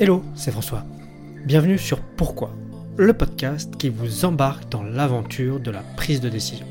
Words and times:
Hello, 0.00 0.22
c'est 0.36 0.52
François. 0.52 0.84
Bienvenue 1.44 1.76
sur 1.76 1.98
Pourquoi, 1.98 2.52
le 2.96 3.12
podcast 3.14 3.76
qui 3.78 3.88
vous 3.88 4.24
embarque 4.24 4.68
dans 4.70 4.84
l'aventure 4.84 5.58
de 5.58 5.72
la 5.72 5.82
prise 5.96 6.20
de 6.20 6.28
décision. 6.28 6.66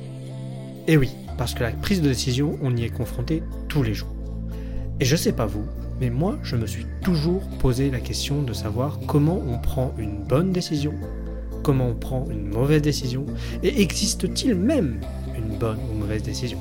Et 0.87 0.95
oui, 0.95 1.09
parce 1.37 1.53
que 1.53 1.61
la 1.61 1.71
prise 1.71 2.01
de 2.01 2.07
décision, 2.07 2.57
on 2.61 2.73
y 2.73 2.85
est 2.85 2.89
confronté 2.89 3.43
tous 3.67 3.83
les 3.83 3.93
jours. 3.93 4.15
Et 5.01 5.05
je 5.05 5.17
sais 5.17 5.33
pas 5.33 5.45
vous, 5.45 5.65
mais 5.99 6.09
moi, 6.09 6.37
je 6.41 6.55
me 6.55 6.65
suis 6.65 6.85
toujours 7.01 7.41
posé 7.59 7.91
la 7.91 7.99
question 7.99 8.43
de 8.43 8.53
savoir 8.53 8.97
comment 9.07 9.43
on 9.45 9.57
prend 9.57 9.93
une 9.97 10.23
bonne 10.23 10.53
décision, 10.53 10.93
comment 11.63 11.89
on 11.89 11.95
prend 11.95 12.27
une 12.31 12.47
mauvaise 12.47 12.81
décision, 12.81 13.25
et 13.61 13.81
existe-t-il 13.81 14.55
même 14.55 15.01
une 15.37 15.57
bonne 15.57 15.79
ou 15.91 15.97
mauvaise 15.97 16.23
décision? 16.23 16.59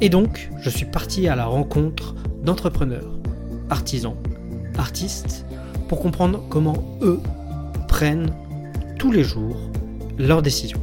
Et 0.00 0.08
donc, 0.08 0.52
je 0.60 0.70
suis 0.70 0.86
parti 0.86 1.26
à 1.26 1.34
la 1.34 1.46
rencontre 1.46 2.14
d'entrepreneurs, 2.44 3.18
artisans, 3.70 4.14
artistes, 4.78 5.44
pour 5.88 6.00
comprendre 6.00 6.42
comment 6.48 6.98
eux 7.02 7.20
prennent 7.88 8.32
tous 8.98 9.12
les 9.12 9.24
jours 9.24 9.56
leurs 10.18 10.42
décisions. 10.42 10.82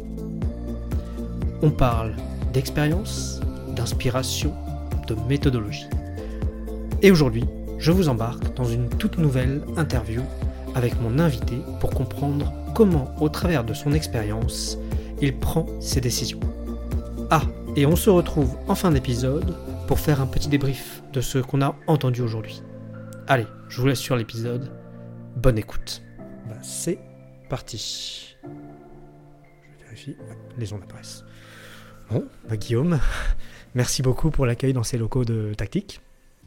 On 1.61 1.69
parle 1.69 2.13
d'expérience, 2.53 3.41
d'inspiration, 3.75 4.53
de 5.07 5.15
méthodologie. 5.27 5.87
Et 7.01 7.11
aujourd'hui, 7.11 7.45
je 7.79 7.91
vous 7.91 8.07
embarque 8.09 8.55
dans 8.55 8.65
une 8.65 8.87
toute 8.89 9.17
nouvelle 9.17 9.61
interview 9.75 10.21
avec 10.75 10.99
mon 11.01 11.19
invité 11.19 11.57
pour 11.79 11.89
comprendre 11.89 12.51
comment, 12.73 13.13
au 13.19 13.29
travers 13.29 13.63
de 13.63 13.73
son 13.73 13.93
expérience, 13.93 14.77
il 15.21 15.37
prend 15.37 15.65
ses 15.79 16.01
décisions. 16.01 16.39
Ah, 17.29 17.43
et 17.75 17.85
on 17.85 17.95
se 17.95 18.09
retrouve 18.09 18.55
en 18.67 18.75
fin 18.75 18.91
d'épisode 18.91 19.55
pour 19.87 19.99
faire 19.99 20.21
un 20.21 20.25
petit 20.27 20.49
débrief 20.49 21.03
de 21.11 21.21
ce 21.21 21.39
qu'on 21.39 21.61
a 21.61 21.75
entendu 21.87 22.21
aujourd'hui. 22.21 22.61
Allez, 23.27 23.47
je 23.69 23.79
vous 23.81 23.87
laisse 23.87 23.99
sur 23.99 24.15
l'épisode. 24.15 24.69
Bonne 25.37 25.57
écoute. 25.57 26.01
Bah, 26.47 26.57
c'est 26.61 26.99
parti. 27.49 28.35
Je 29.79 29.83
vérifie. 29.85 30.17
Ouais, 30.27 30.37
les 30.57 30.73
ondes 30.73 30.81
apparaissent. 30.83 31.23
Bon, 32.11 32.25
bah, 32.49 32.57
Guillaume, 32.57 32.99
merci 33.75 34.01
beaucoup 34.01 34.29
pour 34.29 34.45
l'accueil 34.45 34.73
dans 34.73 34.83
ces 34.83 34.97
locaux 34.97 35.23
de 35.23 35.53
tactique. 35.53 36.01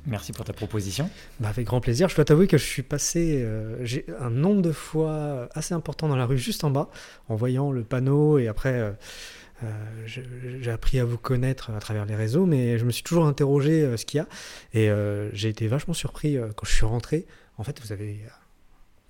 Merci 0.06 0.32
pour 0.32 0.44
ta 0.44 0.52
proposition. 0.52 1.10
Bah, 1.40 1.48
avec 1.48 1.66
grand 1.66 1.80
plaisir. 1.80 2.08
Je 2.08 2.16
dois 2.16 2.24
t'avouer 2.24 2.46
que 2.46 2.58
je 2.58 2.64
suis 2.64 2.82
passé 2.82 3.40
euh, 3.42 3.78
j'ai 3.82 4.04
un 4.20 4.30
nombre 4.30 4.62
de 4.62 4.70
fois 4.72 5.48
assez 5.54 5.74
important 5.74 6.08
dans 6.08 6.16
la 6.16 6.26
rue 6.26 6.38
juste 6.38 6.62
en 6.62 6.70
bas, 6.70 6.88
en 7.28 7.36
voyant 7.36 7.72
le 7.72 7.82
panneau 7.84 8.38
et 8.38 8.48
après. 8.48 8.74
euh, 8.74 8.92
euh, 9.64 9.68
j'ai 10.06 10.70
appris 10.70 10.98
à 11.00 11.04
vous 11.04 11.18
connaître 11.18 11.70
à 11.70 11.78
travers 11.80 12.04
les 12.06 12.14
réseaux, 12.14 12.46
mais 12.46 12.78
je 12.78 12.84
me 12.84 12.90
suis 12.90 13.02
toujours 13.02 13.26
interrogé 13.26 13.82
euh, 13.82 13.96
ce 13.96 14.04
qu'il 14.04 14.18
y 14.18 14.20
a. 14.20 14.26
Et 14.74 14.90
euh, 14.90 15.30
j'ai 15.32 15.48
été 15.48 15.66
vachement 15.68 15.94
surpris 15.94 16.36
euh, 16.36 16.48
quand 16.54 16.66
je 16.66 16.72
suis 16.74 16.84
rentré. 16.86 17.26
En 17.58 17.64
fait, 17.64 17.80
vous 17.80 17.92
avez 17.92 18.20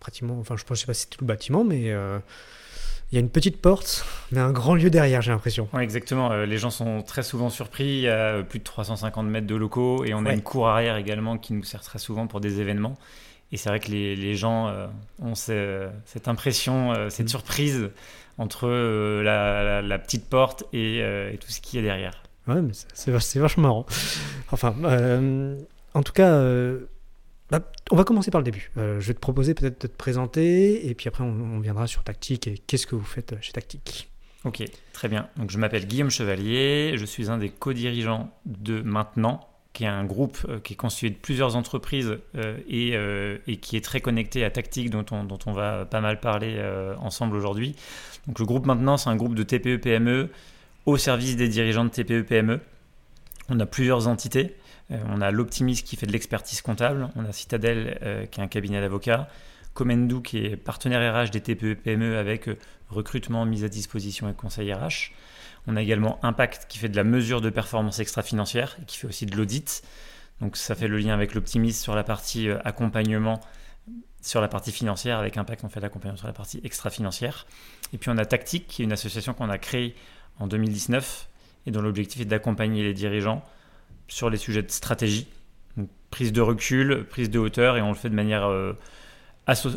pratiquement, 0.00 0.38
enfin, 0.38 0.54
je 0.56 0.62
je 0.68 0.74
sais 0.74 0.86
pas 0.86 0.94
si 0.94 1.02
c'est 1.02 1.10
tout 1.10 1.18
le 1.22 1.26
bâtiment, 1.26 1.64
mais 1.64 1.92
il 3.12 3.14
y 3.14 3.16
a 3.16 3.20
une 3.20 3.30
petite 3.30 3.60
porte, 3.60 4.04
mais 4.32 4.40
un 4.40 4.50
grand 4.52 4.74
lieu 4.74 4.90
derrière, 4.90 5.22
j'ai 5.22 5.30
l'impression. 5.32 5.68
Exactement. 5.80 6.30
Euh, 6.32 6.44
les 6.46 6.58
gens 6.58 6.70
sont 6.70 7.02
très 7.02 7.22
souvent 7.22 7.50
surpris. 7.50 7.84
Il 7.84 8.00
y 8.02 8.08
a 8.08 8.42
plus 8.42 8.58
de 8.60 8.64
350 8.64 9.26
mètres 9.28 9.46
de 9.46 9.54
locaux 9.56 10.04
et 10.04 10.12
on 10.14 10.26
a 10.26 10.32
une 10.32 10.42
cour 10.42 10.68
arrière 10.68 10.96
également 10.96 11.38
qui 11.38 11.52
nous 11.54 11.62
sert 11.64 11.82
très 11.82 11.98
souvent 11.98 12.26
pour 12.26 12.40
des 12.40 12.60
événements. 12.60 12.96
Et 13.52 13.56
c'est 13.56 13.68
vrai 13.68 13.78
que 13.78 13.90
les, 13.92 14.16
les 14.16 14.34
gens 14.34 14.66
euh, 14.68 14.86
ont 15.20 15.36
ce- 15.36 15.88
cette 16.04 16.26
impression, 16.26 16.92
euh, 16.92 17.08
cette 17.10 17.26
Mm. 17.26 17.28
surprise 17.28 17.90
entre 18.38 18.66
euh, 18.68 19.22
la, 19.22 19.62
la- 19.64 19.82
la 19.82 19.98
petite 19.98 20.28
porte 20.28 20.64
et, 20.72 21.00
euh, 21.02 21.32
et 21.32 21.38
tout 21.38 21.50
ce 21.50 21.60
qu'il 21.60 21.78
y 21.80 21.82
a 21.82 21.86
derrière. 21.86 22.22
Ouais, 22.46 22.60
mais 22.62 22.72
c'est- 22.72 22.88
c'est 22.94 23.10
vach- 23.10 23.22
c'est 23.24 23.38
vachement 23.40 23.62
marrant. 23.64 23.86
Enfin, 24.52 24.74
euh, 24.84 25.58
en 25.94 26.02
tout 26.02 26.12
cas, 26.12 26.40
bah, 27.50 27.60
on 27.90 27.96
va 27.96 28.04
commencer 28.04 28.30
par 28.30 28.40
le 28.40 28.44
début. 28.44 28.70
Je 28.76 28.98
vais 29.06 29.14
te 29.14 29.18
proposer 29.20 29.54
peut-être 29.54 29.80
de 29.82 29.86
te 29.88 29.96
présenter, 29.96 30.88
et 30.88 30.94
puis 30.94 31.08
après, 31.08 31.24
on, 31.24 31.28
on 31.28 31.58
viendra 31.60 31.86
sur 31.86 32.02
Tactique 32.04 32.46
et 32.48 32.58
qu'est-ce 32.58 32.86
que 32.86 32.94
vous 32.96 33.04
faites 33.04 33.34
chez 33.40 33.52
Tactique. 33.52 34.10
Ok, 34.44 34.62
très 34.92 35.08
bien. 35.08 35.28
Donc 35.36 35.50
je 35.50 35.58
m'appelle 35.58 35.86
Guillaume 35.86 36.10
Chevalier, 36.10 36.92
je 36.96 37.04
suis 37.04 37.30
un 37.30 37.38
des 37.38 37.48
co-dirigeants 37.50 38.30
de 38.44 38.80
Maintenant, 38.82 39.40
qui 39.76 39.84
est 39.84 39.88
un 39.88 40.06
groupe 40.06 40.38
euh, 40.48 40.58
qui 40.58 40.72
est 40.72 40.76
constitué 40.76 41.10
de 41.10 41.16
plusieurs 41.16 41.54
entreprises 41.54 42.16
euh, 42.34 42.56
et, 42.66 42.92
euh, 42.94 43.36
et 43.46 43.58
qui 43.58 43.76
est 43.76 43.84
très 43.84 44.00
connecté 44.00 44.42
à 44.42 44.50
Tactique, 44.50 44.88
dont 44.88 45.04
on, 45.10 45.52
va 45.52 45.84
pas 45.84 46.00
mal 46.00 46.18
parler 46.18 46.58
ensemble 46.98 47.36
aujourd'hui. 47.36 47.76
Donc 48.26 48.38
le 48.38 48.46
groupe 48.46 48.64
Maintenant, 48.64 48.96
c'est 48.96 49.10
un 49.10 49.16
groupe 49.16 49.34
de 49.34 49.42
TPE-PME 49.42 50.10
E 50.10 50.30
au 50.86 50.96
service 50.96 51.36
des 51.36 51.48
dirigeants 51.48 51.84
de 51.84 51.90
TPE-PME. 51.90 52.60
On 53.50 53.60
a 53.60 53.66
plusieurs 53.66 54.08
entités. 54.08 54.56
On 54.90 55.20
a 55.20 55.30
l'Optimis 55.30 55.82
qui 55.82 55.96
fait 55.96 56.06
de 56.06 56.12
l'expertise 56.12 56.62
comptable, 56.62 57.10
on 57.16 57.24
a 57.24 57.32
Citadel 57.32 58.28
qui 58.30 58.40
est 58.40 58.42
un 58.42 58.48
cabinet 58.48 58.80
d'avocats, 58.80 59.28
Comendou 59.74 60.22
qui 60.22 60.38
est 60.38 60.56
partenaire 60.56 61.14
RH 61.14 61.30
des 61.30 61.40
TPE-PME 61.40 62.14
E 62.14 62.18
avec 62.18 62.48
recrutement, 62.88 63.44
mise 63.44 63.64
à 63.64 63.68
disposition 63.68 64.28
et 64.28 64.32
conseil 64.32 64.72
RH. 64.72 65.12
On 65.66 65.76
a 65.76 65.82
également 65.82 66.18
Impact 66.22 66.66
qui 66.68 66.78
fait 66.78 66.88
de 66.88 66.96
la 66.96 67.04
mesure 67.04 67.40
de 67.40 67.50
performance 67.50 67.98
extra-financière 67.98 68.76
et 68.80 68.84
qui 68.84 68.98
fait 68.98 69.06
aussi 69.06 69.26
de 69.26 69.36
l'audit. 69.36 69.82
Donc 70.40 70.56
ça 70.56 70.74
fait 70.74 70.88
le 70.88 70.98
lien 70.98 71.14
avec 71.14 71.34
l'optimisme 71.34 71.82
sur 71.82 71.94
la 71.94 72.04
partie 72.04 72.48
euh, 72.48 72.58
accompagnement, 72.64 73.40
sur 74.20 74.40
la 74.40 74.48
partie 74.48 74.72
financière. 74.72 75.18
Avec 75.18 75.36
Impact, 75.36 75.64
on 75.64 75.68
fait 75.68 75.80
l'accompagnement 75.80 76.18
sur 76.18 76.26
la 76.26 76.32
partie 76.32 76.60
extra-financière. 76.62 77.46
Et 77.92 77.98
puis 77.98 78.10
on 78.10 78.18
a 78.18 78.24
Tactique 78.24 78.66
qui 78.68 78.82
est 78.82 78.84
une 78.84 78.92
association 78.92 79.34
qu'on 79.34 79.50
a 79.50 79.58
créée 79.58 79.94
en 80.38 80.46
2019 80.46 81.28
et 81.66 81.70
dont 81.70 81.82
l'objectif 81.82 82.20
est 82.20 82.26
d'accompagner 82.26 82.82
les 82.82 82.94
dirigeants 82.94 83.42
sur 84.08 84.30
les 84.30 84.36
sujets 84.36 84.62
de 84.62 84.70
stratégie, 84.70 85.26
Donc, 85.76 85.88
prise 86.10 86.32
de 86.32 86.40
recul, 86.40 87.06
prise 87.08 87.30
de 87.30 87.38
hauteur 87.38 87.76
et 87.76 87.82
on 87.82 87.88
le 87.88 87.96
fait 87.96 88.10
de 88.10 88.14
manière 88.14 88.46
euh, 88.46 88.74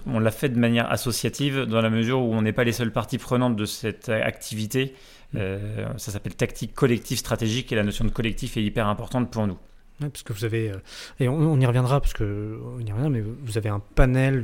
on 0.07 0.19
l'a 0.19 0.31
fait 0.31 0.49
de 0.49 0.59
manière 0.59 0.91
associative 0.91 1.61
dans 1.61 1.81
la 1.81 1.89
mesure 1.89 2.21
où 2.21 2.33
on 2.33 2.41
n'est 2.41 2.53
pas 2.53 2.63
les 2.63 2.71
seules 2.71 2.91
parties 2.91 3.19
prenantes 3.19 3.55
de 3.55 3.65
cette 3.65 4.09
activité. 4.09 4.95
Euh, 5.35 5.85
ça 5.97 6.11
s'appelle 6.11 6.35
tactique 6.35 6.73
collective 6.73 7.17
stratégique 7.17 7.71
et 7.71 7.75
la 7.75 7.83
notion 7.83 8.05
de 8.05 8.09
collectif 8.09 8.57
est 8.57 8.63
hyper 8.63 8.87
importante 8.87 9.29
pour 9.31 9.45
nous. 9.47 9.57
Parce 9.99 10.23
que 10.23 10.31
vous 10.31 10.45
avez, 10.45 10.71
euh, 10.71 10.77
et 11.19 11.27
on, 11.27 11.59
y 11.59 11.65
reviendra, 11.65 11.99
parce 11.99 12.13
que 12.13 12.57
on 12.77 12.79
y 12.79 12.91
reviendra, 12.91 13.09
mais 13.09 13.21
vous 13.21 13.57
avez 13.57 13.69
un 13.69 13.81
panel 13.95 14.41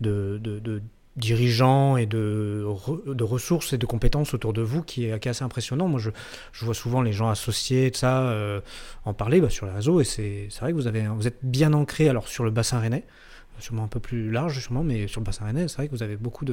de, 0.00 0.82
dirigeants 1.16 1.96
et 1.96 2.06
de, 2.06 2.64
re- 2.66 3.14
de 3.14 3.24
ressources 3.24 3.72
et 3.72 3.78
de 3.78 3.86
compétences 3.86 4.34
autour 4.34 4.52
de 4.52 4.62
vous 4.62 4.82
qui 4.82 5.06
est, 5.06 5.26
assez 5.26 5.44
impressionnant. 5.44 5.86
Moi, 5.86 6.00
je, 6.00 6.64
vois 6.64 6.74
souvent 6.74 7.00
les 7.00 7.12
gens 7.12 7.28
associés 7.28 7.90
de 7.90 7.96
ça 7.96 8.22
euh, 8.22 8.60
en 9.04 9.14
parler 9.14 9.40
bah, 9.40 9.50
sur 9.50 9.66
les 9.66 9.72
réseaux, 9.72 10.00
et 10.00 10.04
c'est 10.04 10.48
vrai 10.60 10.72
que 10.72 10.76
vous, 10.76 11.26
êtes 11.28 11.38
bien 11.42 11.72
ancré 11.74 12.08
alors 12.08 12.26
sur 12.26 12.42
le 12.42 12.50
bassin 12.50 12.80
rennais, 12.80 13.04
sûrement 13.60 13.84
un 13.84 13.88
peu 13.88 14.00
plus 14.00 14.30
large, 14.32 14.60
sûrement, 14.60 14.82
mais 14.82 15.06
sur 15.06 15.20
le 15.20 15.26
bassin 15.26 15.44
rennais, 15.44 15.68
c'est 15.68 15.76
vrai 15.76 15.86
que 15.86 15.92
vous 15.92 16.02
avez 16.02 16.16
beaucoup 16.16 16.44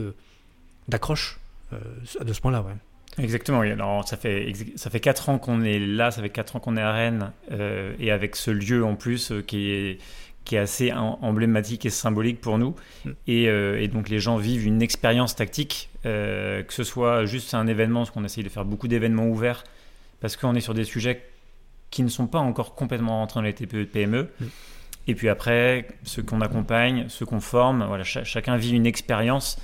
d'accroches 0.87 1.39
euh, 1.73 1.79
de 2.23 2.31
ce 2.33 2.41
point-là. 2.41 2.61
Ouais. 2.61 2.73
Exactement, 3.17 3.59
oui. 3.59 3.71
Alors, 3.71 4.07
ça 4.07 4.17
fait 4.17 4.51
ça 4.75 4.89
fait 4.89 4.99
quatre 4.99 5.29
ans 5.29 5.37
qu'on 5.37 5.61
est 5.63 5.79
là, 5.79 6.11
ça 6.11 6.21
fait 6.21 6.29
quatre 6.29 6.55
ans 6.55 6.59
qu'on 6.59 6.75
est 6.75 6.81
à 6.81 6.91
Rennes 6.91 7.31
euh, 7.51 7.93
et 7.99 8.11
avec 8.11 8.35
ce 8.35 8.51
lieu 8.51 8.83
en 8.83 8.95
plus 8.95 9.31
euh, 9.31 9.41
qui 9.41 9.69
est 9.71 9.99
qui 10.43 10.55
est 10.55 10.59
assez 10.59 10.91
em- 10.91 11.17
emblématique 11.21 11.85
et 11.85 11.89
symbolique 11.89 12.39
pour 12.41 12.57
nous. 12.57 12.75
Mm. 13.05 13.09
Et, 13.27 13.49
euh, 13.49 13.81
et 13.81 13.87
donc 13.87 14.09
les 14.09 14.19
gens 14.19 14.37
vivent 14.37 14.65
une 14.67 14.81
expérience 14.81 15.35
tactique, 15.35 15.89
que 16.03 16.65
ce 16.69 16.83
soit 16.83 17.25
juste 17.25 17.53
un 17.55 17.65
événement, 17.65 18.01
parce 18.01 18.11
qu'on 18.11 18.23
essaye 18.25 18.43
de 18.43 18.49
faire 18.49 18.65
beaucoup 18.65 18.87
d'événements 18.87 19.25
ouverts, 19.27 19.63
parce 20.21 20.35
qu'on 20.37 20.53
est 20.53 20.61
sur 20.61 20.75
des 20.75 20.83
sujets 20.83 21.23
qui 21.89 22.03
ne 22.03 22.09
sont 22.09 22.27
pas 22.27 22.37
encore 22.39 22.75
complètement 22.75 23.19
rentrés 23.19 23.39
dans 23.39 23.43
les 23.45 23.53
TPE 23.53 23.85
PME. 23.85 24.29
Mm. 24.39 24.45
Et 25.07 25.15
puis 25.15 25.29
après, 25.29 25.87
ceux 26.03 26.21
qu'on 26.21 26.41
accompagne, 26.41 27.05
ceux 27.09 27.25
qu'on 27.25 27.39
forme, 27.39 27.83
voilà, 27.85 28.03
cha- 28.03 28.23
chacun 28.23 28.57
vit 28.57 28.71
une 28.71 28.85
expérience 28.85 29.57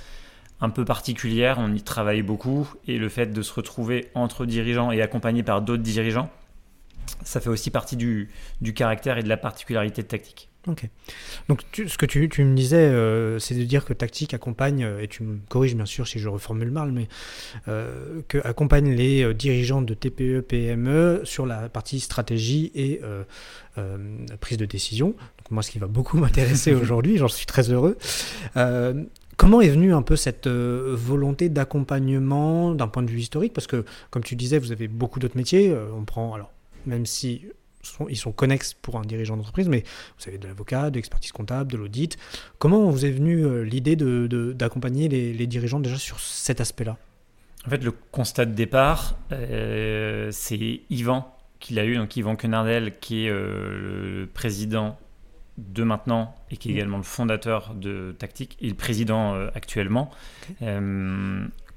un 0.62 0.70
peu 0.70 0.84
particulière, 0.84 1.56
on 1.58 1.74
y 1.74 1.82
travaille 1.82 2.22
beaucoup, 2.22 2.72
et 2.86 2.96
le 2.96 3.08
fait 3.10 3.26
de 3.26 3.42
se 3.42 3.52
retrouver 3.52 4.10
entre 4.14 4.46
dirigeants 4.46 4.92
et 4.92 5.02
accompagné 5.02 5.42
par 5.42 5.60
d'autres 5.60 5.82
dirigeants, 5.82 6.30
ça 7.24 7.40
fait 7.40 7.50
aussi 7.50 7.70
partie 7.70 7.96
du, 7.96 8.30
du 8.60 8.72
caractère 8.72 9.18
et 9.18 9.22
de 9.22 9.28
la 9.28 9.36
particularité 9.36 10.02
de 10.02 10.06
tactique. 10.06 10.48
Ok. 10.68 10.88
Donc, 11.48 11.62
ce 11.74 11.98
que 11.98 12.06
tu, 12.06 12.28
me 12.44 12.54
disais, 12.54 12.76
euh, 12.76 13.40
c'est 13.40 13.56
de 13.56 13.64
dire 13.64 13.84
que 13.84 13.92
Tactique 13.92 14.32
accompagne, 14.32 14.84
euh, 14.84 15.02
et 15.02 15.08
tu 15.08 15.24
me 15.24 15.38
corriges 15.48 15.74
bien 15.74 15.86
sûr 15.86 16.06
si 16.06 16.20
je 16.20 16.28
reformule 16.28 16.70
mal, 16.70 16.92
mais 16.92 17.08
euh, 17.66 18.20
que 18.28 18.38
les 18.78 19.24
euh, 19.24 19.34
dirigeants 19.34 19.82
de 19.82 19.94
TPE, 19.94 20.40
PME 20.42 21.22
sur 21.24 21.46
la 21.46 21.68
partie 21.68 21.98
stratégie 21.98 22.70
et 22.76 23.00
prise 24.40 24.56
de 24.56 24.66
décision. 24.66 25.08
Donc, 25.08 25.50
moi, 25.50 25.64
ce 25.64 25.72
qui 25.72 25.80
va 25.80 25.88
beaucoup 25.88 26.16
m'intéresser 26.18 26.74
aujourd'hui, 26.74 27.16
j'en 27.18 27.28
suis 27.28 27.46
très 27.46 27.70
heureux. 27.72 27.98
Comment 29.42 29.60
est 29.60 29.70
venue 29.70 29.92
un 29.92 30.02
peu 30.02 30.14
cette 30.14 30.46
euh, 30.46 30.94
volonté 30.96 31.48
d'accompagnement 31.48 32.76
d'un 32.76 32.86
point 32.86 33.02
de 33.02 33.10
vue 33.10 33.18
historique? 33.18 33.52
Parce 33.52 33.66
que, 33.66 33.84
comme 34.10 34.22
tu 34.22 34.36
disais, 34.36 34.56
vous 34.60 34.70
avez 34.70 34.86
beaucoup 34.86 35.18
d'autres 35.18 35.36
métiers. 35.36 35.70
euh, 35.70 35.88
on 35.98 36.04
prend, 36.04 36.32
alors, 36.32 36.52
même 36.86 37.06
si 37.06 37.46
sont- 37.82 38.06
ils 38.08 38.16
sont 38.16 38.30
connexes 38.30 38.72
pour 38.72 39.00
un 39.00 39.02
dirigeant 39.02 39.36
d'entreprise, 39.36 39.68
mais 39.68 39.82
vous 40.16 40.28
avez 40.28 40.38
de 40.38 40.46
l'avocat, 40.46 40.90
de 40.90 40.94
l'expertise 40.94 41.32
comptable, 41.32 41.72
de 41.72 41.76
l'audit. 41.76 42.16
Comment 42.60 42.88
vous 42.88 43.04
est 43.04 43.10
venue 43.10 43.44
euh, 43.44 43.64
l'idée 43.64 43.96
de- 43.96 44.28
de- 44.28 44.52
d'accompagner 44.52 45.08
les, 45.08 45.46
dirigeants 45.48 45.80
déjà 45.80 45.96
sur 45.96 46.20
cet 46.20 46.60
aspect-là? 46.60 46.96
En 47.66 47.70
fait, 47.70 47.82
le 47.82 47.90
constat 48.12 48.44
de 48.44 48.54
départ, 48.54 49.16
c'est 50.30 50.82
Yvan 50.88 51.36
qui 51.58 51.74
l'a 51.74 51.84
eu, 51.84 51.96
donc 51.96 52.16
Yvan 52.16 52.36
Quenardel, 52.36 52.96
qui 53.00 53.26
est 53.26 53.30
le 53.30 54.28
président 54.32 54.96
de 55.58 55.82
maintenant 55.82 56.34
et 56.50 56.56
qui 56.56 56.70
est 56.70 56.72
également 56.72 56.96
le 56.96 57.02
fondateur 57.02 57.74
de 57.74 58.14
Tactique 58.18 58.56
et 58.60 58.68
le 58.68 58.74
président 58.74 59.34
actuellement, 59.54 60.10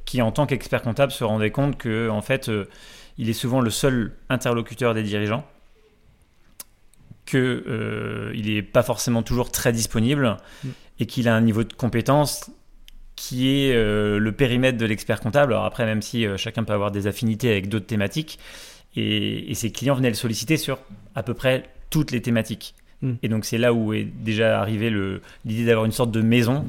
qui 0.06 0.22
en 0.22 0.32
tant 0.32 0.46
qu'expert 0.46 0.82
comptable 0.82 1.12
se 1.12 1.24
rendait 1.24 1.52
compte 1.52 1.78
que 1.78 2.10
en 2.10 2.22
fait 2.22 2.50
il 3.18 3.30
est 3.30 3.34
souvent 3.34 3.62
le 3.62 3.70
seul 3.70 4.14
interlocuteur 4.30 4.94
des 4.94 5.04
dirigeants 5.04 5.46
qu'il 7.26 7.40
euh, 7.40 8.34
n'est 8.34 8.62
pas 8.62 8.84
forcément 8.84 9.24
toujours 9.24 9.52
très 9.52 9.72
disponible 9.72 10.38
mm. 10.64 10.70
et 11.00 11.06
qu'il 11.06 11.28
a 11.28 11.36
un 11.36 11.42
niveau 11.42 11.64
de 11.64 11.74
compétence 11.74 12.52
qui 13.16 13.50
est 13.50 13.74
euh, 13.74 14.20
le 14.20 14.32
périmètre 14.32 14.78
de 14.78 14.86
l'expert 14.86 15.20
comptable. 15.20 15.54
Alors 15.54 15.66
après, 15.66 15.86
même 15.86 16.02
si 16.02 16.26
euh, 16.26 16.38
chacun 16.38 16.64
peut 16.64 16.74
avoir 16.74 16.92
des 16.92 17.08
affinités 17.08 17.50
avec 17.50 17.70
d'autres 17.70 17.86
thématiques, 17.86 18.40
et, 18.98 19.54
ses 19.56 19.72
clients 19.72 19.96
venaient 19.96 20.10
le 20.10 20.16
solliciter 20.16 20.56
sur 20.56 20.80
à 21.16 21.24
peu 21.24 21.34
près 21.34 21.66
toutes 21.90 22.12
les 22.12 22.22
thématiques. 22.22 22.76
Mm. 23.02 23.14
Et 23.24 23.30
donc 23.30 23.46
c'est 23.46 23.58
là 23.58 23.74
où 23.74 23.94
est 23.94 24.04
déjà 24.04 24.60
arrivé 24.60 24.92
l'idée 25.46 25.66
d'avoir 25.66 25.86
une 25.86 25.92
sorte 25.92 26.12
de 26.12 26.22
maison, 26.22 26.66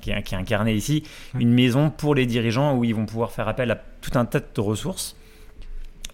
qui, 0.00 0.10
est, 0.10 0.22
qui, 0.22 0.34
est, 0.34 0.38
incarnée 0.38 0.74
ici, 0.74 1.02
mm. 1.34 1.40
une 1.40 1.52
maison 1.52 1.90
pour 1.90 2.14
les 2.14 2.26
dirigeants 2.26 2.76
où 2.76 2.84
ils 2.84 2.94
vont 2.94 3.06
pouvoir 3.06 3.32
faire 3.32 3.48
appel 3.48 3.70
à 3.70 3.76
tout 3.76 4.18
un 4.18 4.24
tas 4.24 4.40
de 4.40 4.60
ressources. 4.60 5.16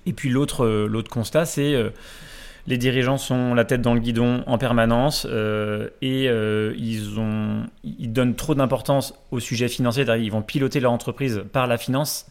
Et 0.06 0.12
puis 0.12 0.30
l'autre 0.30 1.08
constat, 1.10 1.44
c'est 1.44 1.74
les 2.68 2.76
dirigeants 2.76 3.16
sont 3.16 3.54
la 3.54 3.64
tête 3.64 3.80
dans 3.80 3.94
le 3.94 4.00
guidon 4.00 4.44
en 4.46 4.58
permanence 4.58 5.26
euh, 5.28 5.88
et 6.02 6.28
euh, 6.28 6.74
ils, 6.76 7.18
ont, 7.18 7.66
ils 7.82 8.12
donnent 8.12 8.36
trop 8.36 8.54
d'importance 8.54 9.14
au 9.30 9.40
sujet 9.40 9.68
financier. 9.68 10.04
Ils 10.18 10.30
vont 10.30 10.42
piloter 10.42 10.78
leur 10.78 10.92
entreprise 10.92 11.44
par 11.50 11.66
la 11.66 11.78
finance, 11.78 12.26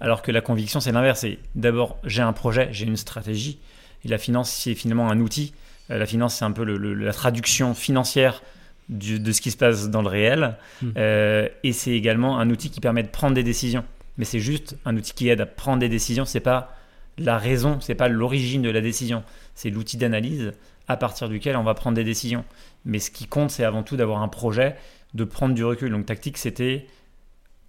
alors 0.00 0.22
que 0.22 0.32
la 0.32 0.40
conviction, 0.40 0.80
c'est 0.80 0.92
l'inverse. 0.92 1.20
C'est 1.20 1.38
d'abord, 1.56 1.98
j'ai 2.04 2.22
un 2.22 2.32
projet, 2.32 2.70
j'ai 2.72 2.86
une 2.86 2.96
stratégie. 2.96 3.58
Et 4.02 4.08
la 4.08 4.16
finance, 4.16 4.50
c'est 4.50 4.74
finalement 4.74 5.10
un 5.10 5.20
outil. 5.20 5.52
Euh, 5.92 5.98
la 5.98 6.06
finance, 6.06 6.36
c'est 6.36 6.44
un 6.44 6.52
peu 6.52 6.64
la 6.64 7.12
traduction 7.12 7.74
financière 7.74 8.42
de 8.88 9.32
ce 9.32 9.40
qui 9.40 9.52
se 9.52 9.56
passe 9.56 9.90
dans 9.90 10.02
le 10.02 10.08
réel. 10.08 10.56
Hmm. 10.82 10.90
et 10.96 11.72
c'est 11.72 11.92
également 11.92 12.38
un 12.40 12.50
outil 12.50 12.68
qui 12.70 12.80
permet 12.80 13.02
de 13.02 13.08
prendre 13.08 13.34
des 13.34 13.44
décisions. 13.44 13.84
Mais 14.18 14.24
c'est 14.24 14.40
juste 14.40 14.76
un 14.84 14.96
outil 14.96 15.14
qui 15.14 15.28
aide 15.28 15.40
à 15.40 15.46
prendre 15.46 15.78
des 15.78 15.88
décisions. 15.88 16.24
C'est 16.24 16.40
pas 16.40 16.76
la 17.16 17.38
raison, 17.38 17.78
c'est 17.80 17.94
pas 17.94 18.08
l'origine 18.08 18.62
de 18.62 18.70
la 18.70 18.80
décision 18.80 19.22
c'est 19.54 19.70
l'outil 19.70 19.96
d'analyse 19.96 20.52
à 20.88 20.96
partir 20.96 21.28
duquel 21.28 21.56
on 21.56 21.62
va 21.62 21.74
prendre 21.74 21.96
des 21.96 22.04
décisions. 22.04 22.44
Mais 22.84 22.98
ce 22.98 23.10
qui 23.10 23.26
compte, 23.26 23.50
c'est 23.50 23.64
avant 23.64 23.82
tout 23.82 23.96
d'avoir 23.96 24.22
un 24.22 24.28
projet, 24.28 24.76
de 25.14 25.24
prendre 25.24 25.54
du 25.54 25.64
recul. 25.64 25.90
Donc 25.90 26.06
tactique, 26.06 26.38
c'était 26.38 26.86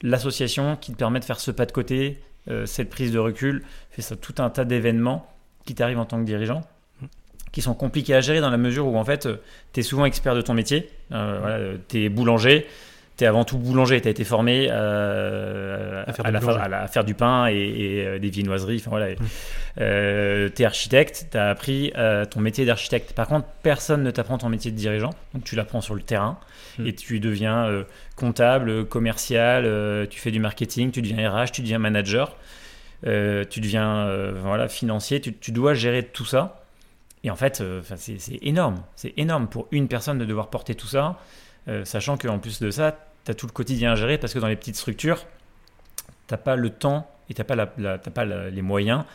l'association 0.01 0.75
qui 0.75 0.91
te 0.91 0.97
permet 0.97 1.19
de 1.19 1.25
faire 1.25 1.39
ce 1.39 1.51
pas 1.51 1.65
de 1.65 1.71
côté, 1.71 2.21
euh, 2.49 2.65
cette 2.65 2.89
prise 2.89 3.11
de 3.11 3.19
recul, 3.19 3.63
fait 3.91 4.01
ça 4.01 4.15
tout 4.15 4.35
un 4.39 4.49
tas 4.49 4.65
d'événements 4.65 5.31
qui 5.65 5.75
t'arrivent 5.75 5.99
en 5.99 6.05
tant 6.05 6.19
que 6.19 6.25
dirigeant 6.25 6.61
qui 7.53 7.61
sont 7.61 7.73
compliqués 7.73 8.15
à 8.15 8.19
gérer 8.19 8.41
dans 8.41 8.49
la 8.49 8.57
mesure 8.57 8.85
où 8.87 8.97
en 8.97 9.05
fait 9.05 9.29
tu 9.71 9.79
es 9.79 9.83
souvent 9.83 10.03
expert 10.03 10.35
de 10.35 10.41
ton 10.41 10.53
métier, 10.53 10.89
euh, 11.13 11.77
tu 11.87 12.03
es 12.03 12.09
boulanger, 12.09 12.67
tu 13.17 13.23
es 13.23 13.27
avant 13.27 13.43
tout 13.43 13.57
boulanger, 13.57 14.01
tu 14.01 14.07
as 14.07 14.11
été 14.11 14.23
formé 14.23 14.67
euh, 14.71 16.03
à, 16.07 16.87
faire 16.87 17.03
du 17.03 17.13
pain 17.13 17.45
et, 17.47 18.03
euh, 18.05 18.19
des 18.19 18.29
viennoiseries. 18.29 18.77
Enfin, 18.77 18.89
voilà. 18.89 19.13
Euh, 19.79 20.49
tu 20.53 20.63
es 20.63 20.65
architecte, 20.65 21.27
tu 21.31 21.37
as 21.37 21.49
appris 21.49 21.93
ton 22.31 22.39
métier 22.39 22.65
d'architecte. 22.65 23.13
Par 23.13 23.27
contre, 23.27 23.47
personne 23.61 24.03
ne 24.03 24.11
t'apprend 24.11 24.37
ton 24.39 24.49
métier 24.49 24.71
de 24.71 24.75
dirigeant, 24.77 25.11
donc 25.33 25.43
tu 25.43 25.55
l'apprends 25.55 25.81
sur 25.81 25.95
le 25.95 26.01
terrain 26.01 26.39
hmm. 26.79 26.87
et 26.87 26.93
tu 26.93 27.19
deviens 27.19 27.85
comptable, 28.15 28.85
commercial, 28.85 30.07
tu 30.09 30.19
fais 30.19 30.31
du 30.31 30.39
marketing, 30.39 30.91
tu 30.91 31.01
deviens 31.01 31.29
RH, 31.29 31.51
tu 31.51 31.61
deviens 31.61 31.79
manager, 31.79 32.35
tu 33.03 33.61
deviens 33.61 34.31
voilà, 34.41 34.67
financier, 34.67 35.21
tu, 35.21 35.33
tu, 35.33 35.51
dois 35.51 35.75
gérer 35.75 36.03
tout 36.03 36.25
ça. 36.25 36.62
Et 37.23 37.31
en 37.31 37.35
fait, 37.35 37.63
c'est 37.83 38.39
énorme, 38.41 38.83
c'est 38.95 39.13
énorme 39.15 39.47
pour 39.47 39.67
une 39.71 39.87
personne 39.87 40.17
de 40.17 40.25
devoir 40.25 40.49
porter 40.49 40.75
tout 40.75 40.87
ça. 40.87 41.17
Euh, 41.67 41.85
sachant 41.85 42.17
qu'en 42.17 42.39
plus 42.39 42.59
de 42.59 42.71
ça, 42.71 42.97
tu 43.25 43.31
as 43.31 43.33
tout 43.33 43.47
le 43.47 43.51
quotidien 43.51 43.93
à 43.93 43.95
gérer 43.95 44.17
parce 44.17 44.33
que 44.33 44.39
dans 44.39 44.47
les 44.47 44.55
petites 44.55 44.75
structures, 44.75 45.25
tu 46.27 46.37
pas 46.37 46.55
le 46.55 46.69
temps 46.69 47.09
et 47.29 47.33
tu 47.33 47.41
n'as 47.41 47.45
pas, 47.45 47.55
la, 47.55 47.97
pas 47.97 48.25
les 48.25 48.61
moyens 48.61 49.05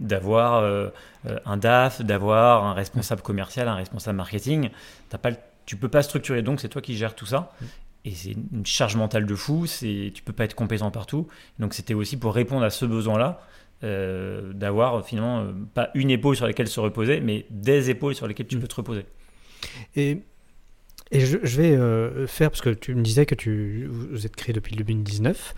d'avoir 0.00 0.56
euh, 0.56 0.88
euh, 1.26 1.38
un 1.46 1.56
DAF, 1.56 2.02
d'avoir 2.02 2.64
un 2.64 2.74
responsable 2.74 3.22
commercial, 3.22 3.68
un 3.68 3.76
responsable 3.76 4.16
marketing. 4.16 4.70
As 5.12 5.18
pas 5.18 5.30
tu 5.66 5.76
peux 5.76 5.88
pas 5.88 6.02
structurer, 6.02 6.42
donc 6.42 6.60
c'est 6.60 6.68
toi 6.68 6.82
qui 6.82 6.94
gères 6.94 7.14
tout 7.14 7.24
ça. 7.24 7.52
Et 8.04 8.10
c'est 8.10 8.32
une 8.32 8.66
charge 8.66 8.96
mentale 8.96 9.24
de 9.24 9.34
fou, 9.34 9.66
tu 9.66 10.22
peux 10.22 10.34
pas 10.34 10.44
être 10.44 10.54
compétent 10.54 10.90
partout. 10.90 11.26
Donc 11.58 11.72
c'était 11.72 11.94
aussi 11.94 12.18
pour 12.18 12.34
répondre 12.34 12.64
à 12.64 12.68
ce 12.68 12.84
besoin-là, 12.84 13.40
d'avoir 13.84 15.06
finalement 15.06 15.46
pas 15.74 15.90
une 15.94 16.10
épaule 16.10 16.36
sur 16.36 16.46
laquelle 16.46 16.68
se 16.68 16.80
reposer, 16.80 17.20
mais 17.20 17.46
des 17.50 17.90
épaules 17.90 18.14
sur 18.14 18.26
lesquelles 18.26 18.46
tu 18.46 18.56
mmh. 18.56 18.60
peux 18.60 18.68
te 18.68 18.74
reposer. 18.76 19.06
Et 19.96 20.22
et 21.10 21.20
je, 21.20 21.36
vais 21.36 21.76
euh, 21.76 22.26
faire, 22.26 22.50
parce 22.50 22.60
que 22.60 22.70
tu 22.70 22.94
me 22.94 23.02
disais 23.02 23.26
que 23.26 23.34
tu, 23.34 23.86
vous 23.88 24.26
êtes 24.26 24.34
créé 24.34 24.52
depuis 24.52 24.74
2019. 24.74 25.54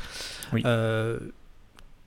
Oui. 0.53 0.63
Euh, 0.67 1.19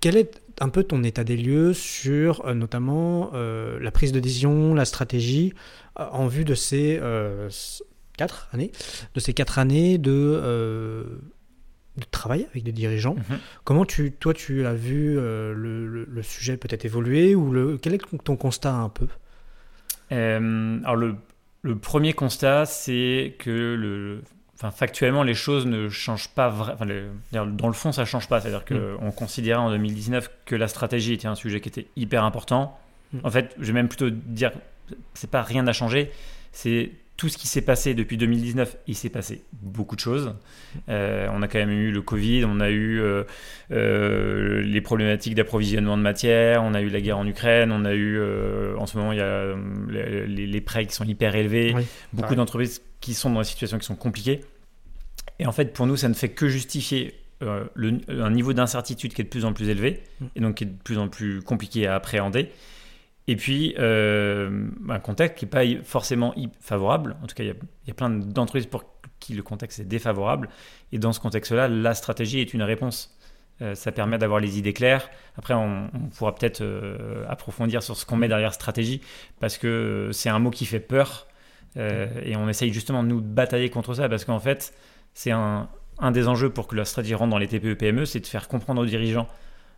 quel 0.02 0.18
est 0.18 0.42
un 0.60 0.70
peu 0.70 0.84
ton 0.84 1.04
état 1.04 1.24
des 1.24 1.36
lieux 1.38 1.74
sur 1.74 2.46
euh, 2.46 2.54
notamment 2.54 3.32
la 3.34 3.92
prise 3.92 4.12
de 4.12 4.20
décision, 4.20 4.74
la 4.74 4.86
stratégie, 4.86 5.54
en 5.96 6.28
vue 6.28 6.46
de 6.46 6.54
ces 6.54 7.00
quatre 8.18 8.50
années, 8.54 8.72
de 9.16 9.20
ces 9.20 9.34
quatre 9.34 9.58
années 9.58 9.98
de, 9.98 11.20
de 12.00 12.06
travail 12.10 12.48
avec 12.52 12.64
des 12.64 12.72
dirigeants 12.72 13.16
mhm. 13.16 13.40
Comment 13.64 13.86
tu, 13.86 14.12
toi, 14.12 14.34
tu 14.34 14.66
as 14.66 14.74
vu 14.74 15.16
le, 15.16 16.06
le, 16.10 16.24
sujet 16.24 16.58
peut-être 16.58 16.86
évoluer 16.86 17.36
ou 17.36 17.52
le, 17.52 17.78
quel 17.78 17.94
est 17.94 18.02
ton 18.24 18.36
constat 18.36 18.74
un 18.74 18.90
peu? 18.90 19.08
Alors 20.12 20.96
le 20.96 21.16
le 21.62 21.78
premier 21.78 22.14
constat, 22.14 22.66
c'est 22.66 23.36
que 23.40 23.50
le, 23.50 24.22
enfin, 24.56 24.72
factuellement, 24.72 25.24
les 25.24 25.34
choses 25.34 25.66
ne 25.66 25.90
changent 25.90 26.30
pas. 26.30 26.50
Enfin, 26.50 26.86
dans 27.32 27.68
le 27.68 27.74
fond, 27.74 27.92
ça 27.92 28.06
change 28.06 28.28
pas. 28.28 28.40
C'est-à-dire 28.40 28.66
qu'on 28.66 29.08
mm. 29.08 29.14
considérait 29.14 29.60
en 29.60 29.70
2019 29.72 30.30
que 30.46 30.56
la 30.56 30.68
stratégie 30.68 31.14
était 31.14 31.28
un 31.28 31.36
sujet 31.36 31.60
qui 31.62 31.70
était 31.70 31.88
hyper 31.96 32.24
important. 32.24 32.78
Mm. 33.14 33.20
En 33.24 33.30
fait, 33.30 33.56
je 33.60 33.68
vais 33.68 33.74
même 33.74 33.90
plutôt 33.90 34.10
dire, 34.10 34.52
c'est 35.14 35.30
pas 35.30 35.42
rien 35.42 35.64
n'a 35.64 35.74
changé. 35.74 36.12
C'est 36.52 36.92
tout 37.20 37.28
ce 37.28 37.38
qui 37.38 37.50
s'est 37.50 37.62
passé 37.62 37.94
depuis 37.94 38.16
2019, 38.16 38.78
il 38.88 38.96
s'est 38.96 39.10
passé 39.10 39.44
beaucoup 39.52 39.98
de 39.98 40.00
choses. 40.00 40.36
Euh, 40.88 41.28
on 41.34 41.42
a 41.42 41.50
quand 41.50 41.60
même 41.60 41.70
eu 41.70 41.92
le 41.92 42.02
Covid, 42.02 42.46
on 42.46 42.62
a 42.62 42.70
eu 42.70 43.02
euh, 43.02 43.26
euh, 43.72 44.62
les 44.62 44.80
problématiques 44.80 45.36
d'approvisionnement 45.36 45.98
de 45.98 46.02
matière, 46.02 46.64
on 46.64 46.74
a 46.74 46.82
eu 46.82 46.88
la 46.88 47.02
guerre 47.02 47.18
en 47.18 47.28
Ukraine, 47.28 47.74
on 47.74 47.84
a 47.84 47.94
eu 47.94 48.24
en 48.78 48.86
ce 48.86 48.98
moment 48.98 49.12
il 49.12 49.18
y 49.18 49.22
a 49.22 49.54
les, 50.30 50.62
prêts 50.62 50.86
qui 50.86 50.96
sont 50.96 51.04
hyper 51.04 51.36
élevés, 51.36 51.76
beaucoup 52.14 52.36
d'entreprises 52.36 52.82
qui 53.02 53.14
sont 53.14 53.30
dans 53.30 53.42
des 53.42 53.46
situations 53.46 53.78
qui 53.78 53.86
sont 53.86 53.98
compliquées. 53.98 54.40
Et 55.40 55.46
en 55.46 55.52
fait, 55.52 55.74
pour 55.74 55.88
nous, 55.88 55.98
ça 55.98 56.08
ne 56.08 56.14
fait 56.14 56.30
que 56.30 56.48
justifier 56.48 57.20
un 57.42 58.32
niveau 58.32 58.54
d'incertitude 58.54 59.14
qui 59.14 59.22
est 59.22 59.26
de 59.26 59.30
plus 59.30 59.44
en 59.44 59.52
plus 59.52 59.68
élevé 59.68 60.04
mm. 60.22 60.26
et 60.38 60.40
donc 60.40 60.56
qui 60.56 60.64
est 60.64 60.68
de 60.68 60.82
plus 60.86 60.98
en 60.98 61.10
plus 61.10 61.42
compliqué 61.42 61.86
à 61.86 61.96
appréhender. 61.96 62.50
Et 63.30 63.36
puis, 63.36 63.76
euh, 63.78 64.68
un 64.90 65.00
contexte 65.00 65.38
qui 65.38 65.46
n'est 65.46 65.52
pas 65.52 65.84
forcément 65.84 66.34
favorable. 66.62 67.16
En 67.22 67.28
tout 67.28 67.36
cas, 67.36 67.44
il 67.44 67.56
y, 67.86 67.92
a 67.92 67.94
plein 67.94 68.10
d'entreprises 68.10 68.66
pour 68.66 68.86
qui 69.20 69.36
le 69.36 69.44
contexte 69.44 69.80
est 69.80 69.84
défavorable. 69.84 70.50
Et 70.92 70.98
dans 70.98 71.14
ce 71.14 71.20
contexte-là, 71.20 71.68
la 71.68 71.94
stratégie 71.94 72.40
est 72.40 72.56
une 72.56 72.64
réponse. 72.64 73.16
Euh, 73.62 73.76
ça 73.76 73.92
permet 73.92 74.18
d'avoir 74.18 74.40
les 74.40 74.58
idées 74.58 74.74
claires. 74.74 75.12
Après, 75.38 75.54
on, 75.54 75.92
pourra 76.18 76.34
peut-être 76.34 76.62
euh, 76.62 77.24
approfondir 77.30 77.84
sur 77.84 77.96
ce 77.96 78.04
qu'on 78.04 78.16
met 78.16 78.28
derrière 78.28 78.52
stratégie, 78.52 79.00
parce 79.40 79.60
que 79.60 80.10
c'est 80.12 80.30
un 80.30 80.40
mot 80.40 80.50
qui 80.50 80.66
fait 80.66 80.80
peur. 80.80 81.28
et 81.76 82.36
on 82.36 82.50
essaye 82.50 82.74
justement 82.74 83.04
de 83.04 83.10
nous 83.10 83.22
batailler 83.22 83.70
contre 83.70 83.94
ça, 83.94 84.10
parce 84.10 84.26
qu'en 84.26 84.40
fait, 84.40 84.74
c'est 85.14 85.30
un, 85.30 85.70
un 86.00 86.10
des 86.10 86.28
enjeux 86.28 86.50
pour 86.50 86.68
que 86.68 86.76
la 86.76 86.84
stratégie 86.84 87.14
rentre 87.14 87.30
dans 87.30 87.38
les 87.38 87.48
TPE-PME, 87.48 88.06
c'est 88.06 88.22
de 88.22 88.26
faire 88.26 88.48
comprendre 88.48 88.82
aux 88.82 88.88
dirigeants 88.88 89.28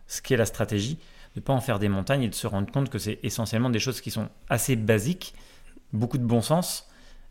ce 0.06 0.22
qu'est 0.22 0.38
la 0.38 0.46
stratégie 0.46 0.98
de 1.34 1.40
ne 1.40 1.44
pas 1.44 1.52
en 1.52 1.60
faire 1.60 1.78
des 1.78 1.88
montagnes 1.88 2.22
et 2.22 2.28
de 2.28 2.34
se 2.34 2.46
rendre 2.46 2.70
compte 2.70 2.90
que 2.90 2.98
c'est 2.98 3.18
essentiellement 3.22 3.70
des 3.70 3.78
choses 3.78 4.00
qui 4.00 4.10
sont 4.10 4.28
assez 4.48 4.76
basiques, 4.76 5.34
beaucoup 5.92 6.18
de 6.18 6.24
bon 6.24 6.42
sens, 6.42 6.88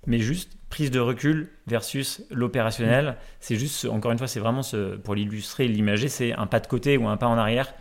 mais 0.08 0.20
juste 0.20 0.58
prise 0.70 0.90
de 0.90 1.00
recul 1.00 1.50
versus 1.68 2.24
l'opérationnel. 2.32 3.18
C'est 3.40 3.58
juste, 3.58 3.86
encore 3.86 4.12
une 4.12 4.18
fois, 4.18 4.28
c'est 4.28 4.40
vraiment 4.40 4.62
pour 5.04 5.16
l'illustrer, 5.16 5.68
l'imager, 5.68 6.08
c'est 6.08 6.34
un 6.34 6.48
pas 6.48 6.60
de 6.60 6.68
côté 6.68 6.98
ou 6.98 7.08
un 7.08 7.18
pas 7.18 7.28
en 7.28 7.38
arrière 7.38 7.74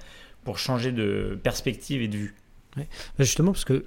pour 0.45 0.59
changer 0.59 0.93
de 0.93 1.39
perspective 1.43 2.03
et 2.03 2.09
de 2.09 2.17
vue. 2.17 2.35
Justement, 3.19 3.53
parce 3.53 3.65
que 3.65 3.85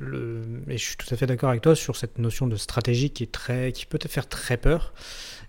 et 0.67 0.77
je 0.77 0.83
suis 0.83 0.97
tout 0.97 1.07
à 1.11 1.17
fait 1.17 1.25
d'accord 1.25 1.49
avec 1.49 1.61
toi 1.61 1.75
sur 1.75 1.95
cette 1.95 2.19
notion 2.19 2.47
de 2.47 2.55
stratégie 2.55 3.11
qui, 3.11 3.23
est 3.23 3.31
très, 3.31 3.71
qui 3.71 3.85
peut 3.85 3.97
te 3.97 4.07
faire 4.07 4.27
très 4.27 4.57
peur. 4.57 4.93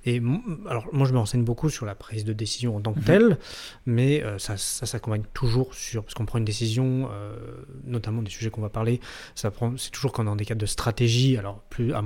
Et 0.07 0.21
alors, 0.69 0.87
moi, 0.93 1.07
je 1.07 1.13
me 1.13 1.19
renseigne 1.19 1.45
beaucoup 1.45 1.71
sur 1.71 1.87
la 1.87 1.95
prise 1.95 2.25
de 2.25 2.33
décision 2.33 2.77
en 2.77 2.81
tant 2.81 2.93
que 2.93 3.01
mhm. 3.01 3.05
telle, 3.05 3.39
mais 3.87 4.23
euh, 4.23 4.39
ça, 4.39 4.57
ça 4.57 4.87
s'accompagne 4.87 5.23
toujours 5.33 5.75
sur. 5.75 6.05
Parce 6.05 6.15
qu'on 6.15 6.27
prend 6.27 6.39
une 6.39 6.45
décision, 6.45 7.09
euh, 7.11 7.37
notamment 7.85 8.23
des 8.23 8.31
sujets 8.31 8.51
qu'on 8.51 8.61
va 8.61 8.69
parler, 8.69 9.01
ça 9.35 9.51
prend, 9.51 9.77
c'est 9.77 9.91
toujours 9.91 10.13
quand 10.13 10.25
dans 10.25 10.37
des 10.37 10.45
cadres 10.45 10.61
de 10.61 10.67
stratégie, 10.67 11.37
alors 11.39 11.61
plus 11.71 11.95
à 11.95 12.05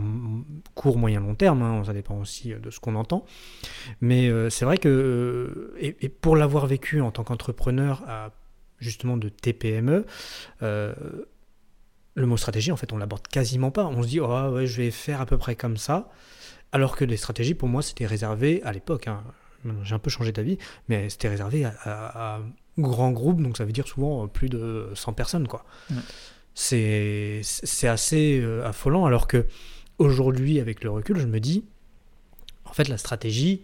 court, 0.75 0.97
moyen, 0.97 1.21
long 1.21 1.35
terme, 1.35 1.63
hein, 1.63 1.83
ça 1.85 1.93
dépend 1.93 2.19
aussi 2.19 2.53
euh, 2.53 2.59
de 2.59 2.71
ce 2.71 2.79
qu'on 2.79 2.95
entend. 2.95 3.25
Mais 4.01 4.31
c'est 4.51 4.65
vrai 4.65 4.79
que. 4.79 5.75
Et, 5.79 5.97
et 6.01 6.09
pour 6.09 6.37
l'avoir 6.37 6.67
vécu 6.67 7.01
en 7.01 7.11
tant 7.11 7.25
qu'entrepreneur 7.25 8.05
à 8.07 8.31
justement 8.79 9.17
de 9.17 9.29
TPME, 9.29 10.05
le 12.19 12.27
mot 12.27 12.37
stratégie, 12.37 12.73
en 12.73 12.77
fait, 12.77 12.93
on 12.93 12.99
l'aborde 12.99 13.27
quasiment 13.29 13.71
pas. 13.71 13.87
On 13.87 14.03
se 14.03 14.09
dit, 14.09 14.21
oh 14.21 14.27
ouais, 14.27 14.67
je 14.67 14.83
vais 14.83 14.91
faire 14.91 15.21
à 15.21 15.27
peu 15.27 15.39
près 15.39 15.55
comme 15.55 15.77
ça. 15.77 16.11
Alors 16.73 16.97
que 16.97 17.05
les 17.05 17.17
stratégies, 17.17 17.55
pour 17.55 17.69
moi, 17.69 17.83
c'était 17.83 18.07
réservé 18.07 18.63
à 18.63 18.73
l'époque. 18.73 19.09
hein. 19.09 19.23
J'ai 19.83 19.95
un 19.95 19.99
peu 19.99 20.11
changé 20.11 20.31
d'avis, 20.33 20.57
mais 20.89 21.09
c'était 21.11 21.29
réservé 21.29 21.65
à, 21.65 21.75
à, 21.83 22.35
à 22.37 22.41
grands 22.79 23.11
groupes, 23.11 23.43
donc 23.43 23.57
ça 23.57 23.65
veut 23.65 23.73
dire 23.73 23.89
souvent 23.89 24.25
euh, 24.25 24.27
plus 24.29 24.49
de 24.49 24.89
100 24.95 25.13
personnes, 25.15 25.49
quoi. 25.49 25.65
Ouais. 25.91 25.97
C'est 26.55 27.41
c'est 27.43 27.89
assez 27.89 28.41
euh, 28.41 28.65
affolant, 28.67 29.05
alors 29.05 29.27
que 29.29 29.47
aujourd'hui, 29.99 30.61
avec 30.61 30.83
le 30.85 30.91
recul, 30.91 31.19
je 31.19 31.27
me 31.27 31.41
dis, 31.41 31.65
en 32.65 32.73
fait, 32.73 32.89
la 32.89 32.99
stratégie, 32.99 33.63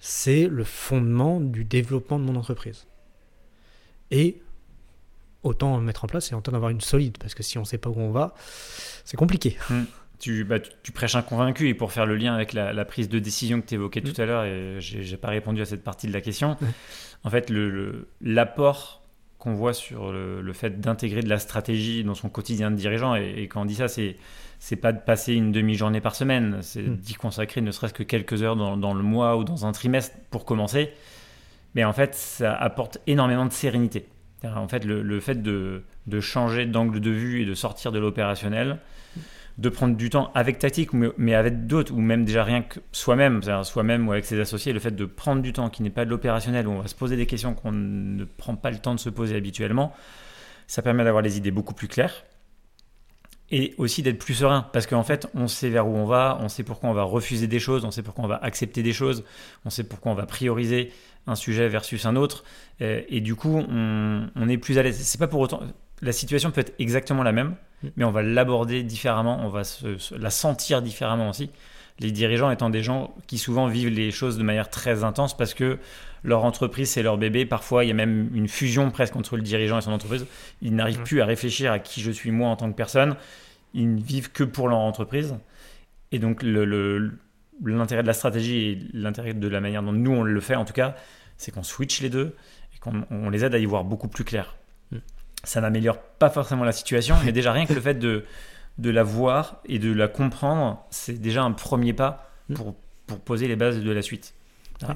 c'est 0.00 0.46
le 0.48 0.64
fondement 0.64 1.40
du 1.40 1.64
développement 1.64 2.18
de 2.18 2.24
mon 2.24 2.36
entreprise. 2.36 2.86
Et 4.10 4.40
autant 5.42 5.76
le 5.76 5.82
mettre 5.84 6.04
en 6.04 6.08
place 6.08 6.30
et 6.32 6.34
autant 6.34 6.52
d'avoir 6.52 6.70
une 6.70 6.80
solide, 6.80 7.16
parce 7.18 7.34
que 7.34 7.42
si 7.42 7.58
on 7.58 7.62
ne 7.62 7.66
sait 7.66 7.78
pas 7.78 7.90
où 7.90 7.98
on 8.00 8.10
va, 8.10 8.34
c'est 9.04 9.16
compliqué. 9.16 9.56
Tu, 10.18 10.44
bah, 10.44 10.58
tu, 10.58 10.70
tu 10.82 10.90
prêches 10.92 11.14
un 11.14 11.22
convaincu 11.22 11.68
et 11.68 11.74
pour 11.74 11.92
faire 11.92 12.04
le 12.06 12.16
lien 12.16 12.34
avec 12.34 12.52
la, 12.52 12.72
la 12.72 12.84
prise 12.84 13.08
de 13.08 13.18
décision 13.18 13.60
que 13.60 13.66
tu 13.66 13.74
évoquais 13.74 14.00
Mm. 14.00 14.04
tout 14.12 14.20
à 14.20 14.26
l'heure, 14.26 14.44
et 14.44 14.76
j'ai 14.80 15.16
pas 15.16 15.28
répondu 15.28 15.62
à 15.62 15.64
cette 15.64 15.84
partie 15.84 16.06
de 16.08 16.12
la 16.12 16.20
question, 16.20 16.56
en 17.24 17.30
fait, 17.30 17.50
l'apport 18.20 19.02
le, 19.04 19.08
qu'on 19.38 19.54
voit 19.54 19.72
sur 19.72 20.10
le, 20.12 20.40
le 20.40 20.52
fait 20.52 20.80
d'intégrer 20.80 21.22
de 21.22 21.28
la 21.28 21.38
stratégie 21.38 22.02
dans 22.02 22.14
son 22.14 22.28
quotidien 22.28 22.70
de 22.70 22.76
dirigeant, 22.76 23.14
et, 23.14 23.34
et 23.38 23.48
quand 23.48 23.62
on 23.62 23.64
dit 23.64 23.76
ça, 23.76 23.88
c'est 23.88 24.16
c'est 24.60 24.74
pas 24.74 24.92
de 24.92 24.98
passer 24.98 25.34
une 25.34 25.52
demi-journée 25.52 26.00
par 26.00 26.16
semaine, 26.16 26.58
c'est 26.62 26.82
Mm. 26.82 26.96
d'y 26.96 27.14
consacrer 27.14 27.60
ne 27.60 27.70
serait-ce 27.70 27.94
que 27.94 28.02
quelques 28.02 28.42
heures 28.42 28.56
dans, 28.56 28.76
dans 28.76 28.94
le 28.94 29.04
mois 29.04 29.36
ou 29.36 29.44
dans 29.44 29.66
un 29.66 29.72
trimestre 29.72 30.16
pour 30.30 30.44
commencer. 30.44 30.90
Mais 31.76 31.84
en 31.84 31.92
fait, 31.92 32.16
ça 32.16 32.54
apporte 32.54 32.98
énormément 33.06 33.46
de 33.46 33.52
sérénité. 33.52 34.08
En 34.44 34.66
fait, 34.66 34.84
le, 34.84 35.02
le 35.02 35.20
fait 35.20 35.42
de, 35.42 35.82
de 36.08 36.20
changer 36.20 36.66
d'angle 36.66 36.98
de 36.98 37.10
vue 37.10 37.42
et 37.42 37.44
de 37.44 37.54
sortir 37.54 37.92
de 37.92 37.98
l'opérationnel, 38.00 38.78
de 39.58 39.68
prendre 39.68 39.96
du 39.96 40.08
temps 40.08 40.30
avec 40.34 40.58
tactique, 40.58 40.90
mais, 40.92 41.34
avec 41.34 41.66
d'autres, 41.66 41.92
ou 41.92 42.00
même 42.00 42.24
déjà 42.24 42.44
rien 42.44 42.62
que 42.62 42.78
soi-même, 42.92 43.42
soi-même 43.64 44.08
ou 44.08 44.12
avec 44.12 44.24
ses 44.24 44.38
associés, 44.38 44.72
le 44.72 44.78
fait 44.78 44.92
de 44.92 45.04
prendre 45.04 45.42
du 45.42 45.52
temps 45.52 45.68
qui 45.68 45.82
n'est 45.82 45.90
pas 45.90 46.04
de 46.04 46.10
l'opérationnel, 46.10 46.68
où 46.68 46.70
on 46.70 46.80
va 46.80 46.86
se 46.86 46.94
poser 46.94 47.16
des 47.16 47.26
questions 47.26 47.54
qu'on 47.54 47.72
ne 47.72 48.24
prend 48.24 48.54
pas 48.54 48.70
le 48.70 48.78
temps 48.78 48.94
de 48.94 49.00
se 49.00 49.10
poser 49.10 49.36
habituellement, 49.36 49.92
ça 50.68 50.80
permet 50.80 51.02
d'avoir 51.02 51.22
les 51.22 51.38
idées 51.38 51.50
beaucoup 51.50 51.74
plus 51.74 51.88
claires 51.88 52.24
et 53.50 53.74
aussi 53.78 54.02
d'être 54.02 54.18
plus 54.18 54.34
serein 54.34 54.68
parce 54.74 54.86
qu'en 54.86 55.02
fait 55.02 55.26
on 55.34 55.48
sait 55.48 55.70
vers 55.70 55.88
où 55.88 55.96
on 55.96 56.04
va, 56.04 56.38
on 56.42 56.48
sait 56.48 56.62
pourquoi 56.62 56.90
on 56.90 56.92
va 56.92 57.02
refuser 57.02 57.46
des 57.46 57.58
choses, 57.58 57.86
on 57.86 57.90
sait 57.90 58.02
pourquoi 58.02 58.24
on 58.24 58.28
va 58.28 58.36
accepter 58.36 58.82
des 58.82 58.92
choses, 58.92 59.24
on 59.64 59.70
sait 59.70 59.84
pourquoi 59.84 60.12
on 60.12 60.14
va 60.14 60.26
prioriser 60.26 60.92
un 61.26 61.34
sujet 61.34 61.66
versus 61.68 62.04
un 62.04 62.14
autre 62.14 62.44
euh, 62.82 63.00
et 63.08 63.22
du 63.22 63.34
coup 63.34 63.56
on, 63.56 64.28
on 64.36 64.48
est 64.50 64.58
plus 64.58 64.78
à 64.78 64.82
l'aise. 64.82 64.98
C'est 65.00 65.18
pas 65.18 65.28
pour 65.28 65.40
autant 65.40 65.62
la 66.02 66.12
situation 66.12 66.50
peut 66.50 66.60
être 66.60 66.74
exactement 66.78 67.22
la 67.22 67.32
même, 67.32 67.54
Mm. 67.82 67.88
mais 67.96 68.04
on 68.04 68.10
va 68.10 68.22
l'aborder 68.22 68.82
différemment, 68.82 69.38
on 69.44 69.48
va 69.48 69.64
se- 69.64 69.98
se- 69.98 70.14
la 70.14 70.30
sentir 70.30 70.82
différemment 70.82 71.28
aussi. 71.30 71.50
Les 72.00 72.10
dirigeants 72.12 72.50
étant 72.50 72.70
des 72.70 72.82
gens 72.82 73.14
qui 73.26 73.38
souvent 73.38 73.66
vivent 73.66 73.88
les 73.90 74.10
choses 74.10 74.38
de 74.38 74.42
manière 74.44 74.70
très 74.70 75.02
intense 75.04 75.36
parce 75.36 75.52
que 75.54 75.78
leur 76.24 76.44
entreprise 76.44 76.90
c'est 76.90 77.02
leur 77.02 77.18
bébé. 77.18 77.44
Parfois 77.46 77.84
il 77.84 77.88
y 77.88 77.90
a 77.90 77.94
même 77.94 78.30
une 78.34 78.48
fusion 78.48 78.90
presque 78.90 79.16
entre 79.16 79.36
le 79.36 79.42
dirigeant 79.42 79.78
et 79.78 79.80
son 79.80 79.92
entreprise. 79.92 80.26
Ils 80.62 80.74
n'arrivent 80.74 80.98
Ouais. 80.98 81.04
plus 81.04 81.20
à 81.20 81.24
réfléchir 81.26 81.72
à 81.72 81.78
qui 81.80 82.00
je 82.00 82.10
suis 82.12 82.30
moi 82.30 82.48
en 82.48 82.56
tant 82.56 82.70
que 82.70 82.76
personne. 82.76 83.16
Ils 83.74 83.92
ne 83.96 84.00
vivent 84.00 84.30
que 84.32 84.44
pour 84.44 84.68
leur 84.68 84.78
entreprise. 84.78 85.36
Et 86.12 86.18
donc 86.20 86.42
le- 86.44 86.64
le- 86.64 87.18
l'intérêt 87.64 88.02
de 88.02 88.06
la 88.06 88.12
stratégie 88.12 88.56
et 88.70 88.78
l'intérêt 88.92 89.34
de 89.34 89.48
la 89.48 89.60
manière 89.60 89.82
dont 89.82 89.92
nous 89.92 90.12
on 90.12 90.22
le 90.22 90.40
fait 90.40 90.54
en 90.54 90.64
tout 90.64 90.72
cas, 90.72 90.94
c'est 91.36 91.50
qu'on 91.52 91.64
switch 91.64 92.00
les 92.00 92.10
deux 92.10 92.34
et 92.74 92.78
qu'on 92.78 93.04
on 93.10 93.28
les 93.30 93.44
aide 93.44 93.54
à 93.54 93.58
y 93.58 93.64
voir 93.66 93.82
beaucoup 93.84 94.08
plus 94.08 94.24
clair. 94.24 94.54
Ça 95.44 95.60
n'améliore 95.60 95.98
pas 95.98 96.30
forcément 96.30 96.64
la 96.64 96.72
situation, 96.72 97.16
mais 97.24 97.32
déjà 97.32 97.52
rien 97.52 97.64
que 97.66 97.72
le 97.72 97.80
fait 97.80 97.94
de, 97.94 98.24
de 98.78 98.90
la 98.90 99.02
voir 99.04 99.60
et 99.66 99.78
de 99.78 99.92
la 99.92 100.08
comprendre, 100.08 100.84
c'est 100.90 101.20
déjà 101.20 101.42
un 101.42 101.52
premier 101.52 101.92
pas 101.92 102.24
Mm. 102.48 102.54
pour, 102.54 102.74
pour 103.06 103.20
poser 103.20 103.46
les 103.46 103.56
bases 103.56 103.78
de 103.80 103.90
la 103.90 104.00
suite. 104.00 104.32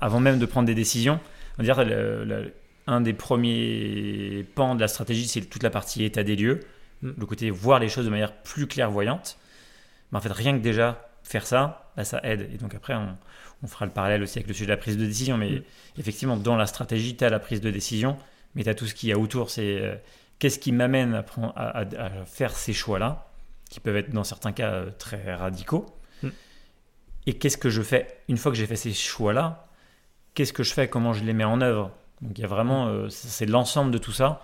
Avant 0.01 0.21
même 0.21 0.39
de 0.39 0.47
prendre 0.47 0.67
des 0.67 0.75
décisions, 0.75 1.21
on 1.59 1.63
va 1.63 1.65
dire 1.65 1.85
le- 1.85 2.25
le- 2.25 2.55
un 2.87 3.01
des 3.03 3.13
premiers 3.13 4.45
pans 4.55 4.75
de 4.75 4.81
la 4.81 4.89
stratégie, 4.89 5.29
c'est 5.29 5.43
toute 5.43 5.63
la 5.63 5.71
partie 5.71 6.03
état 6.05 6.23
des 6.23 6.37
lieux, 6.37 6.61
Mm. 7.03 7.11
le 7.19 7.27
côté 7.27 7.51
voir 7.51 7.79
les 7.79 7.89
choses 7.89 8.05
de 8.05 8.11
manière 8.11 8.33
plus 8.33 8.67
clairvoyante. 8.67 9.37
Mais 10.11 10.19
en 10.19 10.21
fait, 10.21 10.33
rien 10.33 10.57
que 10.57 10.63
déjà 10.63 11.09
faire 11.25 11.47
ça, 11.47 11.91
bah, 11.97 12.05
ça 12.05 12.21
aide. 12.25 12.49
Et 12.55 12.57
donc 12.59 12.75
après, 12.75 12.95
on, 12.95 13.17
on 13.63 13.67
fera 13.67 13.85
le 13.87 13.93
parallèle 13.93 14.23
aussi 14.23 14.39
avec 14.39 14.49
le 14.49 14.55
sujet 14.55 14.67
de 14.67 14.71
la 14.71 14.77
prise 14.77 14.97
de 14.97 15.05
décision. 15.07 15.37
Mais 15.37 15.51
Mm. 15.51 15.63
effectivement, 15.99 16.37
dans 16.37 16.57
la 16.57 16.67
stratégie, 16.67 17.17
tu 17.17 17.25
as 17.25 17.29
la 17.31 17.39
prise 17.39 17.61
de 17.61 17.71
décision, 17.71 18.17
mais 18.55 18.65
tu 18.65 18.71
as 18.71 18.75
tout 18.75 18.87
ce 18.87 18.95
qu'il 18.95 19.09
y 19.09 19.13
a 19.13 19.19
autour. 19.19 19.51
C'est 19.51 19.79
euh, 19.81 19.95
qu'est-ce 20.43 20.59
qui 20.59 20.73
m'amène 20.73 21.23
à, 21.55 21.85
faire 22.27 22.57
ces 22.57 22.73
choix-là, 22.73 23.29
qui 23.71 23.79
peuvent 23.79 23.95
être 23.97 24.11
dans 24.11 24.25
certains 24.25 24.51
cas 24.51 24.73
euh, 24.73 24.91
très 24.99 25.37
radicaux. 25.37 25.87
Mm. 26.25 26.29
Et 27.29 27.35
qu'est-ce 27.35 27.57
que 27.57 27.71
je 27.71 27.81
fais 27.81 28.09
une 28.29 28.37
fois 28.37 28.51
que 28.51 28.59
j'ai 28.59 28.67
fait 28.67 28.75
ces 28.75 28.93
choix-là 28.93 29.69
Qu'est-ce 30.35 30.53
que 30.53 30.65
je 30.65 30.73
fais 30.73 30.89
Comment 30.89 31.13
je 31.13 31.23
les 31.23 31.33
mets 31.33 31.45
en 31.45 31.61
œuvre? 31.61 31.93
Donc 32.23 32.37
il 32.37 32.41
y 32.41 32.45
a 32.45 32.49
vraiment, 32.49 32.89
euh, 32.89 33.09
c'est 33.09 33.47
l'ensemble 33.47 33.93
de 33.93 33.99
tout 33.99 34.11
ça, 34.11 34.43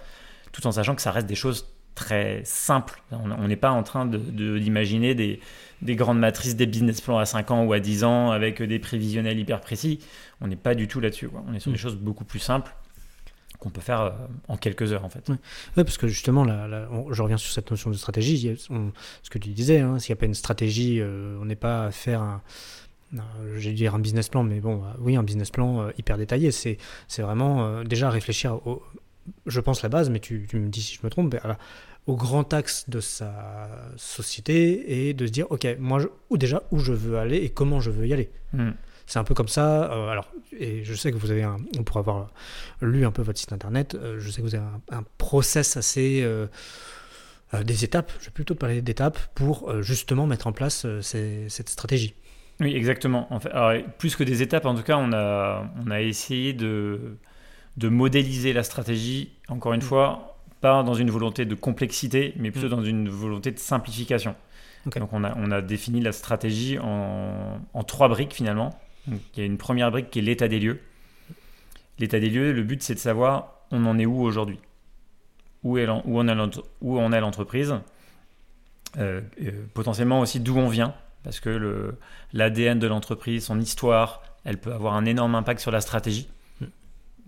tout 0.53 0.65
en 0.69 0.71
sachant 0.71 0.95
que 0.95 1.03
ça 1.03 1.11
reste 1.11 1.27
des 1.27 1.35
choses 1.35 1.67
très 1.97 2.43
simples. 2.45 3.03
On 3.11 3.49
n'est 3.49 3.57
pas 3.57 3.73
en 3.73 3.83
train 3.83 4.07
de- 4.07 4.19
de- 4.19 4.57
d'imaginer 4.61 5.17
des, 5.17 5.41
des 5.83 5.97
grandes 5.97 6.21
matrices, 6.21 6.55
des 6.55 6.67
business 6.67 7.01
plans 7.01 7.19
à 7.19 7.27
5 7.27 7.51
ans 7.51 7.65
ou 7.65 7.73
à 7.73 7.81
10 7.81 8.05
ans 8.05 8.31
avec 8.31 8.63
des 8.63 8.79
prévisionnels 8.79 9.37
hyper 9.41 9.61
précis. 9.61 9.99
On 10.41 10.47
n'est 10.47 10.55
pas 10.55 10.77
du 10.77 10.87
tout 10.87 11.01
là-dessus. 11.01 11.29
On 11.49 11.55
est 11.55 11.59
sur 11.59 11.71
Mm. 11.71 11.75
des 11.75 11.81
choses 11.81 11.97
beaucoup 11.97 12.25
plus 12.25 12.39
simples 12.39 12.73
qu'on 13.59 13.71
peut 13.71 13.81
faire 13.81 14.01
euh, 14.01 14.11
en 14.49 14.57
quelques 14.57 14.93
heures 14.93 15.05
en 15.05 15.09
fait. 15.09 15.29
Ouais, 15.29 15.85
parce 15.85 15.99
que 15.99 16.07
justement, 16.09 16.45
là, 16.45 16.69
là, 16.69 16.89
on- 16.93 17.13
je 17.13 17.23
reviens 17.23 17.37
sur 17.39 17.53
cette 17.53 17.71
notion 17.71 17.91
de 17.91 17.97
stratégie. 17.97 18.57
On- 18.71 18.93
ce 19.23 19.31
que 19.31 19.39
tu 19.39 19.49
disais, 19.51 19.81
hein, 19.81 19.99
s'il 19.99 20.13
n'y 20.13 20.19
a 20.19 20.21
pas 20.21 20.27
une 20.27 20.35
stratégie, 20.35 21.01
euh, 21.01 21.37
on 21.41 21.45
n'est 21.45 21.57
pas 21.57 21.87
à 21.87 21.91
faire 21.91 22.23
un, 22.23 22.41
un- 23.17 23.23
j'ai 23.57 23.73
dire 23.73 23.95
un 23.95 23.99
business 23.99 24.29
plan, 24.29 24.45
mais 24.45 24.61
bon, 24.61 24.83
euh, 24.85 24.89
oui, 25.01 25.17
un 25.17 25.23
business 25.23 25.51
plan 25.51 25.89
hyper 25.99 26.19
détaillé. 26.19 26.51
C'est, 26.53 26.79
c'est 27.09 27.23
vraiment 27.23 27.65
euh, 27.67 27.85
déjà 27.85 28.11
réfléchir 28.11 28.65
au, 28.67 28.83
je 29.47 29.61
pense 29.61 29.83
la 29.83 29.89
base, 29.89 30.09
mais 30.11 30.21
tu, 30.21 30.47
tu 30.49 30.57
me 30.59 30.69
dis 30.69 30.83
si 30.83 30.95
je 30.95 31.01
me 31.03 31.11
trompe, 31.11 31.35
la- 31.35 31.59
au 32.07 32.17
grand 32.17 32.55
axe 32.55 32.89
de 32.89 33.01
sa 33.01 33.69
société 33.97 35.09
et 35.09 35.15
de 35.15 35.27
se 35.27 35.31
dire, 35.33 35.47
ok, 35.51 35.67
moi, 35.79 35.99
je- 35.99 36.07
ou 36.31 36.39
déjà 36.39 36.63
où 36.71 36.79
je 36.79 36.93
veux 36.93 37.19
aller 37.19 37.37
et 37.39 37.51
comment 37.51 37.81
je 37.81 37.91
veux 37.91 38.07
y 38.07 38.13
aller. 38.15 38.31
Mm. 38.55 38.71
C'est 39.11 39.19
un 39.19 39.25
peu 39.25 39.35
comme 39.35 39.49
ça. 39.49 39.91
euh, 39.91 40.09
alors, 40.11 40.31
et 40.57 40.85
je 40.85 40.95
sais 40.95 41.11
que 41.11 41.17
vous 41.17 41.31
avez 41.31 41.43
un, 41.43 41.57
on 41.79 41.83
pourrait 41.83 42.01
avoir 42.01 42.29
lu 42.83 43.05
un 43.07 43.11
peu 43.11 43.23
votre 43.23 43.39
site 43.39 43.53
internet. 43.53 43.95
euh, 43.95 44.21
je 44.21 44.31
sais 44.31 44.43
que 44.43 44.47
vous 44.47 44.55
avez 44.55 44.65
un, 44.65 44.99
un 44.99 45.03
process 45.17 45.77
assez 45.79 46.21
euh, 46.23 46.47
des 47.65 47.85
étapes. 47.85 48.13
Je 48.21 48.27
vais 48.27 48.31
plutôt 48.33 48.55
parler 48.55 48.83
d'étapes 48.83 49.19
pour 49.35 49.83
justement 49.83 50.27
mettre 50.27 50.47
en 50.47 50.53
place 50.53 50.87
ces- 51.01 51.47
cette 51.49 51.71
stratégie. 51.71 52.15
Oui, 52.61 52.75
exactement. 52.77 53.33
En 53.33 53.41
fait, 53.41 53.51
alors, 53.51 53.83
plus 53.99 54.15
que 54.17 54.25
des 54.25 54.43
étapes, 54.43 54.67
en 54.67 54.75
tout 54.75 54.83
cas, 54.83 54.97
on 54.99 55.13
a, 55.13 55.65
on 55.85 55.91
a 55.91 56.03
essayé 56.03 56.53
de, 56.53 57.17
de 57.79 57.89
modéliser 57.89 58.53
la 58.53 58.63
stratégie, 58.65 59.33
encore 59.49 59.73
une 59.73 59.81
Mm. 59.81 59.85
fois, 59.85 60.37
pas 60.61 60.83
dans 60.83 60.95
une 60.95 61.11
volonté 61.11 61.47
de 61.47 61.55
complexité, 61.55 62.35
mais 62.37 62.51
plutôt 62.51 62.67
Mm. 62.67 62.71
dans 62.71 62.83
une 62.85 63.09
volonté 63.09 63.53
de 63.53 63.59
simplification. 63.59 64.35
Donc 64.85 65.13
on 65.13 65.23
a, 65.25 65.35
on 65.37 65.51
a 65.51 65.61
défini 65.63 66.01
la 66.01 66.13
stratégie 66.13 66.79
en, 66.79 67.61
en 67.73 67.85
trois 67.85 68.09
briques 68.09 68.33
finalement. 68.35 68.79
Il 69.09 69.39
y 69.39 69.43
a 69.43 69.45
une 69.45 69.59
première 69.59 69.91
brique 69.91 70.11
qui 70.11 70.19
est 70.19 70.23
l'état 70.23 70.49
des 70.49 70.61
lieux. 70.61 70.81
L'état 71.99 72.21
des 72.21 72.31
lieux, 72.31 72.53
le 72.53 72.63
but 72.63 72.83
c'est 72.83 72.95
de 72.95 72.99
savoir 72.99 73.55
on 73.71 73.85
en 73.87 73.99
est 73.99 74.07
où 74.07 74.23
aujourd'hui. 74.23 74.59
Où, 75.65 75.79
en 75.79 76.29
est 76.29 77.21
l'entreprise. 77.21 77.75
Euh, 78.97 79.21
euh, 79.43 79.51
potentiellement 79.75 80.21
aussi 80.21 80.41
d'où 80.41 80.57
on 80.57 80.69
vient. 80.69 80.95
Parce 81.25 81.41
que 81.41 81.95
l'ADN 82.33 82.79
de 82.79 82.87
l'entreprise, 82.87 83.45
son 83.45 83.61
histoire, 83.61 84.23
elle 84.45 84.59
peut 84.59 84.73
avoir 84.73 84.95
un 84.95 85.05
énorme 85.05 85.35
impact 85.35 85.61
sur 85.61 85.71
la 85.71 85.81
stratégie. 85.81 86.29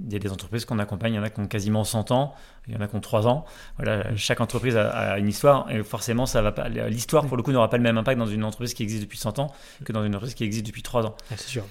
Il 0.06 0.12
y 0.12 0.16
a 0.16 0.18
des 0.18 0.30
entreprises 0.30 0.64
qu'on 0.64 0.78
accompagne, 0.78 1.14
il 1.14 1.16
y 1.16 1.18
en 1.18 1.22
a 1.22 1.30
qui 1.30 1.40
ont 1.40 1.46
quasiment 1.46 1.84
100 1.84 2.10
ans, 2.10 2.34
il 2.66 2.74
y 2.74 2.76
en 2.76 2.80
a 2.80 2.88
qui 2.88 2.96
ont 2.96 3.00
3 3.00 3.26
ans. 3.26 3.44
Voilà, 3.76 4.16
chaque 4.16 4.40
entreprise 4.40 4.76
a, 4.76 4.88
a 4.88 5.18
une 5.18 5.28
histoire 5.28 5.70
et 5.70 5.82
forcément, 5.82 6.26
ça 6.26 6.42
va 6.42 6.52
pas. 6.52 6.68
L'histoire, 6.68 7.26
pour 7.26 7.36
le 7.36 7.42
coup, 7.42 7.52
n'aura 7.52 7.68
pas 7.68 7.76
le 7.76 7.82
même 7.82 7.98
impact 7.98 8.18
dans 8.18 8.26
une 8.26 8.44
entreprise 8.44 8.74
qui 8.74 8.82
existe 8.82 9.02
depuis 9.02 9.18
100 9.18 9.38
ans 9.38 9.52
que 9.84 9.92
dans 9.92 10.04
une 10.04 10.14
entreprise 10.14 10.34
qui 10.34 10.44
existe 10.44 10.66
depuis 10.66 10.82
3 10.82 11.06
ans. 11.06 11.14
Ah, 11.30 11.34
c'est 11.36 11.48
sûr. 11.48 11.64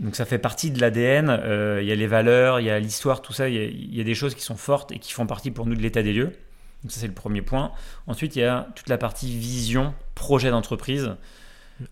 Donc 0.00 0.16
ça 0.16 0.24
fait 0.24 0.38
partie 0.38 0.70
de 0.70 0.80
l'ADN, 0.80 1.30
euh, 1.30 1.80
il 1.80 1.88
y 1.88 1.92
a 1.92 1.94
les 1.94 2.06
valeurs, 2.06 2.58
il 2.58 2.66
y 2.66 2.70
a 2.70 2.78
l'histoire, 2.80 3.22
tout 3.22 3.32
ça, 3.32 3.48
il 3.48 3.54
y, 3.54 3.58
a, 3.58 3.64
il 3.64 3.94
y 3.94 4.00
a 4.00 4.04
des 4.04 4.14
choses 4.14 4.34
qui 4.34 4.42
sont 4.42 4.56
fortes 4.56 4.90
et 4.90 4.98
qui 4.98 5.12
font 5.12 5.26
partie 5.26 5.50
pour 5.50 5.66
nous 5.66 5.76
de 5.76 5.80
l'état 5.80 6.02
des 6.02 6.12
lieux. 6.12 6.32
Donc 6.82 6.92
ça 6.92 7.00
c'est 7.00 7.06
le 7.06 7.14
premier 7.14 7.42
point. 7.42 7.72
Ensuite 8.06 8.34
il 8.36 8.40
y 8.40 8.44
a 8.44 8.68
toute 8.74 8.88
la 8.88 8.98
partie 8.98 9.36
vision, 9.36 9.94
projet 10.14 10.50
d'entreprise. 10.50 11.12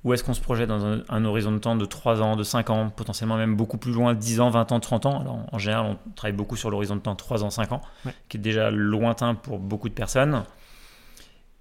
Où 0.04 0.12
est-ce 0.12 0.22
qu'on 0.22 0.32
se 0.34 0.40
projette 0.40 0.68
dans 0.68 0.84
un, 0.86 1.02
un 1.08 1.24
horizon 1.24 1.50
de 1.52 1.58
temps 1.58 1.74
de 1.74 1.84
3 1.84 2.22
ans, 2.22 2.36
de 2.36 2.44
5 2.44 2.70
ans, 2.70 2.90
potentiellement 2.90 3.36
même 3.36 3.56
beaucoup 3.56 3.78
plus 3.78 3.92
loin, 3.92 4.14
10 4.14 4.40
ans, 4.40 4.48
20 4.50 4.70
ans, 4.72 4.78
30 4.80 5.06
ans? 5.06 5.20
Alors 5.20 5.40
en 5.52 5.58
général 5.58 5.86
on 5.86 6.12
travaille 6.12 6.36
beaucoup 6.36 6.56
sur 6.56 6.70
l'horizon 6.70 6.94
de 6.96 7.00
temps 7.00 7.16
3 7.16 7.42
ans, 7.42 7.50
5 7.50 7.72
ans, 7.72 7.80
Ouais. 8.06 8.12
qui 8.28 8.36
est 8.36 8.40
déjà 8.40 8.70
lointain 8.70 9.34
pour 9.34 9.58
beaucoup 9.58 9.88
de 9.88 9.94
personnes. 9.94 10.44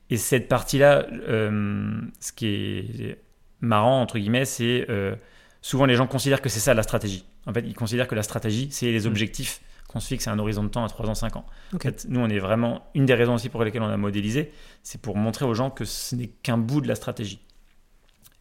Et 0.10 0.18
cette 0.18 0.48
partie-là, 0.48 1.06
euh, 1.12 2.00
ce 2.20 2.32
qui 2.34 2.46
est 2.48 3.18
marrant, 3.62 4.02
entre 4.02 4.20
guillemets, 4.20 4.46
c'est... 4.46 4.86
euh, 4.90 5.16
souvent 5.62 5.86
les 5.86 5.96
gens 5.96 6.06
considèrent 6.08 6.42
que 6.42 6.50
c'est 6.50 6.60
ça 6.60 6.74
la 6.74 6.84
stratégie. 6.84 7.26
En 7.48 7.54
fait, 7.54 7.62
ils 7.66 7.74
considèrent 7.76 8.08
que 8.08 8.16
la 8.16 8.24
stratégie, 8.24 8.68
c'est 8.72 8.92
les 8.92 9.02
Mm. 9.02 9.08
objectifs 9.08 9.62
qu'on 9.88 10.00
se 10.00 10.08
fixe 10.08 10.28
un 10.28 10.38
horizon 10.40 10.64
de 10.64 10.70
temps 10.70 10.84
à 10.86 10.90
3 10.90 11.10
ans, 11.10 11.16
5 11.16 11.36
ans. 11.38 11.46
Ok. 11.74 11.86
En 11.86 11.90
fait, 11.90 12.06
nous, 12.10 12.20
on 12.20 12.30
est 12.30 12.40
vraiment. 12.40 12.84
Une 12.94 13.06
des 13.06 13.14
raisons 13.14 13.34
aussi 13.36 13.50
pour 13.50 13.64
lesquelles 13.64 13.82
on 13.82 13.90
a 13.90 13.98
modélisé, 13.98 14.52
c'est 14.84 15.02
pour 15.02 15.18
montrer 15.18 15.46
aux 15.46 15.54
gens 15.54 15.70
que 15.70 15.86
ce 15.86 16.16
n'est 16.16 16.28
qu'un 16.28 16.58
bout 16.58 16.82
de 16.82 16.88
la 16.88 16.96
stratégie. 16.96 17.40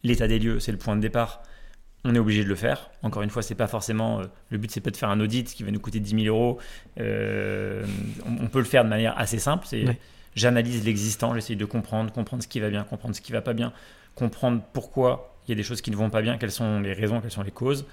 L'état 0.03 0.27
des 0.27 0.39
lieux, 0.39 0.59
c'est 0.59 0.71
le 0.71 0.77
point 0.77 0.95
de 0.95 1.01
départ. 1.01 1.41
On 2.03 2.15
est 2.15 2.19
obligé 2.19 2.43
de 2.43 2.49
le 2.49 2.55
faire. 2.55 2.89
Encore 3.03 3.21
une 3.21 3.29
fois, 3.29 3.43
c'est 3.43 3.53
pas 3.55 3.67
forcément. 3.67 4.21
euh, 4.21 4.23
le 4.49 4.57
but, 4.57 4.71
c'est 4.71 4.81
pas 4.81 4.89
de 4.89 4.97
faire 4.97 5.09
un 5.09 5.19
audit 5.19 5.53
qui 5.53 5.63
va 5.63 5.69
nous 5.71 5.79
coûter 5.79 5.99
10 5.99 6.23
000 6.23 6.35
euros. 6.35 6.57
Euh, 6.99 7.85
on, 8.25 8.45
on 8.45 8.47
peut 8.47 8.59
le 8.59 8.65
faire 8.65 8.83
de 8.83 8.89
manière 8.89 9.17
assez 9.19 9.39
simple. 9.39 9.65
C'est 9.67 9.83
j'analyse 10.35 10.83
l'existant, 10.85 11.33
j'essaye 11.35 11.55
de 11.57 11.65
comprendre, 11.65 12.11
comprendre 12.11 12.41
ce 12.41 12.47
qui 12.47 12.59
va 12.59 12.69
bien, 12.69 12.83
comprendre 12.83 13.15
ce 13.15 13.21
qui 13.21 13.31
va 13.31 13.41
pas 13.41 13.53
bien, 13.53 13.73
comprendre 14.15 14.61
pourquoi 14.73 15.35
il 15.47 15.51
y 15.51 15.53
a 15.53 15.55
des 15.55 15.63
choses 15.63 15.81
qui 15.81 15.91
ne 15.91 15.95
vont 15.95 16.09
pas 16.09 16.21
bien, 16.21 16.37
quelles 16.37 16.51
sont 16.51 16.79
les 16.79 16.93
raisons, 16.93 17.19
quelles 17.21 17.31
sont 17.31 17.43
les 17.43 17.51
causes, 17.51 17.85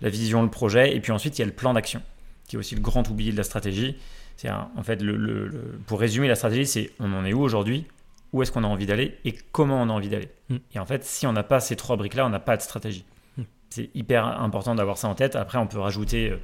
la 0.00 0.08
vision, 0.10 0.42
le 0.42 0.50
projet, 0.50 0.96
et 0.96 1.00
puis 1.00 1.12
ensuite 1.12 1.38
il 1.38 1.42
y 1.42 1.44
a 1.44 1.46
le 1.46 1.52
plan 1.52 1.72
d'action, 1.74 2.02
qui 2.48 2.56
est 2.56 2.58
aussi 2.58 2.74
le 2.74 2.80
grand 2.80 3.08
oublié 3.08 3.30
de 3.30 3.36
la 3.36 3.44
stratégie. 3.44 3.96
C'est 4.36 4.50
en 4.50 4.82
fait 4.82 5.00
le, 5.02 5.16
le- 5.16 5.46
le- 5.48 5.78
pour 5.86 6.00
résumer 6.00 6.26
la 6.28 6.34
stratégie, 6.34 6.66
c'est 6.66 6.90
on 7.00 7.12
en 7.12 7.24
est 7.24 7.32
où 7.32 7.40
aujourd'hui, 7.42 7.86
où 8.32 8.42
est-ce 8.42 8.52
qu'on 8.52 8.64
a 8.64 8.66
envie 8.66 8.86
d'aller 8.86 9.16
et 9.24 9.34
comment 9.52 9.80
on 9.80 9.88
a 9.88 9.92
envie 9.92 10.08
d'aller. 10.08 10.28
Mm. 10.48 10.56
Et 10.74 10.78
en 10.78 10.86
fait, 10.86 11.04
si 11.04 11.26
on 11.26 11.32
n'a 11.32 11.42
pas 11.42 11.60
ces 11.60 11.76
trois 11.76 11.96
briques-là, 11.96 12.26
on 12.26 12.30
n'a 12.30 12.40
pas 12.40 12.56
de 12.56 12.62
stratégie. 12.62 13.04
Mm. 13.36 13.42
C'est 13.70 13.90
hyper 13.94 14.26
important 14.26 14.74
d'avoir 14.74 14.98
ça 14.98 15.08
en 15.08 15.14
tête. 15.14 15.36
Après, 15.36 15.58
on 15.58 15.66
peut 15.66 15.78
rajouter 15.78 16.30
euh, 16.30 16.36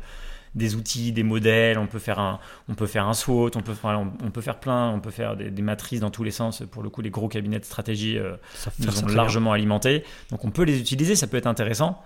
des 0.54 0.76
outils, 0.76 1.12
des 1.12 1.24
modèles, 1.24 1.78
on 1.78 1.86
peut 1.86 1.98
faire 1.98 2.18
un, 2.18 2.38
on 2.68 2.74
peut 2.74 2.86
faire 2.86 3.08
un 3.08 3.12
SWOT, 3.12 3.50
on 3.56 3.60
peut, 3.60 3.74
on, 3.82 4.12
on 4.24 4.30
peut 4.30 4.40
faire 4.40 4.60
plein, 4.60 4.90
on 4.90 5.00
peut 5.00 5.10
faire 5.10 5.36
des, 5.36 5.50
des 5.50 5.62
matrices 5.62 6.00
dans 6.00 6.10
tous 6.10 6.22
les 6.24 6.30
sens. 6.30 6.62
Pour 6.70 6.82
le 6.82 6.90
coup, 6.90 7.02
les 7.02 7.10
gros 7.10 7.28
cabinets 7.28 7.58
de 7.58 7.64
stratégie 7.64 8.18
euh, 8.18 8.36
nous 8.78 9.02
ont 9.02 9.08
largement 9.08 9.52
alimentés. 9.52 10.04
Donc 10.30 10.44
on 10.44 10.50
peut 10.50 10.62
les 10.62 10.78
utiliser, 10.78 11.16
ça 11.16 11.26
peut 11.26 11.36
être 11.36 11.48
intéressant, 11.48 12.00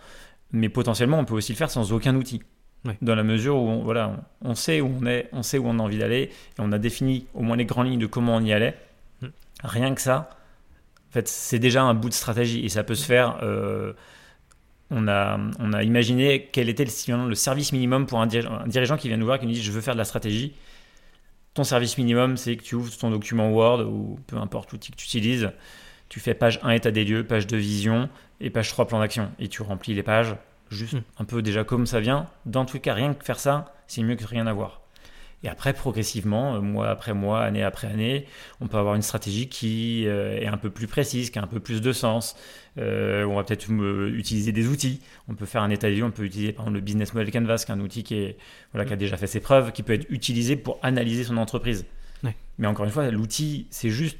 mais 0.50 0.68
potentiellement 0.70 1.18
on 1.18 1.24
peut 1.24 1.34
aussi 1.34 1.52
le 1.52 1.58
faire 1.58 1.70
sans 1.70 1.92
aucun 1.92 2.16
outil. 2.16 2.42
Dans 3.02 3.16
la 3.16 3.24
mesure 3.24 3.56
où 3.56 3.68
on, 3.68 3.82
voilà, 3.82 4.16
on, 4.42 4.50
on 4.50 4.54
sait 4.54 4.80
où 4.80 4.90
on 5.02 5.04
est, 5.04 5.28
on 5.32 5.42
sait 5.42 5.58
où 5.58 5.66
on 5.66 5.78
a 5.78 5.82
envie 5.82 5.98
d'aller, 5.98 6.22
et 6.22 6.30
on 6.60 6.72
a 6.72 6.78
défini 6.78 7.26
au 7.34 7.42
moins 7.42 7.56
les 7.56 7.66
grandes 7.66 7.88
lignes 7.88 7.98
de 7.98 8.06
comment 8.06 8.36
on 8.36 8.40
y 8.40 8.52
allait. 8.52 8.78
Rien 9.64 9.94
que 9.94 10.00
ça, 10.00 10.30
en 11.08 11.12
fait, 11.12 11.28
c'est 11.28 11.58
déjà 11.58 11.82
un 11.82 11.94
bout 11.94 12.08
de 12.08 12.14
stratégie 12.14 12.64
et 12.64 12.68
ça 12.68 12.84
peut 12.84 12.94
se 12.94 13.04
faire. 13.06 13.38
euh, 13.42 13.92
on 14.90 15.06
a, 15.06 15.38
on 15.58 15.72
a 15.74 15.82
imaginé 15.82 16.48
quel 16.50 16.68
était 16.70 16.84
le, 16.86 17.28
le 17.28 17.34
service 17.34 17.72
minimum 17.72 18.06
pour 18.06 18.20
un 18.20 18.26
dirigeant, 18.26 18.60
un 18.60 18.66
dirigeant 18.66 18.96
qui 18.96 19.08
vient 19.08 19.18
nous 19.18 19.26
voir 19.26 19.36
et 19.36 19.40
qui 19.40 19.46
nous 19.46 19.52
dit 19.52 19.62
je 19.62 19.70
veux 19.72 19.82
faire 19.82 19.94
de 19.94 19.98
la 19.98 20.04
stratégie. 20.06 20.54
Ton 21.54 21.64
service 21.64 21.98
minimum, 21.98 22.36
c'est 22.36 22.56
que 22.56 22.62
tu 22.62 22.74
ouvres 22.74 22.96
ton 22.96 23.10
document 23.10 23.50
Word 23.50 23.80
ou 23.86 24.18
peu 24.26 24.36
importe 24.36 24.72
l'outil 24.72 24.92
que 24.92 24.96
tu 24.96 25.04
utilises, 25.06 25.50
tu 26.08 26.20
fais 26.20 26.32
page 26.34 26.60
1 26.62 26.70
état 26.70 26.90
des 26.90 27.04
lieux, 27.04 27.24
page 27.24 27.46
2 27.46 27.56
vision 27.56 28.08
et 28.40 28.48
page 28.50 28.70
3 28.70 28.86
plan 28.86 29.00
d'action. 29.00 29.30
Et 29.38 29.48
tu 29.48 29.62
remplis 29.62 29.94
les 29.94 30.02
pages 30.02 30.36
juste 30.70 30.94
Mm. 30.94 31.02
un 31.18 31.24
peu 31.24 31.42
déjà 31.42 31.64
comme 31.64 31.86
ça 31.86 32.00
vient. 32.00 32.26
Dans 32.46 32.64
tous 32.64 32.74
les 32.74 32.80
cas, 32.80 32.94
rien 32.94 33.12
que 33.14 33.24
faire 33.24 33.40
ça, 33.40 33.74
c'est 33.88 34.02
mieux 34.02 34.16
que 34.16 34.24
rien 34.26 34.46
avoir. 34.46 34.80
Et 35.44 35.48
après, 35.48 35.72
progressivement, 35.72 36.56
euh, 36.56 36.60
mois 36.60 36.88
après 36.88 37.14
mois, 37.14 37.42
année 37.42 37.62
après 37.62 37.86
année, 37.86 38.26
on 38.60 38.66
peut 38.66 38.76
avoir 38.76 38.96
une 38.96 39.02
stratégie 39.02 39.48
qui 39.48 40.06
euh, 40.06 40.38
est 40.40 40.46
un 40.46 40.56
peu 40.56 40.70
plus 40.70 40.88
précise, 40.88 41.30
qui 41.30 41.38
a 41.38 41.42
un 41.42 41.46
peu 41.46 41.60
plus 41.60 41.80
de 41.80 41.92
sens. 41.92 42.36
Euh, 42.76 43.24
on 43.24 43.36
va 43.36 43.44
peut-être 43.44 43.70
utiliser 43.70 44.50
des 44.50 44.66
outils. 44.66 45.00
On 45.28 45.34
peut 45.34 45.46
faire 45.46 45.62
un 45.62 45.70
état 45.70 45.88
des 45.88 45.96
lieux, 45.96 46.04
on 46.04 46.10
peut 46.10 46.24
utiliser 46.24 46.52
par 46.52 46.64
exemple 46.64 46.76
le 46.76 46.80
Business 46.80 47.14
Model 47.14 47.32
Canvas, 47.32 47.62
qui 47.64 47.70
est 47.70 47.74
un 47.74 47.80
outil 47.80 48.02
qui, 48.02 48.14
est, 48.16 48.36
voilà, 48.72 48.84
qui 48.84 48.92
a 48.92 48.96
déjà 48.96 49.16
fait 49.16 49.28
ses 49.28 49.40
preuves, 49.40 49.72
qui 49.72 49.82
peut 49.82 49.92
être 49.92 50.06
utilisé 50.10 50.56
pour 50.56 50.78
analyser 50.82 51.22
son 51.22 51.36
entreprise. 51.36 51.86
Ouais. 52.24 52.34
Mais 52.58 52.66
encore 52.66 52.84
une 52.84 52.92
fois, 52.92 53.08
l'outil, 53.10 53.68
c'est 53.70 53.90
juste, 53.90 54.18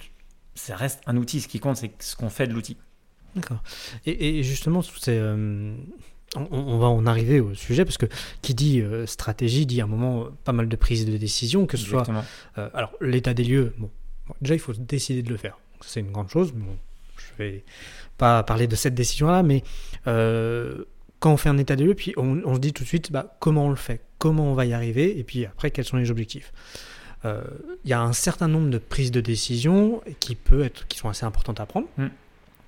ça 0.55 0.77
reste 0.77 1.01
un 1.07 1.17
outil. 1.17 1.41
Ce 1.41 1.49
qui 1.49 1.59
compte, 1.59 1.77
c'est 1.77 1.91
ce 2.01 2.15
qu'on 2.15 2.31
fait 2.31 2.47
de 2.47 2.53
l'outil. 2.53 2.77
D'accord. 3.35 3.63
Et, 4.07 4.39
et 4.39 4.43
justement, 4.45 4.83
c'est, 4.83 5.19
euh, 5.19 5.75
on, 6.37 6.47
on 6.51 6.79
va 6.79 6.89
en 6.89 7.07
arriver 7.07 7.41
au 7.41 7.55
sujet 7.55 7.85
parce 7.85 7.99
que 7.99 8.07
qui 8.43 8.55
dit 8.55 8.81
euh, 8.81 9.07
stratégie 9.07 9.67
dit 9.67 9.81
à 9.81 9.85
un 9.85 9.87
moment 9.89 10.25
euh, 10.25 10.29
pas 10.45 10.53
mal 10.53 10.69
de 10.69 10.77
prises 10.77 11.07
de 11.07 11.17
décision, 11.17 11.67
que 11.67 11.77
ce 11.77 11.87
soit 11.87 12.07
euh, 12.59 12.69
alors 12.75 12.93
l'état 13.01 13.35
des 13.35 13.45
lieux. 13.45 13.75
Bon, 13.79 13.91
déjà 14.41 14.55
il 14.55 14.61
faut 14.61 14.73
décider 14.75 15.23
de 15.23 15.31
le 15.31 15.37
faire. 15.37 15.59
C'est 15.81 16.01
une 16.01 16.11
grande 16.11 16.29
chose. 16.29 16.53
mais 16.55 16.65
Bon, 16.65 16.77
je 17.17 17.43
vais 17.43 17.65
pas 18.17 18.43
parler 18.43 18.67
de 18.67 18.77
cette 18.77 18.95
décision-là, 18.95 19.43
mais 19.43 19.63
euh, 20.07 20.85
quand 21.21 21.33
on 21.33 21.37
fait 21.37 21.49
un 21.49 21.59
état 21.59 21.77
des 21.77 21.85
lieux, 21.85 21.95
puis 21.95 22.13
on, 22.17 22.43
on 22.45 22.55
se 22.55 22.61
dit 22.61 22.73
tout 22.73 22.83
de 22.83 22.89
suite 22.89 23.11
bah, 23.11 23.37
comment 23.41 23.67
on 23.67 23.71
le 23.71 23.77
fait, 23.77 24.01
comment 24.19 24.51
on 24.51 24.55
va 24.55 24.67
y 24.67 24.73
arriver, 24.73 25.19
et 25.19 25.25
puis 25.25 25.47
après 25.47 25.71
quels 25.71 25.85
sont 25.85 25.97
les 25.97 26.11
objectifs. 26.11 26.53
Il 27.25 27.91
y 27.91 27.93
a 27.93 28.01
un 28.01 28.13
certain 28.15 28.49
nombre 28.49 28.71
de 28.71 28.79
prises 28.79 29.11
de 29.11 29.21
décision 29.21 30.01
qui 30.21 30.35
peut 30.35 30.63
être, 30.63 30.87
qui 30.87 30.99
sont 30.99 31.09
assez 31.09 31.27
importantes 31.27 31.61
à 31.61 31.67
prendre, 31.67 31.89
Mm. 31.99 32.07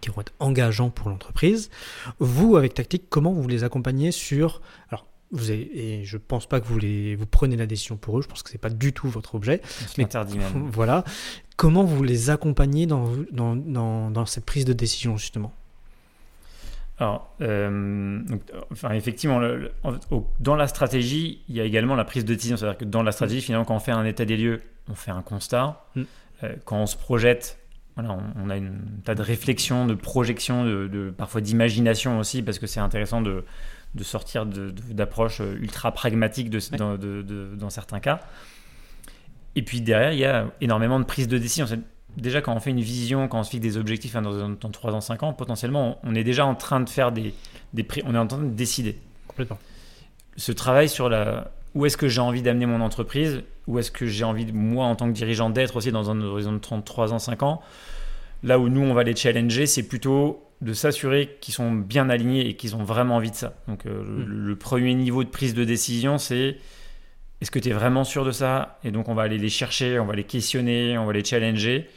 Qui 0.01 0.11
vont 0.11 0.21
être 0.21 0.33
engageants 0.41 0.91
pour 0.91 1.09
l'entreprise. 1.11 1.71
Vous, 2.19 2.57
avec 2.57 2.75
Tactique, 2.75 3.05
comment 3.09 3.33
vous 3.33 3.47
les 3.49 3.65
accompagnez 3.65 4.11
sur 4.13 4.61
alors 4.91 5.07
vous 5.33 5.51
avez, 5.51 6.01
et 6.01 6.05
je 6.05 6.17
pense 6.17 6.47
pas 6.49 6.61
que 6.61 6.67
vous 6.67 6.79
les 6.79 7.15
vous 7.15 7.27
prenez 7.27 7.57
la 7.57 7.67
décision 7.67 7.97
pour 7.97 8.19
eux. 8.19 8.23
Je 8.23 8.27
pense 8.27 8.43
que 8.43 8.51
c'est 8.51 8.59
pas 8.59 8.69
du 8.71 8.93
tout 8.93 9.09
votre 9.09 9.37
objet. 9.37 9.61
Mais- 9.97 10.09
même. 10.39 10.71
Voilà. 10.73 11.05
Comment 11.57 11.85
vous 11.85 12.03
les 12.03 12.31
accompagnez 12.31 12.87
dans, 12.87 13.09
dans, 13.31 13.55
dans, 13.55 14.11
dans 14.11 14.27
cette 14.27 14.45
prise 14.45 14.65
de 14.65 14.73
décision, 14.73 15.17
justement? 15.17 15.53
Alors, 16.99 17.35
euh, 17.41 18.19
donc, 18.25 18.43
enfin, 18.73 18.91
effectivement, 18.93 19.39
le- 19.39 19.57
le- 19.57 19.73
en- 19.85 19.95
au- 20.11 20.27
dans 20.41 20.57
la 20.57 20.67
stratégie, 20.69 21.43
il 21.49 21.55
y 21.57 21.61
a 21.61 21.65
également 21.65 21.95
la 21.95 22.05
prise 22.05 22.25
de 22.25 22.35
décision. 22.35 22.57
C'est-à-dire 22.57 22.79
que 22.79 22.85
dans 22.85 23.03
la 23.03 23.13
stratégie, 23.13 23.41
finalement, 23.41 23.65
quand 23.65 23.77
on 23.77 23.81
fait 23.81 23.93
un 23.93 24.05
état 24.05 24.25
des 24.25 24.37
lieux, 24.37 24.61
on 24.89 24.95
fait 24.95 25.11
un 25.13 25.23
constat. 25.23 25.85
Mm. 25.95 26.03
Euh, 26.43 26.57
quand 26.65 26.77
on 26.79 26.87
se 26.87 26.97
projette, 26.97 27.59
voilà, 28.01 28.19
on, 28.37 28.47
on 28.47 28.51
a 28.51 28.57
une 28.57 28.81
tas 29.05 29.15
de 29.15 29.23
réflexions, 29.23 29.87
de 29.87 29.95
projections, 29.95 30.65
de, 30.65 30.89
de- 30.89 31.11
parfois 31.11 31.41
d'imagination 31.41 32.19
aussi, 32.19 32.43
parce 32.43 32.59
que 32.59 32.67
c'est 32.67 32.81
intéressant 32.81 33.21
de, 33.21 33.45
de 33.95 34.05
sortir 34.05 34.47
d'approches 34.47 35.41
euh, 35.41 35.57
ultra 35.61 35.93
pragmatiques 35.93 36.53
Ouais. 36.53 36.79
dans, 36.79 37.71
certains 37.71 38.01
cas. 38.01 38.21
Et 39.57 39.63
puis 39.63 39.81
derrière, 39.81 40.13
il 40.13 40.19
y 40.19 40.25
a 40.25 40.47
énormément 40.61 40.99
de 41.01 41.05
prise 41.05 41.29
de 41.29 41.39
décision. 41.39 41.67
Déjà, 42.17 42.41
quand 42.41 42.55
on 42.55 42.61
fait 42.61 42.71
une 42.71 42.81
vision, 42.81 43.29
quand 43.29 43.41
on 43.41 43.43
se 43.43 43.51
fixe 43.51 43.63
des 43.63 43.77
objectifs 43.77 44.17
hein, 44.17 44.23
dans, 44.23 44.49
dans 44.49 44.71
3 44.71 44.93
ans, 44.95 45.01
5 45.01 45.23
ans, 45.23 45.33
potentiellement, 45.33 45.99
on 46.03 46.15
est 46.15 46.25
déjà 46.25 46.45
en 46.47 46.55
train 46.55 46.81
de 46.81 46.89
faire 46.89 47.13
des, 47.13 47.35
des 47.73 47.83
prix, 47.85 48.03
on 48.05 48.15
est 48.15 48.19
en 48.19 48.27
train 48.27 48.39
de 48.39 48.49
décider. 48.51 48.99
Complètement. 49.29 49.59
Ce 50.37 50.53
travail 50.53 50.89
sur 50.89 51.09
la, 51.09 51.51
où 51.75 51.87
est-ce 51.87 51.97
que 51.97 52.09
j'ai 52.09 52.21
envie 52.21 52.43
d'amener 52.43 52.67
mon 52.67 52.81
entreprise, 52.81 53.43
où 53.67 53.79
est-ce 53.79 53.91
que 53.91 54.07
j'ai 54.07 54.25
envie, 54.25 54.45
de- 54.45 54.53
moi, 54.53 54.87
en 54.87 54.97
tant 54.97 55.07
que 55.09 55.13
dirigeant, 55.13 55.51
d'être 55.51 55.77
aussi 55.77 55.93
dans 55.93 56.11
un 56.11 56.21
horizon 56.21 56.53
de 56.53 56.59
33 56.59 57.13
ans, 57.13 57.19
5 57.19 57.43
ans, 57.43 57.61
là 58.43 58.59
où 58.59 58.69
nous, 58.69 58.81
on 58.81 58.95
va 58.95 59.03
les 59.05 59.15
challenger, 59.15 59.67
c'est 59.67 59.85
plutôt 59.85 60.43
de 60.61 60.73
s'assurer 60.73 61.37
qu'ils 61.41 61.55
sont 61.55 61.73
bien 61.73 62.11
alignés 62.11 62.47
et 62.49 62.55
qu'ils 62.57 62.77
ont 62.77 62.83
vraiment 62.85 63.17
envie 63.17 63.31
de 63.31 63.37
ça. 63.37 63.55
Donc, 63.69 63.87
euh, 63.87 64.03
le, 64.05 64.25
Mm. 64.25 64.47
le 64.49 64.57
premier 64.57 64.95
niveau 64.95 65.25
de 65.25 65.29
prise 65.29 65.55
de 65.55 65.65
décision, 65.65 66.19
c'est 66.19 66.59
est-ce 67.41 67.51
que 67.51 67.59
tu 67.59 67.71
es 67.71 67.73
vraiment 67.73 68.05
sûr 68.05 68.25
de 68.25 68.33
ça? 68.33 68.79
Et 68.85 68.91
donc, 68.91 69.09
on 69.09 69.15
va 69.15 69.23
aller 69.23 69.39
les 69.39 69.49
chercher, 69.49 69.99
on 69.99 70.05
va 70.07 70.15
les 70.15 70.25
questionner, 70.25 70.99
on 70.99 71.07
va 71.07 71.13
les 71.15 71.25
challenger 71.25 71.89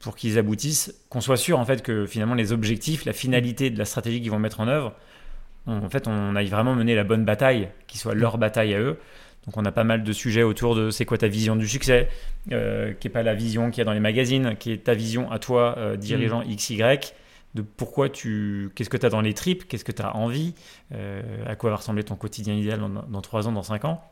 pour 0.00 0.16
qu'ils 0.16 0.38
aboutissent, 0.38 0.94
qu'on 1.08 1.20
soit 1.20 1.36
sûr 1.36 1.58
en 1.58 1.64
fait 1.64 1.82
que 1.82 2.04
finalement 2.06 2.34
les 2.34 2.52
objectifs, 2.52 3.04
la 3.06 3.12
finalité 3.12 3.70
de 3.70 3.78
la 3.78 3.84
stratégie 3.84 4.20
qu'ils 4.20 4.30
vont 4.30 4.38
mettre 4.38 4.60
en 4.60 4.68
œuvre, 4.68 4.92
on- 5.66 5.84
en 5.84 5.88
fait 5.90 6.06
on 6.08 6.34
aille 6.36 6.48
vraiment 6.48 6.74
mener 6.74 6.94
la 6.94 7.04
bonne 7.04 7.24
bataille, 7.24 7.68
qui 7.86 7.98
soit 7.98 8.14
leur 8.14 8.38
bataille 8.38 8.74
à 8.74 8.80
eux. 8.80 8.98
Donc 9.46 9.56
on 9.56 9.64
a 9.64 9.70
pas 9.72 9.84
mal 9.84 10.02
de 10.02 10.12
sujets 10.12 10.42
autour 10.42 10.74
de 10.74 10.90
c'est 10.90 11.04
quoi 11.04 11.18
ta 11.18 11.28
vision 11.28 11.54
du 11.56 11.68
succès, 11.68 12.08
euh, 12.52 12.92
qui 12.94 13.06
est 13.06 13.10
pas 13.10 13.22
la 13.22 13.34
vision 13.34 13.70
qu'il 13.70 13.78
y 13.78 13.82
a 13.82 13.84
dans 13.84 13.92
les 13.92 14.00
magazines, 14.00 14.56
qui 14.58 14.72
est 14.72 14.84
ta 14.84 14.94
vision 14.94 15.30
à 15.30 15.38
toi, 15.38 15.74
euh, 15.78 15.96
dirigeant 15.96 16.42
XY, 16.42 16.82
de 17.54 17.62
pourquoi 17.62 18.08
tu, 18.08 18.70
qu'est-ce 18.74 18.90
que 18.90 18.96
tu 18.96 19.06
as 19.06 19.08
dans 19.08 19.20
les 19.20 19.34
tripes, 19.34 19.66
qu'est-ce 19.68 19.84
que 19.84 19.92
tu 19.92 20.02
as 20.02 20.16
envie, 20.16 20.54
euh, 20.92 21.22
à 21.46 21.54
quoi 21.54 21.70
va 21.70 21.76
ressembler 21.76 22.02
ton 22.02 22.16
quotidien 22.16 22.54
idéal 22.54 22.80
dans, 22.80 22.88
dans 22.88 23.20
3 23.20 23.46
ans, 23.46 23.52
dans 23.52 23.62
5 23.62 23.84
ans. 23.84 24.02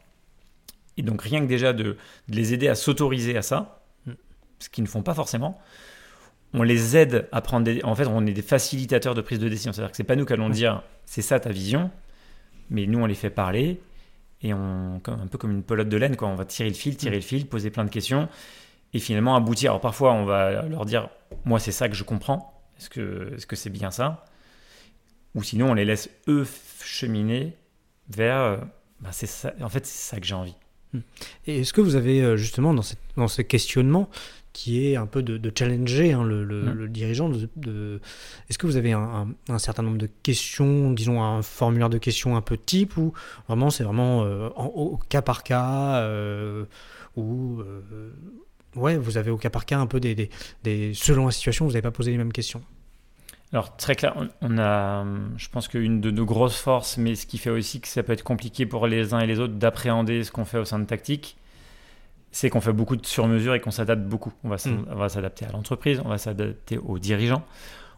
Et 0.97 1.03
donc 1.03 1.21
rien 1.23 1.40
que 1.40 1.47
déjà 1.47 1.73
de, 1.73 1.83
de 1.83 1.97
les 2.37 2.55
aider 2.55 2.69
à 2.69 2.75
s'autoriser 2.77 3.37
à 3.37 3.43
ça, 3.43 3.81
Mm. 4.07 4.12
ce 4.61 4.69
qu'ils 4.69 4.85
ne 4.85 4.88
font 4.88 5.03
pas 5.03 5.14
forcément, 5.14 5.59
on 6.55 6.62
les 6.62 6.97
aide 6.97 7.29
à 7.33 7.40
prendre 7.43 7.64
des... 7.64 7.83
En 7.85 7.95
fait, 7.95 8.07
on 8.07 8.25
est 8.27 8.33
des 8.33 8.43
facilitateurs 8.43 9.14
de 9.14 9.21
prise 9.21 9.40
de 9.40 9.49
décision. 9.49 9.73
C'est-à-dire 9.73 9.90
que 9.90 9.97
c'est 9.97 10.05
pas 10.05 10.17
nous 10.17 10.25
qui 10.25 10.33
allons 10.33 10.49
dire 10.49 10.83
c'est 11.05 11.21
ça 11.21 11.40
ta 11.40 11.51
vision, 11.51 11.90
mais 12.71 12.87
nous 12.87 13.01
on 13.01 13.07
les 13.07 13.14
fait 13.14 13.31
parler 13.31 13.81
et 14.40 14.55
on, 14.55 15.01
un 15.07 15.27
peu 15.27 15.37
comme 15.37 15.51
une 15.51 15.62
pelote 15.62 15.88
de 15.88 15.97
laine, 15.97 16.17
quoi. 16.17 16.29
on 16.29 16.37
va 16.37 16.45
tirer 16.45 16.69
le 16.69 16.75
fil, 16.75 16.97
tirer 16.97 17.17
le 17.17 17.23
fil, 17.23 17.47
poser 17.47 17.71
plein 17.71 17.85
de 17.85 17.90
questions 17.90 18.29
et 18.93 19.01
finalement 19.01 19.35
aboutir. 19.35 19.73
Alors 19.73 19.81
parfois 19.81 20.12
on 20.12 20.25
va 20.25 20.62
leur 20.62 20.85
dire 20.85 21.09
moi 21.45 21.59
c'est 21.59 21.73
ça 21.73 21.88
que 21.88 21.95
je 21.95 22.05
comprends, 22.05 22.62
est-ce 22.79 22.88
que 22.88 23.33
est-ce 23.35 23.47
que 23.47 23.57
c'est 23.57 23.71
bien 23.71 23.90
ça? 23.90 24.25
Ou 25.35 25.43
sinon 25.43 25.71
on 25.71 25.75
les 25.75 25.85
laisse 25.85 26.09
eux 26.29 26.47
cheminer 26.83 27.57
vers 28.09 28.38
euh, 28.38 28.57
bah, 29.01 29.11
c'est 29.12 29.27
ça, 29.27 29.53
en 29.61 29.69
fait 29.69 29.85
c'est 29.87 30.11
ça 30.11 30.21
que 30.21 30.27
j'ai 30.27 30.35
envie. 30.35 30.57
Et 31.47 31.61
est-ce 31.61 31.73
que 31.73 31.81
vous 31.81 31.97
avez 31.97 32.23
euh, 32.23 32.37
justement 32.37 32.73
dans, 32.73 32.83
cette, 32.83 33.01
dans 33.17 33.27
ce 33.27 33.43
questionnement 33.43 34.09
qui 34.55 34.87
est 34.87 34.97
un 34.97 35.05
peu 35.07 35.23
de, 35.23 35.37
de 35.37 35.53
challenger 35.55 36.12
hein, 36.14 36.25
le, 36.25 36.45
le- 36.45 36.62
Mm. 36.62 36.73
le 36.73 36.88
dirigeant, 36.88 37.29
de, 37.29 37.49
de- 37.57 38.01
est-ce 38.49 38.57
que 38.57 38.67
vous 38.67 38.77
avez 38.77 38.93
un, 38.93 39.01
un- 39.49 39.53
un 39.53 39.59
certain 39.59 39.83
nombre 39.83 39.99
de 39.99 40.09
questions, 40.23 40.93
disons 40.93 41.23
un 41.23 41.43
formulaire 41.43 41.90
de 41.90 41.99
questions 41.99 42.37
un 42.37 42.40
peu 42.40 42.57
type, 42.57 42.97
ou 42.97 43.12
vraiment 43.49 43.69
c'est 43.71 43.85
vraiment 43.85 44.23
euh, 44.25 44.49
en- 44.57 44.67
au, 44.67 44.93
au 44.93 44.97
cas 44.97 45.21
par 45.23 45.43
cas, 45.43 45.97
euh, 45.97 46.64
ou 47.17 47.61
euh, 47.61 48.11
ouais, 48.77 48.97
vous 48.97 49.19
avez 49.19 49.31
au 49.33 49.37
cas 49.37 49.51
par 49.51 49.67
cas 49.67 49.79
un 49.79 49.87
peu 49.87 49.99
des, 50.01 50.14
des, 50.14 50.31
des- 50.62 50.95
selon 50.95 51.27
la 51.27 51.33
situation, 51.33 51.64
vous 51.67 51.73
n'avez 51.73 51.83
pas 51.83 51.90
posé 51.90 52.12
les 52.12 52.17
mêmes 52.19 52.33
questions? 52.33 52.62
Alors 53.53 53.77
très 53.77 53.95
clair, 53.95 54.14
on 54.40 54.59
a, 54.59 55.05
je 55.37 55.49
pense 55.49 55.69
qu'une 55.69 56.01
de 56.01 56.11
nos 56.11 56.25
grosses 56.25 56.57
forces, 56.57 56.97
mais 56.97 57.14
ce 57.17 57.27
qui 57.27 57.38
fait 57.38 57.51
aussi 57.51 57.81
que 57.81 57.88
ça 57.88 58.03
peut 58.03 58.12
être 58.12 58.25
compliqué 58.25 58.67
pour 58.67 58.87
les 58.87 59.14
uns 59.14 59.21
et 59.21 59.27
les 59.27 59.38
autres 59.38 59.55
d'appréhender 59.55 60.25
ce 60.25 60.33
qu'on 60.33 60.45
fait 60.45 60.59
au 60.59 60.64
sein 60.64 60.79
de 60.81 60.87
tactique, 60.87 61.37
c'est 62.35 62.51
qu'on 62.51 62.61
fait 62.61 62.73
beaucoup 62.73 62.97
de 62.97 63.07
sur-mesure 63.07 63.55
et 63.55 63.61
qu'on 63.61 63.70
s'adapte 63.70 64.03
beaucoup. 64.03 64.33
On 64.42 64.49
va 64.49 64.57
mm. 64.57 65.09
s'adapter 65.09 65.47
à 65.47 65.53
l'entreprise, 65.53 66.03
on 66.05 66.09
va 66.09 66.18
s'adapter 66.18 66.79
aux 66.79 66.99
dirigeants, 66.99 67.44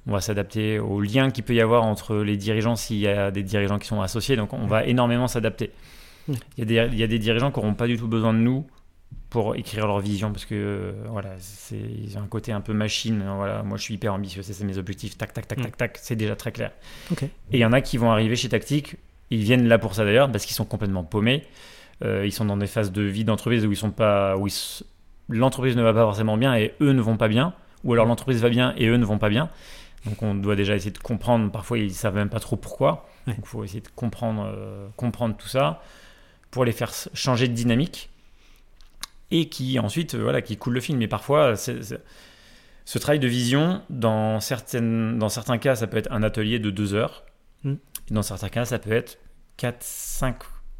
on 0.06 0.12
va 0.12 0.20
s'adapter 0.20 0.78
aux 0.78 1.00
liens 1.00 1.30
qu'il 1.30 1.42
peut 1.42 1.54
y 1.54 1.60
avoir 1.62 1.84
entre 1.84 2.16
les 2.16 2.36
dirigeants 2.36 2.76
s'il 2.76 2.98
y 2.98 3.08
a 3.08 3.30
des 3.30 3.42
dirigeants 3.42 3.78
qui 3.78 3.88
sont 3.88 4.02
associés. 4.02 4.36
Donc 4.36 4.52
on 4.52 4.66
va 4.66 4.84
énormément 4.84 5.26
s'adapter. 5.26 5.70
Mm. 6.28 6.32
Il, 6.58 6.70
y 6.70 7.02
a 7.02 7.06
des 7.06 7.18
dirigeants 7.18 7.50
qui 7.50 7.60
n'auront 7.60 7.72
pas 7.72 7.86
du 7.86 7.96
tout 7.96 8.08
besoin 8.08 8.34
de 8.34 8.38
nous 8.38 8.66
pour 9.30 9.56
écrire 9.56 9.86
leur 9.86 10.00
vision 10.00 10.32
parce 10.32 10.44
que 10.44 10.54
euh, 10.54 10.92
voilà 11.08 11.30
c'est 11.38 11.78
ils 11.78 12.18
ont 12.18 12.22
un 12.22 12.26
côté 12.26 12.52
un 12.52 12.60
peu 12.60 12.74
machine 12.74 13.24
voilà 13.36 13.62
moi 13.62 13.76
je 13.76 13.82
suis 13.82 13.94
hyper 13.94 14.12
ambitieux 14.12 14.42
c'est 14.42 14.64
mes 14.64 14.78
objectifs 14.78 15.16
tac 15.16 15.32
tac 15.32 15.46
tac 15.46 15.58
tac 15.58 15.72
mm. 15.72 15.76
tac 15.76 15.98
c'est 16.00 16.16
déjà 16.16 16.36
très 16.36 16.52
clair 16.52 16.72
et 17.22 17.28
il 17.52 17.58
y 17.58 17.64
en 17.64 17.72
a 17.72 17.80
qui 17.80 17.98
vont 17.98 18.10
arriver 18.10 18.36
chez 18.36 18.48
Tactique 18.48 18.96
ils 19.30 19.42
viennent 19.42 19.68
là 19.68 19.78
pour 19.78 19.94
ça 19.94 20.04
d'ailleurs 20.04 20.30
parce 20.30 20.44
qu'ils 20.44 20.56
sont 20.56 20.64
complètement 20.64 21.04
paumés 21.04 21.44
ils 22.02 22.32
sont 22.32 22.44
dans 22.44 22.56
des 22.56 22.66
phases 22.66 22.92
de 22.92 23.02
vie 23.02 23.24
d'entreprise 23.24 23.64
où 23.66 23.72
ils 23.72 23.76
sont 23.76 23.90
pas 23.90 24.36
où 24.36 24.46
l'entreprise 25.28 25.76
ne 25.76 25.82
va 25.82 25.92
pas 25.92 26.02
forcément 26.02 26.36
bien 26.36 26.54
et 26.54 26.74
eux 26.80 26.92
ne 26.92 27.00
vont 27.00 27.16
pas 27.16 27.28
bien 27.28 27.54
ou 27.84 27.92
alors 27.92 28.06
l'entreprise 28.06 28.40
va 28.42 28.48
bien 28.48 28.74
et 28.76 28.86
eux 28.86 28.96
ne 28.96 29.04
vont 29.04 29.18
pas 29.18 29.28
bien 29.28 29.48
donc 30.04 30.22
on 30.22 30.34
doit 30.34 30.56
déjà 30.56 30.76
essayer 30.76 30.90
de 30.90 30.98
comprendre 30.98 31.50
parfois 31.50 31.78
ils 31.78 31.94
savent 31.94 32.14
même 32.14 32.28
pas 32.28 32.40
trop 32.40 32.56
pourquoi 32.56 33.08
donc 33.26 33.38
il 33.38 33.46
faut 33.46 33.64
essayer 33.64 33.80
de 33.80 33.88
comprendre 33.94 34.52
euh, 34.54 34.88
comprendre 34.96 35.36
tout 35.36 35.48
ça 35.48 35.80
pour 36.50 36.64
les 36.64 36.72
faire 36.72 36.92
changer 37.14 37.48
de 37.48 37.54
dynamique 37.54 38.10
et 39.30 39.48
qui 39.48 39.78
ensuite 39.78 40.14
euh, 40.14 40.22
voilà 40.22 40.42
qui 40.42 40.56
coule 40.56 40.74
le 40.74 40.80
film. 40.80 40.98
Mais 40.98 41.08
parfois, 41.08 41.56
ce 41.56 42.98
travail 42.98 43.18
de 43.18 43.28
vision, 43.28 43.82
dans, 43.90 44.40
certaines, 44.40 45.18
dans 45.18 45.28
certains 45.28 45.58
cas, 45.58 45.76
ça 45.76 45.86
peut 45.86 45.96
être 45.96 46.10
un 46.12 46.22
atelier 46.22 46.58
de 46.58 46.70
deux 46.70 46.94
heures. 46.94 47.24
Mm. 47.64 47.74
Et 48.10 48.14
dans 48.14 48.22
certains 48.22 48.48
cas, 48.48 48.64
ça 48.64 48.78
peut 48.78 48.92
être 48.92 49.18
4-5 49.58 50.34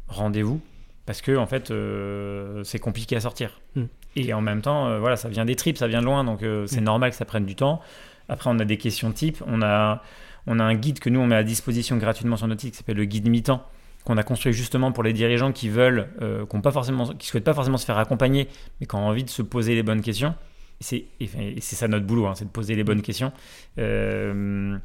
rendez-vous 0.07 0.61
parce 1.07 1.21
que 1.21 1.35
en 1.35 1.47
fait, 1.47 1.71
euh, 1.71 2.63
c'est 2.63 2.77
compliqué 2.77 3.15
à 3.15 3.21
sortir. 3.21 3.59
Mm. 3.75 3.83
Et 4.17 4.33
en 4.33 4.41
même 4.41 4.61
temps, 4.61 4.87
euh, 4.87 4.99
voilà, 4.99 5.15
ça 5.15 5.29
vient 5.29 5.45
des 5.45 5.55
tripes, 5.55 5.77
ça 5.77 5.87
vient 5.87 6.01
de 6.01 6.05
loin, 6.05 6.23
donc 6.23 6.41
c'est 6.67 6.81
mm. 6.81 6.83
normal 6.83 7.09
que 7.09 7.15
ça 7.15 7.25
prenne 7.25 7.45
du 7.45 7.55
temps. 7.55 7.81
Après, 8.29 8.49
on 8.51 8.59
a 8.59 8.65
des 8.65 8.77
questions 8.77 9.11
type. 9.11 9.41
On 9.47 9.63
a, 9.63 10.03
on 10.45 10.59
a 10.59 10.63
un 10.63 10.75
guide 10.75 10.99
que 10.99 11.09
nous, 11.09 11.19
on 11.19 11.27
met 11.27 11.35
à 11.35 11.43
disposition 11.43 11.97
gratuitement 11.97 12.37
sur 12.37 12.47
notre 12.47 12.61
site 12.61 12.71
qui 12.71 12.77
s'appelle 12.77 12.97
le 12.97 13.05
guide 13.05 13.27
mi-temps 13.27 13.65
qu'on 14.07 14.15
a 14.15 14.23
construit 14.23 14.53
justement 14.53 14.93
pour 14.93 15.03
les 15.03 15.11
dirigeants 15.11 15.51
qui 15.51 15.67
veulent, 15.67 16.07
euh, 16.21 16.45
qui 16.45 16.57
pas 16.59 16.71
forcément, 16.71 17.07
qui 17.07 17.27
souhaitent 17.27 17.43
pas 17.43 17.53
forcément 17.53 17.77
se 17.77 17.85
faire 17.85 17.97
accompagner, 17.97 18.47
mais 18.79 18.87
qui 18.87 18.95
ont 18.95 19.05
envie 19.05 19.25
de 19.25 19.29
se 19.29 19.41
poser 19.41 19.75
les 19.75 19.83
bonnes 19.83 20.01
questions. 20.01 20.33
C'est 20.79 21.05
c'est 21.59 21.75
ça 21.75 21.89
notre 21.89 22.05
boulot, 22.05 22.27
hein, 22.27 22.33
c'est 22.35 22.45
de 22.45 22.49
poser 22.49 22.75
les 22.75 22.85
bonnes 22.85 23.01
questions. 23.01 23.33
Euh, 23.79 24.77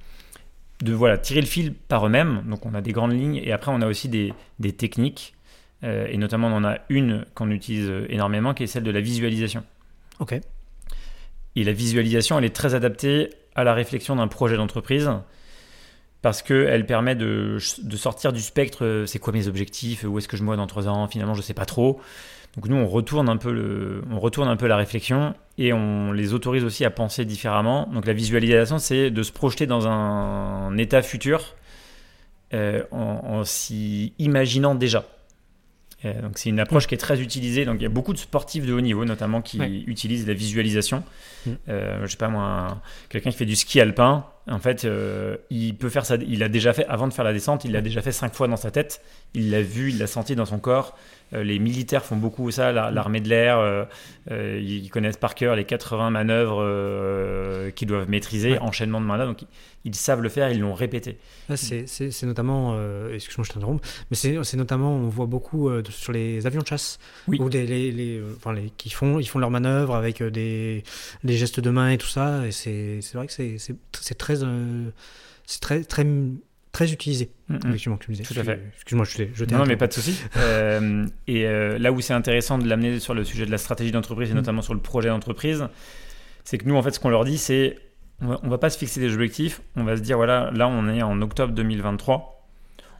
de 0.80 0.92
voilà 0.92 1.18
tirer 1.18 1.40
le 1.40 1.46
fil 1.46 1.72
par 1.72 2.04
eux-mêmes. 2.04 2.42
Donc 2.48 2.66
on 2.66 2.74
a 2.74 2.80
des 2.80 2.90
grandes 2.90 3.12
lignes 3.12 3.37
et 3.37 3.52
après 3.52 3.70
on 3.72 3.80
a 3.80 3.87
aussi 3.87 4.08
des, 4.08 4.35
des 4.58 4.72
techniques 4.72 5.35
euh, 5.84 6.06
et 6.08 6.16
notamment 6.16 6.48
on 6.48 6.56
en 6.56 6.64
a 6.64 6.78
une 6.88 7.24
qu'on 7.34 7.50
utilise 7.50 7.90
énormément 8.08 8.54
qui 8.54 8.64
est 8.64 8.66
celle 8.68 8.84
de 8.84 8.90
la 8.90 9.00
visualisation. 9.00 9.64
Ok. 10.20 10.38
Et 11.54 11.64
la 11.64 11.72
visualisation, 11.72 12.38
elle 12.38 12.44
est 12.44 12.54
très 12.54 12.74
adaptée 12.74 13.30
à 13.54 13.64
la 13.64 13.74
réflexion 13.74 14.16
d'un 14.16 14.28
projet 14.28 14.56
d'entreprise 14.56 15.10
parce 16.22 16.40
qu'elle 16.40 16.86
permet 16.86 17.16
de, 17.16 17.58
sortir 17.96 18.32
du 18.32 18.40
spectre, 18.40 18.84
euh, 18.84 19.06
c'est 19.06 19.18
quoi 19.18 19.32
mes 19.32 19.48
objectifs, 19.48 20.04
où 20.04 20.18
est-ce 20.18 20.28
que 20.28 20.36
je 20.36 20.42
me 20.42 20.46
vois 20.46 20.56
dans 20.56 20.68
trois 20.68 20.88
ans, 20.88 21.08
finalement 21.08 21.34
je 21.34 21.40
ne 21.40 21.44
sais 21.44 21.54
pas 21.54 21.66
trop. 21.66 22.00
Donc 22.54 22.68
nous 22.68 22.76
on 22.76 22.86
retourne 22.86 23.28
un 23.28 23.36
peu 23.36 23.52
le, 23.52 24.04
on 24.10 24.20
retourne 24.20 24.46
un 24.48 24.56
peu 24.56 24.68
la 24.68 24.76
réflexion 24.76 25.34
et 25.58 25.72
on 25.72 26.12
les 26.12 26.32
autorise 26.32 26.64
aussi 26.64 26.84
à 26.84 26.90
penser 26.90 27.24
différemment. 27.24 27.88
Donc 27.92 28.06
la 28.06 28.12
visualisation 28.12 28.78
c'est 28.78 29.10
de 29.10 29.22
se 29.22 29.32
projeter 29.32 29.66
dans 29.66 29.88
un, 29.88 30.76
état 30.78 31.02
futur 31.02 31.56
euh, 32.54 32.84
en 32.92 33.42
s'y 33.44 34.14
imaginant 34.18 34.74
déjà. 34.74 35.04
Euh, 36.04 36.20
donc 36.20 36.38
c'est 36.38 36.48
une 36.48 36.60
approche 36.60 36.86
qui 36.86 36.94
est 36.94 36.98
très 36.98 37.20
utilisée. 37.20 37.64
Donc 37.64 37.76
il 37.78 37.82
y 37.82 37.86
a 37.86 37.90
beaucoup 37.90 38.12
de 38.12 38.18
sportifs 38.18 38.66
de 38.66 38.72
haut 38.72 38.80
niveau 38.80 39.04
notamment 39.04 39.42
qui 39.42 39.58
utilisent 39.86 40.26
la 40.26 40.34
visualisation. 40.34 41.02
Mm. 41.46 41.50
Euh, 41.68 42.06
je 42.06 42.10
sais 42.10 42.16
pas 42.16 42.28
moi, 42.28 42.82
quelqu'un 43.08 43.30
qui 43.30 43.36
fait 43.36 43.46
du 43.46 43.56
ski 43.56 43.80
alpin, 43.80 44.26
en 44.48 44.59
fait, 44.59 44.85
euh, 44.85 45.37
il 45.50 45.76
peut 45.76 45.88
faire 45.88 46.05
ça. 46.05 46.16
Il 46.16 46.42
a 46.42 46.48
déjà 46.48 46.72
fait 46.72 46.85
avant 46.87 47.07
de 47.07 47.12
faire 47.12 47.24
la 47.24 47.33
descente, 47.33 47.64
il 47.64 47.72
l'a 47.72 47.81
déjà 47.81 48.02
fait 48.02 48.12
cinq 48.12 48.35
fois 48.35 48.48
dans 48.48 48.57
sa 48.57 48.70
tête. 48.72 49.00
Il 49.35 49.50
l'a 49.50 49.62
vu, 49.62 49.90
il 49.90 49.98
l'a 49.98 50.09
senti 50.09 50.35
dans 50.35 50.46
son 50.46 50.59
corps. 50.59 50.96
Euh, 51.33 51.44
les 51.44 51.59
militaires 51.59 52.05
font 52.05 52.16
beaucoup 52.16 52.50
ça, 52.50 52.72
l'armée 52.72 53.20
de 53.20 53.28
l'air, 53.28 53.59
euh, 53.59 53.85
ils 54.61 54.90
connaissent 54.90 55.16
par 55.16 55.35
cœur 55.35 55.57
les 55.57 55.64
80 55.64 56.11
manœuvres 56.11 57.70
qu'ils 57.70 57.88
doivent 57.88 58.11
maîtriser, 58.11 58.59
enchaînement 58.59 59.00
de 59.00 59.07
manœuvres, 59.07 59.31
donc 59.31 59.48
ils, 59.85 59.94
savent 59.94 60.20
le 60.20 60.28
faire, 60.28 60.50
ils 60.50 60.61
l'ont 60.61 60.74
répété. 60.74 61.18
C'est 61.55 62.22
notamment, 62.24 62.76
excuse-moi 63.11 63.46
je 63.48 63.52
t'interromps, 63.52 63.81
mais 64.11 64.16
c'est 64.16 64.57
notamment, 64.57 64.94
on 64.94 65.09
voit 65.09 65.24
beaucoup 65.24 65.70
sur 65.88 66.12
les 66.12 66.46
avions 66.46 66.61
de 66.61 66.66
chasse, 66.66 66.98
oui. 67.28 67.38
ou 67.40 67.48
des, 67.48 67.66
les, 67.66 67.90
les, 67.92 68.20
enfin, 68.37 68.52
les, 68.52 68.70
qui 68.76 68.90
font, 68.90 69.18
ils 69.18 69.26
font 69.26 69.38
leurs 69.38 69.50
manœuvres 69.50 69.94
avec 69.94 70.22
des, 70.22 70.85
des 71.24 71.35
gestes 71.35 71.61
de 71.61 71.70
main 71.70 71.92
et 71.92 71.98
tout 71.98 72.09
ça, 72.09 72.46
et 72.46 72.52
c'est 72.52 73.00
vrai 73.14 73.26
que 73.26 73.33
c'est 73.33 74.18
très, 74.18 74.31
c'est 75.46 75.60
très, 75.60 75.84
très 75.84 76.04
très 76.72 76.92
utilisé. 76.92 77.30
Mm, 77.48 77.54
mm. 77.54 77.58
Effectivement, 77.68 77.96
tu 77.98 78.10
me 78.10 78.16
disais. 78.16 78.34
Tout 78.34 78.40
à 78.40 78.44
fait. 78.44 78.60
Excuse-moi, 78.74 79.04
je 79.04 79.44
t'ai 79.44 79.54
Non, 79.54 79.66
mais 79.66 79.76
pas 79.76 79.86
de 79.86 79.92
souci. 79.92 80.20
Euh, 80.36 81.06
et 81.26 81.46
euh, 81.46 81.78
là 81.78 81.92
où 81.92 82.00
c'est 82.00 82.14
intéressant 82.14 82.58
de 82.58 82.68
l'amener 82.68 82.98
sur 82.98 83.14
le 83.14 83.22
sujet 83.24 83.46
de 83.46 83.50
la 83.50 83.58
stratégie 83.58 83.92
d'entreprise 83.92 84.30
et 84.30 84.32
mm. 84.32 84.36
notamment 84.36 84.62
sur 84.62 84.74
le 84.74 84.80
projet 84.80 85.10
d'entreprise, 85.10 85.68
c'est 86.44 86.58
que 86.58 86.66
nous, 86.66 86.74
en 86.74 86.82
fait, 86.82 86.92
ce 86.92 87.00
qu'on 87.00 87.10
leur 87.10 87.24
dit, 87.24 87.38
c'est 87.38 87.78
on 88.20 88.26
va, 88.26 88.40
va 88.42 88.58
pas 88.58 88.70
se 88.70 88.78
fixer 88.78 89.00
des 89.00 89.12
objectifs. 89.12 89.60
On 89.76 89.84
va 89.84 89.96
se 89.96 90.02
dire 90.02 90.16
voilà, 90.16 90.50
là, 90.52 90.68
on 90.68 90.88
est 90.88 91.02
en 91.02 91.20
octobre 91.22 91.52
2023. 91.52 92.48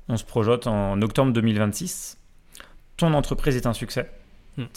On 0.09 0.17
se 0.17 0.25
projette 0.25 0.67
en 0.67 1.01
octobre 1.01 1.33
2026. 1.33 2.19
Ton 2.97 3.15
entreprise 3.15 3.57
est 3.57 3.67
un 3.67 3.73
succès. 3.73 4.11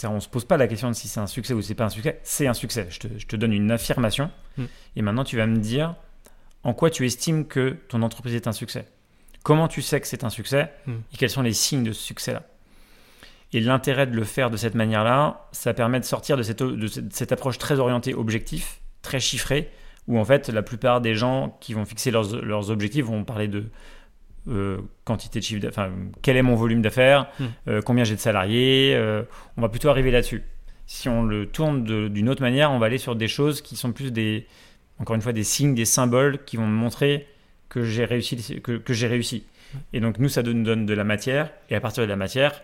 On 0.04 0.14
ne 0.14 0.20
se 0.20 0.28
pose 0.28 0.46
pas 0.46 0.56
la 0.56 0.68
question 0.68 0.88
de 0.88 0.94
si 0.94 1.06
c'est 1.06 1.20
un 1.20 1.26
succès 1.26 1.52
ou 1.52 1.60
si 1.60 1.68
c'est 1.68 1.74
pas 1.74 1.84
un 1.84 1.90
succès. 1.90 2.18
C'est 2.22 2.46
un 2.46 2.54
succès. 2.54 2.86
Je 2.88 2.98
te, 2.98 3.08
je 3.18 3.26
te, 3.26 3.36
donne 3.36 3.52
une 3.52 3.70
affirmation. 3.70 4.30
Et 4.96 5.02
maintenant, 5.02 5.24
tu 5.24 5.36
vas 5.36 5.46
me 5.46 5.58
dire 5.58 5.94
en 6.66 6.74
quoi 6.74 6.90
tu 6.90 7.06
estimes 7.06 7.46
que 7.46 7.76
ton 7.88 8.02
entreprise 8.02 8.34
est 8.34 8.48
un 8.48 8.52
succès? 8.52 8.86
Comment 9.44 9.68
tu 9.68 9.82
sais 9.82 10.00
que 10.00 10.06
c'est 10.08 10.24
un 10.24 10.30
succès? 10.30 10.72
Hmm. 10.86 10.96
et 11.12 11.16
quels 11.16 11.30
sont 11.30 11.42
les 11.42 11.52
signes 11.52 11.84
de 11.84 11.92
ce 11.92 12.02
succès-là? 12.02 12.42
Et 13.52 13.60
l'intérêt 13.60 14.08
de 14.08 14.16
le 14.16 14.24
faire 14.24 14.50
de 14.50 14.56
cette 14.56 14.74
manière-là, 14.74 15.46
ça 15.52 15.72
permet 15.72 16.00
de 16.00 16.04
sortir 16.04 16.36
de 16.36 16.42
cette, 16.42 17.32
approche 17.32 17.58
très 17.58 17.78
orientée 17.78 18.14
objectif, 18.14 18.80
très 19.02 19.20
chiffrée, 19.20 19.70
où 20.08 20.18
en 20.18 20.24
fait 20.24 20.48
la 20.48 20.62
plupart 20.62 21.00
des 21.00 21.14
gens 21.14 21.56
qui 21.60 21.72
vont 21.72 21.84
fixer 21.84 22.10
leurs, 22.10 22.70
objectifs 22.70 23.04
vont 23.04 23.22
parler 23.22 23.46
de 23.46 23.66
euh, 24.48 24.78
quantité 25.04 25.38
de 25.38 25.44
chiffre 25.44 25.62
d'affaires, 25.62 25.90
quel 26.22 26.36
est 26.36 26.42
mon 26.42 26.56
volume 26.56 26.82
d'affaires, 26.82 27.28
hmm. 27.38 27.44
euh, 27.68 27.80
combien 27.80 28.02
j'ai 28.02 28.16
de 28.16 28.20
salariés, 28.20 28.92
euh, 28.96 29.22
on 29.56 29.62
va 29.62 29.68
plutôt 29.68 29.88
arriver 29.88 30.10
là-dessus. 30.10 30.42
Si 30.86 31.08
on 31.08 31.22
le 31.22 31.46
tourne 31.46 31.84
d'une 32.08 32.28
autre 32.28 32.42
manière, 32.42 32.72
on 32.72 32.80
va 32.80 32.86
aller 32.86 32.98
sur 32.98 33.14
des 33.14 33.28
choses 33.28 33.60
qui 33.60 33.76
sont 33.76 33.92
plus 33.92 34.10
des, 34.12 34.46
encore 34.98 35.16
une 35.16 35.22
fois, 35.22 35.32
des 35.32 35.44
signes, 35.44 35.74
des 35.74 35.84
symboles 35.84 36.44
qui 36.44 36.56
vont 36.56 36.66
me 36.66 36.76
montrer 36.76 37.26
que 37.68 37.84
j'ai 37.84 38.04
réussi. 38.04 38.60
Que, 38.62 38.78
que 38.78 38.92
j'ai 38.92 39.06
réussi. 39.06 39.44
Et 39.92 40.00
donc, 40.00 40.18
nous, 40.18 40.28
ça 40.28 40.42
nous 40.42 40.62
donne 40.62 40.86
de 40.86 40.94
la 40.94 41.04
matière. 41.04 41.50
Et 41.70 41.74
à 41.74 41.80
partir 41.80 42.02
de 42.02 42.08
la 42.08 42.16
matière, 42.16 42.62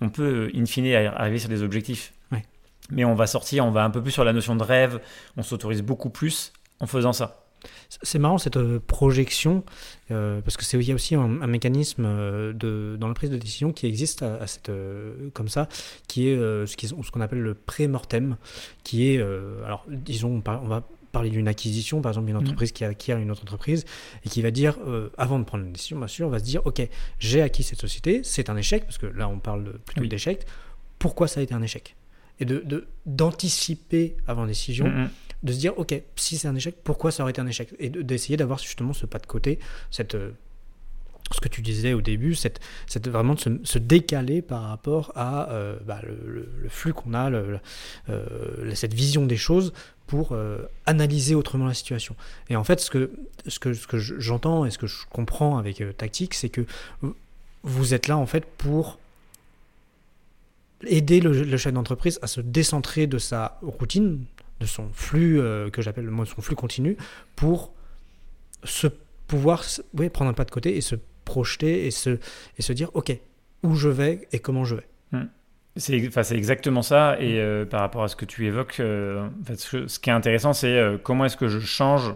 on 0.00 0.08
peut, 0.08 0.50
in 0.54 0.66
fine, 0.66 0.86
arriver 0.94 1.38
sur 1.38 1.48
des 1.48 1.62
objectifs. 1.62 2.12
Mais 2.90 3.04
on 3.04 3.14
va 3.14 3.28
sortir, 3.28 3.64
on 3.64 3.70
va 3.70 3.84
un 3.84 3.90
peu 3.90 4.02
plus 4.02 4.10
sur 4.10 4.24
la 4.24 4.32
notion 4.32 4.56
de 4.56 4.64
rêve. 4.64 5.00
On 5.36 5.42
s'autorise 5.42 5.82
beaucoup 5.82 6.10
plus 6.10 6.52
en 6.80 6.86
faisant 6.86 7.12
ça. 7.12 7.44
C'est 8.02 8.18
marrant 8.18 8.38
cette 8.38 8.56
euh, 8.56 8.80
projection, 8.84 9.64
euh, 10.10 10.40
parce 10.40 10.56
que 10.56 10.64
c'est 10.64 10.78
il 10.78 10.88
y 10.88 10.92
a 10.92 10.94
aussi 10.94 11.14
un, 11.14 11.28
mécanisme 11.28 12.04
euh, 12.06 12.52
de, 12.54 12.96
dans 12.98 13.06
la 13.06 13.12
prise 13.12 13.28
de 13.28 13.36
décision 13.36 13.72
qui 13.72 13.86
existe 13.86 14.22
à, 14.22 14.46
cette, 14.46 14.70
comme 15.34 15.48
ça, 15.48 15.68
qui 16.08 16.28
est 16.28 16.36
ce 16.36 17.10
qu'on 17.10 17.20
appelle 17.20 17.42
le 17.42 17.54
pré-mortem, 17.54 18.36
qui 18.82 19.08
est, 19.08 19.20
alors 19.64 19.84
disons, 19.88 20.42
on 20.46 20.68
va 20.68 20.82
parler 21.12 21.30
d'une 21.30 21.48
acquisition, 21.48 22.00
par 22.00 22.12
exemple 22.12 22.28
une 22.28 22.36
mm. 22.36 22.40
entreprise 22.40 22.72
qui 22.72 22.84
acquiert 22.84 23.18
une 23.18 23.30
autre 23.30 23.42
entreprise 23.42 23.84
et 24.24 24.28
qui 24.28 24.42
va 24.42 24.50
dire, 24.50 24.76
euh, 24.86 25.10
avant 25.18 25.38
de 25.38 25.44
prendre 25.44 25.64
une 25.64 25.72
décision, 25.72 25.98
bien 25.98 26.08
sûr, 26.08 26.26
on 26.26 26.30
va 26.30 26.38
se 26.38 26.44
dire, 26.44 26.64
ok, 26.66 26.86
j'ai 27.18 27.42
acquis 27.42 27.62
cette 27.62 27.80
société, 27.80 28.22
c'est 28.24 28.50
un 28.50 28.56
échec, 28.56 28.84
parce 28.84 28.98
que 28.98 29.06
là 29.06 29.28
on 29.28 29.38
parle 29.38 29.78
plutôt 29.84 30.06
d'échec, 30.06 30.46
pourquoi 30.98 31.28
ça 31.28 31.40
a 31.40 31.42
été 31.42 31.54
un 31.54 31.62
échec? 31.62 31.96
Et 32.38 32.44
de 32.44 32.86
d'anticiper 33.04 34.16
avant 34.26 34.46
décision, 34.46 34.88
mm, 34.88 35.02
mm. 35.02 35.10
de 35.42 35.52
se 35.52 35.58
dire, 35.58 35.78
ok, 35.78 36.00
si 36.16 36.38
c'est 36.38 36.48
un 36.48 36.54
échec, 36.54 36.76
pourquoi 36.84 37.10
ça 37.10 37.22
aurait 37.22 37.32
été 37.32 37.40
un 37.40 37.46
échec? 37.46 37.74
Et 37.78 37.90
d'essayer 37.90 38.36
d'avoir 38.36 38.58
justement 38.58 38.92
ce 38.92 39.06
pas 39.06 39.18
de 39.18 39.26
côté, 39.26 39.58
cette 39.90 40.14
euh, 40.14 40.30
ce 41.32 41.40
que 41.40 41.48
tu 41.48 41.62
disais 41.62 41.92
au 41.92 42.00
début, 42.00 42.34
c'est 42.34 43.06
vraiment 43.06 43.34
de 43.34 43.60
se, 43.62 43.78
décaler 43.78 44.42
par 44.42 44.62
rapport 44.62 45.12
à 45.14 45.50
euh, 45.50 45.76
bah, 45.86 46.00
le, 46.02 46.68
flux 46.68 46.92
qu'on 46.92 47.14
a, 47.14 47.30
cette 48.74 48.94
vision 48.94 49.26
des 49.26 49.36
choses 49.36 49.72
pour 50.10 50.32
euh, 50.32 50.58
analyser 50.86 51.36
autrement 51.36 51.66
la 51.66 51.74
situation. 51.74 52.16
Et 52.48 52.56
en 52.56 52.64
fait, 52.64 52.80
ce 52.80 52.90
que, 52.90 53.12
ce 53.46 53.60
que, 53.60 53.72
j'entends 53.96 54.64
et 54.64 54.72
ce 54.72 54.76
que 54.76 54.88
je 54.88 55.06
comprends 55.08 55.56
avec 55.56 55.80
euh, 55.80 55.92
Tactique, 55.92 56.34
c'est 56.34 56.48
que 56.48 56.62
vous 57.62 57.94
êtes 57.94 58.08
là 58.08 58.18
en 58.18 58.26
fait 58.26 58.44
pour 58.44 58.98
aider 60.82 61.20
le, 61.20 61.56
chef 61.56 61.72
d'entreprise 61.72 62.18
à 62.22 62.26
se 62.26 62.40
décentrer 62.40 63.06
de 63.06 63.18
sa 63.18 63.60
routine, 63.62 64.24
de 64.58 64.66
son 64.66 64.88
flux, 64.92 65.40
euh, 65.40 65.70
que 65.70 65.80
j'appelle 65.80 66.10
son 66.26 66.42
flux 66.42 66.56
continu, 66.56 66.96
pour 67.36 67.72
se 68.64 68.88
pouvoir 69.28 69.62
oui, 69.94 70.08
prendre 70.08 70.32
un 70.32 70.34
pas 70.34 70.44
de 70.44 70.50
côté 70.50 70.76
et 70.76 70.80
se 70.80 70.96
projeter 71.24 71.86
et 71.86 71.92
se, 71.92 72.18
et 72.58 72.62
se 72.62 72.72
dire, 72.72 72.90
OK, 72.94 73.16
où 73.62 73.76
je 73.76 73.88
vais 73.88 74.26
et 74.32 74.40
comment 74.40 74.64
je 74.64 74.74
vais. 74.74 74.88
Hmm. 75.12 75.26
C'est 75.76 76.06
enfin, 76.08 76.22
exactement 76.34 76.82
ça. 76.82 77.16
Et 77.20 77.38
euh, 77.38 77.64
par 77.64 77.80
rapport 77.80 78.02
à 78.02 78.08
ce 78.08 78.16
que 78.16 78.24
tu 78.24 78.46
évoques, 78.46 78.80
euh, 78.80 79.26
en 79.26 79.44
fait, 79.44 79.56
ce, 79.56 79.98
qui 79.98 80.10
est 80.10 80.12
intéressant, 80.12 80.52
c'est 80.52 80.76
euh, 80.76 80.98
comment 81.02 81.24
est-ce 81.24 81.36
que 81.36 81.48
je 81.48 81.60
change 81.60 82.14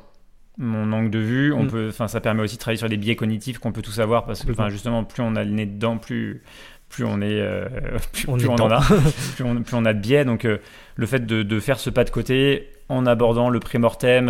mon 0.59 0.93
angle 0.93 1.11
de 1.11 1.19
vue. 1.19 1.53
On 1.53 1.65
hmm. 1.65 1.71
peut, 1.71 1.89
enfin, 1.89 2.09
ça 2.09 2.21
permet 2.21 2.43
aussi 2.43 2.57
de 2.57 2.61
travailler 2.61 2.79
sur 2.79 2.89
les 2.89 2.97
biais 2.97 3.17
cognitifs 3.17 3.59
qu'on 3.59 3.73
peut 3.73 3.83
tout 3.83 3.93
savoir 3.93 4.25
parce 4.25 4.45
que, 4.45 4.53
enfin, 4.53 4.69
justement, 4.71 5.05
plus 5.05 5.23
on 5.23 5.37
a 5.37 5.45
le 5.45 5.51
nez 5.51 5.67
dedans, 5.67 5.99
plus 5.99 6.43
plus 6.89 7.05
on 7.05 7.21
est, 7.23 7.43
plus, 8.13 8.29
on, 8.29 8.55
en 8.55 8.71
a, 8.71 8.81
plus, 9.35 9.45
on, 9.45 9.63
plus 9.63 9.75
on 9.75 9.85
a 9.85 9.95
de 9.95 9.99
biais. 9.99 10.25
Donc, 10.25 10.45
le 10.45 11.07
fait 11.07 11.27
de, 11.27 11.43
de, 11.43 11.61
faire 11.61 11.81
ce 11.81 11.91
pas 11.91 12.05
de 12.05 12.11
côté 12.11 12.69
en 12.89 13.07
abordant 13.07 13.51
le 13.51 13.59
pré-mortem, 13.59 14.29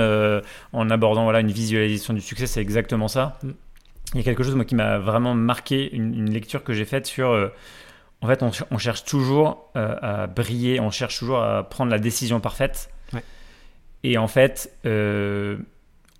en 0.73 0.91
abordant 0.91 1.25
voilà 1.25 1.41
une 1.41 1.51
visualisation 1.51 2.15
du 2.15 2.23
succès, 2.23 2.47
c'est 2.47 2.61
exactement 2.61 3.09
ça. 3.09 3.39
Hmm 3.43 3.51
il 4.13 4.19
y 4.19 4.21
a 4.21 4.23
quelque 4.23 4.45
chose 4.45 4.55
moi, 4.55 4.65
qui 4.65 4.77
m'a 4.77 4.99
vraiment 4.99 5.35
marqué, 5.35 5.93
une, 5.93 6.31
lecture 6.31 6.63
que 6.63 6.73
j'ai 6.73 6.85
faite 6.85 7.07
sur... 7.07 7.51
En 8.25 8.27
fait, 8.27 8.43
on, 8.71 8.79
cherche 8.79 9.05
toujours 9.05 9.71
euh, 9.77 9.97
à 10.01 10.27
briller, 10.27 10.81
on 10.81 10.91
cherche 10.91 11.19
toujours 11.19 11.43
à 11.43 11.63
prendre 11.63 11.91
la 11.91 11.99
décision 11.99 12.41
parfaite. 12.41 12.91
Et 14.03 14.17
en 14.17 14.29
fait, 14.29 14.73
euh, 14.87 15.59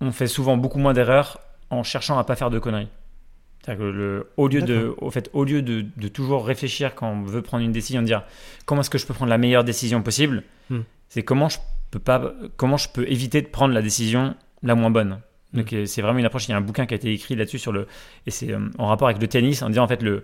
on 0.01 0.11
fait 0.11 0.27
souvent 0.27 0.55
beaucoup 0.55 0.77
moins 0.77 0.93
d'erreurs 0.93 1.39
en 1.71 1.81
cherchant 1.81 2.19
à 2.19 2.23
pas 2.23 2.35
faire 2.35 2.51
de 2.51 2.59
conneries. 2.59 2.89
Que 3.65 3.71
le, 3.71 4.29
au 4.37 4.47
lieu, 4.47 4.61
de, 4.61 4.93
au 4.99 5.09
fait, 5.09 5.31
au 5.33 5.45
lieu 5.45 5.63
de, 5.63 5.83
de, 5.97 6.07
toujours 6.07 6.45
réfléchir 6.45 6.93
quand 6.93 7.09
on 7.09 7.23
veut 7.23 7.41
prendre 7.41 7.63
une 7.63 7.71
décision, 7.71 8.01
de 8.01 8.05
dire 8.05 8.21
comment 8.67 8.81
est-ce 8.81 8.91
que 8.91 8.99
je 8.99 9.07
peux 9.07 9.15
prendre 9.15 9.31
la 9.31 9.39
meilleure 9.39 9.63
décision 9.63 10.03
possible, 10.03 10.43
hmm. 10.69 10.81
c'est 11.09 11.23
comment 11.23 11.49
je 11.49 11.57
peux 11.89 11.97
pas, 11.97 12.35
comment 12.55 12.77
je 12.77 12.87
peux 12.87 13.09
éviter 13.09 13.41
de 13.41 13.47
prendre 13.47 13.73
la 13.73 13.81
décision 13.81 14.35
la 14.61 14.75
moins 14.75 14.91
bonne. 14.91 15.21
Donc 15.53 15.71
mm. 15.71 15.75
euh, 15.75 15.85
c'est 15.85 16.03
vraiment 16.03 16.19
une 16.19 16.25
approche. 16.25 16.47
Il 16.47 16.51
y 16.51 16.53
a 16.53 16.57
un 16.57 16.61
bouquin 16.61 16.85
qui 16.85 16.93
a 16.93 16.97
été 16.97 17.11
écrit 17.11 17.35
là-dessus 17.35 17.59
sur 17.59 17.71
le 17.71 17.87
et 18.27 18.31
c'est 18.31 18.51
euh, 18.51 18.59
en 18.77 18.87
rapport 18.87 19.07
avec 19.07 19.19
le 19.19 19.27
tennis 19.27 19.61
en 19.63 19.69
disant 19.69 19.83
en 19.83 19.87
fait 19.87 20.03
le 20.03 20.23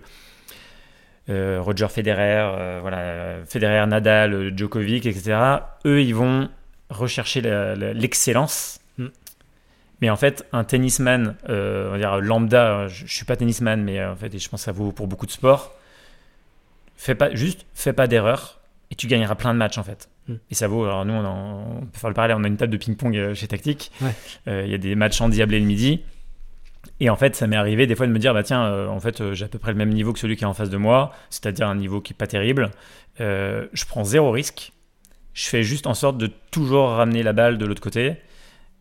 Roger 1.28 1.88
Federer, 1.88 2.80
voilà 2.80 3.36
Federer, 3.46 3.86
Nadal, 3.86 4.52
Djokovic, 4.56 5.06
etc. 5.06 5.38
Eux 5.86 6.02
ils 6.02 6.14
vont 6.14 6.48
rechercher 6.90 7.40
l'excellence. 7.94 8.80
Mm. 8.98 9.06
Mais 10.00 10.10
en 10.10 10.16
fait, 10.16 10.46
un 10.52 10.64
tennisman, 10.64 11.36
on 11.48 11.90
va 11.90 11.98
dire 11.98 12.20
lambda, 12.20 12.88
je, 12.88 13.04
ne 13.04 13.08
suis 13.08 13.24
pas 13.24 13.36
tennisman, 13.36 13.82
mais 13.82 14.04
en 14.04 14.16
fait, 14.16 14.36
je 14.36 14.48
pense 14.48 14.60
que 14.60 14.64
ça 14.64 14.72
vaut 14.72 14.92
pour 14.92 15.06
beaucoup 15.06 15.26
de 15.26 15.30
sports. 15.30 15.72
Fais 16.96 17.14
pas, 17.14 17.34
juste, 17.34 17.66
fais 17.74 17.92
pas 17.92 18.06
d'erreur 18.06 18.60
et 18.92 18.94
tu 18.94 19.06
gagneras 19.06 19.34
plein 19.34 19.52
de 19.54 19.58
matchs 19.58 19.78
en 19.78 19.82
fait. 19.82 20.08
Hmm. 20.28 20.34
Et 20.50 20.54
ça 20.54 20.68
vaut, 20.68 20.84
alors 20.84 21.04
nous 21.04 21.14
on, 21.14 21.80
peut 21.86 21.98
faire 21.98 22.10
le 22.10 22.14
parallèle, 22.14 22.36
on 22.38 22.44
a 22.44 22.46
une 22.46 22.58
table 22.58 22.72
de 22.72 22.76
ping-pong 22.76 23.16
euh, 23.16 23.34
chez 23.34 23.48
Tactique, 23.48 23.90
euh, 24.46 24.62
il 24.64 24.70
y 24.70 24.74
a 24.74 24.78
des 24.78 24.94
matchs 24.94 25.20
en 25.20 25.28
diablé 25.28 25.58
le 25.58 25.66
midi. 25.66 26.04
Et 27.02 27.10
en 27.10 27.16
fait, 27.16 27.34
ça 27.34 27.46
m'est 27.46 27.56
arrivé 27.56 27.86
des 27.86 27.94
fois 27.96 28.06
de 28.06 28.12
me 28.12 28.18
dire, 28.18 28.32
bah 28.32 28.42
tiens, 28.42 28.64
euh, 28.64 28.86
en 28.86 29.00
fait, 29.00 29.32
j'ai 29.32 29.44
à 29.44 29.48
peu 29.48 29.58
près 29.58 29.72
le 29.72 29.76
même 29.76 29.90
niveau 29.90 30.12
que 30.12 30.18
celui 30.18 30.36
qui 30.36 30.44
est 30.44 30.46
en 30.46 30.54
face 30.54 30.70
de 30.70 30.76
moi, 30.76 31.12
c'est-à-dire 31.30 31.66
un 31.66 31.74
niveau 31.74 32.00
qui 32.00 32.12
est 32.12 32.16
pas 32.16 32.26
terrible. 32.26 32.70
je 33.18 33.84
prends 33.86 34.04
zéro 34.04 34.30
risque. 34.30 34.72
Je 35.34 35.48
fais 35.48 35.62
juste 35.62 35.86
en 35.86 35.94
sorte 35.94 36.16
de 36.16 36.30
toujours 36.50 36.90
ramener 36.90 37.22
la 37.22 37.32
balle 37.32 37.58
de 37.58 37.66
l'autre 37.66 37.82
côté. 37.82 38.16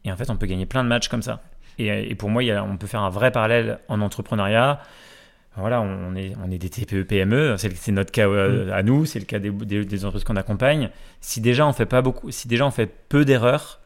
Et 0.06 0.12
en 0.12 0.18
fait, 0.18 0.30
on 0.30 0.38
peut 0.38 0.46
gagner 0.46 0.66
plein 0.66 0.84
de 0.84 0.90
matchs 0.90 1.08
comme 1.08 1.22
ça. 1.22 1.42
Et, 1.80 2.14
pour 2.16 2.30
moi, 2.30 2.44
on 2.62 2.78
peut 2.78 2.88
faire 2.88 3.02
un 3.02 3.10
vrai 3.10 3.32
parallèle 3.32 3.80
en 3.88 4.02
entrepreneuriat 4.02 4.82
voilà, 5.58 5.82
on 5.82 6.16
est, 6.16 6.34
on 6.44 6.50
est 6.50 6.58
des 6.58 6.70
TPE, 6.70 7.04
PME, 7.04 7.56
c'est 7.58 7.92
notre 7.92 8.12
cas 8.12 8.28
euh, 8.28 8.68
mm. 8.68 8.72
à 8.72 8.84
nous, 8.84 9.06
c'est 9.06 9.20
le 9.20 9.26
cas 9.26 9.40
des, 9.40 9.52
des, 9.52 10.06
entreprises 10.06 10.24
qu'on 10.24 10.38
accompagne. 10.38 10.90
Si 11.20 11.42
déjà 11.42 11.68
on 11.68 11.74
fait 11.74 11.86
pas 11.86 12.02
beaucoup, 12.02 12.32
si 12.32 12.48
déjà 12.48 12.66
on 12.66 12.72
fait 12.72 12.88
peu 12.88 13.26
d'erreurs, 13.26 13.81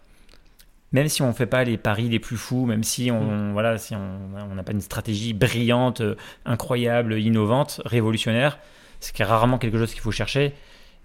même 0.96 1.10
si 1.10 1.22
on 1.22 1.28
ne 1.28 1.34
fait 1.34 1.46
pas 1.46 1.66
les 1.66 1.78
paris 1.78 2.08
les 2.08 2.20
plus 2.20 2.38
fous, 2.38 2.66
même 2.66 2.86
si 2.86 3.12
on 3.12 3.50
mm. 3.50 3.52
voilà, 3.52 3.78
si 3.78 3.94
on 3.96 4.56
n'a 4.56 4.64
pas 4.64 4.72
une 4.72 4.80
stratégie 4.80 5.34
brillante, 5.34 6.00
euh, 6.00 6.16
incroyable, 6.46 7.20
innovante, 7.20 7.82
révolutionnaire, 7.84 8.60
ce 9.02 9.12
qui 9.12 9.22
est 9.22 9.26
rarement 9.26 9.58
quelque 9.58 9.78
chose 9.78 9.92
qu'il 9.92 10.02
faut 10.02 10.14
chercher. 10.14 10.54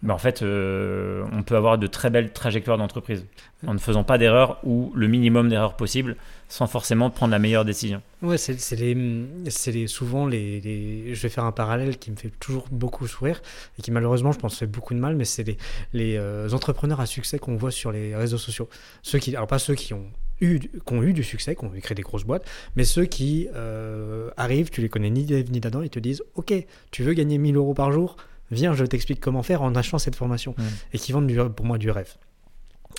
Mais 0.02 0.12
en 0.12 0.18
fait, 0.18 0.42
euh, 0.42 1.24
on 1.32 1.42
peut 1.42 1.56
avoir 1.56 1.76
de 1.76 1.86
très 1.86 2.08
belles 2.08 2.32
trajectoires 2.32 2.78
d'entreprise 2.78 3.26
en 3.66 3.74
ne 3.74 3.78
faisant 3.78 4.02
pas 4.02 4.16
d'erreurs 4.16 4.58
ou 4.64 4.92
le 4.94 5.08
minimum 5.08 5.50
d'erreurs 5.50 5.76
possible 5.76 6.16
sans 6.48 6.66
forcément 6.66 7.10
prendre 7.10 7.32
la 7.32 7.38
meilleure 7.38 7.64
décision. 7.66 8.02
Ouais, 8.22 8.38
c'est 8.38 8.76
les, 8.76 9.86
souvent 9.86 10.26
les, 10.26 11.14
Je 11.14 11.20
vais 11.20 11.28
faire 11.28 11.44
un 11.44 11.52
parallèle 11.52 11.98
qui 11.98 12.10
me 12.10 12.16
fait 12.16 12.32
toujours 12.40 12.66
beaucoup 12.70 13.06
sourire 13.06 13.42
et 13.78 13.82
qui 13.82 13.90
malheureusement, 13.90 14.32
je 14.32 14.38
pense, 14.38 14.58
fait 14.58 14.66
beaucoup 14.66 14.94
de 14.94 14.98
mal, 14.98 15.16
mais 15.16 15.24
c'est 15.24 15.44
les, 15.44 15.58
les 15.92 16.16
euh, 16.16 16.48
entrepreneurs 16.50 17.00
à 17.00 17.06
succès 17.06 17.38
qu'on 17.38 17.56
voit 17.56 17.70
sur 17.70 17.92
les 17.92 18.16
réseaux 18.16 18.38
sociaux. 18.38 18.68
Ceux 19.02 19.18
qui, 19.18 19.36
alors 19.36 19.46
pas 19.46 19.58
ceux 19.58 19.74
qui 19.74 19.92
ont 19.92 20.06
eu, 20.40 20.58
qui 20.58 20.94
eu 20.94 21.12
du 21.12 21.22
succès, 21.22 21.54
qui 21.54 21.64
ont 21.64 21.70
créé 21.70 21.94
des 21.94 22.02
grosses 22.02 22.24
boîtes, 22.24 22.46
mais 22.74 22.84
ceux 22.84 23.04
qui 23.04 23.48
euh, 23.54 24.30
arrivent, 24.36 24.70
tu 24.70 24.80
les 24.80 24.88
connais 24.88 25.10
ni 25.10 25.24
d'Eve 25.24 25.50
ni 25.52 25.60
d'Adam, 25.60 25.82
ils 25.82 25.90
te 25.90 25.98
disent 25.98 26.22
Ok, 26.34 26.52
tu 26.90 27.02
veux 27.02 27.12
gagner 27.12 27.38
1000 27.38 27.56
euros 27.56 27.74
par 27.74 27.92
jour? 27.92 28.16
Viens, 28.50 28.74
je 28.74 28.84
t'explique 28.84 29.20
comment 29.20 29.42
faire 29.42 29.62
en 29.62 29.74
achetant 29.74 29.98
cette 29.98 30.16
formation. 30.16 30.54
Et 30.92 30.98
qui 30.98 31.12
vendent 31.12 31.54
pour 31.54 31.66
moi 31.66 31.78
du 31.78 31.90
rêve. 31.90 32.14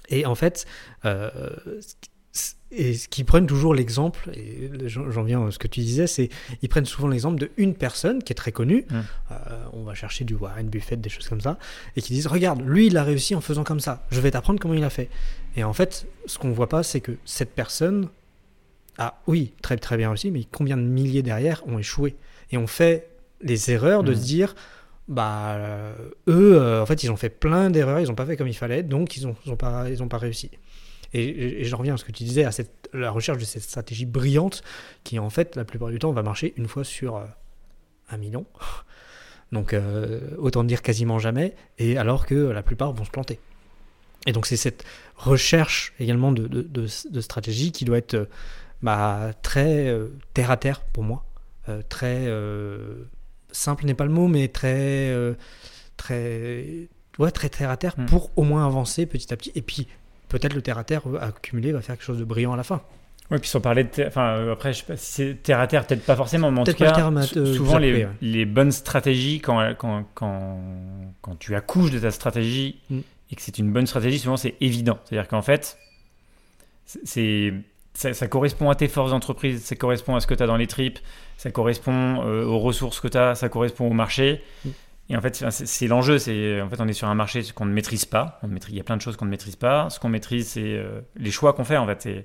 Et 0.10 0.26
en 0.26 0.36
fait, 0.36 0.66
euh, 1.06 1.30
et 2.72 2.96
qui 2.96 3.26
prennent 3.26 3.48
toujours 3.48 3.74
l'exemple, 3.74 4.30
et 4.34 4.72
j'en 4.88 5.24
viens 5.24 5.46
à 5.46 5.52
ce 5.52 5.60
que 5.60 5.68
tu 5.68 5.82
disais, 5.82 6.08
c'est 6.08 6.30
ils 6.62 6.70
prennent 6.70 6.86
souvent 6.86 7.10
l'exemple 7.10 7.38
de 7.38 7.52
une 7.58 7.76
personne 7.76 8.24
qui 8.24 8.32
est 8.32 8.36
très 8.36 8.54
connue, 8.54 8.86
euh, 8.92 9.36
on 9.74 9.84
va 9.84 9.94
chercher 9.94 10.24
du 10.24 10.36
Warren 10.36 10.70
Buffett, 10.70 11.02
des 11.02 11.10
choses 11.10 11.28
comme 11.28 11.42
ça, 11.42 11.58
et 11.98 12.02
qui 12.02 12.14
disent 12.14 12.28
regarde, 12.28 12.62
lui 12.62 12.88
il 12.88 12.96
a 12.96 13.04
réussi 13.04 13.36
en 13.36 13.42
faisant 13.42 13.66
comme 13.66 13.82
ça, 13.82 14.06
je 14.10 14.22
vais 14.22 14.32
t'apprendre 14.32 14.60
comment 14.60 14.74
il 14.74 14.84
a 14.86 14.90
fait. 14.90 15.10
Et 15.58 15.66
en 15.66 15.74
fait, 15.74 16.08
ce 16.26 16.38
qu'on 16.38 16.52
voit 16.52 16.70
pas, 16.70 16.84
c'est 16.84 17.02
que 17.02 17.18
cette 17.26 17.54
personne 17.54 18.08
a, 18.98 19.22
oui, 19.28 19.54
très 19.62 19.76
très 19.76 19.98
bien 19.98 20.10
réussi, 20.10 20.32
mais 20.32 20.46
combien 20.50 20.78
de 20.78 20.84
milliers 20.84 21.24
derrière 21.24 21.68
ont 21.68 21.78
échoué. 21.78 22.16
Et 22.54 22.58
ont 22.58 22.68
fait 22.68 23.10
les 23.42 23.72
erreurs 23.72 24.04
de 24.04 24.14
se 24.14 24.24
dire 24.24 24.56
bah 25.12 25.56
euh, 25.56 25.94
eux, 26.30 26.56
euh, 26.56 26.82
en 26.82 26.86
fait, 26.86 27.04
ils 27.04 27.12
ont 27.12 27.18
fait 27.18 27.30
plein 27.30 27.70
d'erreurs, 27.70 28.00
ils 28.00 28.08
n'ont 28.08 28.16
pas 28.16 28.26
fait 28.26 28.38
comme 28.38 28.48
il 28.48 28.56
fallait, 28.56 28.82
donc 28.82 29.18
ils 29.18 29.28
n'ont 29.28 29.36
ont 29.46 29.58
pas, 29.58 30.18
réussi. 30.18 30.50
Et, 31.14 31.66
je 31.66 31.76
reviens 31.76 31.96
à 31.96 31.98
ce 31.98 32.06
que 32.06 32.14
tu 32.14 32.24
disais, 32.24 32.46
à 32.46 32.52
la 32.94 33.12
recherche 33.12 33.38
de 33.38 33.44
cette 33.44 33.64
stratégie 33.64 34.06
brillante 34.06 34.64
qui, 35.04 35.20
en 35.20 35.30
fait, 35.30 35.58
la 35.58 35.66
plupart 35.66 35.90
du 35.90 36.00
temps, 36.00 36.14
va 36.14 36.24
marcher 36.24 36.54
une 36.56 36.70
fois 36.70 36.86
sur 36.86 37.18
euh, 37.18 37.26
un 38.10 38.18
million. 38.18 38.46
Donc, 39.52 39.76
autant 40.38 40.64
dire 40.64 40.82
quasiment 40.82 41.20
jamais, 41.20 41.56
et 41.78 41.98
alors 41.98 42.26
que 42.26 42.36
la 42.36 42.64
plupart 42.64 42.94
vont 42.94 43.04
se 43.04 43.12
planter. 43.12 43.38
Et 44.26 44.32
donc, 44.32 44.46
c'est 44.46 44.56
cette 44.56 44.86
recherche 45.18 45.92
également 46.00 46.32
de, 46.32 46.88
stratégie 47.20 47.74
qui 47.74 47.84
doit 47.84 47.98
être 47.98 48.30
bah, 48.82 49.34
très 49.42 49.94
terre 50.34 50.52
à 50.52 50.56
terre 50.56 50.80
pour 50.94 51.04
moi, 51.04 51.26
très 51.90 52.30
simple 53.52 53.86
n'est 53.86 53.94
pas 53.94 54.06
le 54.06 54.12
mot, 54.12 54.28
mais 54.28 54.48
très, 54.48 55.10
euh, 55.10 55.34
très, 55.98 56.88
ouais, 57.20 57.32
très 57.32 57.50
terre 57.50 57.70
à 57.70 57.78
terre 57.78 57.96
hmm. 57.98 58.06
pour 58.06 58.32
au 58.36 58.44
moins 58.44 58.66
avancer 58.66 59.06
petit 59.06 59.34
à 59.34 59.38
petit. 59.38 59.52
Et 59.56 59.62
puis 59.62 59.88
peut-être 60.30 60.54
le 60.54 60.62
terre 60.62 60.78
à 60.78 60.84
terre 60.84 61.04
accumulé 61.20 61.72
va 61.72 61.82
faire 61.82 61.96
quelque 61.96 62.06
chose 62.06 62.20
de 62.20 62.24
brillant 62.24 62.54
à 62.54 62.58
la 62.58 62.64
fin. 62.64 62.82
Oui, 63.30 63.40
puis 63.40 63.50
sans 63.50 63.62
parler 63.62 63.86
de. 63.86 63.90
Enfin, 64.06 64.34
euh, 64.34 64.54
après, 64.54 64.74
je 64.74 64.80
sais 64.80 64.86
pas 64.86 64.98
si 64.98 65.12
c'est 65.12 65.44
terre 65.44 65.60
à 65.62 65.68
terre, 65.68 65.88
peut-être 65.88 66.04
pas 66.04 66.18
forcément, 66.18 66.52
mais 66.52 66.62
en 66.62 66.64
tout 66.66 66.74
cas, 66.74 67.12
euh, 67.38 67.54
souvent 67.54 67.78
les, 67.78 68.06
les, 68.22 68.46
bonnes 68.46 68.74
stratégies, 68.74 69.40
quand, 69.40 69.74
quand, 69.78 70.06
quand, 70.14 70.60
quand, 71.22 71.40
tu 71.40 71.56
accouches 71.56 71.92
de 71.92 72.00
ta 72.00 72.12
stratégie 72.12 72.80
hmm. 72.90 73.00
et 73.32 73.36
que 73.36 73.42
c'est 73.42 73.58
une 73.58 73.72
bonne 73.72 73.88
stratégie, 73.88 74.20
souvent 74.20 74.36
c'est 74.36 74.56
évident. 74.60 75.00
C'est-à-dire 75.06 75.30
qu'en 75.30 75.42
fait, 75.42 75.78
c'est 76.86 77.54
ça, 77.94 78.28
correspond 78.28 78.70
à 78.70 78.76
tes 78.76 78.88
forces 78.88 79.12
d'entreprise, 79.12 79.64
ça 79.64 79.76
correspond 79.76 80.16
à 80.16 80.20
ce 80.20 80.28
que 80.28 80.34
tu 80.34 80.44
as 80.44 80.48
dans 80.48 80.58
les 80.58 80.68
tripes, 80.68 81.00
ça 81.38 81.52
correspond 81.52 82.24
euh, 82.26 82.46
aux 82.46 82.60
ressources 82.60 83.00
que 83.00 83.08
tu 83.08 83.18
as, 83.18 83.36
ça 83.36 83.50
correspond 83.50 83.88
au 83.88 83.94
marché. 83.94 84.44
Et 85.10 85.18
en 85.18 85.22
fait, 85.22 85.44
c'est 85.50 85.88
l'enjeu. 85.88 86.20
C'est 86.20 86.62
en 86.62 86.70
fait, 86.70 86.80
on 86.80 86.88
est 86.88 86.94
sur 86.94 87.10
un 87.10 87.16
marché 87.16 87.44
qu'on 87.54 87.66
ne 87.66 87.74
maîtrise 87.74 88.06
pas. 88.06 88.40
On 88.44 88.48
maîtrise, 88.48 88.74
il 88.74 88.78
y 88.78 88.80
a 88.80 88.84
plein 88.84 88.96
de 88.96 89.02
choses 89.02 89.18
qu'on 89.18 89.26
ne 89.26 89.30
maîtrise 89.30 89.58
pas. 89.58 89.90
Ce 89.90 90.00
qu'on 90.00 90.08
maîtrise, 90.08 90.48
c'est 90.48 90.62
euh, 90.62 91.02
les 91.18 91.32
choix 91.32 91.52
qu'on 91.52 91.66
fait. 91.66 91.76
En 91.76 91.86
fait, 91.86 92.24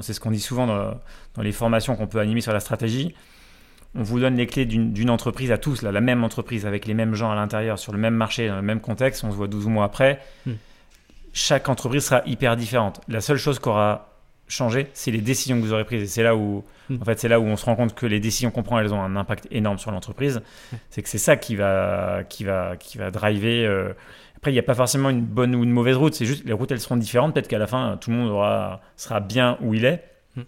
c'est 0.00 0.12
ce 0.12 0.18
qu'on 0.18 0.32
dit 0.32 0.40
souvent 0.40 0.66
dans, 0.66 1.00
dans 1.34 1.42
les 1.42 1.52
formations 1.52 1.94
qu'on 1.94 2.08
peut 2.08 2.18
animer 2.18 2.40
sur 2.40 2.52
la 2.52 2.58
stratégie. 2.58 3.14
On 3.96 4.02
vous 4.02 4.18
donne 4.18 4.34
les 4.34 4.48
clés 4.48 4.66
d'une 4.66 5.10
entreprise 5.10 5.52
à 5.52 5.58
tous, 5.58 5.82
là, 5.82 5.92
la 5.92 6.00
même 6.00 6.24
entreprise 6.24 6.66
avec 6.66 6.86
les 6.86 6.94
mêmes 6.94 7.14
gens 7.14 7.30
à 7.30 7.36
l'intérieur, 7.36 7.78
sur 7.78 7.92
le 7.92 7.98
même 7.98 8.14
marché, 8.14 8.48
dans 8.48 8.56
le 8.56 8.62
même 8.62 8.80
contexte. 8.80 9.22
On 9.22 9.30
se 9.30 9.36
voit 9.36 9.46
12 9.46 9.66
mois 9.66 9.84
après. 9.84 10.20
Mm. 10.46 10.52
Chaque 11.32 11.68
entreprise 11.68 12.06
sera 12.06 12.22
hyper 12.26 12.56
différente. 12.56 13.00
La 13.06 13.20
seule 13.20 13.36
chose 13.36 13.60
qu'aura 13.60 14.13
changer, 14.48 14.88
c'est 14.94 15.10
les 15.10 15.20
décisions 15.20 15.56
que 15.56 15.64
vous 15.64 15.72
aurez 15.72 15.84
prises. 15.84 16.02
Et 16.02 16.06
c'est 16.06 16.22
là 16.22 16.36
où, 16.36 16.64
hmm. 16.88 16.98
en 17.00 17.04
fait, 17.04 17.18
c'est 17.18 17.28
là 17.28 17.40
où 17.40 17.44
on 17.44 17.56
se 17.56 17.64
rend 17.64 17.76
compte 17.76 17.94
que 17.94 18.06
les 18.06 18.20
décisions 18.20 18.50
qu'on 18.50 18.62
prend, 18.62 18.78
elles 18.78 18.92
ont 18.92 19.02
un 19.02 19.16
impact 19.16 19.46
énorme 19.50 19.78
sur 19.78 19.90
l'entreprise. 19.90 20.42
C'est 20.90 21.02
que 21.02 21.08
c'est 21.08 21.18
ça 21.18 21.36
qui 21.36 21.56
va, 21.56 22.22
qui 22.28 22.44
va, 22.44 22.76
qui 22.76 22.98
va 22.98 23.10
driver. 23.10 23.66
Euh, 23.66 23.92
après, 24.36 24.50
il 24.50 24.54
n'y 24.54 24.60
a 24.60 24.64
pas 24.64 24.74
forcément 24.74 25.10
une 25.10 25.22
bonne 25.22 25.54
ou 25.54 25.64
une 25.64 25.70
mauvaise 25.70 25.96
route. 25.96 26.14
C'est 26.14 26.26
juste 26.26 26.44
les 26.44 26.52
routes, 26.52 26.70
elles 26.72 26.80
seront 26.80 26.96
différentes. 26.96 27.34
Peut-être 27.34 27.48
qu'à 27.48 27.58
la 27.58 27.66
fin, 27.66 27.96
tout 28.00 28.10
le 28.10 28.16
monde 28.16 28.30
aura, 28.30 28.80
sera 28.96 29.20
bien 29.20 29.58
où 29.60 29.74
il 29.74 29.84
est. 29.84 30.04
Hmm. 30.36 30.42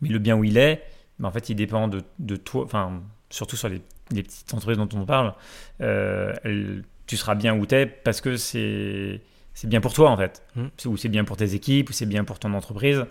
Mais 0.00 0.08
le 0.08 0.18
bien 0.18 0.36
où 0.36 0.44
il 0.44 0.56
est, 0.56 0.82
ben, 1.18 1.28
en 1.28 1.32
fait, 1.32 1.48
il 1.48 1.56
dépend 1.56 1.88
de, 1.88 2.02
de 2.18 2.36
toi. 2.36 2.64
Enfin, 2.64 3.02
surtout 3.30 3.56
sur 3.56 3.68
les, 3.68 3.80
les, 4.12 4.22
petites 4.22 4.52
entreprises 4.54 4.78
dont 4.78 4.88
on 4.94 5.04
parle. 5.04 5.34
Euh, 5.80 6.82
tu 7.06 7.16
seras 7.16 7.34
bien 7.34 7.56
où 7.56 7.66
tu 7.66 7.74
es 7.74 7.86
parce 7.86 8.20
que 8.20 8.36
c'est 8.36 9.20
c'est 9.54 9.68
bien 9.68 9.80
pour 9.80 9.92
toi 9.92 10.10
en 10.10 10.16
fait, 10.16 10.42
mm. 10.56 10.66
ou 10.86 10.96
c'est 10.96 11.08
bien 11.08 11.24
pour 11.24 11.36
tes 11.36 11.54
équipes, 11.54 11.90
ou 11.90 11.92
c'est 11.92 12.06
bien 12.06 12.24
pour 12.24 12.38
ton 12.38 12.52
entreprise, 12.54 13.04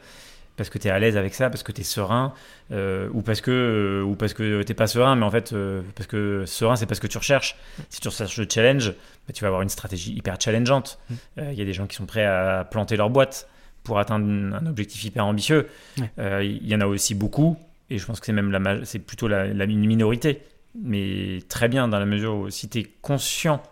parce 0.57 0.69
que 0.69 0.77
tu 0.77 0.87
es 0.87 0.91
à 0.91 0.99
l'aise 0.99 1.17
avec 1.17 1.33
ça, 1.33 1.49
parce 1.49 1.63
que 1.63 1.71
tu 1.71 1.81
es 1.81 1.83
serein, 1.83 2.33
euh, 2.71 3.09
ou 3.13 3.21
parce 3.21 3.41
que 3.41 3.51
euh, 3.51 4.03
ou 4.03 4.15
parce 4.15 4.33
que 4.33 4.61
t'es 4.63 4.73
pas 4.73 4.87
serein, 4.87 5.15
mais 5.15 5.25
en 5.25 5.31
fait, 5.31 5.53
euh, 5.53 5.81
parce 5.95 6.07
que 6.07 6.45
serein, 6.45 6.75
c'est 6.75 6.85
parce 6.85 6.99
que 6.99 7.07
tu 7.07 7.17
recherches. 7.17 7.57
Si 7.89 8.01
tu 8.01 8.07
recherches 8.07 8.37
le 8.37 8.47
challenge, 8.49 8.89
bah, 9.27 9.33
tu 9.33 9.41
vas 9.41 9.47
avoir 9.47 9.61
une 9.61 9.69
stratégie 9.69 10.13
hyper 10.13 10.39
challengeante. 10.39 10.99
Mm. 11.09 11.15
Il 11.51 11.57
y 11.57 11.61
a 11.61 11.65
des 11.65 11.73
gens 11.73 11.87
qui 11.87 11.95
sont 11.95 12.05
prêts 12.05 12.25
à 12.25 12.67
planter 12.69 12.97
leur 12.97 13.09
boîte 13.09 13.47
pour 13.83 13.97
atteindre 13.97 14.27
un 14.27 14.65
objectif 14.67 15.03
hyper 15.03 15.25
ambitieux. 15.25 15.67
Ouais. 15.97 16.47
Il 16.47 16.67
y 16.67 16.75
en 16.75 16.81
a 16.81 16.85
aussi 16.85 17.15
beaucoup, 17.15 17.57
et 17.89 17.97
je 17.97 18.05
pense 18.05 18.19
que 18.19 18.27
c'est 18.27 18.33
même 18.33 18.51
la, 18.51 18.85
c'est 18.85 18.99
plutôt 18.99 19.27
la, 19.27 19.47
la 19.47 19.65
minorité, 19.65 20.43
mais 20.79 21.39
très 21.49 21.67
bien 21.67 21.87
dans 21.87 21.97
la 21.97 22.05
mesure 22.05 22.35
où 22.35 22.49
si 22.51 22.69
tu 22.69 22.79
es 22.79 22.83
conscient 23.01 23.63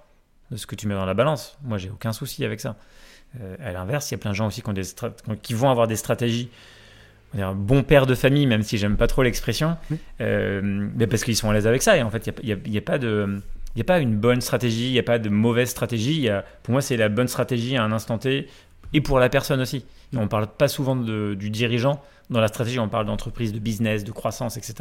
de 0.51 0.57
ce 0.57 0.65
que 0.67 0.75
tu 0.75 0.88
mets 0.88 0.95
dans 0.95 1.05
la 1.05 1.13
balance, 1.13 1.57
moi 1.63 1.77
j'ai 1.77 1.89
aucun 1.89 2.13
souci 2.13 2.43
avec 2.45 2.59
ça. 2.59 2.75
Euh, 3.39 3.55
à 3.63 3.71
l'inverse, 3.71 4.09
il 4.09 4.13
y 4.13 4.15
a 4.15 4.17
plein 4.17 4.31
de 4.31 4.35
gens 4.35 4.47
aussi 4.47 4.62
qui, 4.62 4.69
ont 4.69 4.73
des 4.73 4.83
strat- 4.83 5.13
qui 5.41 5.53
vont 5.53 5.69
avoir 5.69 5.88
des 5.88 5.95
stratégies. 5.95 6.49
On 7.33 7.38
va 7.38 7.43
dire, 7.45 7.53
bon 7.55 7.83
père 7.83 8.07
de 8.07 8.15
famille, 8.15 8.47
même 8.47 8.63
si 8.63 8.77
j'aime 8.79 8.97
pas 8.97 9.05
trop 9.05 9.21
l'expression, 9.21 9.77
euh, 10.21 10.62
mais 10.63 11.05
parce 11.05 11.23
qu'ils 11.23 11.35
sont 11.35 11.49
à 11.49 11.53
l'aise 11.53 11.67
avec 11.67 11.83
ça. 11.83 11.95
Et 11.95 12.01
en 12.01 12.09
fait, 12.09 12.25
il 12.41 12.45
n'y 12.45 12.51
a, 12.53 12.55
y 12.55 12.75
a- 12.77 12.77
y 12.79 12.81
pas 12.81 12.97
de. 12.97 13.39
Il 13.75 13.77
n'y 13.77 13.81
a 13.81 13.85
pas 13.85 13.99
une 13.99 14.17
bonne 14.17 14.41
stratégie, 14.41 14.88
il 14.89 14.93
n'y 14.93 14.99
a 14.99 15.03
pas 15.03 15.19
de 15.19 15.29
mauvaise 15.29 15.69
stratégie. 15.69 16.19
Y 16.21 16.29
a, 16.29 16.43
pour 16.63 16.71
moi, 16.71 16.81
c'est 16.81 16.97
la 16.97 17.07
bonne 17.07 17.27
stratégie 17.27 17.77
à 17.77 17.83
un 17.83 17.91
instant 17.91 18.17
T 18.17 18.47
et 18.93 19.01
pour 19.01 19.19
la 19.19 19.29
personne 19.29 19.62
aussi. 19.62 19.85
Et 20.12 20.17
on 20.17 20.23
ne 20.23 20.27
parle 20.27 20.47
pas 20.47 20.67
souvent 20.67 20.95
de- 20.95 21.35
du 21.38 21.51
dirigeant. 21.51 22.01
Dans 22.31 22.41
la 22.41 22.47
stratégie, 22.47 22.79
on 22.79 22.89
parle 22.89 23.05
d'entreprise, 23.05 23.53
de 23.53 23.59
business, 23.59 24.03
de 24.03 24.12
croissance, 24.12 24.57
etc. 24.57 24.73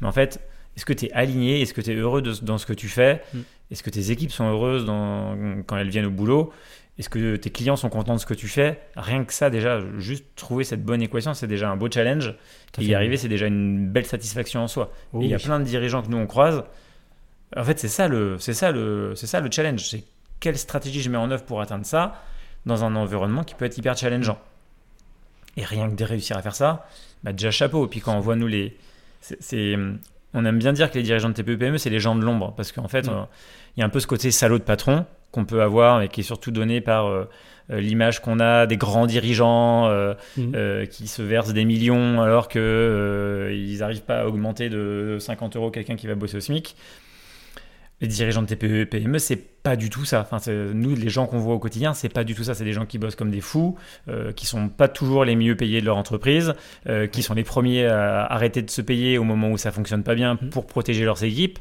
Mais 0.00 0.06
en 0.08 0.12
fait, 0.12 0.40
est-ce 0.76 0.84
que 0.84 0.92
tu 0.92 1.06
es 1.06 1.12
aligné? 1.12 1.62
Est-ce 1.62 1.74
que 1.74 1.80
tu 1.80 1.90
es 1.90 1.94
heureux 1.94 2.22
de- 2.22 2.34
dans 2.42 2.58
ce 2.58 2.66
que 2.66 2.72
tu 2.72 2.88
fais? 2.88 3.22
Mm. 3.34 3.38
Est-ce 3.70 3.82
que 3.82 3.90
tes 3.90 4.10
équipes 4.10 4.30
sont 4.32 4.44
heureuses 4.44 4.84
dans- 4.84 5.36
quand 5.66 5.76
elles 5.76 5.88
viennent 5.88 6.06
au 6.06 6.10
boulot? 6.10 6.52
Est-ce 6.98 7.08
que 7.10 7.36
tes 7.36 7.50
clients 7.50 7.76
sont 7.76 7.90
contents 7.90 8.14
de 8.14 8.20
ce 8.20 8.26
que 8.26 8.32
tu 8.34 8.48
fais? 8.48 8.80
Rien 8.96 9.24
que 9.24 9.32
ça, 9.34 9.50
déjà, 9.50 9.80
juste 9.98 10.24
trouver 10.34 10.64
cette 10.64 10.82
bonne 10.82 11.02
équation, 11.02 11.34
c'est 11.34 11.46
déjà 11.46 11.68
un 11.70 11.76
beau 11.76 11.90
challenge. 11.90 12.34
Et 12.78 12.84
y 12.84 12.94
arriver, 12.94 13.16
c'est 13.18 13.28
déjà 13.28 13.46
une 13.46 13.86
belle 13.88 14.06
satisfaction 14.06 14.60
en 14.62 14.68
soi. 14.68 14.90
Oh 15.12 15.20
il 15.20 15.28
y 15.28 15.34
a 15.34 15.38
plein 15.38 15.58
de 15.60 15.64
dirigeants 15.64 16.02
que 16.02 16.08
nous 16.08 16.16
on 16.16 16.26
croise. 16.26 16.62
En 17.56 17.64
fait, 17.64 17.78
c'est 17.78 17.88
ça 17.88 18.08
le, 18.08 18.38
c'est 18.38 18.54
ça 18.54 18.72
le, 18.72 19.12
c'est 19.14 19.26
ça 19.26 19.40
le 19.40 19.50
challenge. 19.50 19.86
C'est 19.88 20.04
quelle 20.40 20.56
stratégie 20.56 21.02
je 21.02 21.10
mets 21.10 21.18
en 21.18 21.30
œuvre 21.30 21.44
pour 21.44 21.60
atteindre 21.60 21.84
ça 21.86 22.22
dans 22.64 22.82
un 22.84 22.94
environnement 22.96 23.44
qui 23.44 23.54
peut 23.54 23.64
être 23.66 23.76
hyper 23.76 23.96
challengeant. 23.96 24.38
Et 25.58 25.64
rien 25.64 25.88
que 25.90 25.94
de 25.96 26.04
réussir 26.04 26.36
à 26.36 26.42
faire 26.42 26.54
ça, 26.54 26.88
bah 27.22 27.32
déjà 27.32 27.50
chapeau. 27.50 27.84
Et 27.86 27.88
puis 27.88 28.00
quand 28.00 28.14
on 28.16 28.20
voit 28.20 28.36
nous 28.36 28.46
les, 28.46 28.76
c'est- 29.20 29.76
on 30.36 30.44
aime 30.44 30.58
bien 30.58 30.72
dire 30.72 30.90
que 30.90 30.96
les 30.96 31.02
dirigeants 31.02 31.28
de 31.30 31.34
TPE-PME 31.34 31.78
c'est 31.78 31.90
les 31.90 31.98
gens 31.98 32.14
de 32.14 32.22
l'ombre 32.22 32.52
parce 32.56 32.70
qu'en 32.70 32.86
fait, 32.88 33.06
Mm. 33.06 33.10
euh, 33.10 33.22
il 33.76 33.80
y 33.80 33.82
a 33.82 33.86
un 33.86 33.88
peu 33.90 33.98
ce 34.00 34.06
côté 34.06 34.30
salaud 34.30 34.58
de 34.58 34.62
patron 34.64 35.04
qu'on 35.32 35.44
peut 35.44 35.60
avoir 35.62 36.00
et 36.02 36.08
qui 36.08 36.20
est 36.20 36.24
surtout 36.24 36.50
donné 36.50 36.80
par 36.80 37.06
euh, 37.06 37.28
euh, 37.70 37.80
l'image 37.80 38.22
qu'on 38.22 38.38
a 38.40 38.66
des 38.66 38.76
grands 38.76 39.06
dirigeants 39.06 39.86
euh, 39.88 40.14
euh, 40.54 40.86
qui 40.86 41.08
se 41.08 41.20
versent 41.20 41.52
des 41.52 41.64
millions 41.64 42.22
alors 42.22 42.48
que 42.48 42.58
euh, 42.60 43.52
ils 43.54 43.78
n'arrivent 43.80 44.02
pas 44.04 44.20
à 44.20 44.26
augmenter 44.26 44.68
de 44.70 45.16
50 45.20 45.56
euros 45.56 45.70
quelqu'un 45.70 45.96
qui 45.96 46.06
va 46.06 46.14
bosser 46.14 46.36
au 46.36 46.40
SMIC. 46.40 46.76
Les 48.02 48.08
dirigeants 48.08 48.42
de 48.42 48.46
TPE, 48.46 48.84
PME, 48.84 49.18
c'est 49.18 49.36
pas 49.62 49.74
du 49.74 49.88
tout 49.88 50.04
ça. 50.04 50.20
Enfin, 50.30 50.38
nous, 50.74 50.94
les 50.94 51.08
gens 51.08 51.26
qu'on 51.26 51.38
voit 51.38 51.54
au 51.54 51.58
quotidien, 51.58 51.94
c'est 51.94 52.10
pas 52.10 52.24
du 52.24 52.34
tout 52.34 52.44
ça. 52.44 52.54
C'est 52.54 52.64
des 52.64 52.74
gens 52.74 52.84
qui 52.84 52.98
bossent 52.98 53.14
comme 53.16 53.30
des 53.30 53.40
fous, 53.40 53.76
euh, 54.08 54.32
qui 54.32 54.44
sont 54.46 54.68
pas 54.68 54.88
toujours 54.88 55.24
les 55.24 55.34
mieux 55.34 55.56
payés 55.56 55.80
de 55.80 55.86
leur 55.86 55.96
entreprise, 55.96 56.52
euh, 56.88 57.06
qui 57.06 57.22
sont 57.22 57.32
les 57.32 57.42
premiers 57.42 57.86
à 57.86 58.24
arrêter 58.26 58.60
de 58.60 58.70
se 58.70 58.82
payer 58.82 59.16
au 59.16 59.24
moment 59.24 59.50
où 59.50 59.56
ça 59.56 59.72
fonctionne 59.72 60.02
pas 60.02 60.14
bien 60.14 60.38
Mhm. 60.40 60.50
pour 60.50 60.66
protéger 60.66 61.04
leurs 61.06 61.24
équipes. 61.24 61.58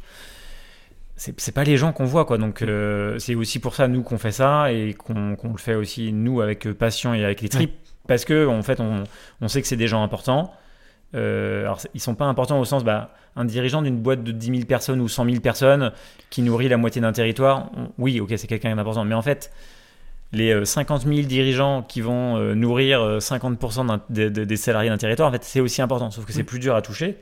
C'est 1.18 1.54
pas 1.54 1.64
les 1.64 1.78
gens 1.78 1.94
qu'on 1.94 2.04
voit, 2.04 2.26
quoi. 2.26 2.38
Donc, 2.38 2.62
euh, 2.62 3.18
c'est 3.20 3.36
aussi 3.36 3.60
pour 3.60 3.74
ça, 3.74 3.88
nous, 3.88 4.04
qu'on 4.04 4.18
fait 4.18 4.34
ça 4.34 4.74
et 4.74 4.94
qu'on 4.94 5.38
le 5.42 5.58
fait 5.58 5.76
aussi, 5.76 6.12
nous, 6.12 6.42
avec 6.42 6.70
passion 6.74 7.14
et 7.14 7.24
avec 7.24 7.42
les 7.42 7.48
tripes. 7.48 7.74
Parce 8.10 8.26
que, 8.26 8.46
en 8.48 8.62
fait, 8.62 8.82
on, 8.82 9.06
on 9.40 9.48
sait 9.48 9.62
que 9.62 9.68
c'est 9.68 9.78
des 9.78 9.88
gens 9.88 10.04
importants. 10.04 10.52
Euh, 11.16 11.62
alors, 11.62 11.80
ils 11.94 12.00
sont 12.02 12.14
pas 12.16 12.26
importants 12.26 12.60
au 12.60 12.66
sens, 12.66 12.84
bah, 12.84 13.12
un 13.36 13.46
dirigeant 13.46 13.82
d'une 13.82 13.98
boîte 13.98 14.24
de 14.24 14.32
10 14.32 14.48
000 14.48 14.60
personnes 14.66 15.00
ou 15.02 15.08
100 15.08 15.26
000 15.26 15.40
personnes 15.40 15.92
qui 16.30 16.42
nourrit 16.42 16.68
la 16.70 16.78
moitié 16.78 17.02
d'un 17.02 17.12
territoire, 17.14 17.70
on- 17.78 17.90
oui, 17.98 18.20
ok, 18.20 18.34
c'est 18.38 18.48
quelqu'un 18.48 18.76
d'important. 18.76 19.06
Mais 19.06 19.16
en 19.16 19.22
fait, 19.22 19.52
les 20.34 20.52
euh, 20.54 20.66
50 20.66 21.04
000 21.04 21.22
dirigeants 21.28 21.82
qui 21.84 22.02
vont 22.02 22.38
euh, 22.38 22.54
nourrir 22.56 23.02
euh, 23.02 23.20
50% 23.20 23.86
d'un- 23.86 24.02
de- 24.10 24.30
de- 24.30 24.44
des 24.44 24.58
salariés 24.58 24.90
d'un 24.90 24.98
territoire, 24.98 25.30
en 25.30 25.32
fait, 25.32 25.44
c'est 25.44 25.60
aussi 25.62 25.82
important. 25.82 26.12
Sauf 26.12 26.26
que 26.26 26.32
c'est 26.34 26.40
Oui. 26.40 26.44
plus 26.44 26.60
dur 26.60 26.76
à 26.76 26.82
toucher 26.82 27.18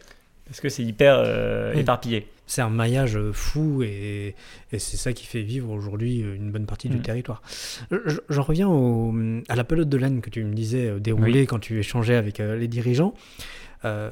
parce 0.48 0.60
que 0.60 0.70
c'est 0.70 0.84
hyper 0.84 1.16
euh, 1.18 1.72
Oui. 1.74 1.82
éparpillé. 1.82 2.28
C'est 2.46 2.62
un 2.62 2.70
maillage 2.70 3.16
euh, 3.16 3.32
fou 3.32 3.84
et, 3.84 4.36
et 4.74 4.80
c'est 4.80 4.98
ça 4.98 5.14
qui 5.14 5.26
fait 5.26 5.42
vivre 5.42 5.70
aujourd'hui 5.72 6.22
euh, 6.24 6.36
une 6.36 6.52
bonne 6.52 6.66
partie 6.66 6.90
du 6.90 6.98
Mm. 6.98 7.02
territoire. 7.02 7.42
Euh, 7.94 8.02
je- 8.06 8.20
J'en 8.30 8.44
reviens 8.44 8.68
au- 8.68 9.14
à 9.48 9.56
la 9.56 9.64
pelote 9.64 9.88
de 9.90 9.98
laine 9.98 10.20
que 10.22 10.30
tu 10.30 10.44
me 10.44 10.54
disais 10.54 10.88
euh, 10.88 11.00
dérouler 11.00 11.46
quand 11.46 11.60
tu 11.60 11.80
échangeais 11.80 12.16
avec 12.16 12.40
euh, 12.40 12.58
les 12.58 12.68
dirigeants. 12.68 13.14
Euh, 13.86 14.12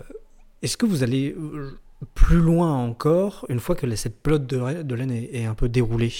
Est-ce 0.61 0.77
que 0.77 0.85
vous 0.85 1.03
allez 1.03 1.35
euh, 1.37 1.79
plus 2.15 2.37
loin 2.39 2.73
encore 2.73 3.45
une 3.49 3.59
fois 3.59 3.75
que 3.75 3.93
cette 3.95 4.21
pelote 4.21 4.45
de, 4.47 4.95
laine 4.95 5.11
est, 5.11 5.29
est 5.33 5.45
un 5.45 5.55
peu 5.55 5.69
déroulée? 5.69 6.13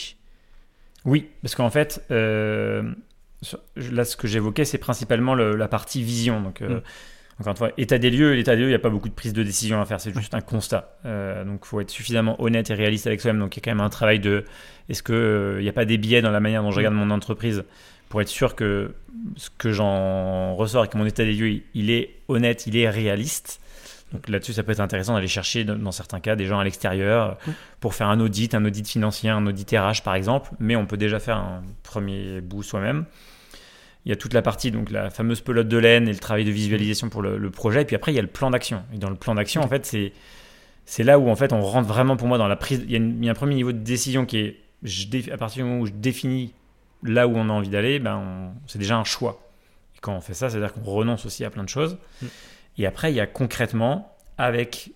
Oui, 1.06 1.30
parce 1.42 1.56
qu'en 1.56 1.70
fait, 1.70 2.04
euh, 2.12 2.92
là, 3.76 4.06
ce 4.06 4.16
que 4.16 4.28
j'évoquais, 4.28 4.66
c'est 4.66 4.78
principalement 4.78 5.34
le- 5.36 5.56
la 5.56 5.68
partie 5.68 6.04
vision. 6.04 6.42
Donc, 6.42 6.62
euh, 6.62 6.78
Mm. 6.78 6.82
encore 7.40 7.52
une 7.52 7.58
fois, 7.58 7.72
état 7.78 7.98
des 7.98 8.12
lieux. 8.12 8.34
L'état 8.34 8.56
des 8.56 8.62
lieux, 8.62 8.68
il 8.68 8.72
n'y 8.72 8.76
a 8.76 8.80
pas 8.80 8.90
beaucoup 8.92 9.10
de 9.10 9.14
prise 9.16 9.34
de 9.34 9.42
décision 9.42 9.82
à 9.82 9.86
faire, 9.86 10.00
c'est 10.00 10.14
juste 10.14 10.36
un 10.36 10.42
constat. 10.42 11.00
Euh, 11.06 11.44
donc, 11.44 11.62
il 11.64 11.68
faut 11.68 11.82
être 11.82 11.90
suffisamment 11.90 12.40
honnête 12.42 12.70
et 12.70 12.76
réaliste 12.76 13.08
avec 13.08 13.20
soi-même. 13.22 13.42
Donc, 13.42 13.56
il 13.56 13.60
y 13.60 13.62
a 13.62 13.66
quand 13.66 13.72
même 13.76 13.84
un 13.86 13.90
travail 13.90 14.20
de 14.20 14.46
est-ce 14.90 15.02
qu'il 15.02 15.64
n'y 15.64 15.70
a 15.70 15.74
pas 15.74 15.86
des 15.86 15.98
biais 15.98 16.22
dans 16.22 16.32
la 16.32 16.40
manière 16.40 16.62
dont 16.62 16.72
je 16.72 16.78
regarde 16.78 16.96
mon 16.96 17.10
entreprise? 17.10 17.64
Pour 18.12 18.22
être 18.22 18.28
sûr 18.28 18.56
que 18.56 18.94
ce 19.36 19.50
que 19.58 19.72
j'en 19.72 20.54
ressors 20.56 20.86
et 20.86 20.88
que 20.88 20.98
mon 20.98 21.06
état 21.06 21.24
des 21.24 21.34
lieux, 21.34 21.62
il, 21.74 21.90
est 21.90 22.16
honnête, 22.28 22.68
il 22.68 22.78
est 22.78 22.90
réaliste. 22.90 23.60
Donc 24.14 24.28
là-dessus, 24.28 24.54
ça 24.54 24.64
peut 24.64 24.74
être 24.74 24.82
intéressant 24.82 25.14
d'aller 25.14 25.28
chercher, 25.30 25.64
dans 25.64 25.92
certains 25.92 26.20
cas, 26.20 26.36
des 26.36 26.46
gens 26.46 26.60
à 26.60 26.64
l'extérieur 26.64 27.38
Ouais. 27.48 27.54
pour 27.80 27.94
faire 27.96 28.08
un 28.10 28.20
audit, 28.20 28.54
un 28.54 28.66
audit 28.66 28.88
financier, 28.88 29.30
un 29.30 29.46
audit 29.48 29.70
RH 29.72 30.04
par 30.04 30.16
exemple. 30.16 30.52
Mais 30.60 30.76
on 30.76 30.86
peut 30.86 30.98
déjà 30.98 31.20
faire 31.20 31.38
un 31.38 31.64
premier 31.84 32.42
bout 32.42 32.62
soi-même. 32.64 33.06
Il 34.06 34.10
y 34.10 34.12
a 34.12 34.16
toute 34.16 34.34
la 34.34 34.42
partie, 34.42 34.72
donc 34.72 34.90
la 34.92 35.10
fameuse 35.12 35.42
pelote 35.42 35.68
de 35.68 35.78
laine 35.78 36.08
et 36.10 36.12
le 36.14 36.20
travail 36.20 36.44
de 36.44 36.52
visualisation 36.52 37.10
pour 37.10 37.22
le, 37.22 37.38
le 37.38 37.50
projet. 37.52 37.84
Et 37.84 37.86
puis 37.86 37.96
après, 37.96 38.12
il 38.12 38.16
y 38.16 38.20
a 38.20 38.24
le 38.24 38.28
plan 38.28 38.50
d'action. 38.50 38.84
Et 38.94 38.98
dans 38.98 39.10
le 39.10 39.16
plan 39.16 39.36
d'action, 39.36 39.62
en 39.62 39.68
fait, 39.68 39.86
c'est 39.86 40.12
c'est 40.86 41.04
là 41.04 41.20
où 41.20 41.30
en 41.30 41.36
fait 41.36 41.54
on 41.54 41.62
rentre 41.62 41.88
vraiment 41.88 42.18
pour 42.18 42.28
moi 42.28 42.38
dans 42.40 42.48
la 42.50 42.56
prise. 42.58 42.82
Il 42.86 42.92
y 42.92 42.96
a, 42.96 42.98
une- 42.98 43.20
il 43.22 43.26
y 43.26 43.30
a 43.30 43.32
un 43.32 43.36
premier 43.36 43.56
niveau 43.56 43.72
de 43.72 43.78
décision 43.78 44.26
qui 44.26 44.38
est 44.40 44.58
je 44.84 45.06
dé- 45.08 45.32
à 45.32 45.38
partir 45.38 45.64
du 45.64 45.70
moment 45.70 45.82
où 45.84 45.86
je 45.86 45.92
définis 45.94 46.52
là 47.04 47.28
où 47.28 47.36
on 47.36 47.50
a 47.50 47.54
envie 47.54 47.70
d'aller, 47.70 48.00
ben 48.00 48.54
c'est 48.68 48.80
déjà 48.80 48.98
un 48.98 49.04
choix. 49.04 49.42
Et 49.96 50.00
quand 50.00 50.14
on 50.16 50.22
fait 50.22 50.34
ça, 50.34 50.50
c'est-à-dire 50.50 50.74
qu'on 50.74 50.84
renonce 50.84 51.26
aussi 51.26 51.44
à 51.46 51.50
plein 51.50 51.64
de 51.64 51.70
choses. 51.70 51.98
Mm. 52.22 52.26
Et 52.78 52.86
après, 52.86 53.12
il 53.12 53.16
y 53.16 53.20
a 53.20 53.28
concrètement, 53.28 54.16
avec 54.38 54.92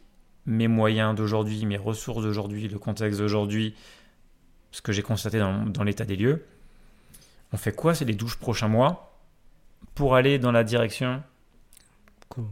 mes 0.45 0.67
moyens 0.67 1.15
d'aujourd'hui, 1.15 1.65
mes 1.65 1.77
ressources 1.77 2.23
d'aujourd'hui, 2.23 2.67
le 2.67 2.79
contexte 2.79 3.19
d'aujourd'hui, 3.19 3.75
ce 4.71 4.81
que 4.81 4.91
j'ai 4.91 5.01
constaté 5.01 5.39
dans, 5.39 5.65
dans 5.65 5.83
l'état 5.83 6.05
des 6.05 6.15
lieux, 6.15 6.45
on 7.53 7.57
fait 7.57 7.73
quoi 7.73 7.93
ces 7.95 8.05
les 8.05 8.13
12 8.13 8.35
prochains 8.35 8.67
mois 8.67 9.17
pour 9.93 10.15
aller 10.15 10.39
dans 10.39 10.51
la 10.51 10.63
direction 10.63 11.21
Qu'on- 12.29 12.47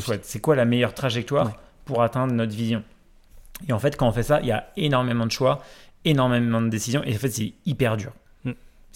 souhaite? 0.00 0.24
C'est 0.24 0.40
quoi 0.40 0.56
la 0.56 0.64
meilleure 0.64 0.94
trajectoire 0.94 1.46
Ouais. 1.46 1.52
pour 1.84 2.02
atteindre 2.02 2.32
notre 2.34 2.54
vision? 2.54 2.82
Et 3.68 3.72
en 3.72 3.78
fait, 3.78 3.96
quand 3.96 4.08
on 4.08 4.12
fait 4.12 4.22
ça, 4.22 4.40
il 4.40 4.46
y 4.46 4.52
a 4.52 4.70
énormément 4.76 5.26
de 5.26 5.30
choix, 5.32 5.62
énormément 6.04 6.60
de 6.60 6.68
décisions, 6.68 7.02
et 7.04 7.14
en 7.14 7.18
fait, 7.18 7.30
c'est 7.30 7.52
hyper 7.64 7.96
dur. 7.96 8.12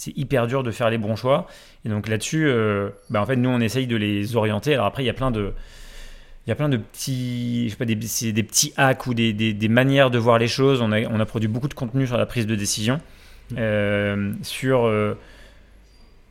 C'est 0.00 0.16
hyper 0.16 0.46
dur 0.46 0.62
de 0.62 0.70
faire 0.70 0.88
les 0.88 0.96
bons 0.96 1.14
choix. 1.14 1.46
Et 1.84 1.90
donc 1.90 2.08
là-dessus, 2.08 2.46
euh, 2.48 2.88
bah, 3.10 3.20
en 3.20 3.26
fait, 3.26 3.36
nous, 3.36 3.50
on 3.50 3.60
essaye 3.60 3.86
de 3.86 3.96
les 3.96 4.34
orienter. 4.34 4.72
Alors 4.72 4.86
après, 4.86 5.02
il 5.02 5.06
y 5.06 5.10
a 5.10 5.12
plein 5.14 5.30
de, 5.30 5.52
il 6.46 6.48
y 6.48 6.52
a 6.52 6.54
plein 6.54 6.70
de 6.70 6.78
petits, 6.78 7.64
je 7.66 7.70
sais 7.72 7.76
pas, 7.76 7.84
des, 7.84 7.96
petits 7.96 8.72
hacks 8.78 9.06
ou 9.06 9.12
des, 9.12 9.34
des- 9.34 9.52
des 9.52 9.68
manières 9.68 10.10
de 10.10 10.16
voir 10.18 10.38
les 10.38 10.48
choses. 10.48 10.80
On 10.80 10.90
a, 10.90 11.02
on 11.02 11.20
a 11.20 11.26
produit 11.26 11.48
beaucoup 11.48 11.68
de 11.68 11.74
contenu 11.74 12.06
sur 12.06 12.16
la 12.16 12.24
prise 12.24 12.46
de 12.46 12.54
décision, 12.54 12.98
Mm. 13.50 13.56
euh, 13.58 14.32
sur 14.42 14.86
euh, 14.86 15.18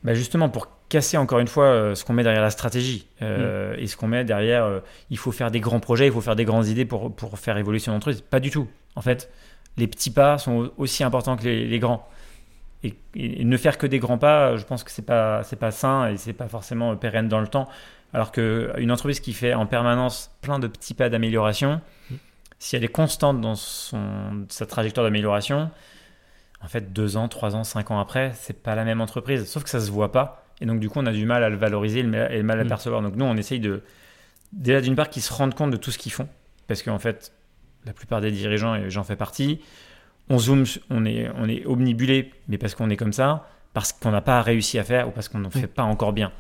bah, 0.04 0.14
justement 0.14 0.48
pour 0.50 0.70
casser 0.88 1.18
encore 1.18 1.40
une 1.40 1.48
fois 1.48 1.94
ce 1.94 2.04
qu'on 2.06 2.14
met 2.14 2.24
derrière 2.24 2.42
la 2.42 2.50
stratégie 2.50 3.06
euh, 3.22 3.76
et 3.78 3.86
ce 3.88 3.96
qu'on 3.98 4.08
met 4.08 4.24
derrière. 4.24 4.64
euh, 4.64 4.80
il 5.12 5.18
faut 5.18 5.32
faire 5.32 5.52
des 5.52 5.60
grands 5.60 5.80
projets, 5.82 6.08
il 6.08 6.12
faut 6.14 6.22
faire 6.22 6.36
des 6.38 6.46
grandes 6.46 6.68
idées 6.68 6.86
pour, 6.86 7.14
pour 7.16 7.38
faire 7.38 7.58
évoluer 7.58 7.78
son 7.80 7.92
entreprise. 7.92 8.22
Pas 8.22 8.40
du 8.40 8.50
tout. 8.50 8.68
En 8.96 9.02
fait, 9.02 9.30
les 9.78 9.86
petits 9.88 10.10
pas 10.12 10.38
sont 10.40 10.72
aussi 10.78 11.04
importants 11.04 11.38
que 11.38 11.44
les, 11.44 11.66
les 11.68 11.78
grands. 11.80 12.08
Et, 12.84 12.96
et 13.16 13.44
ne 13.44 13.58
faire 13.58 13.78
que 13.78 13.86
des 13.88 14.00
grands 14.00 14.18
pas, 14.18 14.56
je 14.56 14.64
pense 14.64 14.84
que 14.86 14.92
c'est 14.92 15.06
pas 15.06 15.44
c'est 15.44 15.58
pas 15.58 15.72
sain 15.72 16.08
et 16.10 16.18
c'est 16.18 16.32
pas 16.34 16.48
forcément 16.48 16.96
pérenne 16.96 17.28
dans 17.28 17.42
le 17.42 17.48
temps. 17.48 17.68
Alors 18.14 18.32
qu'une 18.32 18.92
entreprise 18.92 19.20
qui 19.20 19.34
fait 19.34 19.54
en 19.54 19.66
permanence 19.66 20.32
plein 20.42 20.60
de 20.60 20.68
petits 20.68 20.94
pas 20.94 21.10
d'amélioration, 21.10 21.82
Mm. 22.10 22.16
si 22.58 22.76
elle 22.76 22.84
est 22.84 22.88
constante 22.88 23.40
dans 23.42 23.56
son, 23.56 24.46
sa 24.50 24.66
trajectoire 24.66 25.06
d'amélioration, 25.06 25.70
en 26.62 26.68
fait, 26.68 26.92
deux 26.92 27.18
ans, 27.18 27.28
trois 27.28 27.56
ans, 27.56 27.64
cinq 27.64 27.92
ans 27.92 28.00
après, 28.00 28.32
c'est 28.36 28.62
pas 28.64 28.76
la 28.76 28.84
même 28.84 29.00
entreprise. 29.02 29.46
Sauf 29.46 29.64
que 29.64 29.70
ça 29.70 29.80
se 29.80 29.92
voit 29.92 30.12
pas. 30.12 30.46
Et 30.62 30.66
donc, 30.66 30.80
du 30.80 30.90
coup, 30.90 31.00
on 31.00 31.06
a 31.06 31.12
du 31.14 31.26
mal 31.26 31.44
à 31.44 31.50
le 31.50 31.56
valoriser 31.56 32.00
et 32.00 32.04
le 32.04 32.10
mal 32.44 32.58
à 32.60 32.64
le 32.64 32.66
Mm. 32.66 32.68
percevoir. 32.68 33.02
Donc, 33.02 33.16
nous, 33.16 33.24
on 33.26 33.38
essaye 33.38 33.60
de, 33.62 33.82
déjà 34.52 34.82
d'une 34.82 34.96
part, 34.96 35.10
qu'ils 35.10 35.22
se 35.22 35.32
rendent 35.34 35.54
compte 35.54 35.72
de 35.72 35.78
tout 35.78 35.92
ce 35.92 35.98
qu'ils 35.98 36.12
font. 36.12 36.28
Parce 36.68 36.82
qu'en 36.84 37.00
fait, 37.00 37.32
la 37.86 37.94
plupart 37.94 38.20
des 38.22 38.32
dirigeants, 38.32 38.76
et 38.76 38.90
j'en 38.90 39.04
fais 39.04 39.16
partie, 39.16 39.62
on 40.30 40.38
zoome, 40.38 40.66
on 40.90 41.06
est, 41.06 41.30
on 41.36 41.48
est 41.50 41.66
omnibulé, 41.66 42.32
mais 42.48 42.58
parce 42.58 42.76
qu'on 42.76 42.90
est 42.90 42.98
comme 42.98 43.14
ça, 43.14 43.48
parce 43.74 43.94
qu'on 43.94 44.12
n'a 44.12 44.22
pas 44.22 44.42
réussi 44.42 44.80
à 44.80 44.84
faire 44.84 45.08
ou 45.08 45.12
parce 45.12 45.30
qu'on 45.30 45.40
n'en 45.40 45.50
fait 45.50 45.68
pas 45.68 45.84
encore 45.84 46.14
bien. 46.14 46.32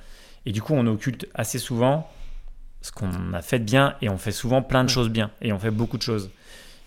Et 0.45 0.51
du 0.51 0.61
coup, 0.61 0.73
on 0.73 0.85
occulte 0.87 1.27
assez 1.33 1.59
souvent 1.59 2.09
ce 2.81 2.91
qu'on 2.91 3.33
a 3.33 3.41
fait 3.41 3.59
de 3.59 3.65
bien 3.65 3.95
et 4.01 4.09
on 4.09 4.17
fait 4.17 4.31
souvent 4.31 4.61
plein 4.61 4.83
de 4.83 4.89
choses 4.89 5.09
bien 5.09 5.31
et 5.41 5.51
on 5.51 5.59
fait 5.59 5.71
beaucoup 5.71 5.97
de 5.97 6.01
choses. 6.01 6.31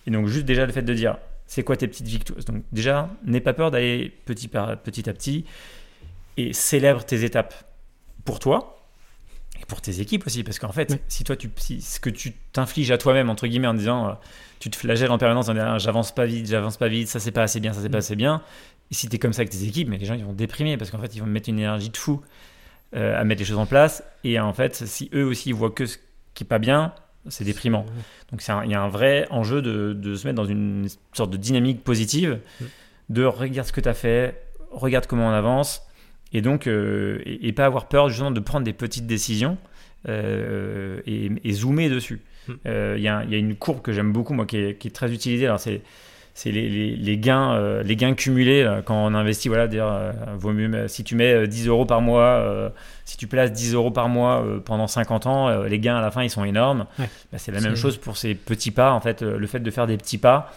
Et 0.07 0.11
donc 0.11 0.27
juste 0.27 0.47
déjà 0.47 0.67
le 0.67 0.73
fait 0.73 0.83
de 0.83 0.95
dire 0.95 1.19
c'est 1.47 1.63
quoi 1.63 1.77
tes 1.77 1.87
petites 1.87 2.09
victoires? 2.09 2.41
Donc 2.47 2.63
déjà 2.73 3.11
n'aie 3.25 3.41
pas 3.41 3.53
peur 3.53 3.71
d'aller 3.71 4.13
petit, 4.25 4.49
par, 4.49 4.77
petit 4.79 5.09
à 5.09 5.13
petit 5.13 5.45
et 6.37 6.53
célèbre 6.53 7.05
tes 7.05 7.25
étapes 7.25 7.55
pour 8.25 8.39
toi 8.39 8.89
et 9.61 9.67
pour 9.67 9.81
tes 9.81 10.01
équipes 10.01 10.27
aussi 10.27 10.45
parce 10.45 10.59
qu'en 10.59 10.73
fait 10.73 10.99
si 11.09 11.25
toi 11.25 11.37
tu 11.37 11.51
si 11.57 11.83
ce 11.83 12.01
que 12.01 12.09
tu 12.09 12.33
t'infliges 12.53 12.91
à 12.91 12.99
toi-même 12.99 13.29
entre 13.29 13.47
guillemets 13.47 13.69
en 13.69 13.75
disant 13.75 14.09
euh, 14.09 14.13
tu 14.63 14.71
te 14.71 14.77
flagelles 14.77 15.11
en 15.11 15.19
permanence 15.19 15.49
en 15.49 15.55
disant 15.55 15.79
j'avance 15.79 16.15
pas 16.15 16.25
vite 16.25 16.47
j'avance 16.49 16.77
pas 16.77 16.87
vite 16.87 17.09
ça 17.09 17.19
c'est 17.19 17.33
pas 17.33 17.43
assez 17.43 17.59
bien 17.59 17.73
ça 17.73 17.81
c'est 17.83 17.89
pas 17.89 17.99
assez 17.99 18.15
bien 18.15 18.43
et 18.91 18.95
si 18.95 19.09
tu 19.09 19.17
es 19.17 19.19
comme 19.19 19.33
ça 19.33 19.41
avec 19.41 19.51
tes 19.51 19.65
équipes 19.65 19.89
mais 19.89 19.99
les 19.99 20.07
gens 20.07 20.15
ils 20.15 20.25
vont 20.25 20.33
déprimer 20.33 20.77
parce 20.77 20.91
qu'en 20.91 20.99
fait 20.99 21.15
ils 21.17 21.19
vont 21.19 21.27
mettre 21.27 21.49
une 21.49 21.59
énergie 21.59 21.91
de 21.91 21.97
fou 21.97 22.23
euh, 22.95 23.19
à 23.19 23.25
mettre 23.25 23.39
les 23.39 23.47
choses 23.47 23.57
en 23.57 23.65
place. 23.65 24.05
Et 24.23 24.39
en 24.39 24.53
fait, 24.53 24.75
si 24.75 25.09
eux 25.15 25.25
aussi 25.25 25.49
ils 25.49 25.55
voient 25.55 25.71
que 25.71 25.87
ce 25.87 25.97
qui 26.35 26.45
est 26.45 26.47
pas 26.47 26.59
bien, 26.59 26.93
c'est 27.29 27.43
déprimant. 27.43 27.87
Donc 28.31 28.45
il 28.47 28.71
y 28.71 28.75
a 28.75 28.83
un 28.83 28.89
vrai 28.89 29.27
enjeu 29.31 29.63
de, 29.63 29.95
de, 29.95 30.15
se 30.15 30.27
mettre 30.27 30.37
dans 30.37 30.45
une 30.45 30.89
sorte 31.15 31.31
de 31.31 31.39
dynamique 31.39 31.83
positive, 31.85 32.41
mm. 32.61 32.65
de 33.09 33.25
regarde 33.25 33.67
ce 33.67 33.73
que 33.73 33.81
tu 33.81 33.89
as 33.89 33.95
fait, 33.95 34.43
regarde 34.71 35.07
comment 35.07 35.29
on 35.29 35.33
avance, 35.33 35.87
et 36.35 36.43
donc 36.43 36.67
euh, 36.67 37.23
et, 37.25 37.53
pas 37.55 37.65
avoir 37.65 37.89
peur 37.89 38.11
justement 38.11 38.31
de 38.31 38.41
prendre 38.41 38.65
des 38.65 38.75
petites 38.75 39.07
décisions 39.07 39.57
euh, 40.07 41.01
et, 41.07 41.33
et, 41.45 41.53
zoomer 41.53 41.89
dessus. 41.89 42.21
Mm. 42.49 42.53
Il 42.64 43.01
y, 43.01 43.05
y, 43.05 43.09
a 43.09 43.38
une 43.38 43.57
courbe 43.57 43.82
que 43.82 43.93
j'aime 43.93 44.12
beaucoup, 44.12 44.34
moi, 44.34 44.47
qui 44.47 44.59
est, 44.59 44.78
qui 44.78 44.88
est 44.88 44.93
très 44.93 45.12
utilisée. 45.12 45.47
Alors 45.47 45.61
c'est 45.61 45.82
c'est 46.34 46.51
les, 46.51 46.97
les, 46.97 47.18
gains, 47.18 47.53
euh, 47.53 47.82
les 47.82 47.95
gains 47.95 48.14
cumulés 48.14 48.80
quand 48.86 48.95
on 48.95 49.14
investit. 49.14 49.49
Voilà, 49.49 49.68
dire, 49.68 49.86
euh, 49.86 50.12
vaut 50.36 50.53
mieux, 50.53 50.88
si 50.88 51.05
tu 51.05 51.14
mets 51.14 51.47
10 51.47 51.66
euh, 51.66 51.70
euros 51.70 51.84
par 51.84 52.01
mois, 52.01 52.72
si 53.05 53.16
tu 53.16 53.26
places 53.26 53.53
10 53.53 53.74
euros 53.74 53.90
par 53.90 54.09
mois 54.09 54.45
pendant 54.64 54.86
50 54.86 55.26
ans, 55.26 55.62
les 55.64 55.78
gains 55.78 55.97
à 55.97 56.01
la 56.01 56.11
fin 56.11 56.22
ils 56.22 56.30
sont 56.30 56.45
énormes. 56.45 56.86
Bah, 56.99 57.05
c'est 57.36 57.53
la 57.53 57.61
même 57.61 57.76
chose 57.76 57.99
pour 57.99 58.16
ces 58.16 58.34
petits 58.34 58.70
pas. 58.70 58.93
En 58.93 59.01
fait, 59.01 59.22
le 59.22 59.47
fait 59.47 59.61
de 59.61 59.70
faire 59.70 59.86
des 59.86 59.97
petits 59.97 60.18
pas, 60.18 60.53